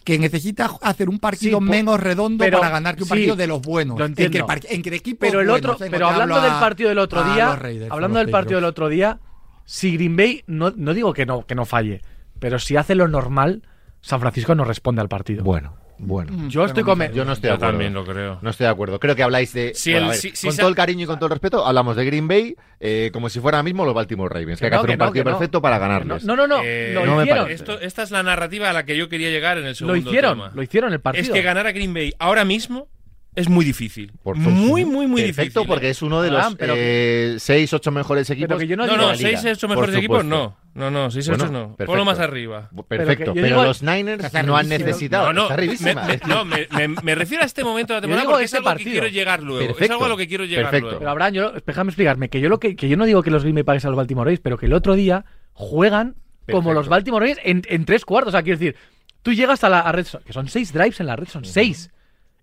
que 0.04 0.18
necesita 0.18 0.70
hacer 0.82 1.10
un 1.10 1.20
partido 1.20 1.60
Sí, 1.60 1.64
menos 1.66 2.00
redondo 2.00 2.44
pero- 2.44 2.60
para 2.60 2.72
ganar 2.72 2.96
que 2.96 3.04
un 3.04 3.08
sí, 3.08 3.10
partido 3.12 3.36
de 3.36 3.48
los 3.48 3.62
buenos. 3.62 4.00
lo 4.00 4.06
entiendo. 4.06 4.38
Entre, 4.38 4.44
par- 4.48 4.72
entre 4.74 4.96
equipos 4.96 5.28
Pero 5.30 5.42
el 5.42 5.50
otro, 5.50 5.74
¿eh? 5.74 5.88
pero 5.92 6.08
hablando 6.08 6.42
del 6.42 6.54
partido 6.54 6.90
del 6.90 7.00
otro 7.00 7.24
día, 7.34 7.56
Raiders, 7.56 7.92
hablando 7.92 8.20
del 8.20 8.30
partido 8.30 8.56
del 8.58 8.66
otro 8.66 8.90
día, 8.90 9.20
si 9.66 9.94
Green 9.96 10.16
Bay 10.16 10.44
no, 10.48 10.74
no 10.76 10.94
digo 10.94 11.14
que 11.14 11.26
no 11.26 11.46
que 11.46 11.56
no 11.56 11.66
falle, 11.66 12.02
pero 12.40 12.58
si 12.60 12.76
hace 12.78 12.96
lo 12.96 13.08
normal, 13.08 13.62
San 14.02 14.20
Francisco 14.20 14.56
no 14.56 14.64
responde 14.66 15.02
al 15.02 15.08
partido. 15.10 15.44
Bueno, 15.44 15.76
bueno. 16.02 16.32
Yo 16.50 16.66
estoy 16.66 16.84
Yo 16.84 16.96
no 16.96 17.04
estoy 17.34 17.44
de 17.44 17.48
Yo 17.50 17.54
acuerdo. 17.56 17.60
también 17.60 17.94
lo 17.94 18.04
creo. 18.06 18.40
No 18.42 18.50
estoy 18.50 18.66
de 18.66 18.72
acuerdo. 18.72 19.00
Creo 19.00 19.16
que 19.16 19.24
habláis 19.24 19.54
de. 19.54 19.74
Si 19.76 19.92
bueno, 19.92 20.06
el- 20.08 20.10
a 20.10 20.12
ver, 20.14 20.20
si- 20.20 20.32
si 20.36 20.48
con 20.48 20.56
se- 20.56 20.60
todo 20.62 20.70
el 20.70 20.76
cariño 20.76 21.04
y 21.04 21.06
con 21.08 21.18
todo 21.18 21.28
el 21.28 21.32
respeto, 21.32 21.66
hablamos 21.66 21.96
de 21.96 22.06
Green 22.06 22.28
Bay 22.28 22.56
eh, 22.80 23.10
como 23.14 23.30
si 23.30 23.40
fuera 23.40 23.58
ahora 23.60 23.64
mismo 23.64 23.86
los 23.86 23.94
Baltimore 23.94 24.34
Ravens. 24.34 24.60
Que 24.60 24.66
hay 24.66 24.72
que 24.72 24.76
no, 24.76 24.82
hacer 24.82 24.90
un 24.92 24.98
no, 24.98 25.06
partido 25.06 25.24
que 25.24 25.30
no. 25.30 25.38
perfecto 25.38 25.62
para 25.62 25.76
Que 25.78 25.82
ganarles. 25.82 26.24
No, 26.26 26.36
no, 26.36 26.48
no, 26.48 26.62
Eh, 26.64 26.92
lo 26.94 27.06
no 27.06 27.16
me 27.18 27.24
hicieron. 27.24 27.50
Esto, 27.52 27.80
esta 27.80 28.04
es 28.04 28.12
la 28.12 28.24
narrativa 28.24 28.70
a 28.70 28.74
la 28.74 28.86
que 28.86 28.98
yo 28.98 29.08
quería 29.10 29.30
llegar 29.30 29.58
en 29.58 29.64
el 29.66 29.70
Lo 29.72 29.76
segundo 29.76 29.98
hicieron, 30.10 30.34
tema. 30.40 30.52
lo 30.54 30.64
hicieron 30.64 30.94
el 30.94 31.00
partido. 31.00 31.24
Es 31.24 31.30
que 31.30 31.42
ganar 31.42 31.68
a 31.68 31.72
Green 31.72 31.94
Bay 31.94 32.14
ahora 32.20 32.44
mismo 32.46 32.88
es 33.34 33.48
muy 33.50 33.64
difícil. 33.64 34.12
Por 34.24 34.36
favor. 34.38 34.52
muy, 34.52 34.84
muy, 34.86 35.08
muy 35.08 35.22
Perfecto, 35.22 35.62
difícil. 35.62 35.68
porque 35.68 35.90
es 35.90 36.02
uno 36.02 36.22
de 36.22 36.30
los 36.32 36.40
Abraham, 36.40 36.56
pero- 36.60 36.74
eh, 36.78 37.36
seis, 37.40 37.72
ocho 37.74 37.90
mejores 37.92 38.30
equipos. 38.30 38.50
Pero 38.50 38.60
que 38.60 38.68
yo 38.68 38.76
no 38.76 38.86
No, 38.86 38.98
no, 38.98 39.02
de 39.04 39.08
la 39.08 39.16
liga, 39.16 39.40
6 39.42 39.58
8 39.58 39.68
por 39.68 39.78
mejores 39.78 39.96
equipos 39.96 40.26
no. 40.26 40.58
No, 40.74 40.92
no, 40.92 41.10
6 41.12 41.28
Bueno, 41.30 41.44
8 41.46 41.54
no. 41.54 41.60
perfecto. 41.70 41.86
Ponlo 41.86 42.06
más 42.06 42.20
arriba. 42.20 42.70
Perfecto, 42.88 43.34
pero, 43.34 43.46
digo- 43.48 43.64
los 43.64 43.82
Niners 43.84 44.24
Está 44.26 44.44
no 44.44 44.56
han 44.58 44.68
necesitado. 44.70 45.28
No, 45.28 45.48
no, 45.50 45.56
Está 45.58 45.84
me, 46.06 46.20
no, 46.28 46.46
me, 46.46 46.68
me- 46.88 47.02
me 47.02 47.16
refiero 47.16 47.44
a 47.44 47.46
este 47.46 47.64
momento 47.64 47.94
de 47.94 47.98
la 47.98 48.02
temporada 48.02 48.28
porque 48.30 48.44
es 48.46 48.52
ese 48.54 48.58
algo 48.58 48.76
que 48.76 48.84
quiero 48.84 49.08
llegar 49.08 49.42
luego. 49.44 49.62
Es 49.62 49.68
Perfecto. 49.68 49.94
algo 49.94 50.06
a 50.06 50.10
lo 50.10 50.18
que 50.18 50.28
quiero 50.28 50.44
llegar 50.46 50.66
Perfecto. 50.66 50.86
luego. 50.88 51.00
Pero 51.00 51.12
Abraham, 51.12 51.34
yo, 51.34 51.52
déjame 51.66 51.90
explicarme 51.90 52.30
que 52.30 52.40
yo 52.42 52.50
lo 52.50 52.60
que, 52.60 52.76
que 52.76 52.90
yo 52.90 52.98
no 52.98 53.06
digo 53.06 53.24
que 53.24 53.32
los 53.32 53.44
Green 53.44 53.56
Bay 53.56 53.64
Packers 53.64 53.86
a 53.86 53.90
los 53.90 53.98
Baltimore 53.98 54.26
Ravens, 54.26 54.42
pero 54.44 54.58
que 54.58 54.66
el 54.66 54.74
otro 54.74 54.96
día 54.96 55.24
juegan 55.54 56.16
como 56.48 56.64
Perfecto. 56.64 56.74
los 56.74 56.88
Baltimore 56.90 57.26
Ravens 57.26 57.40
en, 57.46 57.62
en 57.70 57.86
tres 57.86 58.04
cuartos. 58.06 58.30
O 58.30 58.32
sea, 58.32 58.44
quiero 58.44 58.60
decir, 58.60 58.76
tú 59.22 59.34
llegas 59.34 59.64
a 59.64 59.70
la 59.70 59.80
a 59.80 59.92
red 59.92 60.06
zone, 60.06 60.24
que 60.26 60.34
son 60.34 60.48
seis 60.48 60.74
drives 60.74 61.00
en 61.00 61.08
la 61.08 61.16
red 61.16 61.28
zone, 61.28 61.46
seis, 61.48 61.92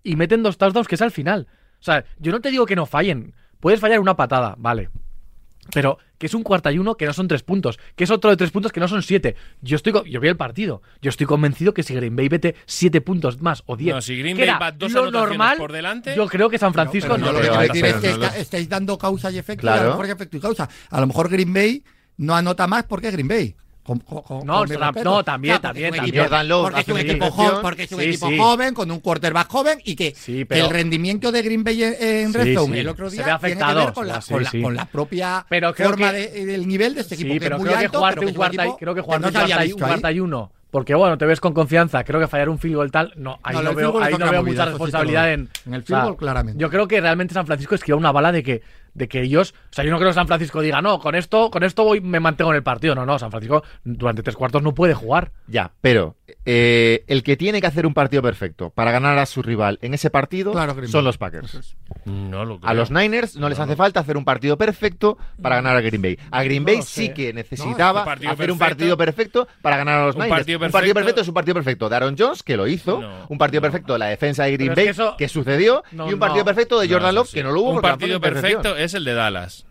y 0.03 0.15
meten 0.15 0.43
dos 0.43 0.57
touchdowns 0.57 0.87
que 0.87 0.95
es 0.95 1.01
al 1.01 1.11
final. 1.11 1.47
O 1.79 1.83
sea, 1.83 2.03
yo 2.19 2.31
no 2.31 2.41
te 2.41 2.51
digo 2.51 2.65
que 2.65 2.75
no 2.75 2.85
fallen. 2.85 3.33
Puedes 3.59 3.79
fallar 3.79 3.99
una 3.99 4.15
patada, 4.15 4.55
vale. 4.57 4.89
Pero 5.71 5.99
que 6.17 6.25
es 6.25 6.33
un 6.33 6.41
cuarta 6.41 6.71
y 6.71 6.79
uno 6.79 6.95
que 6.95 7.05
no 7.05 7.13
son 7.13 7.27
tres 7.27 7.43
puntos, 7.43 7.79
que 7.95 8.03
es 8.03 8.09
otro 8.09 8.31
de 8.31 8.37
tres 8.37 8.49
puntos 8.49 8.71
que 8.71 8.79
no 8.79 8.87
son 8.87 9.03
siete. 9.03 9.35
Yo 9.61 9.75
estoy 9.75 9.93
yo 10.09 10.19
vi 10.19 10.27
el 10.27 10.35
partido. 10.35 10.81
Yo 11.01 11.09
estoy 11.09 11.27
convencido 11.27 11.73
que 11.75 11.83
si 11.83 11.93
Green 11.93 12.15
Bay 12.15 12.27
vete 12.27 12.55
siete 12.65 13.01
puntos 13.01 13.39
más 13.39 13.61
o 13.67 13.77
diez, 13.77 13.93
No, 13.93 14.01
si 14.01 14.17
Green 14.17 14.35
que 14.35 14.41
Bay 14.43 14.49
era 14.49 14.57
va 14.59 14.71
dos 14.71 14.91
lo 14.91 15.11
normal, 15.11 15.57
por 15.57 15.71
delante- 15.71 16.15
yo 16.15 16.27
creo 16.27 16.49
que 16.49 16.57
San 16.57 16.73
Francisco 16.73 17.13
Pero 17.13 17.25
no 17.25 17.31
lo 17.33 17.39
creo 17.39 17.71
que 17.71 17.79
es 17.87 18.03
está- 18.03 18.37
estáis 18.37 18.67
dando 18.67 18.97
causa 18.97 19.29
y 19.29 19.37
efecto. 19.37 19.61
Claro. 19.61 19.77
Y 19.77 19.81
a 19.81 19.83
lo 19.85 19.89
mejor 19.91 20.05
es 20.05 20.11
efecto 20.11 20.37
y 20.37 20.39
causa. 20.39 20.67
A 20.89 20.99
lo 20.99 21.05
mejor 21.07 21.29
Green 21.29 21.53
Bay 21.53 21.83
no 22.17 22.35
anota 22.35 22.65
más 22.65 22.85
porque 22.85 23.07
es 23.09 23.13
Green 23.13 23.27
Bay. 23.27 23.55
Con- 23.89 23.99
con- 24.01 24.21
con- 24.21 24.45
No, 24.45 24.59
con 24.59 24.69
no, 25.03 25.23
también, 25.23 25.55
porque 25.55 25.67
también, 25.67 25.85
es 25.85 25.91
un 25.91 25.95
también. 25.97 26.25
equipo- 26.25 26.61
Porque 26.61 26.79
es 26.81 26.87
un 26.89 26.99
equipo 26.99 27.31
joven, 27.31 27.61
porque 27.63 27.83
es 27.85 27.91
un 27.91 27.99
Sí, 28.01 28.05
equipo 28.05 28.27
sí. 28.29 28.37
joven, 28.37 28.73
con 28.75 28.91
un 28.91 28.99
quarterback 28.99 29.49
joven 29.49 29.79
y 29.83 29.95
que, 29.95 30.13
Sí, 30.15 30.37
que 30.37 30.45
pero- 30.45 30.65
el 30.65 30.71
rendimiento 30.71 31.31
de 31.31 31.41
Green 31.41 31.63
Bay 31.63 31.83
en, 31.83 31.95
en 31.99 32.31
Sí, 32.31 32.37
Red 32.37 32.55
Zone 32.55 32.73
sí. 32.75 32.79
el 32.81 32.87
otro 32.87 33.09
Se 33.09 33.17
ve 33.17 33.23
tiene 33.23 33.25
que 33.25 33.35
afectado. 33.35 33.85
ver 33.85 33.93
con 33.93 34.07
la, 34.07 34.21
Sí, 34.21 34.33
con 34.33 34.43
la, 34.43 34.49
sí. 34.51 34.61
con 34.61 34.75
la 34.75 34.85
propia 34.85 35.43
Pero 35.49 35.73
creo 35.73 35.89
forma 35.89 36.11
que- 36.11 36.17
de- 36.29 36.45
del 36.45 36.67
nivel 36.67 36.93
de 36.93 37.01
este 37.01 37.15
equipo. 37.15 37.33
Sí, 37.33 37.39
que 37.39 37.45
pero 37.45 37.55
es 37.55 37.59
muy 37.61 37.67
creo 37.67 37.79
que 37.79 37.85
alto, 37.85 37.97
jugarte 37.97 38.15
pero 38.15 38.21
que 38.21 38.25
un 38.25 38.29
es 38.31 38.37
cuarta 38.37 38.63
equipo 38.63 38.77
creo 38.77 38.93
que 38.95 39.01
jugarte 39.01 39.21
no 39.23 39.27
un 39.27 39.33
cuarta 39.79 40.11
y, 40.11 40.19
uno. 40.19 40.51
Porque 40.69 40.93
bueno, 40.93 41.17
te 41.17 41.25
ves 41.25 41.39
con 41.39 41.51
confianza, 41.55 42.03
creo 42.03 42.19
que 42.19 42.27
fallar 42.27 42.47
un 42.47 42.59
field 42.59 42.75
goal 42.75 42.91
tal, 42.91 43.11
no, 43.15 43.39
ahí 43.41 43.55
No, 43.55 43.73
veo, 43.73 43.99
ahí 44.03 44.13
es 44.13 44.19
no 44.19 44.29
veo 44.29 44.41
movida, 44.43 44.51
mucha 44.51 44.65
responsabilidad 44.65 45.33
en. 45.33 45.49
En 45.65 45.73
el 45.73 45.81
o 45.81 45.85
field 45.85 46.03
sea, 46.03 46.15
claramente. 46.15 46.61
Yo 46.61 46.69
creo 46.69 46.87
que 46.87 47.01
realmente 47.01 47.33
San 47.33 47.47
Francisco 47.47 47.73
esquiva 47.73 47.97
una 47.97 48.11
bala 48.11 48.31
de 48.31 48.43
que, 48.43 48.61
de 48.93 49.07
que 49.07 49.21
ellos. 49.21 49.53
O 49.71 49.73
sea, 49.73 49.83
yo 49.85 49.91
no 49.91 49.97
creo 49.97 50.09
que 50.09 50.15
San 50.15 50.27
Francisco 50.27 50.61
diga, 50.61 50.81
no, 50.81 50.99
con 50.99 51.15
esto, 51.15 51.49
con 51.51 51.63
esto 51.63 51.83
voy, 51.83 52.01
me 52.01 52.19
mantengo 52.19 52.51
en 52.51 52.57
el 52.57 52.63
partido. 52.63 52.95
No, 52.95 53.05
no, 53.05 53.17
San 53.19 53.31
Francisco 53.31 53.63
durante 53.83 54.23
tres 54.23 54.35
cuartos 54.35 54.61
no 54.63 54.73
puede 54.73 54.93
jugar. 54.93 55.31
Ya, 55.47 55.71
pero 55.81 56.15
eh, 56.45 57.03
el 57.07 57.23
que 57.23 57.37
tiene 57.37 57.61
que 57.61 57.67
hacer 57.67 57.85
un 57.85 57.93
partido 57.93 58.21
perfecto 58.21 58.69
para 58.69 58.91
ganar 58.91 59.17
a 59.17 59.25
su 59.25 59.41
rival 59.41 59.79
en 59.81 59.93
ese 59.93 60.09
partido 60.09 60.51
Claro, 60.51 60.75
son 60.87 61.03
los 61.05 61.17
Packers. 61.17 61.75
No 62.05 62.45
lo 62.45 62.59
creo. 62.59 62.69
A 62.69 62.73
los 62.73 62.91
Niners 62.91 63.35
no 63.35 63.49
les 63.49 63.59
hace 63.59 63.75
falta 63.75 63.99
hacer 63.99 64.17
un 64.17 64.25
partido 64.25 64.57
perfecto 64.57 65.17
para 65.41 65.55
ganar 65.55 65.75
a 65.75 65.81
Green 65.81 66.01
Bay. 66.01 66.17
A 66.31 66.43
Green 66.43 66.65
Bay 66.65 66.81
sé. 66.81 66.87
sí 67.07 67.09
que 67.13 67.33
necesitaba 67.33 68.03
hacer 68.03 68.51
un 68.51 68.57
partido 68.57 68.97
perfecto 68.97 69.47
para 69.61 69.77
ganar 69.77 69.99
a 70.01 70.05
los 70.07 70.15
Un 70.15 70.23
Niners. 70.23 70.39
partido 70.39 70.59
Un 70.65 70.71
partido 70.71 70.93
perfecto- 70.93 71.21
es 71.21 71.27
un 71.27 71.33
partido 71.33 71.53
perfecto 71.55 71.89
de 71.89 71.95
Aaron 71.95 72.15
Jones, 72.17 72.43
que 72.43 72.57
lo 72.57 72.67
hizo. 72.67 73.01
No, 73.01 73.25
un 73.29 73.37
partido 73.37 73.61
perfecto 73.61 73.93
de 73.93 73.99
la 73.99 74.05
defensa 74.07 74.43
de 74.45 74.53
Green 74.53 74.69
Pero 74.69 74.71
es 74.71 74.75
Bay, 74.77 74.85
que 74.85 74.91
eso- 74.91 75.17
que 75.17 75.27
sucedió. 75.27 75.83
No, 75.91 76.09
y 76.09 76.13
un 76.13 76.19
partido 76.19 76.39
no. 76.41 76.45
perfecto 76.45 76.79
de 76.79 76.89
Jordan 76.89 77.15
Love, 77.15 77.27
sí. 77.27 77.33
que 77.35 77.43
no 77.43 77.51
lo 77.51 77.61
hubo 77.61 77.69
Un 77.71 77.81
partido 77.81 78.19
perfecto 78.19 78.75
es 78.83 78.93
el 78.93 79.03
de 79.05 79.13
Dallas. 79.13 79.65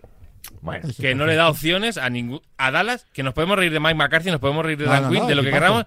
Bueno, 0.62 0.88
Que 1.00 1.14
no 1.14 1.26
le 1.26 1.34
da 1.34 1.48
opciones 1.48 1.98
a 1.98 2.08
ningún 2.10 2.40
a 2.56 2.70
Dallas, 2.70 3.06
que 3.12 3.22
nos 3.22 3.34
podemos 3.34 3.56
reír 3.58 3.72
de 3.72 3.80
Mike 3.80 3.94
McCarthy, 3.94 4.30
nos 4.30 4.40
podemos 4.40 4.64
reír 4.64 4.78
de 4.78 4.86
No, 4.86 4.92
Dan 4.92 5.02
no, 5.04 5.10
Quinn, 5.10 5.20
no, 5.22 5.26
de 5.26 5.34
lo 5.34 5.42
que 5.42 5.50
queramos. 5.50 5.84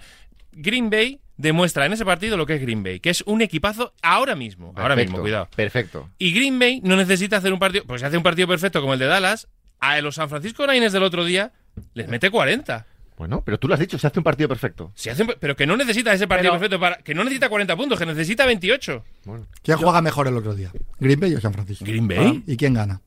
Green 0.51 0.89
Bay 0.89 1.19
demuestra 1.37 1.85
en 1.85 1.93
ese 1.93 2.05
partido 2.05 2.37
lo 2.37 2.45
que 2.45 2.55
es 2.55 2.61
Green 2.61 2.83
Bay, 2.83 2.99
que 2.99 3.09
es 3.09 3.21
un 3.25 3.41
equipazo 3.41 3.93
ahora 4.01 4.35
mismo. 4.35 4.67
Ahora 4.75 4.89
perfecto, 4.89 5.11
mismo, 5.13 5.21
cuidado. 5.23 5.47
Perfecto. 5.55 6.09
Y 6.19 6.33
Green 6.33 6.59
Bay 6.59 6.81
no 6.83 6.95
necesita 6.95 7.37
hacer 7.37 7.51
un 7.53 7.59
partido, 7.59 7.85
pues 7.87 8.01
si 8.01 8.07
hace 8.07 8.17
un 8.17 8.23
partido 8.23 8.47
perfecto 8.47 8.81
como 8.81 8.93
el 8.93 8.99
de 8.99 9.07
Dallas, 9.07 9.47
a 9.79 9.99
los 10.01 10.15
San 10.15 10.29
Francisco 10.29 10.67
Niners 10.67 10.93
del 10.93 11.03
otro 11.03 11.25
día 11.25 11.51
les 11.93 12.07
mete 12.07 12.29
40. 12.29 12.85
Bueno, 13.17 13.43
pero 13.45 13.57
tú 13.59 13.67
lo 13.67 13.73
has 13.75 13.79
dicho, 13.79 13.97
se 13.97 14.07
hace 14.07 14.19
un 14.19 14.23
partido 14.23 14.49
perfecto. 14.49 14.91
Si 14.95 15.09
hacen- 15.09 15.35
pero 15.39 15.55
que 15.55 15.65
no 15.65 15.77
necesita 15.77 16.11
ese 16.13 16.27
partido 16.27 16.51
Pero- 16.51 16.59
perfecto 16.59 16.79
para. 16.79 16.97
Que 16.97 17.13
no 17.15 17.23
necesita 17.23 17.49
40 17.49 17.75
puntos, 17.75 17.97
que 17.99 18.05
necesita 18.05 18.45
28. 18.45 19.03
¿Quién 19.63 19.77
juega 19.77 20.01
mejor 20.01 20.27
el 20.27 20.37
otro 20.37 20.53
día? 20.55 20.71
¿Green 20.99 21.19
Bay 21.19 21.33
o 21.35 21.41
San 21.41 21.53
Francisco? 21.53 21.85
¿Green 21.85 22.07
Bay? 22.07 22.43
¿Y 22.47 22.57
quién 22.57 22.73
gana? 22.73 22.99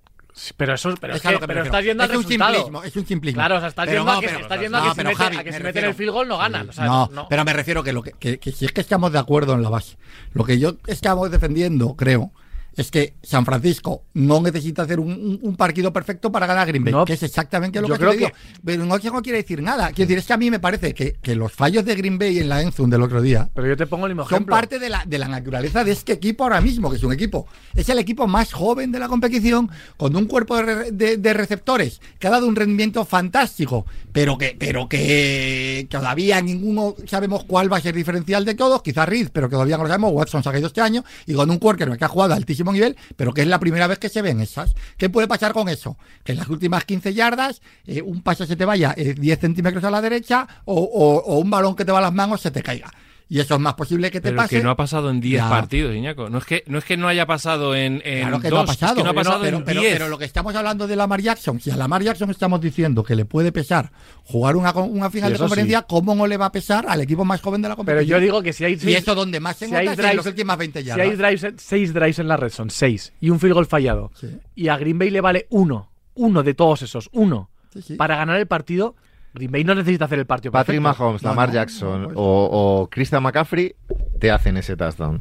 Pero 0.57 0.75
eso, 0.75 0.93
pero 1.01 1.15
es, 1.15 1.23
que, 1.23 1.29
que 1.39 1.47
pero 1.47 1.63
estás 1.63 1.85
yendo 1.85 2.03
al 2.03 2.11
es 2.11 2.17
un 2.17 2.23
resultado. 2.25 2.55
simplismo, 2.55 2.83
es 2.85 2.97
un 2.97 3.07
simplismo. 3.07 3.39
Claro, 3.39 3.57
o 3.57 3.61
sea, 3.61 3.69
estás 3.69 3.87
Pero 3.87 3.99
yendo 3.99 4.13
a 4.13 4.21
que, 4.21 4.27
pero- 4.27 4.39
estás 4.41 4.61
yendo 4.61 4.79
no, 4.79 4.85
a 4.85 4.89
que, 4.89 4.91
si, 4.91 4.97
meten, 5.05 5.15
Javi, 5.17 5.37
a 5.37 5.45
que 5.45 5.61
meten 5.61 5.85
el 5.85 5.95
field 5.95 6.11
goal 6.13 6.29
no 6.29 6.39
ganan. 6.39 6.69
O 6.69 6.73
sea, 6.73 6.85
no, 6.87 7.09
no. 7.13 7.29
pero 7.29 7.45
me 7.45 7.53
refiero 7.53 7.83
que 7.85 7.93
lo 7.93 8.03
que, 8.03 8.13
que- 8.13 8.39
que 8.39 8.51
si 8.51 8.65
es 8.65 8.73
que 8.73 8.81
estamos 8.81 9.13
de 9.13 9.19
acuerdo 9.21 9.55
en 9.55 9.63
la 9.63 9.69
base. 9.69 9.97
Lo 10.33 10.45
que 10.45 10.59
yo 10.59 10.75
estamos 10.89 11.31
defendiendo, 11.31 11.95
creo, 11.95 12.33
es 12.77 12.91
que 12.91 13.15
San 13.23 13.45
Francisco 13.45 14.03
no 14.15 14.41
necesita 14.41 14.83
hacer 14.83 15.01
un, 15.01 15.13
un- 15.13 15.39
un 15.43 15.57
partido 15.57 15.93
perfecto 15.93 16.31
para 16.33 16.47
ganar 16.47 16.63
a 16.65 16.67
Green 16.67 16.85
Bay, 16.85 16.93
No, 16.93 17.05
que 17.05 17.15
es 17.15 17.23
exactamente 17.23 17.81
lo 17.81 17.89
que 17.89 17.99
te 17.99 18.17
digo. 18.17 18.29
que- 18.29 18.35
Pero 18.65 18.85
no, 18.85 18.97
no 18.99 19.23
quiere 19.23 19.39
decir 19.39 19.63
nada. 19.63 19.89
Quiero 19.93 20.09
decir, 20.09 20.19
es 20.19 20.27
que 20.27 20.33
a 20.33 20.37
mí 20.37 20.51
me 20.51 20.59
parece 20.61 20.95
que, 20.95 21.15
que 21.23 21.35
los 21.35 21.53
fallos 21.53 21.85
de 21.85 21.95
Green 21.95 22.19
Bay 22.19 22.39
en 22.39 22.49
la 22.49 22.63
Enzum 22.63 22.91
del 22.91 23.03
otro 23.03 23.21
día 23.23 23.51
Pero 23.55 23.67
yo 23.69 23.77
te 23.77 23.87
pongo 23.87 24.07
el 24.07 24.13
mismo 24.15 24.25
son 24.25 24.35
ejemplo. 24.37 24.55
parte 24.57 24.79
de 24.79 24.89
la, 24.91 25.05
de 25.07 25.19
la 25.19 25.29
naturaleza 25.29 25.85
de 25.85 25.93
este 25.93 26.13
equipo 26.13 26.45
ahora 26.45 26.61
mismo, 26.61 26.91
que 26.91 26.97
es 26.97 27.03
un 27.05 27.13
equipo. 27.13 27.47
Es 27.75 27.89
el 27.89 27.99
equipo 27.99 28.27
más 28.27 28.53
joven 28.53 28.93
de 28.93 28.99
la 28.99 29.09
competición, 29.09 29.71
con 29.97 30.15
un 30.17 30.27
cuerpo 30.27 30.57
de, 30.57 30.91
de- 30.93 31.17
de 31.17 31.33
receptores 31.35 32.01
que 32.19 32.27
ha 32.27 32.31
dado 32.31 32.47
un 32.47 32.57
rendimiento 32.57 33.05
fantástico, 33.05 33.87
pero 34.13 34.37
que, 34.39 34.57
pero 34.59 34.89
que 34.89 35.87
todavía 35.91 36.41
ninguno 36.41 36.95
sabemos 37.07 37.45
cuál 37.45 37.73
va 37.73 37.79
a 37.79 37.81
ser 37.81 37.95
diferencial 37.95 38.45
de 38.45 38.55
todos. 38.55 38.83
Quizá 38.83 39.07
Reed, 39.07 39.29
pero 39.33 39.49
que 39.49 39.55
todavía 39.55 39.77
no 39.77 39.85
lo 39.85 39.89
sabemos. 39.89 40.13
Watson 40.13 40.43
se 40.43 40.49
ha 40.49 40.53
caído 40.53 40.69
este 40.69 40.81
año, 40.81 41.05
y 41.27 41.35
con 41.35 41.51
un 41.51 41.59
quarterback 41.59 41.99
que 41.99 42.05
ha 42.05 42.09
jugado 42.09 42.33
a 42.35 42.37
nivel, 42.73 42.97
pero 43.17 43.33
que 43.35 43.43
es 43.43 43.47
la 43.49 43.59
primera 43.61 43.87
vez 43.87 43.99
que 43.99 44.09
se 44.09 44.23
ven 44.23 44.41
esas. 44.41 44.75
¿Qué 44.97 45.11
puede 45.11 45.29
pasar 45.29 45.53
con 45.53 45.69
eso? 45.69 45.97
Que 46.25 46.33
en 46.33 46.39
las 46.39 46.49
últimas 46.49 46.85
15 46.85 47.13
yardas 47.15 47.61
eh, 47.87 48.01
un 48.03 48.23
pase 48.23 48.47
se 48.47 48.57
te 48.57 48.65
vaya 48.65 48.95
eh, 48.97 49.15
10 49.15 49.39
centímetros 49.41 49.85
a 49.85 49.91
la 49.91 50.01
derecha 50.01 50.47
o, 50.65 50.75
o- 50.81 51.23
o 51.25 51.39
un 51.39 51.51
balón 51.51 51.77
que 51.77 51.85
te 51.85 51.93
va 51.93 51.99
a 51.99 52.03
las 52.03 52.13
manos 52.13 52.41
se 52.41 52.51
te 52.51 52.63
caiga. 52.63 52.91
Y 53.27 53.41
eso 53.41 53.55
es 53.55 53.61
más 53.61 53.73
posible 53.75 54.11
que 54.11 54.21
te 54.21 54.29
Pero 54.29 54.37
pase. 54.37 54.57
que 54.59 54.63
no 54.63 54.69
ha 54.71 54.77
pasado 54.77 55.09
en 55.09 55.19
10 55.21 55.41
Ya. 55.43 55.49
partidos, 55.49 55.95
Iñaco. 55.95 56.29
No 56.29 56.39
es, 56.39 56.45
que, 56.45 56.63
no 56.67 56.77
es 56.79 56.85
que 56.85 56.99
no 56.99 57.09
haya 57.09 57.25
pasado 57.27 57.75
en, 57.75 58.03
en 58.05 58.21
Claro 58.21 58.41
que 58.41 58.51
dos, 58.51 58.59
no 58.59 58.63
ha 58.63 58.67
pasado, 58.67 58.93
es 58.93 58.97
que 58.99 59.03
no 59.05 59.11
ha 59.11 59.13
pero- 59.15 59.25
pasado 59.25 59.43
pero, 59.45 59.57
en 59.57 59.65
pero- 59.65 59.81
10. 59.81 59.93
pero 59.95 60.09
lo 60.11 60.19
que 60.19 60.25
estamos 60.27 60.55
hablando 60.55 60.87
de 60.87 60.95
Lamar 60.95 61.23
Jackson, 61.23 61.59
si 61.59 61.71
a 61.71 61.77
Lamar 61.77 62.03
Jackson 62.03 62.31
estamos 62.31 62.61
diciendo 62.61 63.03
que 63.03 63.17
le 63.17 63.25
puede 63.25 63.51
pesar 63.51 63.91
jugar 64.25 64.57
una, 64.57 64.73
una 64.75 65.11
final 65.11 65.31
Sí, 65.31 65.33
de 65.33 65.39
conferencia, 65.39 65.83
¿cómo 65.83 66.15
no 66.15 66.27
le 66.27 66.37
va 66.37 66.47
a 66.47 66.53
pesar 66.53 66.85
al 66.87 67.01
equipo 67.01 67.25
más 67.25 67.41
joven 67.41 67.63
de 67.63 67.69
la 67.69 67.75
Pero 67.77 67.87
competición? 67.87 68.19
yo 68.19 68.23
digo 68.23 68.43
que 68.43 68.53
si 68.53 68.65
hay 68.67 68.79
y 68.81 68.93
eso 68.93 69.15
donde 69.15 69.41
más 69.41 69.57
se 69.57 69.67
si 69.67 69.71
nota 69.73 69.81
hay 69.81 69.87
es 69.89 69.93
en 69.93 69.99
drives- 70.05 70.17
las 70.17 70.27
últimas 70.27 70.59
20 70.59 70.81
si 70.81 70.87
yardas. 70.87 71.07
hay 71.09 71.17
drives, 71.17 71.55
seis 71.63 71.95
drives 71.95 72.19
en 72.19 72.29
la 72.29 72.37
red 72.37 72.51
son 72.51 72.69
seis 72.71 73.13
y 73.21 73.31
un 73.31 73.41
field 73.41 73.55
goal 73.55 73.67
fallado 73.67 74.11
Sí. 74.21 74.29
y 74.55 74.69
a 74.69 74.77
Green 74.77 74.99
Bay 74.99 75.09
le 75.11 75.23
vale 75.23 75.47
uno, 75.49 75.91
uno 76.15 76.43
de 76.43 76.53
todos 76.55 76.83
esos, 76.83 77.09
uno 77.13 77.51
Sí, 77.73 77.81
sí. 77.83 77.95
para 77.95 78.17
ganar 78.17 78.37
el 78.39 78.47
partido. 78.47 78.97
Green 79.35 79.51
Bay 79.51 79.65
no 79.65 79.75
necesita 79.75 80.05
hacer 80.07 80.19
el 80.21 80.27
partido 80.27 80.53
Patrick 80.53 80.81
perfecto. 80.81 81.03
Mahomes, 81.03 81.23
No, 81.23 81.29
Lamar 81.31 81.49
no, 81.49 81.55
Jackson 81.55 82.03
no, 82.03 82.09
pues. 82.09 82.17
o, 82.19 82.81
o 82.83 82.89
Christian 82.91 83.23
McCaffrey 83.23 83.75
te 84.21 84.31
hacen 84.31 84.57
ese 84.57 84.77
touchdown. 84.77 85.21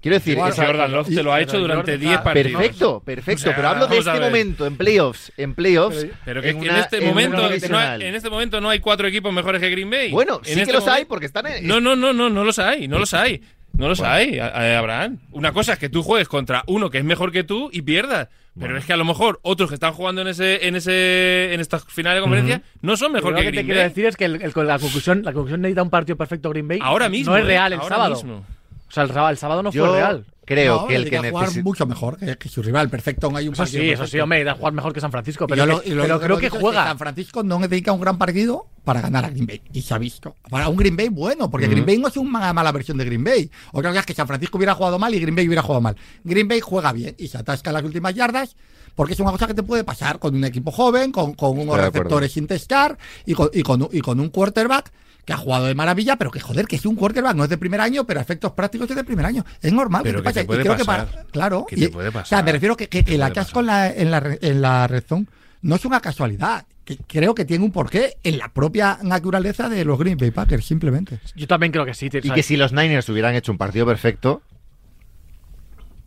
Quiero 0.00 0.18
decir, 0.18 0.34
Igual, 0.34 0.52
esa- 0.52 0.66
Jordan 0.66 0.92
Love 0.92 1.08
te 1.08 1.22
lo 1.22 1.32
ha 1.32 1.40
hecho 1.40 1.58
durante 1.58 1.92
Jordan- 1.92 2.00
10 2.08 2.20
partidos. 2.20 2.52
perfecto, 2.60 3.00
perfecto, 3.04 3.40
O 3.40 3.42
sea, 3.44 3.56
pero 3.56 3.68
hablo 3.68 3.86
de 3.88 3.98
este 3.98 4.20
momento, 4.20 4.66
en 4.66 4.76
playoffs, 4.76 5.32
en 5.36 5.54
playoffs. 5.54 6.06
Pero 6.24 6.42
que, 6.42 6.50
en 6.50 6.60
que 6.60 6.68
en 6.68 6.76
este 6.76 6.98
en 6.98 7.06
momento 7.06 7.38
no 7.68 7.78
hay, 7.78 8.02
en 8.02 8.14
este 8.14 8.30
momento 8.30 8.60
no 8.60 8.68
hay 8.70 8.78
cuatro 8.78 9.08
equipos 9.08 9.32
mejores 9.32 9.60
que 9.60 9.68
Green 9.70 9.90
Bay. 9.90 10.12
Bueno, 10.12 10.38
En 10.40 10.44
sí 10.44 10.54
que 10.54 10.60
este 10.60 10.72
los 10.74 10.86
hay 10.86 11.06
porque 11.06 11.26
están 11.26 11.46
en... 11.46 11.66
No, 11.66 11.80
no, 11.80 11.96
no, 11.96 12.12
no, 12.12 12.30
no 12.30 12.44
los 12.44 12.58
hay, 12.60 12.86
no 12.86 12.98
los 13.00 13.14
hay. 13.14 13.42
No 13.72 13.88
los 13.88 14.00
hay, 14.00 14.38
Abraham. 14.38 15.18
Una 15.32 15.52
cosa 15.52 15.72
es 15.72 15.78
que 15.78 15.88
tú 15.88 16.02
juegues 16.02 16.28
contra 16.28 16.62
uno 16.66 16.88
que 16.88 16.98
es 16.98 17.04
mejor 17.04 17.32
que 17.32 17.42
tú 17.42 17.68
y 17.72 17.82
pierdas. 17.82 18.28
Pero 18.58 18.78
es 18.78 18.86
que 18.86 18.92
a 18.92 18.96
lo 18.96 19.04
mejor 19.04 19.38
otros 19.42 19.68
que 19.68 19.74
están 19.74 19.92
jugando 19.92 20.22
en 20.22 20.28
ese, 20.28 20.66
en 20.66 20.76
ese, 20.76 21.52
en 21.52 21.60
esta 21.60 21.78
final 21.78 22.14
de 22.14 22.22
conferencia 22.22 22.62
no 22.80 22.96
son 22.96 23.12
mejor 23.12 23.32
lo 23.32 23.38
que 23.38 23.44
que 23.44 23.48
te 23.50 23.52
Green 23.56 23.66
quiero 23.66 23.80
Bay. 23.80 23.88
decir 23.90 24.06
es 24.06 24.16
que 24.16 24.24
el- 24.24 24.42
el- 24.42 24.52
la, 24.66 24.78
conclusión, 24.78 25.22
la 25.22 25.32
conclusión 25.34 25.60
necesita 25.60 25.82
un 25.82 25.90
partido 25.90 26.16
perfecto 26.16 26.48
Green 26.50 26.66
Bay. 26.66 26.78
Ahora 26.82 27.08
mismo. 27.10 27.32
No 27.32 27.38
es 27.38 27.44
¿eh? 27.44 27.46
real 27.48 27.72
el 27.74 27.80
Ahora 27.80 27.94
sábado. 27.96 28.14
mismo. 28.14 28.44
O 28.88 28.92
sea, 28.92 29.02
el, 29.02 29.08
sábado- 29.10 29.30
el 29.30 29.36
sábado 29.36 29.62
no 29.62 29.70
Yo 29.72 29.86
fue 29.86 29.96
real. 29.96 30.24
Creo 30.46 30.76
No, 30.82 30.86
que 30.86 30.94
el 30.96 31.02
necesita 31.02 31.22
que 31.22 31.28
jugar 31.30 31.42
necesita... 31.44 31.64
mucho 31.64 31.86
mejor 31.86 32.16
que, 32.16 32.36
que 32.38 32.48
su 32.48 32.62
rival. 32.62 32.88
Perfecto, 32.88 33.30
no 33.30 33.36
hay 33.36 33.48
un 33.48 33.52
Eso 33.52 33.64
partido 33.64 33.82
sí, 33.82 33.90
eso 33.90 34.06
sí, 34.06 34.18
hombre, 34.18 34.42
da 34.44 34.52
a 34.52 34.54
jugar 34.54 34.72
mejor 34.72 34.94
que 34.94 35.00
San 35.02 35.10
Francisco. 35.10 35.46
Pero, 35.46 35.58
yo 35.62 35.66
lo- 35.66 35.82
que- 35.82 35.88
y 35.90 35.92
lo- 35.92 36.02
pero 36.02 36.14
lo 36.14 36.20
creo 36.20 36.38
que 36.38 36.46
es 36.46 36.52
juega. 36.52 36.84
San 36.86 36.98
Francisco 36.98 37.42
no 37.42 37.58
necesita 37.58 37.92
un 37.92 38.00
gran 38.00 38.16
partido 38.16 38.66
para 38.84 39.02
ganar 39.02 39.24
a 39.26 39.30
Green 39.30 39.46
Bay. 39.46 39.60
Y 39.74 39.82
se 39.82 39.92
ha 39.92 39.98
visto. 39.98 40.36
Para 40.48 40.68
un 40.68 40.76
Green 40.76 40.96
Bay 40.96 41.08
bueno, 41.10 41.50
porque 41.50 41.66
Green 41.66 41.84
Bay 41.84 41.98
no 41.98 42.08
es 42.08 42.16
una 42.16 42.52
mala 42.54 42.72
versión 42.72 42.96
de 42.96 43.04
Green 43.04 43.24
Bay. 43.24 43.50
Otra 43.72 43.90
cosa 43.90 44.00
es 44.00 44.06
que 44.06 44.14
San 44.14 44.26
Francisco 44.26 44.56
hubiera 44.56 44.74
jugado 44.74 44.98
mal 44.98 45.14
y 45.14 45.20
Green 45.20 45.34
Bay 45.36 45.46
hubiera 45.46 45.62
jugado 45.62 45.80
mal. 45.82 45.96
Green 46.24 46.46
Bay 46.48 46.60
juega 46.60 46.92
bien 46.92 47.14
y 47.18 47.28
se 47.28 47.36
atasca 47.36 47.70
en 47.70 47.74
las 47.74 47.82
últimas 47.84 48.14
yardas. 48.14 48.56
Porque 48.94 49.12
es 49.12 49.20
una 49.20 49.30
cosa 49.30 49.46
que 49.46 49.52
te 49.52 49.62
puede 49.62 49.84
pasar 49.84 50.18
con 50.18 50.34
un 50.34 50.42
equipo 50.44 50.70
joven, 50.72 51.12
con, 51.12 51.34
con 51.34 51.58
unos 51.58 51.76
receptores 51.76 52.32
sin 52.32 52.46
testar 52.46 52.96
y 53.26 53.34
con, 53.34 53.50
y, 53.52 53.62
con, 53.62 53.86
y 53.92 54.00
con 54.00 54.18
un 54.20 54.30
quarterback 54.30 54.90
que 55.26 55.32
ha 55.32 55.36
jugado 55.36 55.66
de 55.66 55.74
maravilla, 55.74 56.16
pero 56.16 56.30
que 56.30 56.40
joder, 56.40 56.66
que 56.66 56.76
es 56.76 56.86
un 56.86 56.94
quarterback, 56.94 57.34
no 57.36 57.44
es 57.44 57.50
de 57.50 57.58
primer 57.58 57.80
año, 57.80 58.04
pero 58.04 58.20
a 58.20 58.22
efectos 58.22 58.52
prácticos 58.52 58.88
es 58.88 58.96
de 58.96 59.04
primer 59.04 59.26
año. 59.26 59.44
Es 59.60 59.72
normal 59.72 60.02
Pero 60.04 60.22
que 60.22 60.28
te 60.32 60.34
que 60.34 60.40
te 60.40 60.46
puede 60.46 60.76
que 60.76 60.84
para- 60.84 61.06
claro. 61.32 61.66
Que 61.68 61.74
y- 61.76 61.80
te 61.80 61.88
puede 61.88 62.08
O 62.10 62.24
sea, 62.24 62.42
me 62.42 62.52
refiero 62.52 62.76
que, 62.76 62.88
que, 62.88 63.04
que 63.04 63.18
la 63.18 63.32
casco 63.32 63.58
en 63.60 63.66
la, 63.66 63.90
en 63.92 64.10
la, 64.12 64.20
re- 64.20 64.38
en 64.40 64.62
la 64.62 64.86
red 64.86 65.02
zone 65.04 65.26
no 65.62 65.74
es 65.74 65.84
una 65.84 66.00
casualidad. 66.00 66.64
Que 66.84 66.96
creo 66.98 67.34
que 67.34 67.44
tiene 67.44 67.64
un 67.64 67.72
porqué 67.72 68.14
en 68.22 68.38
la 68.38 68.48
propia 68.52 69.00
naturaleza 69.02 69.68
de 69.68 69.84
los 69.84 69.98
Green 69.98 70.16
Bay 70.16 70.30
Packers, 70.30 70.64
simplemente. 70.64 71.18
Yo 71.34 71.48
también 71.48 71.72
creo 71.72 71.84
que 71.84 71.94
sí. 71.94 72.08
tío, 72.08 72.20
Y 72.22 72.30
que 72.30 72.44
si 72.44 72.56
los 72.56 72.72
Niners 72.72 73.08
hubieran 73.08 73.34
hecho 73.34 73.50
un 73.50 73.58
partido 73.58 73.84
perfecto, 73.84 74.42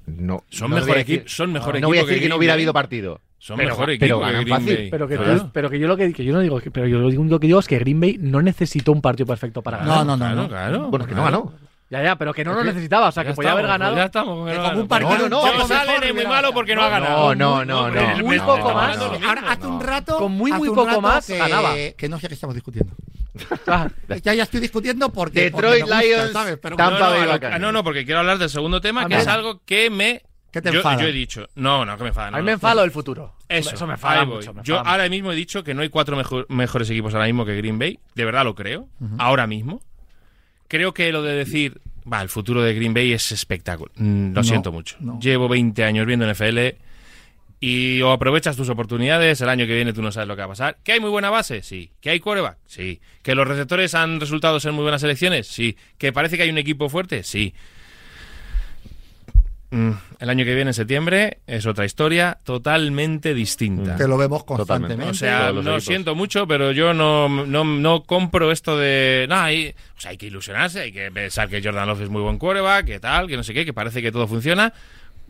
no. 0.05 0.43
Son 0.49 0.70
no 0.70 0.76
mejor 0.78 0.89
voy 0.91 0.97
a 0.97 1.01
equipo- 1.01 1.24
decir- 1.24 1.30
son 1.30 1.51
mejor 1.51 1.80
no 1.82 1.88
voy 1.88 1.97
a 1.97 2.01
equipo 2.01 2.07
que 2.07 2.13
decir 2.13 2.24
que 2.24 2.30
no 2.30 2.38
hubiera 2.38 2.53
habido 2.53 2.72
partido. 2.74 3.20
Son 3.39 3.55
Pero- 3.57 3.69
mejor 3.69 3.85
pero 3.99 4.19
que 4.19 4.25
ganan 4.25 4.41
Green 4.43 4.57
fácil. 4.59 4.75
Bay. 4.75 4.89
Pero 4.91 5.07
que, 5.07 5.15
Claro. 5.17 5.41
tú- 5.41 5.49
pero 5.53 5.69
que 5.69 5.79
yo 5.79 5.87
lo 5.87 5.95
que, 5.97 6.11
que 6.13 6.23
yo 6.25 6.33
no 6.33 6.39
digo, 6.41 6.59
que- 6.59 6.71
pero 6.71 6.87
yo 6.87 6.99
lo 6.99 7.07
único 7.07 7.39
que 7.39 7.47
digo 7.47 7.59
es 7.59 7.67
que 7.67 7.79
Green 7.79 7.99
Bay 7.99 8.17
no 8.19 8.41
necesitó 8.41 8.91
un 8.91 9.01
partido 9.01 9.25
perfecto 9.27 9.61
para 9.61 9.77
ganar. 9.77 10.05
No, 10.05 10.05
no, 10.05 10.17
no. 10.17 10.25
Claro, 10.25 10.41
no. 10.41 10.47
claro. 10.49 10.89
Bueno, 10.89 11.05
es 11.05 11.09
que 11.09 11.15
no 11.15 11.23
ganó. 11.23 11.53
Ya, 11.89 12.03
ya, 12.03 12.15
pero 12.17 12.33
que 12.35 12.43
no 12.45 12.53
lo 12.53 12.63
necesitaba, 12.63 13.07
o 13.07 13.11
sea, 13.11 13.23
Ya 13.23 13.29
que 13.31 13.35
podía 13.35 13.51
haber 13.53 13.65
estamos, 13.65 13.79
ganado. 13.79 13.97
Ya 13.97 14.05
estamos. 14.05 14.35
con 14.37 14.47
que 14.47 14.53
no 14.53 14.61
ganó. 14.61 14.81
un 14.81 14.87
partido- 14.87 15.29
No, 15.29 15.41
no, 15.47 15.57
no, 15.57 15.67
Salen 15.67 16.03
es 16.03 16.13
muy 16.13 16.25
malo 16.27 16.53
porque 16.53 16.75
no 16.75 16.81
ha 16.83 16.85
No, 16.85 16.91
ganado. 16.91 17.35
no, 17.35 17.65
no, 17.65 17.89
no. 17.89 18.15
me 18.17 18.23
Muy 18.23 18.39
poco 18.39 18.73
más. 18.73 18.95
Ahora, 18.99 19.43
hace 19.49 19.65
un 19.65 19.81
rato. 19.81 20.17
Con 20.17 20.31
muy, 20.33 20.51
muy 20.51 20.69
poco 20.69 21.01
más, 21.01 21.25
que, 21.25 21.37
ganaba. 21.37 21.73
Que 21.97 22.07
no 22.09 22.19
sé 22.19 22.27
qué 22.27 22.33
estamos 22.35 22.53
discutiendo. 22.55 22.93
Ah, 23.67 23.87
Ya, 24.23 24.33
ya 24.35 24.43
estoy 24.43 24.59
discutiendo 24.59 25.09
porque. 25.11 25.43
Detroit 25.45 25.61
porque 25.63 25.77
me 25.77 25.81
gusta, 25.81 26.01
Lions, 26.03 26.31
¿sabes? 26.33 26.59
Pero 26.61 26.75
Tampa 26.75 26.99
no, 26.99 27.49
no, 27.49 27.59
no, 27.59 27.71
no, 27.71 27.83
porque 27.83 28.03
quiero 28.05 28.19
hablar 28.19 28.37
del 28.37 28.49
segundo 28.49 28.81
tema, 28.81 29.07
que 29.07 29.15
es 29.15 29.27
algo 29.27 29.61
que 29.65 29.89
me. 29.89 30.21
¿Qué 30.51 30.61
te 30.61 30.71
yo, 30.71 30.77
enfada? 30.77 31.01
yo 31.01 31.07
he 31.07 31.11
dicho. 31.11 31.47
No, 31.55 31.85
no, 31.85 31.95
que 31.97 32.03
me 32.03 32.09
enfada. 32.09 32.27
a 32.27 32.31
no, 32.31 32.37
mí 32.37 32.41
no. 32.41 32.45
me 32.45 32.51
enfado 32.53 32.83
el 32.83 32.91
futuro. 32.91 33.35
Eso, 33.47 33.75
Eso 33.75 33.85
me 33.87 33.93
enfada 33.93 34.25
mucho. 34.25 34.53
me 34.53 34.63
Yo 34.63 34.77
enfada 34.77 34.91
ahora 34.91 35.09
mismo 35.09 35.31
he 35.31 35.35
dicho 35.35 35.63
que 35.63 35.73
no 35.73 35.81
hay 35.81 35.89
cuatro 35.89 36.15
mejor- 36.17 36.45
mejores 36.49 36.89
equipos 36.89 37.13
ahora 37.13 37.25
mismo 37.27 37.45
que 37.45 37.55
Green 37.55 37.77
Bay. 37.79 37.99
De 38.15 38.25
verdad 38.25 38.43
lo 38.43 38.55
creo. 38.55 38.87
Ahora 39.17 39.45
mismo. 39.47 39.81
Creo 40.67 40.93
que 40.93 41.11
lo 41.11 41.21
de 41.23 41.33
decir, 41.33 41.79
va, 42.11 42.21
el 42.21 42.29
futuro 42.29 42.61
de 42.63 42.73
Green 42.73 42.93
Bay 42.93 43.11
es 43.13 43.31
espectáculo. 43.31 43.91
Mm, 43.95 44.27
lo 44.29 44.33
No, 44.33 44.43
siento 44.43 44.71
mucho. 44.71 44.97
no. 44.99 45.19
Llevo 45.19 45.47
20 45.47 45.83
años 45.83 46.05
viendo 46.05 46.25
NFL 46.31 46.77
y 47.61 48.01
o 48.01 48.11
aprovechas 48.11 48.55
tus 48.55 48.69
oportunidades, 48.69 49.41
el 49.41 49.49
año 49.49 49.67
que 49.67 49.75
viene 49.75 49.91
tú 49.93 50.01
no 50.01 50.11
sabes 50.11 50.27
lo 50.27 50.35
que 50.35 50.39
va 50.41 50.45
a 50.45 50.49
pasar. 50.49 50.77
¿Que 50.83 50.93
hay 50.93 50.99
muy 50.99 51.09
buena 51.09 51.29
base? 51.29 51.61
Sí. 51.61 51.91
¿Que 51.99 52.11
hay 52.11 52.19
quarterback? 52.19 52.57
Sí. 52.65 53.01
¿Que 53.21 53.35
los 53.35 53.47
receptores 53.47 53.95
han 53.95 54.19
resultado 54.19 54.59
ser 54.59 54.71
muy 54.71 54.83
buenas 54.83 55.03
elecciones? 55.03 55.47
Sí. 55.47 55.75
¿Que 55.97 56.13
parece 56.13 56.37
que 56.37 56.43
hay 56.43 56.49
un 56.49 56.57
equipo 56.57 56.87
fuerte? 56.87 57.23
Sí. 57.23 57.53
Mm, 59.72 59.91
El 60.20 60.30
año 60.32 60.45
que 60.45 60.55
viene, 60.55 60.72
en 60.72 60.74
septiembre, 60.74 61.39
es 61.45 61.65
otra 61.67 61.86
historia 61.86 62.39
totalmente 62.43 63.34
distinta. 63.36 63.95
Que 63.95 64.07
lo 64.07 64.17
vemos 64.17 64.43
Totalmente. 64.45 64.95
constantemente. 64.95 65.11
O 65.11 65.13
sea, 65.13 65.51
lo 65.51 65.61
equipos. 65.61 65.84
siento 65.86 66.15
mucho, 66.15 66.47
pero 66.47 66.72
yo 66.72 66.93
no, 66.93 67.30
no, 67.45 67.63
no 67.63 68.03
compro 68.03 68.51
esto 68.51 68.78
de. 68.78 69.28
No, 69.30 69.36
hay, 69.36 69.76
o 69.95 70.01
sea, 70.01 70.11
hay 70.11 70.17
que 70.17 70.26
ilusionarse, 70.28 70.80
hay 70.82 70.91
que 70.91 71.11
pensar 71.11 71.49
que 71.49 71.61
Jordan 71.63 71.88
Love 71.88 72.01
es 72.01 72.09
muy 72.09 72.22
buen 72.22 72.39
quarterback, 72.39 72.86
que 72.86 72.99
tal, 72.99 73.28
que 73.28 73.38
no 73.38 73.43
sé 73.43 73.53
qué, 73.53 73.63
que 73.63 73.74
parece 73.74 74.01
que 74.01 74.11
todo 74.11 74.28
funciona. 74.28 74.74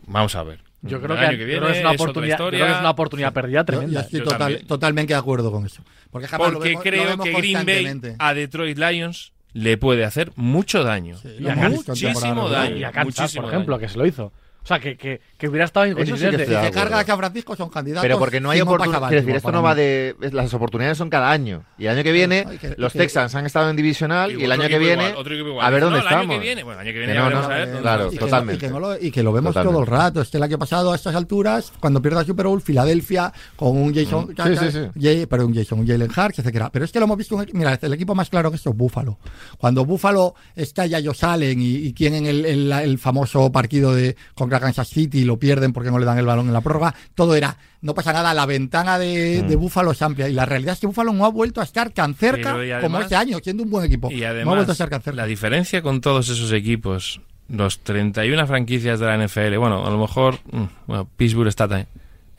Vamos 0.06 0.34
a 0.34 0.42
ver. 0.42 0.60
Yo 0.82 0.98
creo 1.02 1.12
El 1.14 1.20
que, 1.20 1.26
año 1.26 1.36
yo 1.36 1.44
viene 1.44 1.60
creo 1.60 1.72
que 1.72 1.78
es 1.78 1.80
una 1.80 1.90
otra 1.90 2.02
oportunidad, 2.04 2.36
creo 2.38 2.50
que 2.66 2.72
es 2.72 2.78
una 2.80 2.90
oportunidad 2.90 3.32
perdida 3.34 3.58
Yo, 3.58 3.60
yo 3.60 3.64
tremenda. 3.66 4.00
estoy 4.00 4.18
Yo 4.20 4.24
total- 4.24 4.64
totalmente 4.66 5.12
de 5.12 5.18
acuerdo 5.18 5.52
con 5.52 5.66
eso. 5.66 5.82
Porque, 6.10 6.26
jamás 6.26 6.48
lo 6.48 6.54
Porque 6.54 6.70
vemos- 6.70 6.84
lo 6.86 6.90
creo 6.90 7.04
vemos 7.04 7.26
que 7.26 7.32
Green 7.34 7.66
Bay 7.66 8.14
a 8.18 8.32
Detroit 8.34 8.78
Lions 8.78 9.32
le 9.52 9.76
puede 9.76 10.04
hacer 10.04 10.32
mucho 10.36 10.84
daño. 10.84 11.16
Sí, 11.16 11.28
muchísimo 11.40 12.48
daño. 12.48 12.76
y 12.76 12.84
a 12.84 12.92
Kansas, 12.92 13.04
muchísimo 13.04 13.42
por 13.42 13.52
ejemplo, 13.52 13.74
daño. 13.76 13.86
que 13.86 13.92
se 13.92 13.98
lo 13.98 14.06
hizo. 14.06 14.32
O 14.62 14.66
sea, 14.66 14.78
que, 14.78 14.96
que, 14.96 15.20
que 15.40 15.48
hubiera 15.48 15.64
estado 15.64 15.86
en 15.86 15.98
Eso 15.98 16.16
sí 16.16 16.24
que 16.30 16.44
Si 16.44 16.52
se 16.52 16.70
carga 16.70 17.00
a 17.00 17.04
San 17.04 17.16
Francisco 17.18 17.56
son 17.56 17.70
candidatos. 17.70 18.02
Pero 18.02 18.18
porque 18.18 18.40
no 18.40 18.50
hay 18.50 18.60
oportunidades. 18.60 18.90
pasabanco 19.00 19.14
Es 19.16 19.22
decir, 19.24 19.36
esto 19.36 19.50
no 19.52 19.58
mí. 19.60 19.64
va 19.64 19.74
de. 19.74 20.14
Las 20.32 20.52
oportunidades 20.54 20.98
son 20.98 21.08
cada 21.10 21.30
año. 21.30 21.64
Y 21.78 21.86
el 21.86 21.92
año 21.96 22.02
que 22.04 22.12
viene, 22.12 22.46
que- 22.60 22.74
los 22.76 22.92
que- 22.92 22.98
Texans 23.00 23.34
han 23.34 23.46
estado 23.46 23.70
en 23.70 23.76
divisional 23.76 24.38
y, 24.38 24.44
el 24.44 24.52
año 24.52 24.68
que 24.68 24.78
viene. 24.78 25.04
igual, 25.08 25.16
otro 25.16 25.34
equipo 25.34 25.48
igual. 25.48 25.66
A 25.66 25.70
ver 25.70 25.80
No, 25.80 25.86
dónde 25.86 26.00
el 26.00 26.06
año 26.06 26.16
que 26.16 26.22
estamos. 26.24 26.42
viene, 26.42 26.62
bueno, 26.62 26.80
el 26.80 26.86
año 26.86 26.92
que 26.94 27.00
Que 27.00 27.06
viene 27.06 27.14
no, 27.14 27.20
ya 27.20 27.24
veremos 27.24 27.48
no, 27.48 27.54
a 27.54 27.56
ver 27.58 27.66
dónde 27.66 27.82
claro, 27.82 28.02
y 28.04 28.06
estamos. 28.06 28.12
que 28.12 28.20
no- 28.20 28.26
totalmente. 28.26 28.54
y, 28.54 28.68
que 28.68 28.72
no 28.72 28.80
lo, 28.80 28.96
y 29.00 29.10
que 29.10 29.22
lo 29.22 29.32
vemos 29.32 29.50
Totalmente. 29.54 29.72
todo 29.74 29.80
el 29.82 29.86
rato. 29.90 30.20
Es 30.20 30.28
que 30.28 30.36
el 30.36 30.42
año 30.42 30.58
pasado, 30.58 30.92
a 30.92 30.96
estas 30.96 31.14
alturas, 31.14 31.72
cuando 31.80 32.02
pierda 32.02 32.22
Super 32.24 32.46
Bowl, 32.46 32.60
Filadelfia, 32.60 33.32
con 33.56 33.76
un 33.76 33.94
Jason. 33.94 34.28
Mm. 34.36 34.42
Sí, 34.46 34.56
sí, 34.56 34.70
sí. 34.72 35.00
Jay- 35.00 35.26
perdón, 35.26 35.46
un 35.48 35.54
Jason, 35.54 35.80
un 35.80 35.86
Jalen 35.86 36.10
Hurts, 36.10 36.38
etcétera. 36.40 36.68
Pero 36.70 36.84
es 36.84 36.92
que 36.92 36.98
lo 36.98 37.06
hemos 37.06 37.16
visto. 37.16 37.36
un- 37.36 37.46
Mira, 37.54 37.78
el 37.80 37.92
equipo 37.94 38.14
más 38.14 38.28
claro 38.28 38.50
que 38.50 38.56
esto 38.56 38.70
es 38.70 38.76
Búfalo. 38.76 39.18
Cuando 39.58 39.84
Búfalo 39.86 40.34
está 40.54 40.84
ya 40.86 40.98
ellos 40.98 41.16
salen 41.16 41.60
y, 41.62 41.92
tienen 41.92 42.26
el, 42.26 42.44
el- 42.44 42.72
el 42.72 42.98
famoso 42.98 43.50
partido 43.50 43.94
de 43.94 44.14
con 44.34 44.50
contra 44.50 44.58
Kansas 44.66 44.88
City 44.88 45.24
lo 45.30 45.38
pierden 45.38 45.72
porque 45.72 45.90
no 45.90 45.98
le 45.98 46.04
dan 46.06 46.18
el 46.18 46.26
balón 46.26 46.46
en 46.48 46.52
la 46.52 46.60
prórroga. 46.60 46.94
Todo 47.14 47.34
era, 47.34 47.56
no 47.80 47.94
pasa 47.94 48.12
nada, 48.12 48.34
la 48.34 48.44
ventana 48.46 48.98
de, 48.98 49.42
Mm. 49.44 49.48
de 49.48 49.56
Búfalo 49.56 49.92
es 49.92 50.02
amplia. 50.02 50.28
Y 50.28 50.32
la 50.32 50.44
realidad 50.44 50.74
es 50.74 50.80
que 50.80 50.86
Búfalo 50.86 51.12
no 51.12 51.24
ha 51.24 51.30
vuelto 51.30 51.60
a 51.60 51.64
estar 51.64 51.90
tan 51.90 52.14
cerca 52.14 52.50
como 52.52 52.60
además- 52.60 53.02
este 53.04 53.16
año, 53.16 53.38
siendo 53.42 53.62
un 53.62 53.70
buen 53.70 53.84
equipo. 53.86 54.10
Y 54.10 54.20
no 54.20 54.26
ha 54.26 54.32
vuelto 54.32 54.50
a 54.50 54.52
además, 54.52 54.68
estar 54.70 54.88
tan 54.90 55.02
cerca. 55.02 55.16
la 55.22 55.26
diferencia 55.26 55.80
con 55.82 56.00
todos 56.00 56.28
esos 56.28 56.52
equipos, 56.52 57.20
los 57.48 57.78
31 57.80 58.46
franquicias 58.46 59.00
de 59.00 59.06
la 59.06 59.14
NFL, 59.16 59.56
bueno, 59.58 59.86
a 59.86 59.90
lo 59.90 59.98
mejor 59.98 60.38
mm, 60.52 60.64
bueno, 60.86 61.08
Pittsburgh 61.16 61.48
está 61.48 61.66
también. 61.66 61.88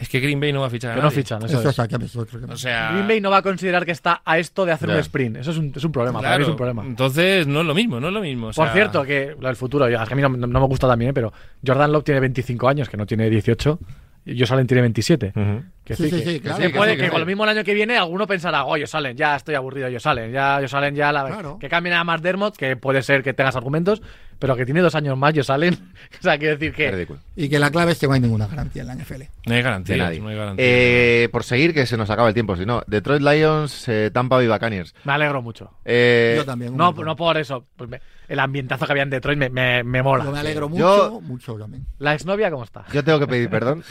Es 0.02 0.10
que 0.10 0.20
Green 0.20 0.40
Bay 0.40 0.52
no 0.52 0.62
va 0.62 0.68
a 0.68 0.70
fichar 0.70 0.92
a 0.92 0.96
Que 0.96 1.00
no 1.02 1.08
nadie. 1.08 1.22
fichan, 1.22 1.38
eso, 1.46 1.60
Eso 1.60 1.70
es. 1.70 2.50
O 2.50 2.58
sea, 2.58 2.92
Green 2.92 3.08
Bay 3.08 3.22
no 3.22 3.30
va 3.30 3.38
a 3.38 3.42
considerar 3.44 3.86
que 3.86 3.92
está 3.92 4.22
a 4.26 4.40
esto 4.40 4.66
de 4.66 4.72
hacer 4.72 4.90
Ya. 4.90 4.96
un 4.96 5.00
sprint. 5.02 5.38
Eso 5.38 5.52
es 5.52 5.58
un, 5.58 5.72
es 5.76 5.84
un 5.84 5.92
problema. 5.92 6.20
Para 6.20 6.30
mí 6.30 6.32
claro, 6.38 6.44
es 6.44 6.50
un 6.50 6.56
problema. 6.58 6.84
entonces 6.86 7.46
no 7.48 7.62
es 7.62 7.68
lo 7.68 7.74
mismo, 7.76 8.00
no 8.00 8.08
es 8.08 8.14
lo 8.14 8.22
mismo. 8.22 8.48
o 8.48 8.52
Por 8.52 8.66
sea, 8.66 8.74
cierto, 8.74 9.04
que 9.04 9.36
lo 9.40 9.48
del 9.48 9.56
futuro, 9.56 9.88
ya, 9.90 10.02
es 10.02 10.08
que 10.08 10.14
a 10.14 10.18
mí 10.18 10.22
no, 10.24 10.30
no 10.30 10.60
me 10.60 10.66
gusta 10.68 10.88
también, 10.88 11.14
pero 11.14 11.32
Jordan 11.66 11.92
Love 11.92 12.04
tiene 12.04 12.20
25 12.20 12.68
años, 12.68 12.90
que 12.90 12.98
no 12.98 13.06
tiene 13.06 13.30
18, 13.30 13.80
y 14.26 14.40
Josh 14.40 14.54
Allen 14.54 14.68
tiene 14.68 14.82
27. 14.82 15.34
Ujú. 15.36 15.64
Que 15.84 15.96
Sí, 15.96 16.04
sí, 16.04 16.10
sí, 16.10 16.24
que, 16.24 16.30
sí, 16.32 16.40
claro. 16.42 16.58
que 16.58 16.66
Sí, 16.68 16.72
que 16.72 16.78
puede 16.78 16.92
sí, 16.92 16.98
que 16.98 17.04
que 17.04 17.10
con 17.10 17.18
sí. 17.18 17.20
lo 17.22 17.26
mismo 17.26 17.44
el 17.44 17.50
año 17.50 17.64
que 17.64 17.74
viene 17.74 17.98
alguno 17.98 18.28
pensará, 18.28 18.66
oye, 18.66 18.86
salen, 18.88 19.16
ya 19.18 19.36
estoy 19.36 19.56
aburrido, 19.56 19.90
yo 19.90 20.00
salen, 20.00 20.32
ya 20.32 20.60
yo 20.62 20.68
salen, 20.68 20.96
ya 20.96 21.12
la 21.12 21.26
Claro. 21.28 21.58
que 21.60 21.70
cambien 21.70 21.96
a 21.96 22.04
más 22.04 22.22
Dermot, 22.22 22.56
que 22.56 22.76
puede 22.76 23.02
ser 23.02 23.24
que 23.24 23.34
tengas 23.34 23.56
argumentos, 23.56 24.02
pero 24.42 24.56
que 24.56 24.66
tiene 24.66 24.82
dos 24.82 24.96
años 24.96 25.16
más, 25.16 25.34
yo 25.36 25.44
salen. 25.44 25.76
o 26.20 26.22
sea, 26.24 26.38
quiero 26.40 26.56
decir 26.56 26.72
Es 26.72 26.76
que 26.76 26.92
ridículo. 26.92 27.20
Y 27.36 27.48
que 27.48 27.60
la 27.60 27.70
clave 27.70 27.92
es 27.92 28.00
que 28.00 28.08
no 28.08 28.14
hay 28.14 28.20
ninguna 28.20 28.48
garantía 28.48 28.82
en 28.82 28.88
la 28.88 28.96
NFL. 28.96 29.22
No 29.46 29.54
hay 29.54 29.58
De 29.58 29.62
garantía. 29.62 29.98
nadie. 29.98 30.20
No 30.20 30.28
hay 30.30 30.36
garantía. 30.36 30.66
Eh, 30.68 31.30
por 31.32 31.44
seguir, 31.44 31.74
que 31.76 31.86
se 31.86 31.96
nos 31.96 32.10
acaba 32.10 32.28
el 32.28 32.34
tiempo. 32.34 32.58
Si 32.58 32.66
no, 32.66 32.82
Detroit 32.88 33.22
Lions, 33.22 33.88
eh, 33.88 34.10
Tampa 34.12 34.38
Bay 34.38 34.48
Buccaneers. 34.48 34.96
me 35.04 35.14
alegro 35.14 35.44
mucho. 35.44 35.70
Eh, 35.86 36.34
Yo 36.38 36.44
también. 36.46 36.76
No, 36.76 36.92
no 36.92 37.16
por 37.16 37.38
eso, 37.38 37.66
pues 37.76 37.88
me- 37.90 38.02
el 38.28 38.40
ambientazo 38.40 38.86
que 38.88 38.92
había 38.94 39.04
en 39.04 39.12
Detroit 39.12 39.38
me, 39.38 39.50
me, 39.50 39.84
me 39.84 40.02
mola. 40.02 40.24
Yo 40.26 40.32
me 40.32 40.40
alegro 40.40 40.68
mucho, 40.70 40.82
Yo- 40.82 41.22
mucho 41.22 41.54
también. 41.58 41.86
La 42.00 42.14
exnovia, 42.16 42.50
¿cómo 42.50 42.64
está? 42.64 42.84
Yo 42.92 43.04
tengo 43.04 43.20
que 43.20 43.28
pedir 43.28 43.50
perdón. 43.50 43.84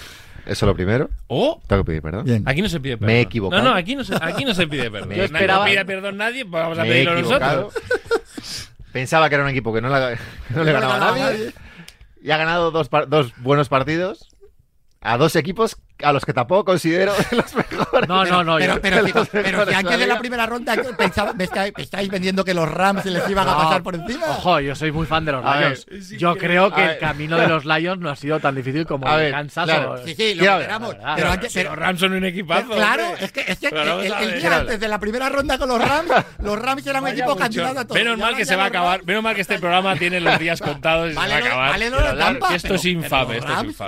Eso 0.46 0.64
lo 0.66 0.74
primero. 0.74 1.10
O 1.28 1.60
Tengo 1.66 1.82
que 1.84 1.86
pedir 1.86 2.02
perdón. 2.02 2.24
Bien. 2.24 2.42
aquí 2.46 2.62
no 2.62 2.68
se 2.68 2.80
pide 2.80 2.96
perdón. 2.96 3.06
Me 3.14 3.18
he 3.18 3.20
equivocado. 3.20 3.62
No, 3.62 3.70
no, 3.70 3.76
aquí 3.76 3.94
no 3.94 4.02
se, 4.02 4.14
aquí 4.20 4.44
no 4.44 4.54
se 4.54 4.66
pide 4.66 4.90
perdón. 4.90 5.10
Nadie 5.10 5.24
esperaba- 5.26 5.64
pide 5.66 5.84
perdón 5.84 6.16
nadie, 6.16 6.44
pues 6.44 6.62
vamos 6.62 6.78
a 6.78 6.82
Me 6.82 6.88
he 6.88 6.92
pedirlo 6.92 7.18
equivocado. 7.18 7.62
nosotros. 7.64 8.66
Pensaba 8.92 9.28
que 9.28 9.34
era 9.36 9.44
un 9.44 9.50
equipo 9.50 9.72
que 9.72 9.80
no, 9.80 9.88
la- 9.88 10.16
que 10.48 10.54
no 10.54 10.64
le 10.64 10.72
ganaba 10.72 10.96
a 10.96 10.98
nadie. 10.98 11.52
Y 12.22 12.30
ha 12.30 12.36
ganado 12.36 12.70
dos 12.70 12.90
buenos 13.38 13.68
partidos 13.68 14.28
a 15.00 15.16
dos 15.16 15.36
equipos 15.36 15.76
a 16.02 16.12
los 16.12 16.24
que 16.24 16.32
tampoco 16.32 16.64
considero 16.66 17.12
los 17.32 17.54
mejores. 17.54 18.08
No, 18.08 18.24
no, 18.24 18.44
no. 18.44 18.56
Pero, 18.58 18.74
yo- 18.74 18.80
pero, 18.80 19.02
pero, 19.30 19.66
si 19.66 19.74
antes 19.74 19.98
de 19.98 20.06
la 20.06 20.18
primera 20.18 20.46
ronda 20.46 20.74
pensaba, 20.96 21.32
me 21.32 21.44
estáis, 21.44 21.72
me 21.76 21.82
estáis 21.82 22.08
vendiendo 22.08 22.44
que 22.44 22.54
los 22.54 22.70
Rams 22.70 23.02
se 23.02 23.10
les 23.10 23.28
iban 23.28 23.48
a 23.48 23.56
pasar 23.56 23.82
por 23.82 23.94
encima. 23.94 24.26
Ojo, 24.30 24.60
yo 24.60 24.74
soy 24.74 24.92
muy 24.92 25.06
fan 25.06 25.24
de 25.24 25.32
los 25.32 25.44
A 25.44 25.60
Lions. 25.60 25.86
ver, 25.86 26.00
yo 26.18 26.36
creo 26.36 26.72
que 26.72 26.82
el 26.82 26.88
ver. 26.88 26.98
camino 26.98 27.38
de 27.38 27.48
los 27.48 27.64
Lions 27.64 28.00
no 28.00 28.10
ha 28.10 28.16
sido 28.16 28.40
tan 28.40 28.54
difícil 28.54 28.86
como 28.86 29.06
A 29.06 29.14
el 29.14 29.20
ver, 29.20 29.32
Kansas. 29.32 29.64
claro. 29.64 29.92
o- 29.92 29.98
Sí, 29.98 30.14
sí, 30.14 30.34
lo 30.34 30.44
esperamos. 30.44 30.96
Pero 31.16 31.30
antes, 31.30 31.52
Si 31.52 31.62
los 31.62 31.76
Rams 31.76 32.00
son 32.00 32.12
un 32.12 32.24
equipazo. 32.24 32.64
pero 32.68 32.76
claro, 32.76 33.04
hombre. 33.08 33.24
es 33.24 33.32
que, 33.32 33.40
es 33.46 33.58
que 33.58 33.68
el, 33.68 34.40
día 34.40 34.56
antes 34.56 34.80
de 34.80 34.88
la 34.88 34.98
primera 34.98 35.28
ronda 35.28 35.58
con 35.58 35.68
los 35.68 35.80
Rams, 35.80 36.10
los 36.42 36.58
Rams 36.58 36.86
eran 36.86 37.02
un 37.02 37.10
Vaya 37.10 37.24
equipo 37.24 37.36
candidato 37.36 37.80
a 37.80 37.84
todo. 37.86 37.94
Menos 37.98 38.18
mal 38.18 38.36
que 38.36 38.44
se 38.44 38.56
va 38.56 38.64
a 38.64 38.66
acabar. 38.66 39.04
Menos 39.04 39.22
mal 39.22 39.34
que 39.34 39.40
este 39.42 39.58
programa 39.58 39.96
tiene 39.96 40.20
los 40.20 40.38
días 40.38 40.60
contados 40.60 41.10
y 41.10 41.14
se 41.14 41.16
va 41.18 41.22
a 41.34 41.36
acabar. 41.38 42.54
esto 42.54 42.74
es 42.74 42.84
infame. 42.84 43.40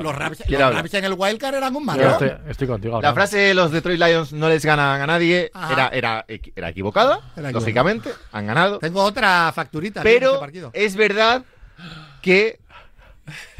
Los 0.02 0.14
Rams, 0.14 0.94
en 0.94 1.04
el 1.04 1.14
Wildcard 1.16 1.54
eran 1.54 1.74
un 1.76 1.84
Yo 2.02 2.10
estoy, 2.10 2.32
estoy 2.48 2.66
contigo. 2.66 3.00
La 3.00 3.14
frase 3.14 3.38
de 3.38 3.54
los 3.54 3.70
Detroit 3.70 4.00
Lions 4.00 4.32
no 4.32 4.48
les 4.48 4.64
ganan 4.64 5.00
a 5.00 5.06
nadie 5.06 5.50
era, 5.70 5.88
era, 5.88 6.24
era 6.54 6.68
equivocada, 6.68 7.20
Era 7.36 7.52
lógicamente, 7.52 8.10
han 8.32 8.46
ganado. 8.46 8.78
Tengo 8.78 9.02
otra 9.02 9.52
facturita. 9.54 10.00
este 10.00 10.12
Pero 10.12 10.40
partido. 10.40 10.70
es 10.72 10.96
verdad 10.96 11.44
que 12.20 12.58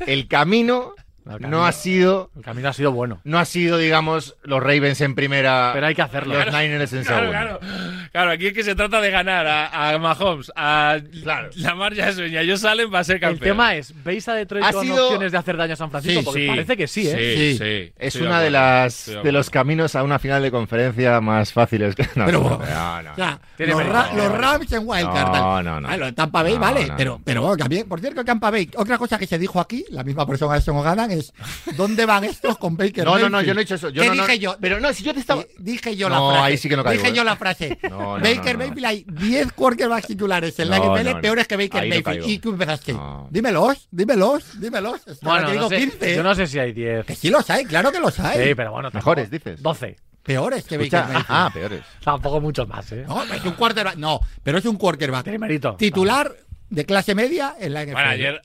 el 0.07 0.29
camino 0.29 0.95
camino- 1.25 1.49
no 1.49 1.65
ha 1.67 1.73
sido, 1.73 2.31
El 2.37 2.43
camino 2.43 2.69
ha 2.69 2.73
sido 2.73 2.93
bueno. 2.93 3.21
no 3.25 3.39
ha 3.39 3.45
sido, 3.45 3.79
digamos, 3.79 4.37
los 4.43 4.61
Ravens 4.61 5.01
en 5.01 5.15
primera, 5.15 5.71
Pero 5.75 5.87
hay 5.87 5.95
que 5.95 6.03
hacerlo. 6.03 6.35
los 6.35 6.47
Niners 6.47 6.93
en 6.93 7.05
Claro, 7.05 7.21
segunda. 7.33 7.59
claro. 7.59 7.61
Claro, 8.13 8.31
aquí 8.33 8.47
es 8.49 8.53
que 8.53 8.63
se 8.65 8.75
trata 8.75 9.01
de 9.01 9.11
ganar 9.11 9.47
a, 9.47 9.91
a 9.91 9.99
Mahomes, 9.99 10.53
a 10.57 10.99
Claro. 11.23 11.51
Lamar 11.57 11.95
Jackson 11.95 12.29
y 12.31 12.37
a 12.37 12.43
ellos 12.43 12.61
salen 12.61 12.93
va 12.93 12.99
a 13.01 13.05
ser 13.05 13.17
El 13.17 13.21
campeón. 13.23 13.41
tema 13.57 13.75
es, 13.77 13.95
¿veis 14.05 14.27
a 14.29 14.35
Detroit 14.35 14.65
Ha 14.65 14.73
con 14.73 14.83
sido- 14.85 15.05
opciones 15.07 15.33
de 15.33 15.39
hacer 15.39 15.57
daño 15.57 15.73
a 15.73 15.77
San 15.77 15.91
Francisco? 15.91 16.21
Sí, 16.21 16.25
Porque 16.25 16.47
parece 16.49 16.77
que 16.77 16.87
sí, 16.87 17.09
¿eh? 17.09 17.17
Sí, 17.37 17.53
Sí. 17.53 17.59
sí. 17.59 17.93
Es 17.99 18.17
una 18.17 18.41
de 18.41 18.51
las 18.51 19.11
de 19.23 19.33
los 19.33 19.49
caminos 19.51 19.95
a 19.97 20.03
una 20.03 20.19
final 20.19 20.43
de 20.43 20.51
conferencia 20.51 21.21
más 21.21 21.53
fáciles. 21.53 21.95
que- 21.95 22.03
No, 22.17 22.27
Pero- 22.27 22.41
no, 22.43 22.49
no, 22.51 23.03
no. 23.03 23.13
O 23.13 23.15
sea, 23.15 23.41
los. 23.59 23.87
Ra- 23.87 24.13
los 24.15 24.33
Rams 24.33 24.73
en 24.73 24.83
Wildcard. 24.85 25.33
No, 25.33 25.63
no, 25.63 25.81
no. 25.81 25.89
Ah, 25.89 25.97
lo 25.97 26.07
de 26.07 26.13
Tampa 26.13 26.43
Bay, 26.43 26.55
No, 26.55 26.61
vale. 26.61 26.87
no, 26.87 26.97
pero, 26.97 27.21
pero 27.25 27.41
bueno, 27.43 27.57
también, 27.57 27.89
por 27.89 28.01
cierto, 28.01 28.25
Tampa 28.25 28.51
Bay, 28.51 28.69
otra 28.77 28.99
cosa 28.99 29.19
que 29.19 29.27
se 29.27 29.39
dijo 29.39 29.61
aquí, 29.61 29.85
la 29.91 30.03
misma 30.05 30.27
persona 30.27 30.55
de 30.55 30.61
Son 30.61 30.83
ganan 30.83 31.11
es 31.13 31.33
¿dónde 31.77 32.07
van 32.07 32.25
estos 32.25 32.59
con 32.59 32.77
Baker 32.77 33.05
No, 33.05 33.19
no, 33.19 33.29
no, 33.29 33.41
yo 33.43 33.55
no 33.55 33.61
he 33.61 33.65
dicho 33.65 33.75
eso. 33.77 33.89
Yo 33.91 34.03
¿Qué 34.03 34.09
no, 34.09 34.15
no. 34.15 34.23
dije 34.27 34.39
yo? 34.39 34.57
Pero 34.61 34.81
no, 34.81 34.93
si 34.93 35.03
yo 35.05 35.15
te 35.15 35.21
estaba. 35.21 35.43
Eh, 35.43 35.49
Dije 35.59 35.97
yo 35.97 36.09
No, 36.09 36.15
la 36.29 36.33
frase. 36.35 36.47
ahí 36.53 36.57
sí 36.59 36.69
que 36.69 36.77
no 36.77 36.85
caigo, 36.85 37.01
Dije 37.03 37.13
¿eh? 37.13 37.17
yo 37.17 37.25
la 37.25 37.37
frase. 37.37 37.79
No, 37.91 38.19
no, 38.19 38.25
Baker 38.25 38.45
no, 38.45 38.53
no. 38.53 38.59
Mayfield 38.59 38.85
hay 38.87 39.05
10 39.09 39.53
quarterbacks 39.53 40.07
titulares 40.07 40.59
en 40.59 40.71
la 40.71 40.79
No, 40.79 40.95
NFL 40.97 41.05
no, 41.05 41.15
no. 41.15 41.21
peores 41.21 41.47
que 41.49 41.57
Baker 41.57 41.83
no 41.85 41.89
Mayfield. 41.89 42.29
y 42.29 42.39
tú 42.39 42.51
empezaste. 42.51 42.93
No. 42.93 43.29
Dímelos, 43.31 43.89
dímelos, 43.91 44.61
dímelos. 44.61 45.01
Bueno, 45.23 45.43
no 45.49 45.51
digo 45.53 45.69
sé, 45.69 45.77
15. 45.79 46.17
yo 46.17 46.23
no 46.23 46.35
sé 46.35 46.47
si 46.47 46.59
hay 46.59 46.73
10. 46.73 47.05
Que 47.07 47.15
sí 47.15 47.29
los 47.31 47.49
hay, 47.51 47.65
claro 47.65 47.93
que 47.93 48.01
los 48.01 48.19
hay. 48.21 48.49
Sí, 48.49 48.55
pero 48.55 48.73
bueno. 48.73 48.91
tampoco- 48.91 49.11
Mejores, 49.17 49.31
dices. 49.31 49.63
12. 49.63 49.97
Peores 50.23 50.65
que 50.65 50.77
Escucha, 50.77 51.01
Baker 51.01 51.15
Mayfield. 51.15 51.37
ah, 51.37 51.51
peores. 51.53 51.81
Tampoco 52.05 52.41
muchos 52.41 52.69
más, 52.69 52.93
¿eh? 52.93 53.05
No, 53.09 53.23
es 53.25 53.45
un 53.45 53.53
quarterback. 53.55 53.97
No, 53.97 54.21
pero 54.45 54.59
es 54.59 54.65
un 54.65 54.77
quarterback. 54.77 55.25
Tiene 55.25 55.39
mérito. 55.39 55.75
Titular 55.77 56.33
de 56.73 56.85
clase 56.87 57.15
media 57.15 57.55
en 57.61 57.75
la 57.75 57.83
NFL. 57.83 57.93
Bueno, 57.93 58.41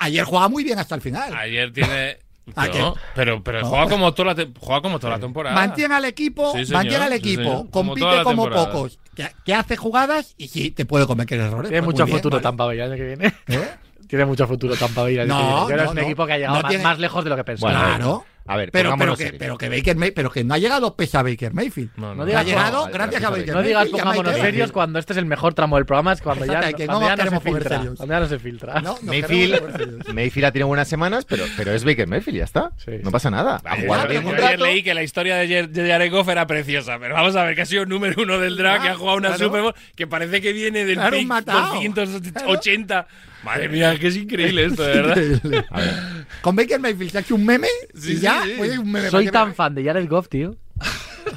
ayer- 0.00 0.24
jugaba 0.24 0.48
muy 0.48 0.62
bien 0.64 0.78
hasta 0.78 0.94
el 0.94 1.00
final. 1.00 1.34
Ayer 1.34 1.72
tiene. 1.72 2.18
¿A 2.56 2.66
No, 2.66 2.72
qué? 2.72 3.00
pero, 3.14 3.44
pero 3.44 3.60
No. 3.60 3.66
juega 3.68 3.88
como 3.88 4.12
toda 4.12 4.34
la, 4.34 4.46
juega 4.58 4.82
como 4.82 4.98
toda 4.98 5.14
la 5.14 5.20
temporada. 5.20 5.54
Mantiene 5.54 5.94
al 5.94 6.04
equipo, 6.04 6.52
Sí, 6.52 6.64
señor, 6.64 6.82
mantiene 6.82 7.04
al 7.04 7.12
equipo, 7.12 7.70
compite 7.70 8.22
como 8.24 8.48
pocos, 8.50 8.98
que, 9.14 9.28
que 9.44 9.54
hace 9.54 9.76
jugadas 9.76 10.34
y 10.36 10.48
sí, 10.48 10.70
te 10.72 10.84
puede 10.84 11.06
cometer 11.06 11.38
errores. 11.38 11.70
Tiene 11.70 11.84
pues 11.84 11.94
mucho 11.94 12.06
bien, 12.06 12.16
futuro 12.18 12.34
vale. 12.36 12.42
Tampa 12.42 12.64
Bay 12.66 12.78
el 12.80 12.84
año 12.92 12.96
que 12.96 13.06
viene. 13.06 13.26
¿Eh? 13.46 13.68
Tiene 14.10 14.24
mucho 14.26 14.46
futuro 14.46 14.74
Tampa 14.76 15.02
Bay 15.02 15.16
No, 15.26 15.66
que 15.66 15.72
que 15.72 15.76
no, 15.78 15.84
es 15.84 15.90
un 15.90 15.96
no. 15.96 16.02
equipo 16.02 16.26
que 16.26 16.32
ha 16.34 16.36
llegado 16.38 16.56
No 16.56 16.62
más, 16.62 16.68
tiene- 16.68 16.84
más 16.84 16.98
lejos 16.98 17.24
de 17.24 17.30
lo 17.30 17.36
que 17.36 17.44
pensaba. 17.44 17.72
Bueno, 17.72 17.86
Claro. 17.96 18.24
A 18.46 18.56
ver, 18.56 18.70
Pero, 18.72 18.96
pero, 18.98 19.14
que, 19.16 19.34
pero, 19.34 19.56
que 19.58 19.68
Baker 19.68 19.96
May- 19.96 20.10
pero 20.10 20.28
que 20.30 20.42
no 20.42 20.54
ha 20.54 20.58
llegado 20.58 20.96
pese 20.96 21.16
a 21.18 21.22
Baker 21.22 21.52
Mayfield. 21.52 21.90
No, 21.96 22.08
No 22.08 22.14
no. 22.16 22.24
digas 22.24 22.40
ha 22.40 22.44
llegado 22.44 22.86
no, 22.86 22.92
gracias 22.92 23.22
a 23.22 23.26
no, 23.26 23.36
Baker 23.36 23.54
No 23.54 23.62
digas 23.62 23.82
Mayfield 23.82 23.96
y 23.96 24.00
a 24.00 24.02
pongámonos 24.02 24.34
serios 24.40 24.72
cuando 24.72 24.98
este 24.98 25.12
es 25.12 25.18
el 25.18 25.26
mejor 25.26 25.54
tramo 25.54 25.76
del 25.76 25.84
programa, 25.86 26.14
es 26.14 26.22
cuando 26.22 26.46
ya, 26.46 26.54
Exacto, 26.54 26.76
que 26.78 26.86
no 26.86 26.92
cuando 26.98 27.08
ya 27.16 27.24
no 27.24 27.30
se 27.30 27.40
filtra. 27.40 27.76
serios. 27.78 27.96
Cuando 27.98 28.14
ya 28.14 28.20
no 28.20 28.26
se 28.26 28.38
filtra. 28.40 28.74
No, 28.80 28.82
nos 28.94 29.02
Mayfield. 29.04 30.08
Mayfield 30.14 30.44
ha 30.46 30.52
tenido 30.52 30.66
buenas 30.66 30.88
semanas, 30.88 31.26
pero, 31.26 31.44
pero 31.56 31.72
es 31.72 31.84
Baker 31.84 32.08
Mayfield, 32.08 32.38
ya 32.38 32.44
está. 32.44 32.70
Sí, 32.78 32.92
no 33.04 33.10
pasa 33.12 33.30
nada. 33.30 33.60
Ha 33.64 33.72
Ayer, 33.72 33.84
jugado 33.86 34.02
pero 34.08 34.20
bien 34.20 34.24
un 34.24 34.30
yo 34.30 34.36
ayer 34.44 34.50
rato. 34.58 34.64
leí 34.64 34.82
que 34.82 34.94
la 34.94 35.02
historia 35.04 35.36
de, 35.36 35.70
Jared 35.72 36.10
Goff 36.10 36.28
era 36.28 36.46
preciosa, 36.48 36.98
pero 36.98 37.14
vamos 37.14 37.36
a 37.36 37.44
ver 37.44 37.54
que 37.54 37.62
ha 37.62 37.66
sido 37.66 37.86
número 37.86 38.20
uno 38.20 38.38
del 38.40 38.56
draft, 38.56 38.80
Ah, 38.80 38.82
que 38.82 38.88
ha 38.88 38.94
jugado 38.96 39.18
una 39.18 39.28
claro. 39.28 39.44
Super 39.44 39.62
Bowl, 39.62 39.74
que 39.94 40.06
parece 40.08 40.40
que 40.40 40.52
viene 40.52 40.84
del 40.86 40.96
Claro, 40.96 41.14
un 41.16 41.20
pick 41.20 41.28
matao. 41.28 41.74
280. 41.74 43.06
Madre 43.44 43.68
mía, 43.68 43.98
que 43.98 44.08
es 44.08 44.16
increíble 44.16 44.66
esto, 44.66 44.82
de 44.82 44.92
verdad. 44.94 45.16
Increíble. 45.22 45.64
A 45.70 45.80
ver, 45.80 45.94
Con 46.42 46.56
Baker 46.56 46.78
Mayfield 46.80 47.10
se 47.10 47.18
ha 47.18 47.20
hecho 47.22 47.34
un 47.34 47.44
meme 47.46 47.68
Sí, 47.94 48.12
y 48.12 48.16
sí, 48.16 48.20
ya 48.20 48.44
sí. 48.44 48.52
un 48.78 48.90
meme. 48.92 49.08
Soy 49.10 49.24
¿para 49.24 49.24
qué 49.24 49.30
tan 49.32 49.48
me- 49.48 49.54
fan 49.54 49.74
de 49.74 49.84
Jared 49.84 50.08
Goff, 50.08 50.28
tío. 50.28 50.56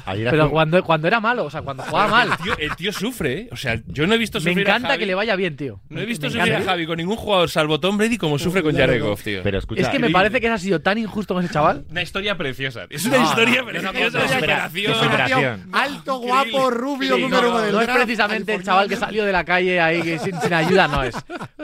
Ayer 0.06 0.30
Pero 0.30 0.50
cuando, 0.50 0.82
cuando 0.84 1.06
era 1.08 1.20
malo, 1.20 1.44
o 1.44 1.50
sea, 1.50 1.62
cuando 1.62 1.82
jugaba 1.82 2.08
mal. 2.08 2.28
El 2.30 2.36
tío, 2.38 2.58
el 2.58 2.76
tío 2.76 2.92
sufre, 2.92 3.32
¿eh? 3.40 3.48
O 3.52 3.56
sea, 3.56 3.80
yo 3.86 4.06
no 4.06 4.14
he 4.14 4.18
visto 4.18 4.38
Me 4.38 4.50
sufrir 4.50 4.66
a 4.66 4.70
encanta 4.72 4.88
Javi. 4.88 4.98
que 5.00 5.06
le 5.06 5.14
vaya 5.14 5.36
bien, 5.36 5.56
tío. 5.56 5.80
No 5.88 6.00
he 6.00 6.06
visto 6.06 6.26
Me 6.26 6.30
sufrir 6.32 6.42
a 6.52 6.56
encanta. 6.56 6.70
Javi 6.72 6.86
con 6.86 6.96
ningún 6.98 7.16
jugador 7.16 7.48
salvo 7.50 7.80
Tom 7.80 7.96
Brady 7.98 8.18
como 8.18 8.38
sufre 8.38 8.62
con 8.62 8.76
Jared 8.76 9.02
Goff, 9.02 9.22
tío. 9.22 9.40
Pero 9.42 9.58
escucha, 9.58 9.82
Es 9.82 9.88
que 9.88 9.98
me 9.98 10.10
parece 10.10 10.40
que 10.40 10.48
ha 10.48 10.58
sido 10.58 10.80
tan 10.80 10.98
injusto 10.98 11.34
con 11.34 11.44
ese 11.44 11.52
chaval. 11.52 11.84
Una 11.90 12.02
historia 12.02 12.36
preciosa. 12.36 12.86
Es 12.90 13.04
una 13.04 13.18
No, 13.18 13.24
historia 13.24 13.60
no, 13.62 13.66
preciosa 13.66 13.92
no, 13.92 13.98
de 13.98 14.10
no, 14.10 14.18
no, 14.20 14.28
superación. 14.34 14.92
de 14.92 14.98
superación. 14.98 15.68
Alto, 15.72 16.18
guapo, 16.18 16.70
rubio, 16.70 17.16
Sí, 17.16 17.22
número 17.22 17.42
no, 17.42 17.48
uno 17.50 17.58
del 17.60 17.72
No 17.72 17.80
es 17.80 17.86
draft, 17.86 18.02
precisamente 18.02 18.54
el 18.54 18.62
chaval 18.62 18.88
que 18.88 18.96
salió 18.96 19.24
de 19.24 19.32
la 19.32 19.44
calle 19.44 19.80
ahí 19.80 20.02
que 20.02 20.18
sin, 20.18 20.40
sin 20.40 20.52
ayuda, 20.52 20.88
no 20.88 21.02
es. 21.02 21.14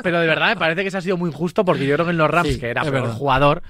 Pero 0.03 0.21
de 0.21 0.27
verdad 0.27 0.49
me 0.49 0.57
parece 0.57 0.85
que 0.85 0.91
se 0.91 0.99
ha 0.99 1.01
sido 1.01 1.16
muy 1.16 1.31
injusto 1.31 1.64
porque 1.64 1.87
yo 1.87 1.95
creo 1.95 2.07
que 2.07 2.12
en 2.12 2.18
los 2.18 2.31
Rams, 2.31 2.49
Sí, 2.49 2.59
que 2.61 2.68
era 2.71 2.83
es 2.83 2.89
peor 2.91 3.03
verdad. 3.03 3.16
jugador, 3.16 3.62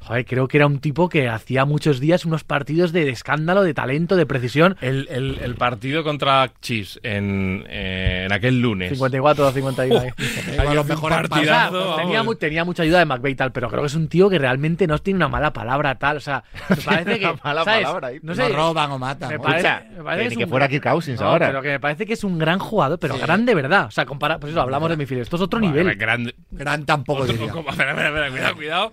joder, 0.00 0.24
creo 0.26 0.48
que 0.48 0.56
era 0.56 0.66
un 0.66 0.80
tipo 0.80 1.08
que 1.08 1.28
hacía 1.28 1.64
muchos 1.64 2.00
días 2.00 2.24
unos 2.24 2.44
partidos 2.44 2.92
de, 2.92 3.04
de 3.04 3.10
escándalo, 3.10 3.62
de 3.62 3.74
talento, 3.74 4.16
de 4.16 4.26
precisión. 4.26 4.76
El, 4.80 5.06
el- 5.10 5.38
el 5.42 5.54
partido 5.54 6.02
contra 6.04 6.50
Chiefs 6.60 6.98
en, 7.02 7.64
eh, 7.68 8.24
en 8.26 8.32
aquel 8.32 8.60
lunes. 8.60 8.90
54 8.90 9.46
o 9.46 9.52
51. 9.52 10.00
ahí. 10.00 10.10
Uno 10.58 10.68
de 10.70 10.74
los 10.74 10.86
mejores 10.86 11.18
O 11.18 11.20
sea, 11.20 11.28
partidazo, 11.28 11.70
pues 11.84 11.96
tenía, 11.96 12.24
tenía 12.38 12.64
mucha 12.64 12.82
ayuda 12.82 12.98
de 12.98 13.04
McVeigh 13.04 13.32
y 13.32 13.36
tal, 13.36 13.52
pero 13.52 13.68
creo 13.68 13.82
que 13.82 13.86
es 13.88 13.94
un 13.94 14.08
tío 14.08 14.28
que 14.28 14.38
realmente 14.38 14.86
no 14.86 14.98
tiene 14.98 15.16
una 15.18 15.28
mala 15.28 15.52
palabra 15.52 15.94
tal. 15.96 16.16
O 16.16 16.20
sea, 16.20 16.42
me 16.68 16.76
parece 16.84 17.18
que. 17.18 17.26
Una 17.26 17.40
mala 17.44 17.64
¿sabes? 17.64 17.84
palabra 17.84 18.08
ahí. 18.08 18.18
No 18.22 18.34
sé. 18.34 18.48
roban 18.48 18.90
o 18.92 18.98
matan. 18.98 19.28
Me 19.28 19.36
¿no? 19.36 19.42
parece- 19.42 19.68
Escucha, 19.68 19.84
me 19.96 20.02
parece 20.04 20.22
que 20.28 20.28
es 20.34 20.38
que 20.38 20.46
fuera 20.46 20.66
gran- 20.66 20.80
Kirk 20.80 20.92
Cousins 20.92 21.20
No, 21.20 21.26
ahora. 21.26 21.46
Pero 21.48 21.62
que 21.62 21.68
me 21.68 21.80
parece 21.80 22.06
que 22.06 22.12
es 22.14 22.24
un 22.24 22.38
gran 22.38 22.58
jugador, 22.58 22.98
pero 22.98 23.14
Sí. 23.14 23.20
gran 23.20 23.44
de 23.46 23.54
verdad. 23.54 23.86
O 23.86 23.90
sea, 23.90 24.06
compara, 24.06 24.38
pues 24.38 24.52
eso, 24.52 24.60
hablamos 24.60 24.88
de 24.90 24.96
Mayfield. 24.96 25.22
Esto 25.22 25.36
es 25.36 25.42
otro 25.42 25.60
Bueno, 25.60 25.74
nivel. 25.74 25.96
grande- 25.96 26.34
Gran 26.50 26.84
tampoco 26.86 27.22
otro- 27.22 27.34
diría. 27.34 27.52
como- 27.52 27.70
espera, 27.70 27.90
espera, 27.90 28.08
espera, 28.28 28.54
cuidado, 28.54 28.92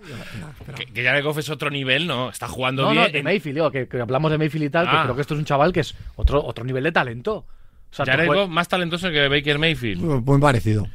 Que, 0.76 0.86
que 0.98 1.04
Jared 1.04 1.24
Goff 1.24 1.38
es 1.38 1.48
otro 1.50 1.70
nivel, 1.70 2.06
¿no? 2.06 2.28
Está 2.30 2.48
jugando 2.48 2.82
No, 2.82 2.90
bien. 2.90 3.02
no, 3.04 3.08
de 3.08 3.18
en- 3.18 3.24
Mayfield, 3.24 3.54
digo, 3.56 3.70
que, 3.70 3.88
que 3.88 4.00
hablamos 4.00 4.30
de 4.30 4.38
Mayfield 4.38 4.64
y 4.66 4.70
tal, 4.70 4.88
que 4.90 4.96
Ah. 4.96 5.02
creo 5.04 5.14
que 5.14 5.20
esto 5.22 5.34
es 5.34 5.38
un 5.40 5.46
chaval 5.46 5.72
que 5.72 5.80
es 5.80 5.94
otro, 6.16 6.44
otro 6.44 6.64
nivel 6.64 6.84
de 6.84 6.92
talento. 6.92 7.44
O 7.90 7.94
sea, 7.94 8.04
Jared 8.04 8.26
Goff 8.26 8.48
más 8.50 8.68
talentoso 8.68 9.10
que 9.10 9.28
Baker 9.28 9.58
Mayfield. 9.58 10.00
Muy 10.02 10.40
parecido. 10.40 10.86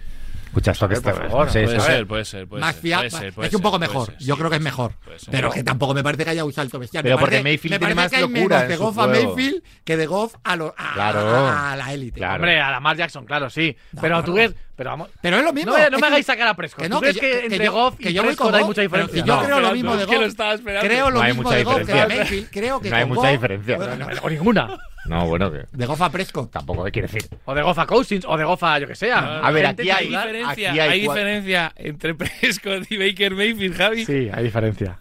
Escucha, 0.45 0.69
esto 0.73 0.87
que 0.87 0.93
está. 0.93 1.13
no 1.13 1.49
sé, 1.49 1.63
Puede 1.63 1.79
ser, 1.79 2.05
puede 2.05 2.25
ser, 2.25 2.47
puede 2.47 2.61
más 2.61 2.75
ser. 2.75 2.95
puede 2.95 3.09
ser, 3.09 3.33
Es 3.41 3.49
que 3.49 3.55
un 3.55 3.61
poco 3.63 3.79
mejor. 3.79 4.05
ser, 4.05 4.17
Yo 4.19 4.35
sí, 4.35 4.39
creo 4.39 4.51
que 4.51 4.57
es 4.57 4.61
mejor. 4.61 4.91
Pero 5.31 5.49
que 5.49 5.63
tampoco 5.63 5.95
me 5.95 6.03
parece 6.03 6.23
que 6.25 6.29
haya 6.29 6.45
un 6.45 6.53
salto 6.53 6.77
bestial. 6.77 7.01
Pero 7.01 7.15
me 7.15 7.19
porque 7.21 7.37
parece, 7.37 7.43
Mayfield 7.49 7.71
me 7.73 7.79
tiene 7.79 7.95
más 7.95 8.11
que 8.11 8.15
hay 8.17 8.21
locura 8.21 8.55
menos 8.57 8.67
de 8.69 8.75
Goff 8.77 8.97
a. 8.99 9.07
Mayfield 9.07 9.63
que 9.83 9.97
de 9.97 10.05
Goff 10.05 10.35
a, 10.43 10.55
lo- 10.55 10.75
a, 10.77 10.93
Claro. 10.93 11.19
a- 11.21 11.71
a 11.71 11.75
la 11.75 11.91
élite. 11.91 12.19
Claro. 12.19 12.35
Hombre, 12.35 12.61
a 12.61 12.69
Lamar 12.69 12.95
Jackson, 12.95 13.25
claro, 13.25 13.49
sí. 13.49 13.75
No, 13.93 14.01
pero 14.01 14.13
claro. 14.17 14.25
tú 14.25 14.33
ves. 14.33 14.55
Pero 14.75 14.89
vamos. 14.89 15.09
Pero 15.21 15.37
es 15.37 15.43
lo 15.43 15.53
mismo. 15.53 15.71
No, 15.71 15.77
me- 15.77 15.83
no 15.89 15.97
me 15.97 16.01
que- 16.01 16.05
hagáis 16.07 16.25
sacar 16.25 16.47
a 16.47 16.55
Prescott. 16.55 16.81
que 16.83 16.89
¿Tú 16.89 16.95
no, 16.95 16.99
crees 17.01 17.15
que 17.15 17.21
que, 17.21 17.29
yo- 17.33 17.39
que 17.41 17.45
entre 17.45 17.65
yo- 17.65 17.71
Goff 17.73 17.95
que 17.95 18.09
y 18.09 18.13
yo 18.13 18.21
voy 18.23 18.27
Prescott 18.29 18.55
hay 18.55 18.63
mucha 18.63 18.81
diferencia? 18.81 19.23
yo 19.23 19.35
No. 19.35 19.43
creo 19.43 19.59
lo 19.59 19.71
mismo 19.71 19.95
de 19.95 20.05
¿qué 20.07 20.15
lo 20.17 20.25
Goff. 20.25 20.61
Creo 20.63 21.09
lo 21.11 21.15
No 21.17 21.21
hay 21.21 21.31
mismo 21.31 21.43
mucha 21.43 21.55
de 21.55 21.63
Goff 21.63 21.77
que 21.85 21.93
de. 21.93 22.07
Mayfield. 22.07 22.49
Creo 22.49 22.79
que 22.81 22.89
No 22.89 22.95
hay 22.95 23.05
mucha 23.05 23.21
Goff- 23.21 23.31
diferencia. 23.31 23.77
Bueno, 23.77 23.95
no, 23.97 24.07
O 24.23 24.29
ninguna. 24.29 24.77
No, 25.05 25.27
bueno, 25.27 25.51
que 25.51 25.65
De 25.71 25.85
Goff 25.85 26.01
a 26.01 26.09
Prescott. 26.09 26.49
tampoco 26.51 26.83
quiere 26.85 27.07
decir. 27.07 27.29
O 27.45 27.53
de 27.53 27.61
Goff 27.61 27.77
a 27.77 27.85
Cousins, 27.85 28.25
o 28.27 28.35
de 28.37 28.45
Goff 28.45 28.63
a 28.63 28.79
yo 28.79 28.87
que 28.87 28.95
sea. 28.95 29.39
A 29.45 29.51
ver, 29.51 29.65
aquí 29.67 29.89
hay- 29.91 30.07
diferencia, 30.07 30.69
aquí 30.71 30.79
hay 30.79 30.89
hay 30.89 30.99
diferencia 31.01 31.71
entre 31.75 32.15
Prescott 32.15 32.89
y 32.89 32.97
Baker 32.97 33.35
Mayfield, 33.35 33.75
Javi. 33.77 34.05
Sí, 34.05 34.29
hay 34.33 34.43
diferencia. 34.43 34.97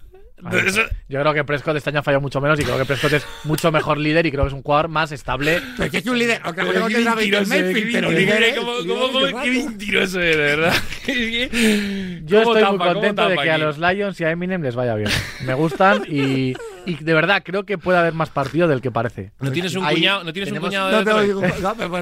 Yo 1.09 1.21
creo 1.21 1.35
que 1.35 1.45
Prescott 1.45 1.77
este 1.77 1.91
año 1.91 2.01
ha 2.01 2.03
fallado 2.03 2.21
mucho 2.21 2.41
menos 2.41 2.59
y 2.59 2.65
creo 2.65 2.79
que 2.79 2.85
Prescott 2.85 3.13
es 3.13 3.27
mucho 3.45 3.71
mejor 3.71 3.99
líder 3.99 4.27
y 4.27 4.31
creo 4.31 4.45
que 4.45 4.49
es 4.49 4.55
un 4.55 4.63
jugador 4.63 4.89
más 4.89 5.13
estable. 5.13 5.61
Pero 5.77 5.91
que 5.91 5.99
es 5.99 6.07
un 6.07 6.19
líder. 6.19 6.41
Cosa 6.41 6.55
Pero 6.57 6.87
que 6.89 6.95
tendrá 6.95 7.15
Baker 7.15 7.47
Mayfield, 7.47 7.93
pero 7.93 8.09
mentiroso, 8.09 8.13
líder 8.13 8.43
es- 8.43 8.59
¿Cómo, 8.59 8.73
líder 8.81 8.89
cómo, 8.97 9.07
es 9.07 9.13
cómo- 9.13 9.27
de 9.27 9.33
qué 9.43 9.51
mentiroso 9.67 10.19
de 10.19 10.37
verdad? 10.37 10.75
Yo 12.25 12.43
¿Cómo 12.43 12.57
estoy 12.57 12.63
tapa, 12.63 12.85
muy 12.85 12.95
contento 12.95 13.29
de 13.29 13.37
que 13.39 13.51
a 13.51 13.59
los 13.59 13.79
Lions 13.79 14.21
y 14.21 14.25
a 14.25 14.31
Eminem 14.31 14.63
les 14.63 14.75
vaya 14.75 14.95
bien. 14.95 15.11
Me 15.45 15.55
gustan 15.55 16.05
y, 16.09 16.55
y 16.87 16.95
de 17.03 17.15
verdad 17.15 17.43
creo 17.45 17.65
que 17.65 17.79
puede 17.79 17.99
haber 17.99 18.13
más 18.15 18.31
partido 18.31 18.69
del 18.69 18.81
que 18.81 18.91
parece. 18.91 19.33
¿No 19.41 19.51
tienes 19.53 19.75
un 19.75 19.85
cuñado, 19.85 20.25
¿no 20.25 20.33
tienes 20.33 20.51
un 20.51 20.55
tenemos- 20.59 20.69
cuñado 20.71 20.91
No 20.91 20.99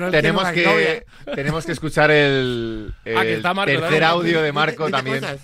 de 0.07 0.11
Tenemos 0.11 0.49
que, 0.51 0.64
novia. 0.64 1.05
tenemos 1.34 1.66
que 1.66 1.72
escuchar 1.72 2.11
el, 2.11 2.93
Ah, 3.16 3.22
tercer 3.66 4.05
audio 4.05 4.43
de 4.43 4.53
Marco 4.53 4.91
también 4.91 5.20
cosas. 5.20 5.41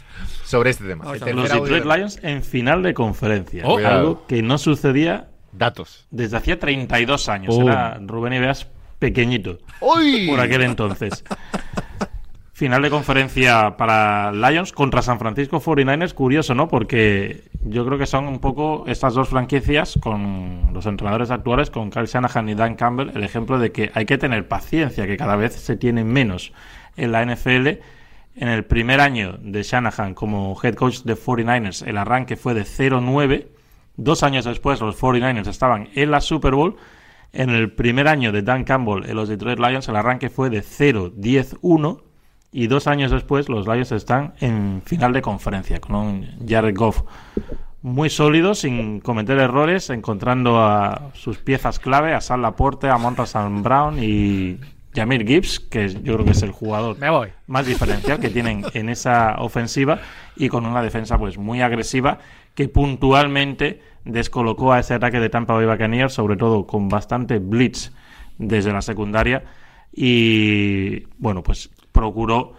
Sobre 0.46 0.70
este 0.70 0.84
tema. 0.84 1.04
Vamos 1.04 1.20
Los 1.20 1.52
Detroit 1.52 1.84
de- 1.84 1.96
Lions 1.96 2.18
en 2.22 2.42
final 2.42 2.82
de 2.82 2.94
conferencia. 2.94 3.64
Oh. 3.66 3.78
algo 3.78 4.26
que 4.26 4.42
no 4.42 4.58
sucedía 4.58 5.28
Datos. 5.52 6.06
desde 6.10 6.36
hacía 6.36 6.58
32 6.58 7.28
años. 7.28 7.54
Pum. 7.54 7.68
Era 7.68 7.98
Rubén 8.00 8.32
Ibeas 8.32 8.66
pequeñito 8.98 9.58
¡Uy! 9.80 10.26
por 10.28 10.40
aquel 10.40 10.62
entonces. 10.62 11.22
Final 12.52 12.80
de 12.80 12.88
conferencia 12.88 13.76
para 13.76 14.32
Lions 14.32 14.72
contra 14.72 15.02
San 15.02 15.18
Francisco 15.18 15.60
49ers. 15.60 16.14
Curioso, 16.14 16.54
¿no? 16.54 16.68
Porque 16.68 17.42
yo 17.62 17.84
creo 17.84 17.98
que 17.98 18.06
son 18.06 18.26
un 18.28 18.38
poco 18.38 18.84
estas 18.86 19.12
dos 19.12 19.28
franquicias 19.28 19.98
con 20.00 20.70
los 20.72 20.86
entrenadores 20.86 21.30
actuales, 21.30 21.68
con 21.68 21.90
Kyle 21.90 22.06
Shanahan 22.06 22.48
y 22.48 22.54
Dan 22.54 22.74
Campbell, 22.76 23.10
el 23.14 23.24
ejemplo 23.24 23.58
de 23.58 23.72
que 23.72 23.90
hay 23.92 24.06
que 24.06 24.16
tener 24.16 24.48
paciencia, 24.48 25.06
que 25.06 25.18
cada 25.18 25.36
vez 25.36 25.52
se 25.54 25.76
tiene 25.76 26.02
menos 26.02 26.54
en 26.96 27.12
la 27.12 27.20
NFL. 27.26 27.78
En 28.38 28.48
el 28.48 28.66
primer 28.66 29.00
año 29.00 29.38
de 29.40 29.62
Shanahan 29.62 30.12
como 30.12 30.56
head 30.62 30.74
coach 30.74 31.00
de 31.04 31.16
49ers, 31.16 31.86
el 31.86 31.96
arranque 31.96 32.36
fue 32.36 32.52
de 32.52 32.64
0-9. 32.64 33.46
Dos 33.96 34.22
años 34.22 34.44
después, 34.44 34.78
los 34.82 35.00
49ers 35.00 35.48
estaban 35.48 35.88
en 35.94 36.10
la 36.10 36.20
Super 36.20 36.54
Bowl. 36.54 36.76
En 37.32 37.48
el 37.48 37.72
primer 37.72 38.08
año 38.08 38.32
de 38.32 38.42
Dan 38.42 38.64
Campbell 38.64 39.08
en 39.08 39.16
los 39.16 39.30
Detroit 39.30 39.58
Lions, 39.58 39.88
el 39.88 39.96
arranque 39.96 40.28
fue 40.28 40.50
de 40.50 40.62
0-10-1. 40.62 42.02
Y 42.52 42.66
dos 42.66 42.86
años 42.86 43.10
después, 43.10 43.48
los 43.48 43.66
Lions 43.66 43.92
están 43.92 44.34
en 44.40 44.82
final 44.84 45.14
de 45.14 45.22
conferencia 45.22 45.80
con 45.80 45.96
un 45.96 46.46
Jared 46.46 46.76
Goff 46.76 47.02
muy 47.80 48.10
sólido, 48.10 48.54
sin 48.54 49.00
cometer 49.00 49.38
errores, 49.38 49.88
encontrando 49.90 50.60
a 50.60 51.10
sus 51.14 51.38
piezas 51.38 51.78
clave, 51.78 52.12
a 52.14 52.20
Sal 52.20 52.42
Laporte, 52.42 52.88
a 52.90 52.98
Monta 52.98 53.24
Sam 53.26 53.62
Brown 53.62 54.02
y 54.02 54.58
Jamir 54.96 55.26
Gibbs, 55.26 55.60
que 55.60 55.88
yo 55.88 56.14
creo 56.14 56.24
que 56.24 56.32
es 56.32 56.42
el 56.42 56.50
jugador 56.50 56.98
Me 56.98 57.10
voy. 57.10 57.28
más 57.46 57.66
diferencial 57.66 58.18
que 58.18 58.30
tienen 58.30 58.64
en 58.74 58.88
esa 58.88 59.36
ofensiva 59.38 60.00
y 60.34 60.48
con 60.48 60.66
una 60.66 60.82
defensa 60.82 61.18
pues 61.18 61.38
muy 61.38 61.60
agresiva 61.60 62.18
que 62.54 62.68
puntualmente 62.68 63.82
descolocó 64.04 64.72
a 64.72 64.80
ese 64.80 64.94
ataque 64.94 65.20
de 65.20 65.28
Tampa 65.28 65.54
Bay 65.54 65.66
Buccaneers, 65.66 66.14
sobre 66.14 66.36
todo 66.36 66.66
con 66.66 66.88
bastante 66.88 67.38
blitz 67.38 67.92
desde 68.38 68.72
la 68.72 68.80
secundaria 68.82 69.44
y 69.92 71.04
bueno, 71.18 71.42
pues 71.42 71.70
procuró 71.92 72.54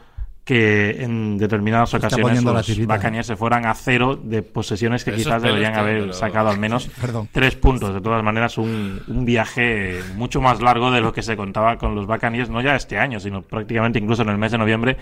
que 0.48 1.04
en 1.04 1.38
determinadas 1.38 1.94
ocasiones 1.94 2.42
los. 2.42 2.88
Buccaneers 2.88 3.28
se 3.28 3.36
fueran 3.36 3.66
a 3.66 3.74
cero 3.74 4.16
de 4.16 4.42
posesiones 4.44 5.04
que 5.04 5.12
quizás 5.12 5.42
deberían 5.42 5.76
haber 5.76 6.14
sacado 6.14 6.48
al 6.48 6.58
menos 6.58 6.88
Perdón. 7.02 7.28
tres 7.34 7.56
puntos. 7.58 7.94
De 7.94 8.00
todas 8.00 8.24
maneras, 8.24 8.58
un, 8.58 9.02
un 9.10 9.26
viaje 9.26 10.00
mucho 10.16 10.40
más 10.40 10.62
largo 10.62 10.90
de 10.90 11.02
lo 11.02 11.12
que 11.12 11.22
se 11.22 11.36
contaba 11.36 11.78
con 11.78 11.96
los 11.96 12.08
Buccaneers, 12.08 12.50
no 12.50 12.62
ya 12.62 12.78
este 12.78 12.98
año, 12.98 13.20
sino 13.20 13.42
prácticamente 13.42 14.00
incluso 14.00 14.22
en 14.22 14.30
el 14.30 14.38
mes 14.38 14.54
de 14.54 14.58
noviembre, 14.58 14.96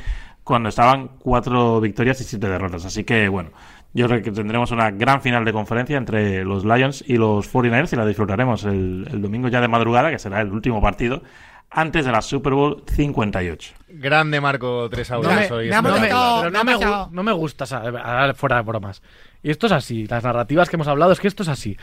cuando 0.43 0.69
estaban 0.69 1.11
cuatro 1.19 1.79
victorias 1.79 2.19
y 2.21 2.23
siete 2.23 2.49
derrotas. 2.49 2.83
Así 2.83 3.03
que, 3.03 3.29
bueno, 3.29 3.51
yo 3.93 4.07
creo 4.07 4.23
que 4.23 4.31
tendremos 4.31 4.71
una 4.71 4.89
gran 4.89 5.21
final 5.21 5.45
de 5.45 5.53
conferencia 5.53 5.95
entre 5.95 6.43
los 6.43 6.65
Lions 6.65 7.03
y 7.05 7.17
los 7.17 7.53
49ers 7.53 7.93
y 7.93 7.95
la 7.97 8.07
disfrutaremos 8.07 8.63
el, 8.63 9.07
el 9.11 9.21
domingo 9.21 9.47
ya 9.47 9.61
de 9.61 9.67
madrugada, 9.67 10.09
que 10.09 10.17
será 10.17 10.41
el 10.41 10.51
último 10.51 10.81
partido, 10.81 11.21
antes 11.69 12.05
de 12.05 12.11
la 12.11 12.21
Super 12.21 12.53
Bowl 12.53 12.83
58. 12.87 13.73
Grande 13.89 14.39
Marco, 14.41 14.89
tres 14.89 15.09
No 15.09 15.17
audios 15.17 15.33
me, 15.33 15.51
hoy. 15.51 15.69
me 15.81 15.89
no 15.89 15.99
me- 15.99 16.07
pero 16.07 17.09
no 17.11 17.23
no 17.23 17.35
gusta, 17.35 17.63
o 17.65 17.67
sea, 17.67 17.79
ahora 17.79 18.33
fuera 18.33 18.57
de 18.57 18.61
bromas. 18.63 19.01
Y 19.43 19.51
esto 19.51 19.67
es 19.67 19.71
así, 19.73 20.07
las 20.07 20.23
narrativas 20.23 20.69
que 20.69 20.75
hemos 20.75 20.87
hablado 20.87 21.11
es 21.11 21.19
que 21.19 21.27
esto 21.27 21.43
es 21.43 21.49
así. 21.49 21.77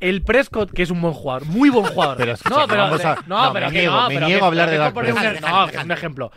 El 0.00 0.22
Prescott, 0.22 0.70
que 0.72 0.82
es 0.82 0.90
un 0.90 1.00
buen 1.00 1.14
jugador, 1.14 1.46
muy 1.46 1.70
buen 1.70 1.86
jugador. 1.86 2.16
Pero 2.18 2.32
escucha, 2.32 2.54
no, 2.54 2.66
pero, 2.68 2.82
a- 2.84 2.88
no, 3.26 3.44
no, 3.46 3.52
pero 3.52 3.66
me 3.66 3.72
que 3.72 3.78
niego, 3.80 3.94
no, 3.96 4.08
me 4.08 4.14
pero 4.14 4.26
niego 4.26 4.40
que- 4.40 4.44
a 4.44 4.48
hablar 4.48 4.70
de 4.70 4.76
Dak 4.78 4.96
un- 4.96 5.02
Prescott. 5.02 5.40
No, 5.40 5.66
que 5.68 5.76
es 5.78 5.84
un 5.84 5.90
ejemplo. 5.92 6.32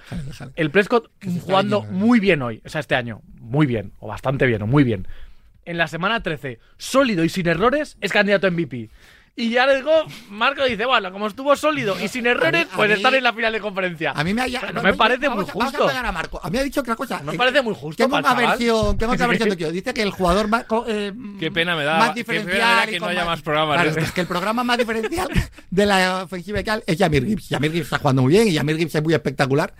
El 0.55 0.71
Prescott 0.71 1.09
está 1.19 1.41
jugando 1.41 1.83
muy 1.83 2.19
bien 2.19 2.41
hoy, 2.41 2.61
o 2.65 2.69
sea, 2.69 2.79
este 2.79 2.95
año, 2.95 3.21
muy 3.39 3.65
bien, 3.65 3.93
o 3.99 4.07
bastante 4.07 4.45
bien, 4.45 4.61
o 4.61 4.67
muy 4.67 4.83
bien. 4.83 5.07
En 5.65 5.77
la 5.77 5.87
semana 5.87 6.21
13, 6.23 6.59
sólido 6.77 7.25
y 7.25 7.29
sin 7.29 7.47
errores, 7.47 7.97
es 7.99 8.13
candidato 8.13 8.47
a 8.47 8.51
MVP. 8.51 8.89
Y 9.39 9.51
ya 9.51 9.67
le 9.67 9.75
digo, 9.75 9.91
Marco 10.31 10.65
dice, 10.65 10.83
bueno, 10.87 11.11
como 11.11 11.27
estuvo 11.27 11.55
sólido 11.55 11.95
y 12.03 12.07
sin 12.07 12.25
errores, 12.25 12.63
A 12.63 12.65
mí- 12.65 12.71
a 12.71 12.75
pues 12.75 12.89
mí- 12.89 12.95
estar 12.95 13.13
en 13.13 13.23
la 13.23 13.31
final 13.31 13.53
de 13.53 13.59
conferencia. 13.59 14.11
A 14.15 14.23
mí 14.23 14.33
me, 14.33 14.41
ha, 14.41 14.45
Pero 14.59 14.73
no 14.73 14.81
me 14.81 14.93
parece 14.95 15.29
muy 15.29 15.45
vamos 15.45 15.49
a 15.49 15.77
justo. 15.77 15.87
a 15.89 16.11
Marco. 16.11 16.39
A 16.41 16.47
mí 16.49 16.53
me 16.53 16.59
ha 16.61 16.63
dicho 16.63 16.81
otra 16.81 16.95
cosa. 16.95 17.21
No 17.23 17.33
me 17.33 17.37
parece 17.37 17.61
muy 17.61 17.75
justo 17.75 18.03
Tengo 18.03 18.17
una 18.17 18.33
versión, 18.33 18.97
tengo 18.97 19.13
otra 19.13 19.27
versión 19.27 19.49
de 19.49 19.57
que 19.57 19.71
dice 19.71 19.93
que 19.93 20.01
el 20.01 20.09
jugador 20.09 20.47
más, 20.47 20.65
eh, 20.87 21.13
Qué 21.39 21.51
pena 21.51 21.75
me 21.75 21.83
da, 21.83 21.99
más 21.99 22.11
qué 22.15 22.25
pena 22.25 22.45
me 22.45 22.57
da 22.57 22.87
que 22.87 22.99
no 22.99 23.05
haya 23.05 23.25
más 23.25 23.43
programas 23.43 23.79
Claro, 23.83 24.01
es 24.01 24.11
que 24.11 24.21
el 24.21 24.27
programa 24.27 24.63
más 24.63 24.77
diferencial 24.79 25.27
de 25.69 25.85
la 25.85 26.23
ofensiva 26.23 26.59
y 26.59 26.63
tal 26.63 26.83
es 26.87 26.97
Jamir 26.97 27.23
Gibbs. 27.27 27.47
Jamir 27.49 27.71
Gibbs 27.71 27.85
está 27.85 27.99
jugando 27.99 28.23
muy 28.23 28.33
bien 28.33 28.47
y 28.47 28.55
Jamir 28.55 28.75
Gibbs 28.77 28.95
es 28.95 29.03
muy 29.03 29.13
espectacular. 29.13 29.71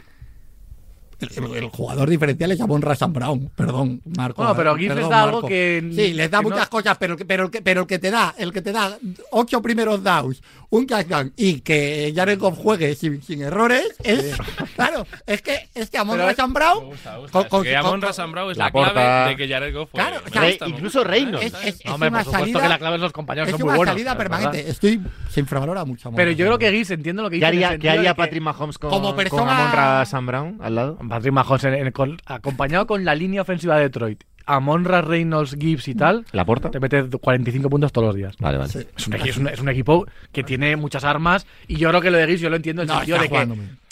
El, 1.19 1.29
el- 1.45 1.55
el 1.63 1.69
jugador 1.69 2.09
diferencial 2.09 2.51
es 2.51 2.59
Javon 2.59 2.81
Razan 2.81 3.11
Brown, 3.13 3.49
perdón, 3.55 4.01
Marco. 4.17 4.41
Bueno, 4.43 4.55
pero 4.55 4.75
Gibbs 4.75 4.95
les 4.95 5.09
da 5.09 5.23
algo 5.23 5.37
Marco. 5.37 5.47
que- 5.47 5.89
Sí, 5.93 6.13
les 6.13 6.29
da 6.29 6.39
que 6.39 6.43
no- 6.43 6.49
muchas 6.51 6.69
cosas, 6.69 6.97
pero, 6.99 7.13
el 7.13 7.17
que- 7.19 7.25
pero, 7.25 7.45
el 7.45 7.49
que- 7.51 7.61
pero 7.61 7.81
el 7.81 7.87
que 7.87 7.99
te 7.99 8.11
da, 8.11 8.35
el 8.37 8.53
que 8.53 8.61
te 8.61 8.71
da 8.71 8.97
ocho 9.31 9.61
primeros 9.61 10.03
downs, 10.03 10.41
un 10.69 10.85
touchdown 10.85 11.33
y 11.37 11.61
que 11.61 12.11
Jared 12.15 12.37
Goff 12.39 12.57
juegue 12.57 12.93
sin, 12.95 13.21
sin 13.23 13.41
errores, 13.41 13.95
es. 14.03 14.35
Claro, 14.75 15.07
es 15.25 15.41
que, 15.41 15.69
es 15.73 15.89
que 15.89 15.97
Amon 15.97 16.19
Razan 16.19 16.53
Brown. 16.53 16.79
Me 16.83 16.85
gusta, 16.91 17.11
me 17.13 17.17
gusta. 17.19 17.31
con- 17.39 17.47
con- 17.49 17.63
que 17.63 17.75
Amon 17.75 17.91
con- 17.93 18.01
Razan 18.03 18.31
Brown 18.31 18.51
es 18.51 18.57
La 18.57 18.65
la, 18.65 18.71
clave 18.71 18.87
porta. 18.87 19.27
de 19.29 19.35
que 19.37 19.47
Jared 19.47 19.73
Goff 19.73 19.89
juegue. 19.91 20.07
Claro, 20.09 20.21
Me 20.23 20.29
o 20.29 20.33
sea, 20.33 20.49
gusta, 20.49 20.67
incluso. 20.67 21.03
Reynolds. 21.03 21.45
Es, 21.45 21.53
es- 21.53 21.65
es 21.79 21.85
No, 21.85 21.93
hombre, 21.95 22.09
una 22.09 22.23
por 22.23 22.33
salida, 22.33 22.61
que 22.61 22.69
la 22.69 22.77
clave 22.77 22.97
de 22.97 23.01
los 23.03 23.11
compañeros 23.13 23.47
es 23.49 23.53
son 23.53 23.63
una 23.63 23.71
muy 23.71 23.77
buenos. 23.77 23.93
salida 23.95 24.11
es 24.11 24.17
verdad. 24.17 24.37
permanente. 24.37 24.69
Estoy. 24.69 25.01
Se 25.31 25.39
infravalora 25.39 25.85
mucho. 25.85 26.09
Amon 26.09 26.15
Pero 26.17 26.31
yo 26.31 26.45
creo 26.45 26.59
que 26.59 26.71
Gibbs 26.71 26.91
entiendo 26.91 27.23
lo 27.23 27.29
que 27.29 27.39
¿Qué 27.39 27.51
dice. 27.51 27.79
¿qué 27.79 27.89
haría 27.89 28.13
Patrick 28.13 28.41
Mahomes 28.43 28.77
con, 28.77 28.89
como 28.89 29.15
con 29.15 29.49
Amon 29.49 29.71
Ra 29.71 30.05
Sam 30.05 30.25
Brown 30.25 30.57
al 30.61 30.75
lado? 30.75 30.97
Patrick 31.09 31.33
Mahomes, 31.33 31.63
en- 31.65 31.73
en- 31.73 31.91
con- 31.91 32.17
acompañado 32.25 32.87
con 32.87 33.03
la 33.05 33.15
línea 33.15 33.41
ofensiva 33.41 33.75
de 33.77 33.83
Detroit, 33.83 34.23
Amonra, 34.45 35.01
Reynolds, 35.01 35.55
Gibbs 35.59 35.87
y 35.89 35.95
tal, 35.95 36.25
¿La 36.31 36.45
porta? 36.45 36.71
te 36.71 36.79
mete 36.79 37.03
45 37.09 37.69
puntos 37.69 37.91
todos 37.91 38.07
los 38.07 38.15
días. 38.15 38.35
Vale, 38.39 38.57
vale. 38.57 38.69
Sí. 38.71 38.79
Es 38.97 39.07
un, 39.07 39.13
equi- 39.13 39.29
es 39.29 39.37
un- 39.37 39.47
es 39.49 39.59
un 39.59 39.69
equipo 39.69 40.05
que 40.31 40.43
tiene 40.43 40.75
muchas 40.77 41.03
armas 41.03 41.45
y 41.67 41.75
yo 41.75 41.89
creo 41.89 42.01
que 42.01 42.11
lo 42.11 42.17
de 42.17 42.27
Gibbs 42.27 42.41
yo 42.41 42.49
lo 42.49 42.55
entiendo 42.55 42.81
en 42.83 42.89
el 42.89 42.93
No, 42.93 42.99
sentido 42.99 43.19
de 43.19 43.29
que... 43.29 43.47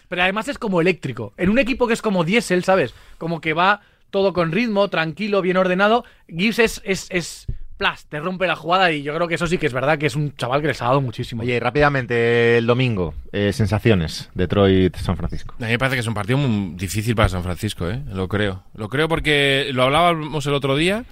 Pero 0.07 0.21
además 0.21 0.47
es 0.47 0.57
como 0.57 0.79
eléctrico. 0.81 1.33
En 1.35 1.49
un 1.49 1.57
equipo 1.59 1.87
que 1.87 1.93
es 1.93 2.01
como 2.01 2.23
diésel, 2.23 2.63
¿sabes? 2.63 2.93
Como 3.17 3.41
que 3.41 3.53
va 3.53 3.81
todo 4.11 4.31
con 4.33 4.51
ritmo, 4.51 4.87
tranquilo, 4.89 5.41
bien 5.41 5.57
ordenado. 5.57 6.05
Gibbs 6.29 6.59
es, 6.59 6.81
es, 6.85 7.07
es 7.09 7.47
plas, 7.77 8.05
te 8.07 8.19
rompe 8.19 8.47
la 8.47 8.55
jugada 8.55 8.91
y 8.91 9.03
yo 9.03 9.13
creo 9.13 9.27
que 9.27 9.35
eso 9.35 9.47
sí 9.47 9.57
que 9.57 9.65
es 9.65 9.73
verdad 9.73 9.97
que 9.97 10.05
es 10.05 10.15
un 10.15 10.35
chaval 10.35 10.61
que 10.61 10.67
les 10.67 10.81
ha 10.81 10.85
dado 10.85 11.01
muchísimo. 11.01 11.43
Oye, 11.43 11.59
rápidamente, 11.59 12.57
el 12.57 12.65
domingo, 12.65 13.13
eh, 13.31 13.51
sensaciones, 13.53 14.29
Detroit-San 14.33 15.17
Francisco. 15.17 15.55
A 15.59 15.65
mí 15.65 15.71
me 15.71 15.79
parece 15.79 15.95
que 15.95 16.01
es 16.01 16.07
un 16.07 16.13
partido 16.13 16.37
muy 16.37 16.75
difícil 16.75 17.15
para 17.15 17.29
San 17.29 17.43
Francisco, 17.43 17.89
¿eh? 17.89 18.01
Lo 18.11 18.27
creo. 18.27 18.63
Lo 18.73 18.89
creo 18.89 19.07
porque 19.07 19.69
lo 19.73 19.83
hablábamos 19.83 20.45
el 20.45 20.53
otro 20.53 20.75
día. 20.75 21.05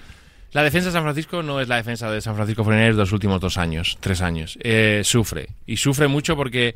La 0.52 0.64
defensa 0.64 0.90
de 0.90 0.94
San 0.94 1.04
Francisco 1.04 1.42
no 1.42 1.60
es 1.60 1.68
la 1.68 1.78
defensa 1.78 2.12
de 2.12 2.22
San 2.22 2.36
Francisco 2.36 2.64
49ers 2.64 2.92
de 2.92 2.98
los 2.98 3.12
últimos 3.12 3.42
dos 3.42 3.58
años, 3.58 3.98
tres 4.00 4.22
años. 4.22 4.58
Eh, 4.62 5.02
sufre. 5.04 5.50
Y 5.66 5.78
sufre 5.78 6.08
mucho 6.08 6.36
porque 6.36 6.76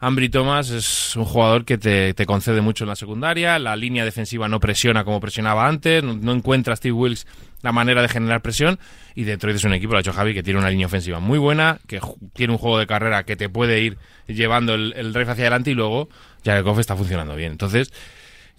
Ambry 0.00 0.28
Thomas 0.28 0.70
es 0.70 1.16
un 1.16 1.24
jugador 1.24 1.64
que 1.64 1.76
te, 1.76 2.14
te 2.14 2.26
concede 2.26 2.60
mucho 2.60 2.84
en 2.84 2.88
la 2.88 2.96
secundaria. 2.96 3.58
La 3.58 3.74
línea 3.74 4.04
defensiva 4.04 4.48
no 4.48 4.60
presiona 4.60 5.04
como 5.04 5.20
presionaba 5.20 5.66
antes. 5.66 6.04
No, 6.04 6.14
no 6.14 6.32
encuentra 6.32 6.76
Steve 6.76 6.92
Wilkes 6.92 7.26
la 7.62 7.72
manera 7.72 8.02
de 8.02 8.08
generar 8.08 8.40
presión. 8.40 8.78
Y 9.14 9.24
Detroit 9.24 9.56
es 9.56 9.64
un 9.64 9.72
equipo, 9.72 9.92
lo 9.92 9.98
ha 9.98 10.00
hecho 10.00 10.12
Javi, 10.12 10.34
que 10.34 10.42
tiene 10.44 10.60
una 10.60 10.70
línea 10.70 10.86
ofensiva 10.86 11.18
muy 11.18 11.38
buena, 11.38 11.80
que 11.88 12.00
tiene 12.32 12.52
un 12.52 12.58
juego 12.58 12.78
de 12.78 12.86
carrera 12.86 13.24
que 13.24 13.34
te 13.34 13.48
puede 13.48 13.80
ir 13.80 13.98
llevando 14.28 14.74
el, 14.74 14.92
el 14.96 15.12
drive 15.12 15.32
hacia 15.32 15.44
adelante 15.44 15.72
y 15.72 15.74
luego 15.74 16.08
Jared 16.44 16.62
Goff 16.62 16.78
está 16.78 16.96
funcionando 16.96 17.34
bien. 17.34 17.50
Entonces, 17.50 17.92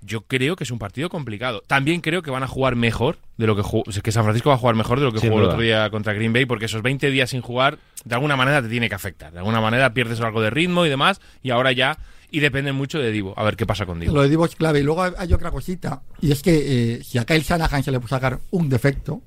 Yo 0.01 0.21
creo 0.21 0.55
que 0.55 0.63
es 0.63 0.71
un 0.71 0.79
partido 0.79 1.09
complicado. 1.09 1.61
También 1.67 2.01
creo 2.01 2.21
que 2.21 2.31
van 2.31 2.43
a 2.43 2.47
jugar 2.47 2.75
mejor 2.75 3.17
de 3.37 3.47
lo 3.47 3.55
que 3.55 3.61
jugó, 3.61 3.83
que 3.83 4.11
San 4.11 4.23
Francisco 4.23 4.49
va 4.49 4.55
a 4.55 4.57
jugar 4.57 4.75
mejor 4.75 4.99
de 4.99 5.05
lo 5.05 5.11
que 5.11 5.19
Sin 5.19 5.29
jugó 5.29 5.41
el 5.41 5.47
otro 5.49 5.61
día 5.61 5.89
contra 5.89 6.13
Green 6.13 6.33
Bay, 6.33 6.45
porque 6.45 6.65
esos 6.65 6.81
20 6.81 7.11
días 7.11 7.29
sin 7.29 7.41
jugar, 7.41 7.79
de 8.05 8.15
alguna 8.15 8.35
manera 8.35 8.61
te 8.61 8.69
tiene 8.69 8.87
que 8.89 8.95
afectar. 8.95 9.31
De 9.31 9.39
alguna 9.39 9.61
manera 9.61 9.93
pierdes 9.93 10.19
algo 10.21 10.41
de 10.41 10.49
ritmo 10.49 10.85
y 10.85 10.89
demás, 10.89 11.19
y 11.43 11.49
ahora 11.51 11.71
ya, 11.71 11.97
y 12.31 12.39
depende 12.39 12.71
mucho 12.71 12.99
de 12.99 13.11
Divo. 13.11 13.33
A 13.37 13.43
ver 13.43 13.55
qué 13.55 13.65
pasa 13.65 13.85
con 13.85 13.99
Divo. 13.99 14.13
Lo 14.13 14.21
de 14.21 14.29
Divo 14.29 14.45
es 14.45 14.55
clave. 14.55 14.79
Y 14.79 14.83
luego 14.83 15.03
hay- 15.03 15.33
otra 15.33 15.51
cosita. 15.51 16.01
Y 16.21 16.31
es 16.31 16.41
que 16.41 16.95
eh, 16.95 17.03
si 17.03 17.17
a 17.17 17.25
Kyle 17.25 17.41
Shanahan 17.43 17.83
se 17.83 17.91
le 17.91 17.99
puede 17.99 18.09
sacar 18.09 18.39
un 18.51 18.69
defecto, 18.69 19.21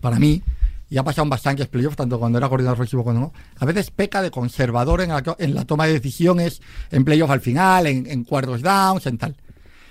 para 0.00 0.18
mí, 0.18 0.42
y 0.90 0.98
ha 0.98 1.02
pasado 1.02 1.24
en 1.24 1.30
bastantes 1.30 1.66
playoffs, 1.66 1.96
tanto 1.96 2.18
cuando 2.18 2.38
era 2.38 2.48
coordinador 2.48 2.76
ofensivo 2.78 3.02
como 3.04 3.18
no, 3.18 3.32
a 3.58 3.64
veces 3.64 3.90
peca 3.90 4.22
de 4.22 4.30
conservador 4.30 5.00
en 5.00 5.08
la, 5.08 5.22
en 5.38 5.54
la 5.54 5.64
toma 5.64 5.86
de 5.86 5.94
decisiones, 5.94 6.60
en 6.90 7.04
playoffs 7.04 7.32
al 7.32 7.40
final, 7.40 7.86
en, 7.86 8.06
en 8.06 8.22
cuartos 8.24 8.62
downs, 8.62 9.06
en 9.06 9.18
tal. 9.18 9.34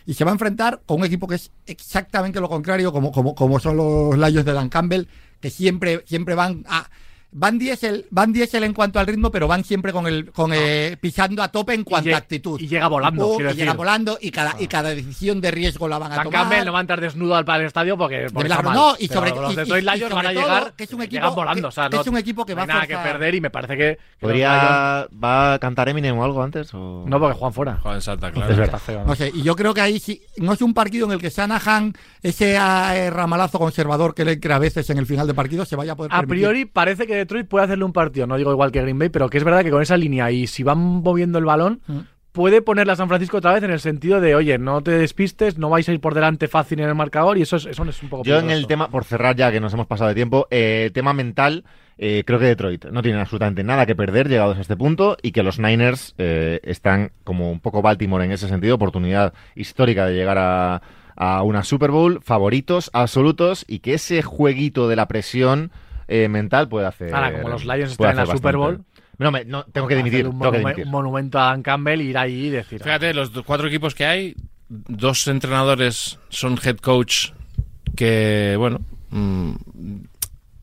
Y 0.06 0.14
se 0.14 0.24
va 0.24 0.32
a 0.32 0.34
enfrentar 0.34 0.82
con 0.86 1.00
un 1.00 1.06
equipo 1.06 1.28
que 1.28 1.36
es 1.36 1.52
exactamente 1.66 2.40
lo 2.40 2.50
contrario, 2.50 2.92
como, 2.92 3.12
como, 3.12 3.36
como 3.36 3.60
son 3.60 3.78
los 3.78 4.18
Lions 4.18 4.46
de 4.46 4.54
Dan 4.54 4.70
Campbell, 4.70 5.08
que 5.40 5.50
siempre, 5.50 6.04
siempre 6.06 6.36
van 6.36 6.66
a. 6.68 6.90
Van 7.36 7.58
diésel, 7.58 8.06
van 8.12 8.32
diésel 8.32 8.64
en 8.64 8.74
cuanto 8.74 9.00
al 9.00 9.08
ritmo, 9.08 9.32
pero 9.32 9.48
van 9.48 9.64
siempre 9.64 9.92
con 9.92 10.06
el 10.08 10.32
con 10.32 10.52
eh, 10.54 10.98
pisando 11.02 11.42
a 11.42 11.48
tope 11.50 11.74
en 11.74 11.84
cuanto 11.84 12.14
a 12.14 12.18
actitud. 12.18 12.60
y 12.60 12.68
llega 12.68 12.88
volando, 12.88 13.36
quiero 13.36 13.52
y 13.52 13.54
llega 13.56 13.66
decir. 13.72 13.78
volando 13.78 14.18
y 14.22 14.32
cada, 14.32 14.56
y 14.62 14.68
cada 14.68 14.90
decisión 14.90 15.42
de 15.42 15.52
riesgo 15.52 15.88
la 15.88 15.98
van 15.98 16.12
a 16.12 16.16
Dan 16.18 16.24
tomar. 16.26 16.42
Campbell 16.42 16.66
no 16.66 16.72
va 16.74 16.78
a 16.78 16.82
entrar 16.82 17.02
desnudo 17.02 17.36
al, 17.36 17.44
al 17.50 17.62
estadio 17.64 17.98
porque, 17.98 18.18
De 18.18 18.30
porque 18.30 18.48
está 18.50 18.62
milagro, 18.62 18.70
mal. 18.70 18.76
no, 18.92 18.96
y 19.00 19.08
Pero 19.08 19.20
sobre 19.20 19.32
los 19.42 19.54
y- 19.54 19.56
Detroit 19.56 19.84
y- 19.84 19.88
y 19.88 19.98
Lions 19.98 20.14
van 20.14 20.26
a 20.28 20.34
todo 20.34 20.42
llegar 20.44 20.74
que 20.74 20.84
es 20.84 20.94
un 20.94 21.02
equipo 21.02 21.16
llegan 21.22 21.36
volando. 21.36 21.62
que- 21.62 21.68
o 21.68 21.72
sea, 21.72 21.90
que 21.90 21.96
no, 21.96 22.02
es 22.02 22.08
un 22.08 22.18
equipo 22.18 22.46
que 22.46 22.54
no 22.54 22.58
va 22.58 22.64
a 22.64 22.68
nada 22.68 22.88
que 22.88 22.98
perder 22.98 23.36
y 23.36 23.42
me 23.42 23.50
parece 23.50 23.74
que, 23.74 23.78
que 23.78 23.98
los 23.98 24.20
¿Podría, 24.20 25.08
¿Va 25.24 25.54
a 25.56 25.60
cantar 25.60 25.90
Eminem 25.90 26.18
o 26.18 26.24
algo 26.24 26.44
antes? 26.44 26.74
O... 26.74 27.04
No, 27.08 27.20
porque 27.20 27.36
juegan 27.38 27.54
fuera. 27.54 27.76
Juan 27.82 28.02
Santa, 28.02 28.32
claro. 28.32 28.52
Es 28.52 28.58
verdad. 28.58 28.80
Está 28.86 29.04
¿no? 29.04 29.16
Sé, 29.16 29.32
y 29.34 29.42
yo 29.42 29.56
creo 29.56 29.74
que 29.74 29.82
ahí 29.82 30.00
sí, 30.00 30.22
no 30.38 30.54
es 30.54 30.62
un 30.62 30.74
partido 30.74 31.06
en 31.08 31.14
el 31.14 31.20
que 31.20 31.30
Shanahan, 31.30 31.94
ese 32.22 32.56
eh, 32.56 33.10
ramalazo 33.10 33.58
conservador 33.60 34.14
que 34.14 34.24
le 34.26 34.40
cree 34.40 34.56
a 34.56 34.60
veces 34.60 34.90
en 34.90 34.98
el 34.98 35.06
final 35.06 35.26
de 35.28 35.34
partido, 35.34 35.66
se 35.66 35.76
vaya 35.76 35.94
a 35.94 35.96
poder 35.96 36.12
A 36.14 36.18
permitir. 36.20 36.42
priori 36.44 36.66
parece 36.66 37.08
que 37.08 37.23
Detroit 37.24 37.48
puede 37.48 37.66
hacerle 37.66 37.86
un 37.86 37.94
partido, 37.94 38.28
no 38.28 38.38
digo 38.38 38.52
igual 38.52 38.72
que 38.72 38.82
Green 38.82 39.00
Bay, 39.00 39.10
pero 39.10 39.30
que 39.30 39.38
es 39.38 39.44
verdad 39.44 39.64
que 39.64 39.72
con 39.72 39.82
esa 39.82 39.98
línea 39.98 40.32
y 40.32 40.48
si 40.48 40.64
van 40.64 40.78
moviendo 40.80 41.40
el 41.40 41.46
balón, 41.46 41.82
Mm. 41.88 42.00
puede 42.32 42.62
ponerle 42.64 42.94
a 42.94 42.96
San 42.96 43.08
Francisco 43.08 43.38
otra 43.38 43.54
vez 43.54 43.62
en 43.64 43.70
el 43.72 43.80
sentido 43.80 44.20
de, 44.20 44.34
oye, 44.34 44.58
no 44.58 44.82
te 44.82 44.92
despistes, 44.92 45.58
no 45.60 45.70
vais 45.70 45.88
a 45.88 45.94
ir 45.94 46.00
por 46.00 46.16
delante 46.16 46.48
fácil 46.48 46.80
en 46.80 46.90
el 46.90 46.96
marcador 46.96 47.38
y 47.38 47.44
eso 47.44 47.58
es, 47.58 47.66
eso 47.68 47.84
es 47.84 48.02
un 48.02 48.10
poco 48.10 48.24
Yo 48.24 48.40
en 48.40 48.50
el 48.50 48.66
tema, 48.66 48.90
por 48.90 49.04
cerrar 49.04 49.36
ya 49.36 49.52
que 49.52 49.60
nos 49.60 49.72
hemos 49.74 49.86
pasado 49.86 50.08
de 50.10 50.16
tiempo, 50.16 50.48
eh, 50.50 50.86
el 50.88 50.94
tema 50.94 51.14
mental, 51.14 51.64
eh, 52.00 52.24
creo 52.26 52.40
que 52.40 52.46
Detroit 52.46 52.86
no 52.86 53.04
tiene 53.04 53.20
absolutamente 53.20 53.64
nada 53.64 53.86
que 53.86 53.96
perder 53.96 54.30
llegados 54.30 54.58
a 54.58 54.62
este 54.62 54.76
punto 54.76 55.16
y 55.22 55.32
que 55.32 55.44
los 55.44 55.60
Niners 55.60 56.16
eh, 56.18 56.60
están 56.64 57.12
como 57.24 57.52
un 57.52 57.60
poco 57.60 57.84
Baltimore 57.84 58.26
en 58.26 58.32
ese 58.32 58.48
sentido, 58.48 58.76
oportunidad 58.76 59.34
histórica 59.56 60.08
de 60.08 60.16
llegar 60.16 60.40
a, 60.40 60.82
a 61.16 61.44
una 61.44 61.64
Super 61.64 61.92
Bowl, 61.92 62.20
favoritos 62.24 62.90
absolutos 62.94 63.64
y 63.68 63.78
que 63.80 63.94
ese 63.94 64.24
jueguito 64.24 64.88
de 64.88 64.96
la 64.96 65.08
presión 65.08 65.70
eh, 66.08 66.28
mental 66.28 66.68
puede 66.70 66.88
hacer. 66.88 67.14
Ahora, 67.14 67.32
como 67.34 67.50
los 67.50 67.66
Lions 67.66 67.92
están 67.92 68.12
en 68.12 68.18
la 68.18 68.26
Super 68.26 68.56
bastante. 68.58 68.58
Bowl, 68.58 68.86
No, 69.20 69.32
me- 69.32 69.46
no, 69.46 69.64
tengo 69.66 69.88
que 69.88 69.96
dimitir, 69.96 70.26
un, 70.28 70.40
tengo 70.40 70.52
que 70.52 70.58
monumen- 70.60 70.64
dimitir. 70.76 70.86
un 70.86 70.92
monumento 70.92 71.40
a 71.40 71.46
Dan 71.46 71.62
Campbell, 71.64 72.02
ir 72.02 72.18
ahí 72.18 72.48
y 72.48 72.50
decir. 72.50 72.82
Fíjate, 72.84 73.14
los 73.14 73.30
cuatro 73.46 73.68
equipos 73.68 73.94
que 73.96 74.06
hay, 74.06 74.36
dos 74.70 75.28
entrenadores 75.28 76.20
son 76.30 76.58
head 76.64 76.78
coach 76.78 77.30
que, 77.96 78.56
bueno, 78.58 78.80
mm, 79.12 79.52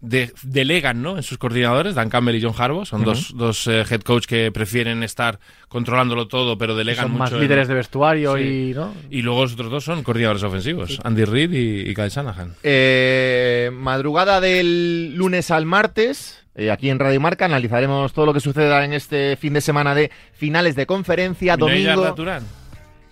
de- 0.01 0.33
delegan 0.43 1.03
¿no? 1.03 1.17
en 1.17 1.23
sus 1.23 1.39
coordinadores, 1.39 1.95
Dan 1.95 2.09
Campbell 2.11 2.37
y 2.37 2.43
John 2.43 2.55
Harbaugh. 2.57 2.85
Son 2.85 3.05
dos, 3.05 3.33
dos 3.37 3.67
eh, 3.67 3.85
head 3.91 4.01
coach 4.03 4.27
que 4.27 4.51
prefieren 4.53 5.03
estar 5.03 5.39
controlándolo 5.69 6.27
todo, 6.29 6.57
pero 6.59 6.73
"Ah, 6.75 6.77
delegan 6.77 7.05
son 7.05 7.13
mucho. 7.13 7.19
más 7.25 7.33
en- 7.33 7.41
líderes 7.41 7.69
de 7.69 7.75
vestuario 7.75 8.37
Sí. 8.37 8.71
y, 8.71 8.75
¿no? 8.75 8.93
Y 9.11 9.23
luego 9.23 9.43
los 9.43 9.53
otros 9.55 9.71
dos 9.71 9.85
son 9.85 10.03
coordinadores 10.03 10.43
ofensivos, 10.43 10.99
Andy 11.05 11.25
Reid 11.25 11.53
y, 11.53 11.91
y 11.91 11.95
Kyle 11.95 12.09
Shanahan. 12.09 12.55
Eh, 12.63 13.71
madrugada 13.73 14.41
del 14.41 15.15
lunes 15.15 15.51
al 15.51 15.67
martes, 15.67 16.45
eh, 16.55 16.71
aquí 16.71 16.91
en 16.91 16.99
Radio 16.99 17.21
Marca, 17.21 17.45
analizaremos 17.45 18.13
todo 18.13 18.27
lo 18.27 18.33
que 18.35 18.41
suceda 18.41 18.85
en 18.85 18.93
este 18.93 19.37
fin 19.37 19.53
de 19.53 19.61
semana 19.61 19.95
de 19.95 20.11
finales 20.33 20.75
de 20.77 20.87
conferencia, 20.87 21.57
¿No 21.57 21.67
hay 21.67 21.85
domingo. 21.85 22.15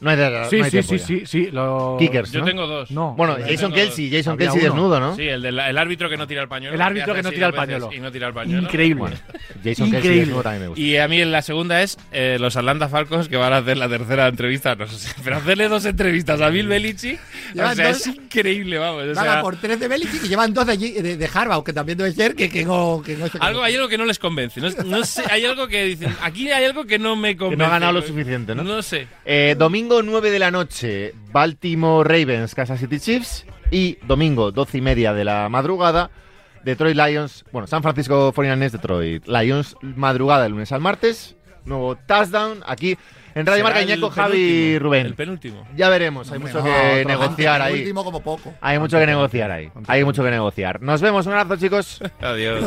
No 0.00 0.10
hay, 0.10 0.16
de- 0.16 0.46
Sí, 0.48 0.58
no 0.58 0.64
hay 0.64 0.70
sí, 0.70 0.82
sí, 0.82 0.98
sí, 0.98 1.22
sí, 1.26 1.48
lo- 1.50 1.96
Kickers, 1.98 2.30
Yo 2.30 2.40
¿no? 2.40 2.46
tengo 2.46 2.66
dos. 2.66 2.90
No. 2.90 3.14
Bueno, 3.16 3.36
Jason 3.44 3.72
Kelsey. 3.72 4.10
Jason 4.10 4.34
Había 4.34 4.46
Kelsey 4.50 4.60
uno. 4.68 4.74
desnudo, 4.74 5.00
¿no? 5.00 5.16
Sí, 5.16 5.22
el, 5.26 5.42
del- 5.42 5.58
el 5.58 5.76
árbitro 5.78 6.08
que 6.08 6.16
no 6.16 6.26
tira 6.26 6.42
el 6.42 6.48
pañuelo. 6.48 6.74
El 6.76 6.82
árbitro 6.82 7.14
que 7.14 7.22
no 7.22 7.30
tira 7.30 7.46
el 7.48 7.54
pañuelo. 7.54 7.90
Y 7.92 7.98
no 7.98 8.12
tira 8.12 8.28
el 8.28 8.34
pañuelo. 8.34 8.62
Increíble. 8.62 9.16
Jason 9.64 9.64
Kelsey 9.64 9.86
Increíble. 9.86 10.20
desnudo 10.20 10.42
también 10.42 10.62
me 10.62 10.68
gusta. 10.68 10.80
Y 10.80 10.96
a 10.98 11.08
mí 11.08 11.24
la 11.24 11.42
segunda 11.42 11.82
es 11.82 11.98
eh, 12.12 12.36
los 12.40 12.56
Atlanta 12.56 12.88
Falcons 12.88 13.28
que 13.28 13.36
van 13.36 13.52
a 13.52 13.56
hacer 13.58 13.76
la 13.76 13.88
tercera 13.88 14.28
entrevista. 14.28 14.74
No 14.76 14.86
sé, 14.86 15.12
pero 15.24 15.36
hacerle 15.38 15.68
dos 15.68 15.84
entrevistas 15.84 16.40
a 16.40 16.48
Bill 16.48 16.68
Belichick, 16.68 17.18
o 17.18 17.54
Llevan 17.54 17.76
sea, 17.76 17.88
dos- 17.88 17.96
es 18.02 18.06
increíble, 18.06 18.78
vamos. 18.78 19.02
o 19.02 19.14
Van 19.14 19.24
sea, 19.24 19.38
a 19.40 19.42
por 19.42 19.56
tres 19.56 19.80
de 19.80 19.88
Belichick 19.88 20.24
y 20.24 20.28
llevan 20.28 20.54
dos 20.54 20.66
de, 20.66 20.76
de, 20.76 21.16
de 21.16 21.30
Harbaugh, 21.32 21.64
que 21.64 21.72
también 21.72 21.98
debe 21.98 22.12
ser 22.12 22.36
que, 22.36 22.48
que 22.48 22.64
no, 22.64 23.02
que 23.04 23.16
no 23.16 23.26
se 23.28 23.38
algo, 23.40 23.62
hay 23.64 23.74
algo 23.74 23.88
que 23.88 23.98
no 23.98 24.04
les 24.04 24.18
convence. 24.20 24.60
No, 24.60 24.70
no 24.84 25.04
sé, 25.04 25.22
hay 25.28 25.44
algo 25.44 25.66
que 25.66 25.82
dicen. 25.84 26.14
Aquí 26.22 26.48
hay 26.50 26.64
algo 26.64 26.84
que 26.84 26.98
no 27.00 27.16
me 27.16 27.30
Que 27.30 27.38
convence. 27.38 27.58
no 27.58 27.64
ha 27.66 27.70
ganado 27.70 27.92
lo 27.94 28.02
suficiente, 28.02 28.54
¿no? 28.54 28.62
No 28.62 28.80
sé. 28.82 29.08
Eh, 29.24 29.56
domingo 29.88 30.02
9 30.02 30.30
de 30.30 30.38
la 30.38 30.50
noche, 30.50 31.14
Baltimore 31.32 32.06
Ravens, 32.06 32.54
Kansas 32.54 32.78
City 32.80 33.00
Chiefs. 33.00 33.46
Y 33.70 33.96
domingo 34.06 34.50
12 34.52 34.78
y 34.78 34.80
media 34.80 35.12
de 35.14 35.24
la 35.24 35.48
madrugada, 35.48 36.10
Detroit 36.64 36.96
Lions, 36.96 37.44
bueno, 37.52 37.66
San 37.66 37.82
Francisco 37.82 38.32
49ers, 38.34 38.70
Detroit 38.70 39.26
Lions, 39.26 39.76
madrugada 39.82 40.42
del 40.44 40.52
lunes 40.52 40.72
al 40.72 40.80
martes. 40.80 41.36
Nuevo 41.64 41.96
touchdown 41.96 42.62
aquí 42.66 42.96
en 43.34 43.44
Radio 43.46 43.62
Marca 43.64 43.80
el 43.80 43.88
Iñaco, 43.90 44.10
Javi 44.10 44.78
Rubén. 44.78 45.06
El 45.06 45.14
penúltimo. 45.14 45.66
Ya 45.76 45.88
veremos, 45.90 46.30
hay 46.32 46.38
mucho 46.38 46.58
No, 46.58 46.64
que 46.64 47.04
negociar 47.06 47.56
el 47.60 47.66
ahí. 47.66 47.78
último 47.80 48.04
como 48.04 48.22
poco. 48.22 48.54
Hay 48.60 48.78
mucho 48.78 48.98
que 48.98 49.06
negociar 49.06 49.50
ahí. 49.50 49.70
Hay 49.86 50.04
mucho 50.04 50.22
que 50.24 50.30
negociar. 50.30 50.80
Nos 50.82 51.00
vemos, 51.02 51.26
un 51.26 51.32
abrazo 51.34 51.56
chicos. 51.56 52.00
Adiós. 52.20 52.64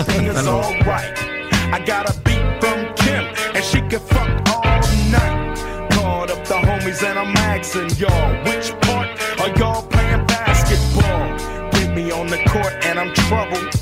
I'm 7.73 7.87
y'all, 7.91 8.43
which 8.43 8.71
part 8.81 9.07
are 9.39 9.57
y'all 9.57 9.87
playing 9.87 10.25
basketball? 10.25 11.71
Get 11.71 11.95
me 11.95 12.11
on 12.11 12.27
the 12.27 12.43
court, 12.49 12.73
and 12.83 12.99
I'm 12.99 13.13
troubled. 13.13 13.73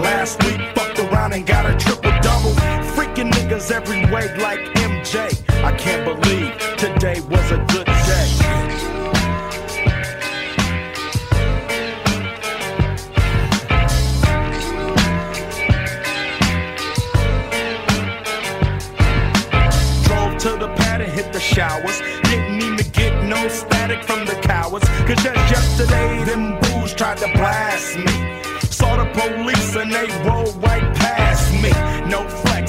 Last 0.00 0.42
week, 0.42 0.60
fucked 0.74 0.98
around 0.98 1.32
and 1.32 1.46
got 1.46 1.64
a 1.64 1.76
triple 1.76 2.10
double. 2.22 2.50
Freaking 2.96 3.30
niggas 3.30 3.70
every 3.70 4.04
way 4.06 4.36
like 4.38 4.58
MJ. 4.74 5.30
I 5.62 5.70
can't 5.76 6.04
believe 6.04 6.45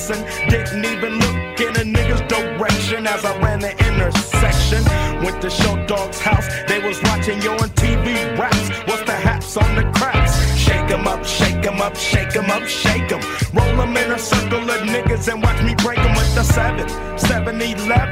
Didn't 0.07 0.85
even 0.85 1.19
look 1.19 1.59
in 1.59 1.75
a 1.75 1.83
nigga's 1.83 2.21
direction 2.31 3.05
as 3.05 3.25
I 3.25 3.37
ran 3.39 3.59
the 3.59 3.71
intersection. 3.89 4.81
Went 5.21 5.41
to 5.41 5.49
Show 5.49 5.75
Dog's 5.85 6.21
house, 6.21 6.47
they 6.65 6.79
was 6.79 7.01
watching 7.03 7.41
yo 7.41 7.51
on 7.53 7.69
TV 7.71 8.15
raps. 8.39 8.69
What's 8.87 9.03
the 9.03 9.11
haps 9.11 9.57
on 9.57 9.75
the 9.75 9.83
craps? 9.99 10.33
Shake 10.55 10.89
'em 10.91 11.07
up, 11.07 11.25
shake 11.25 11.65
'em 11.65 11.81
up, 11.81 11.97
shake 11.97 12.33
'em 12.37 12.49
up, 12.49 12.63
shake 12.65 13.11
'em. 13.11 13.19
Roll 13.53 13.81
'em 13.81 13.97
in 13.97 14.11
a 14.11 14.17
circle 14.17 14.63
of 14.69 14.81
niggas 14.87 15.27
and 15.27 15.43
watch 15.43 15.61
me 15.61 15.75
break 15.83 15.99
'em 15.99 16.15
with 16.15 16.33
the 16.35 16.43
7, 16.43 16.87
7 17.17 17.61
11, 17.61 18.06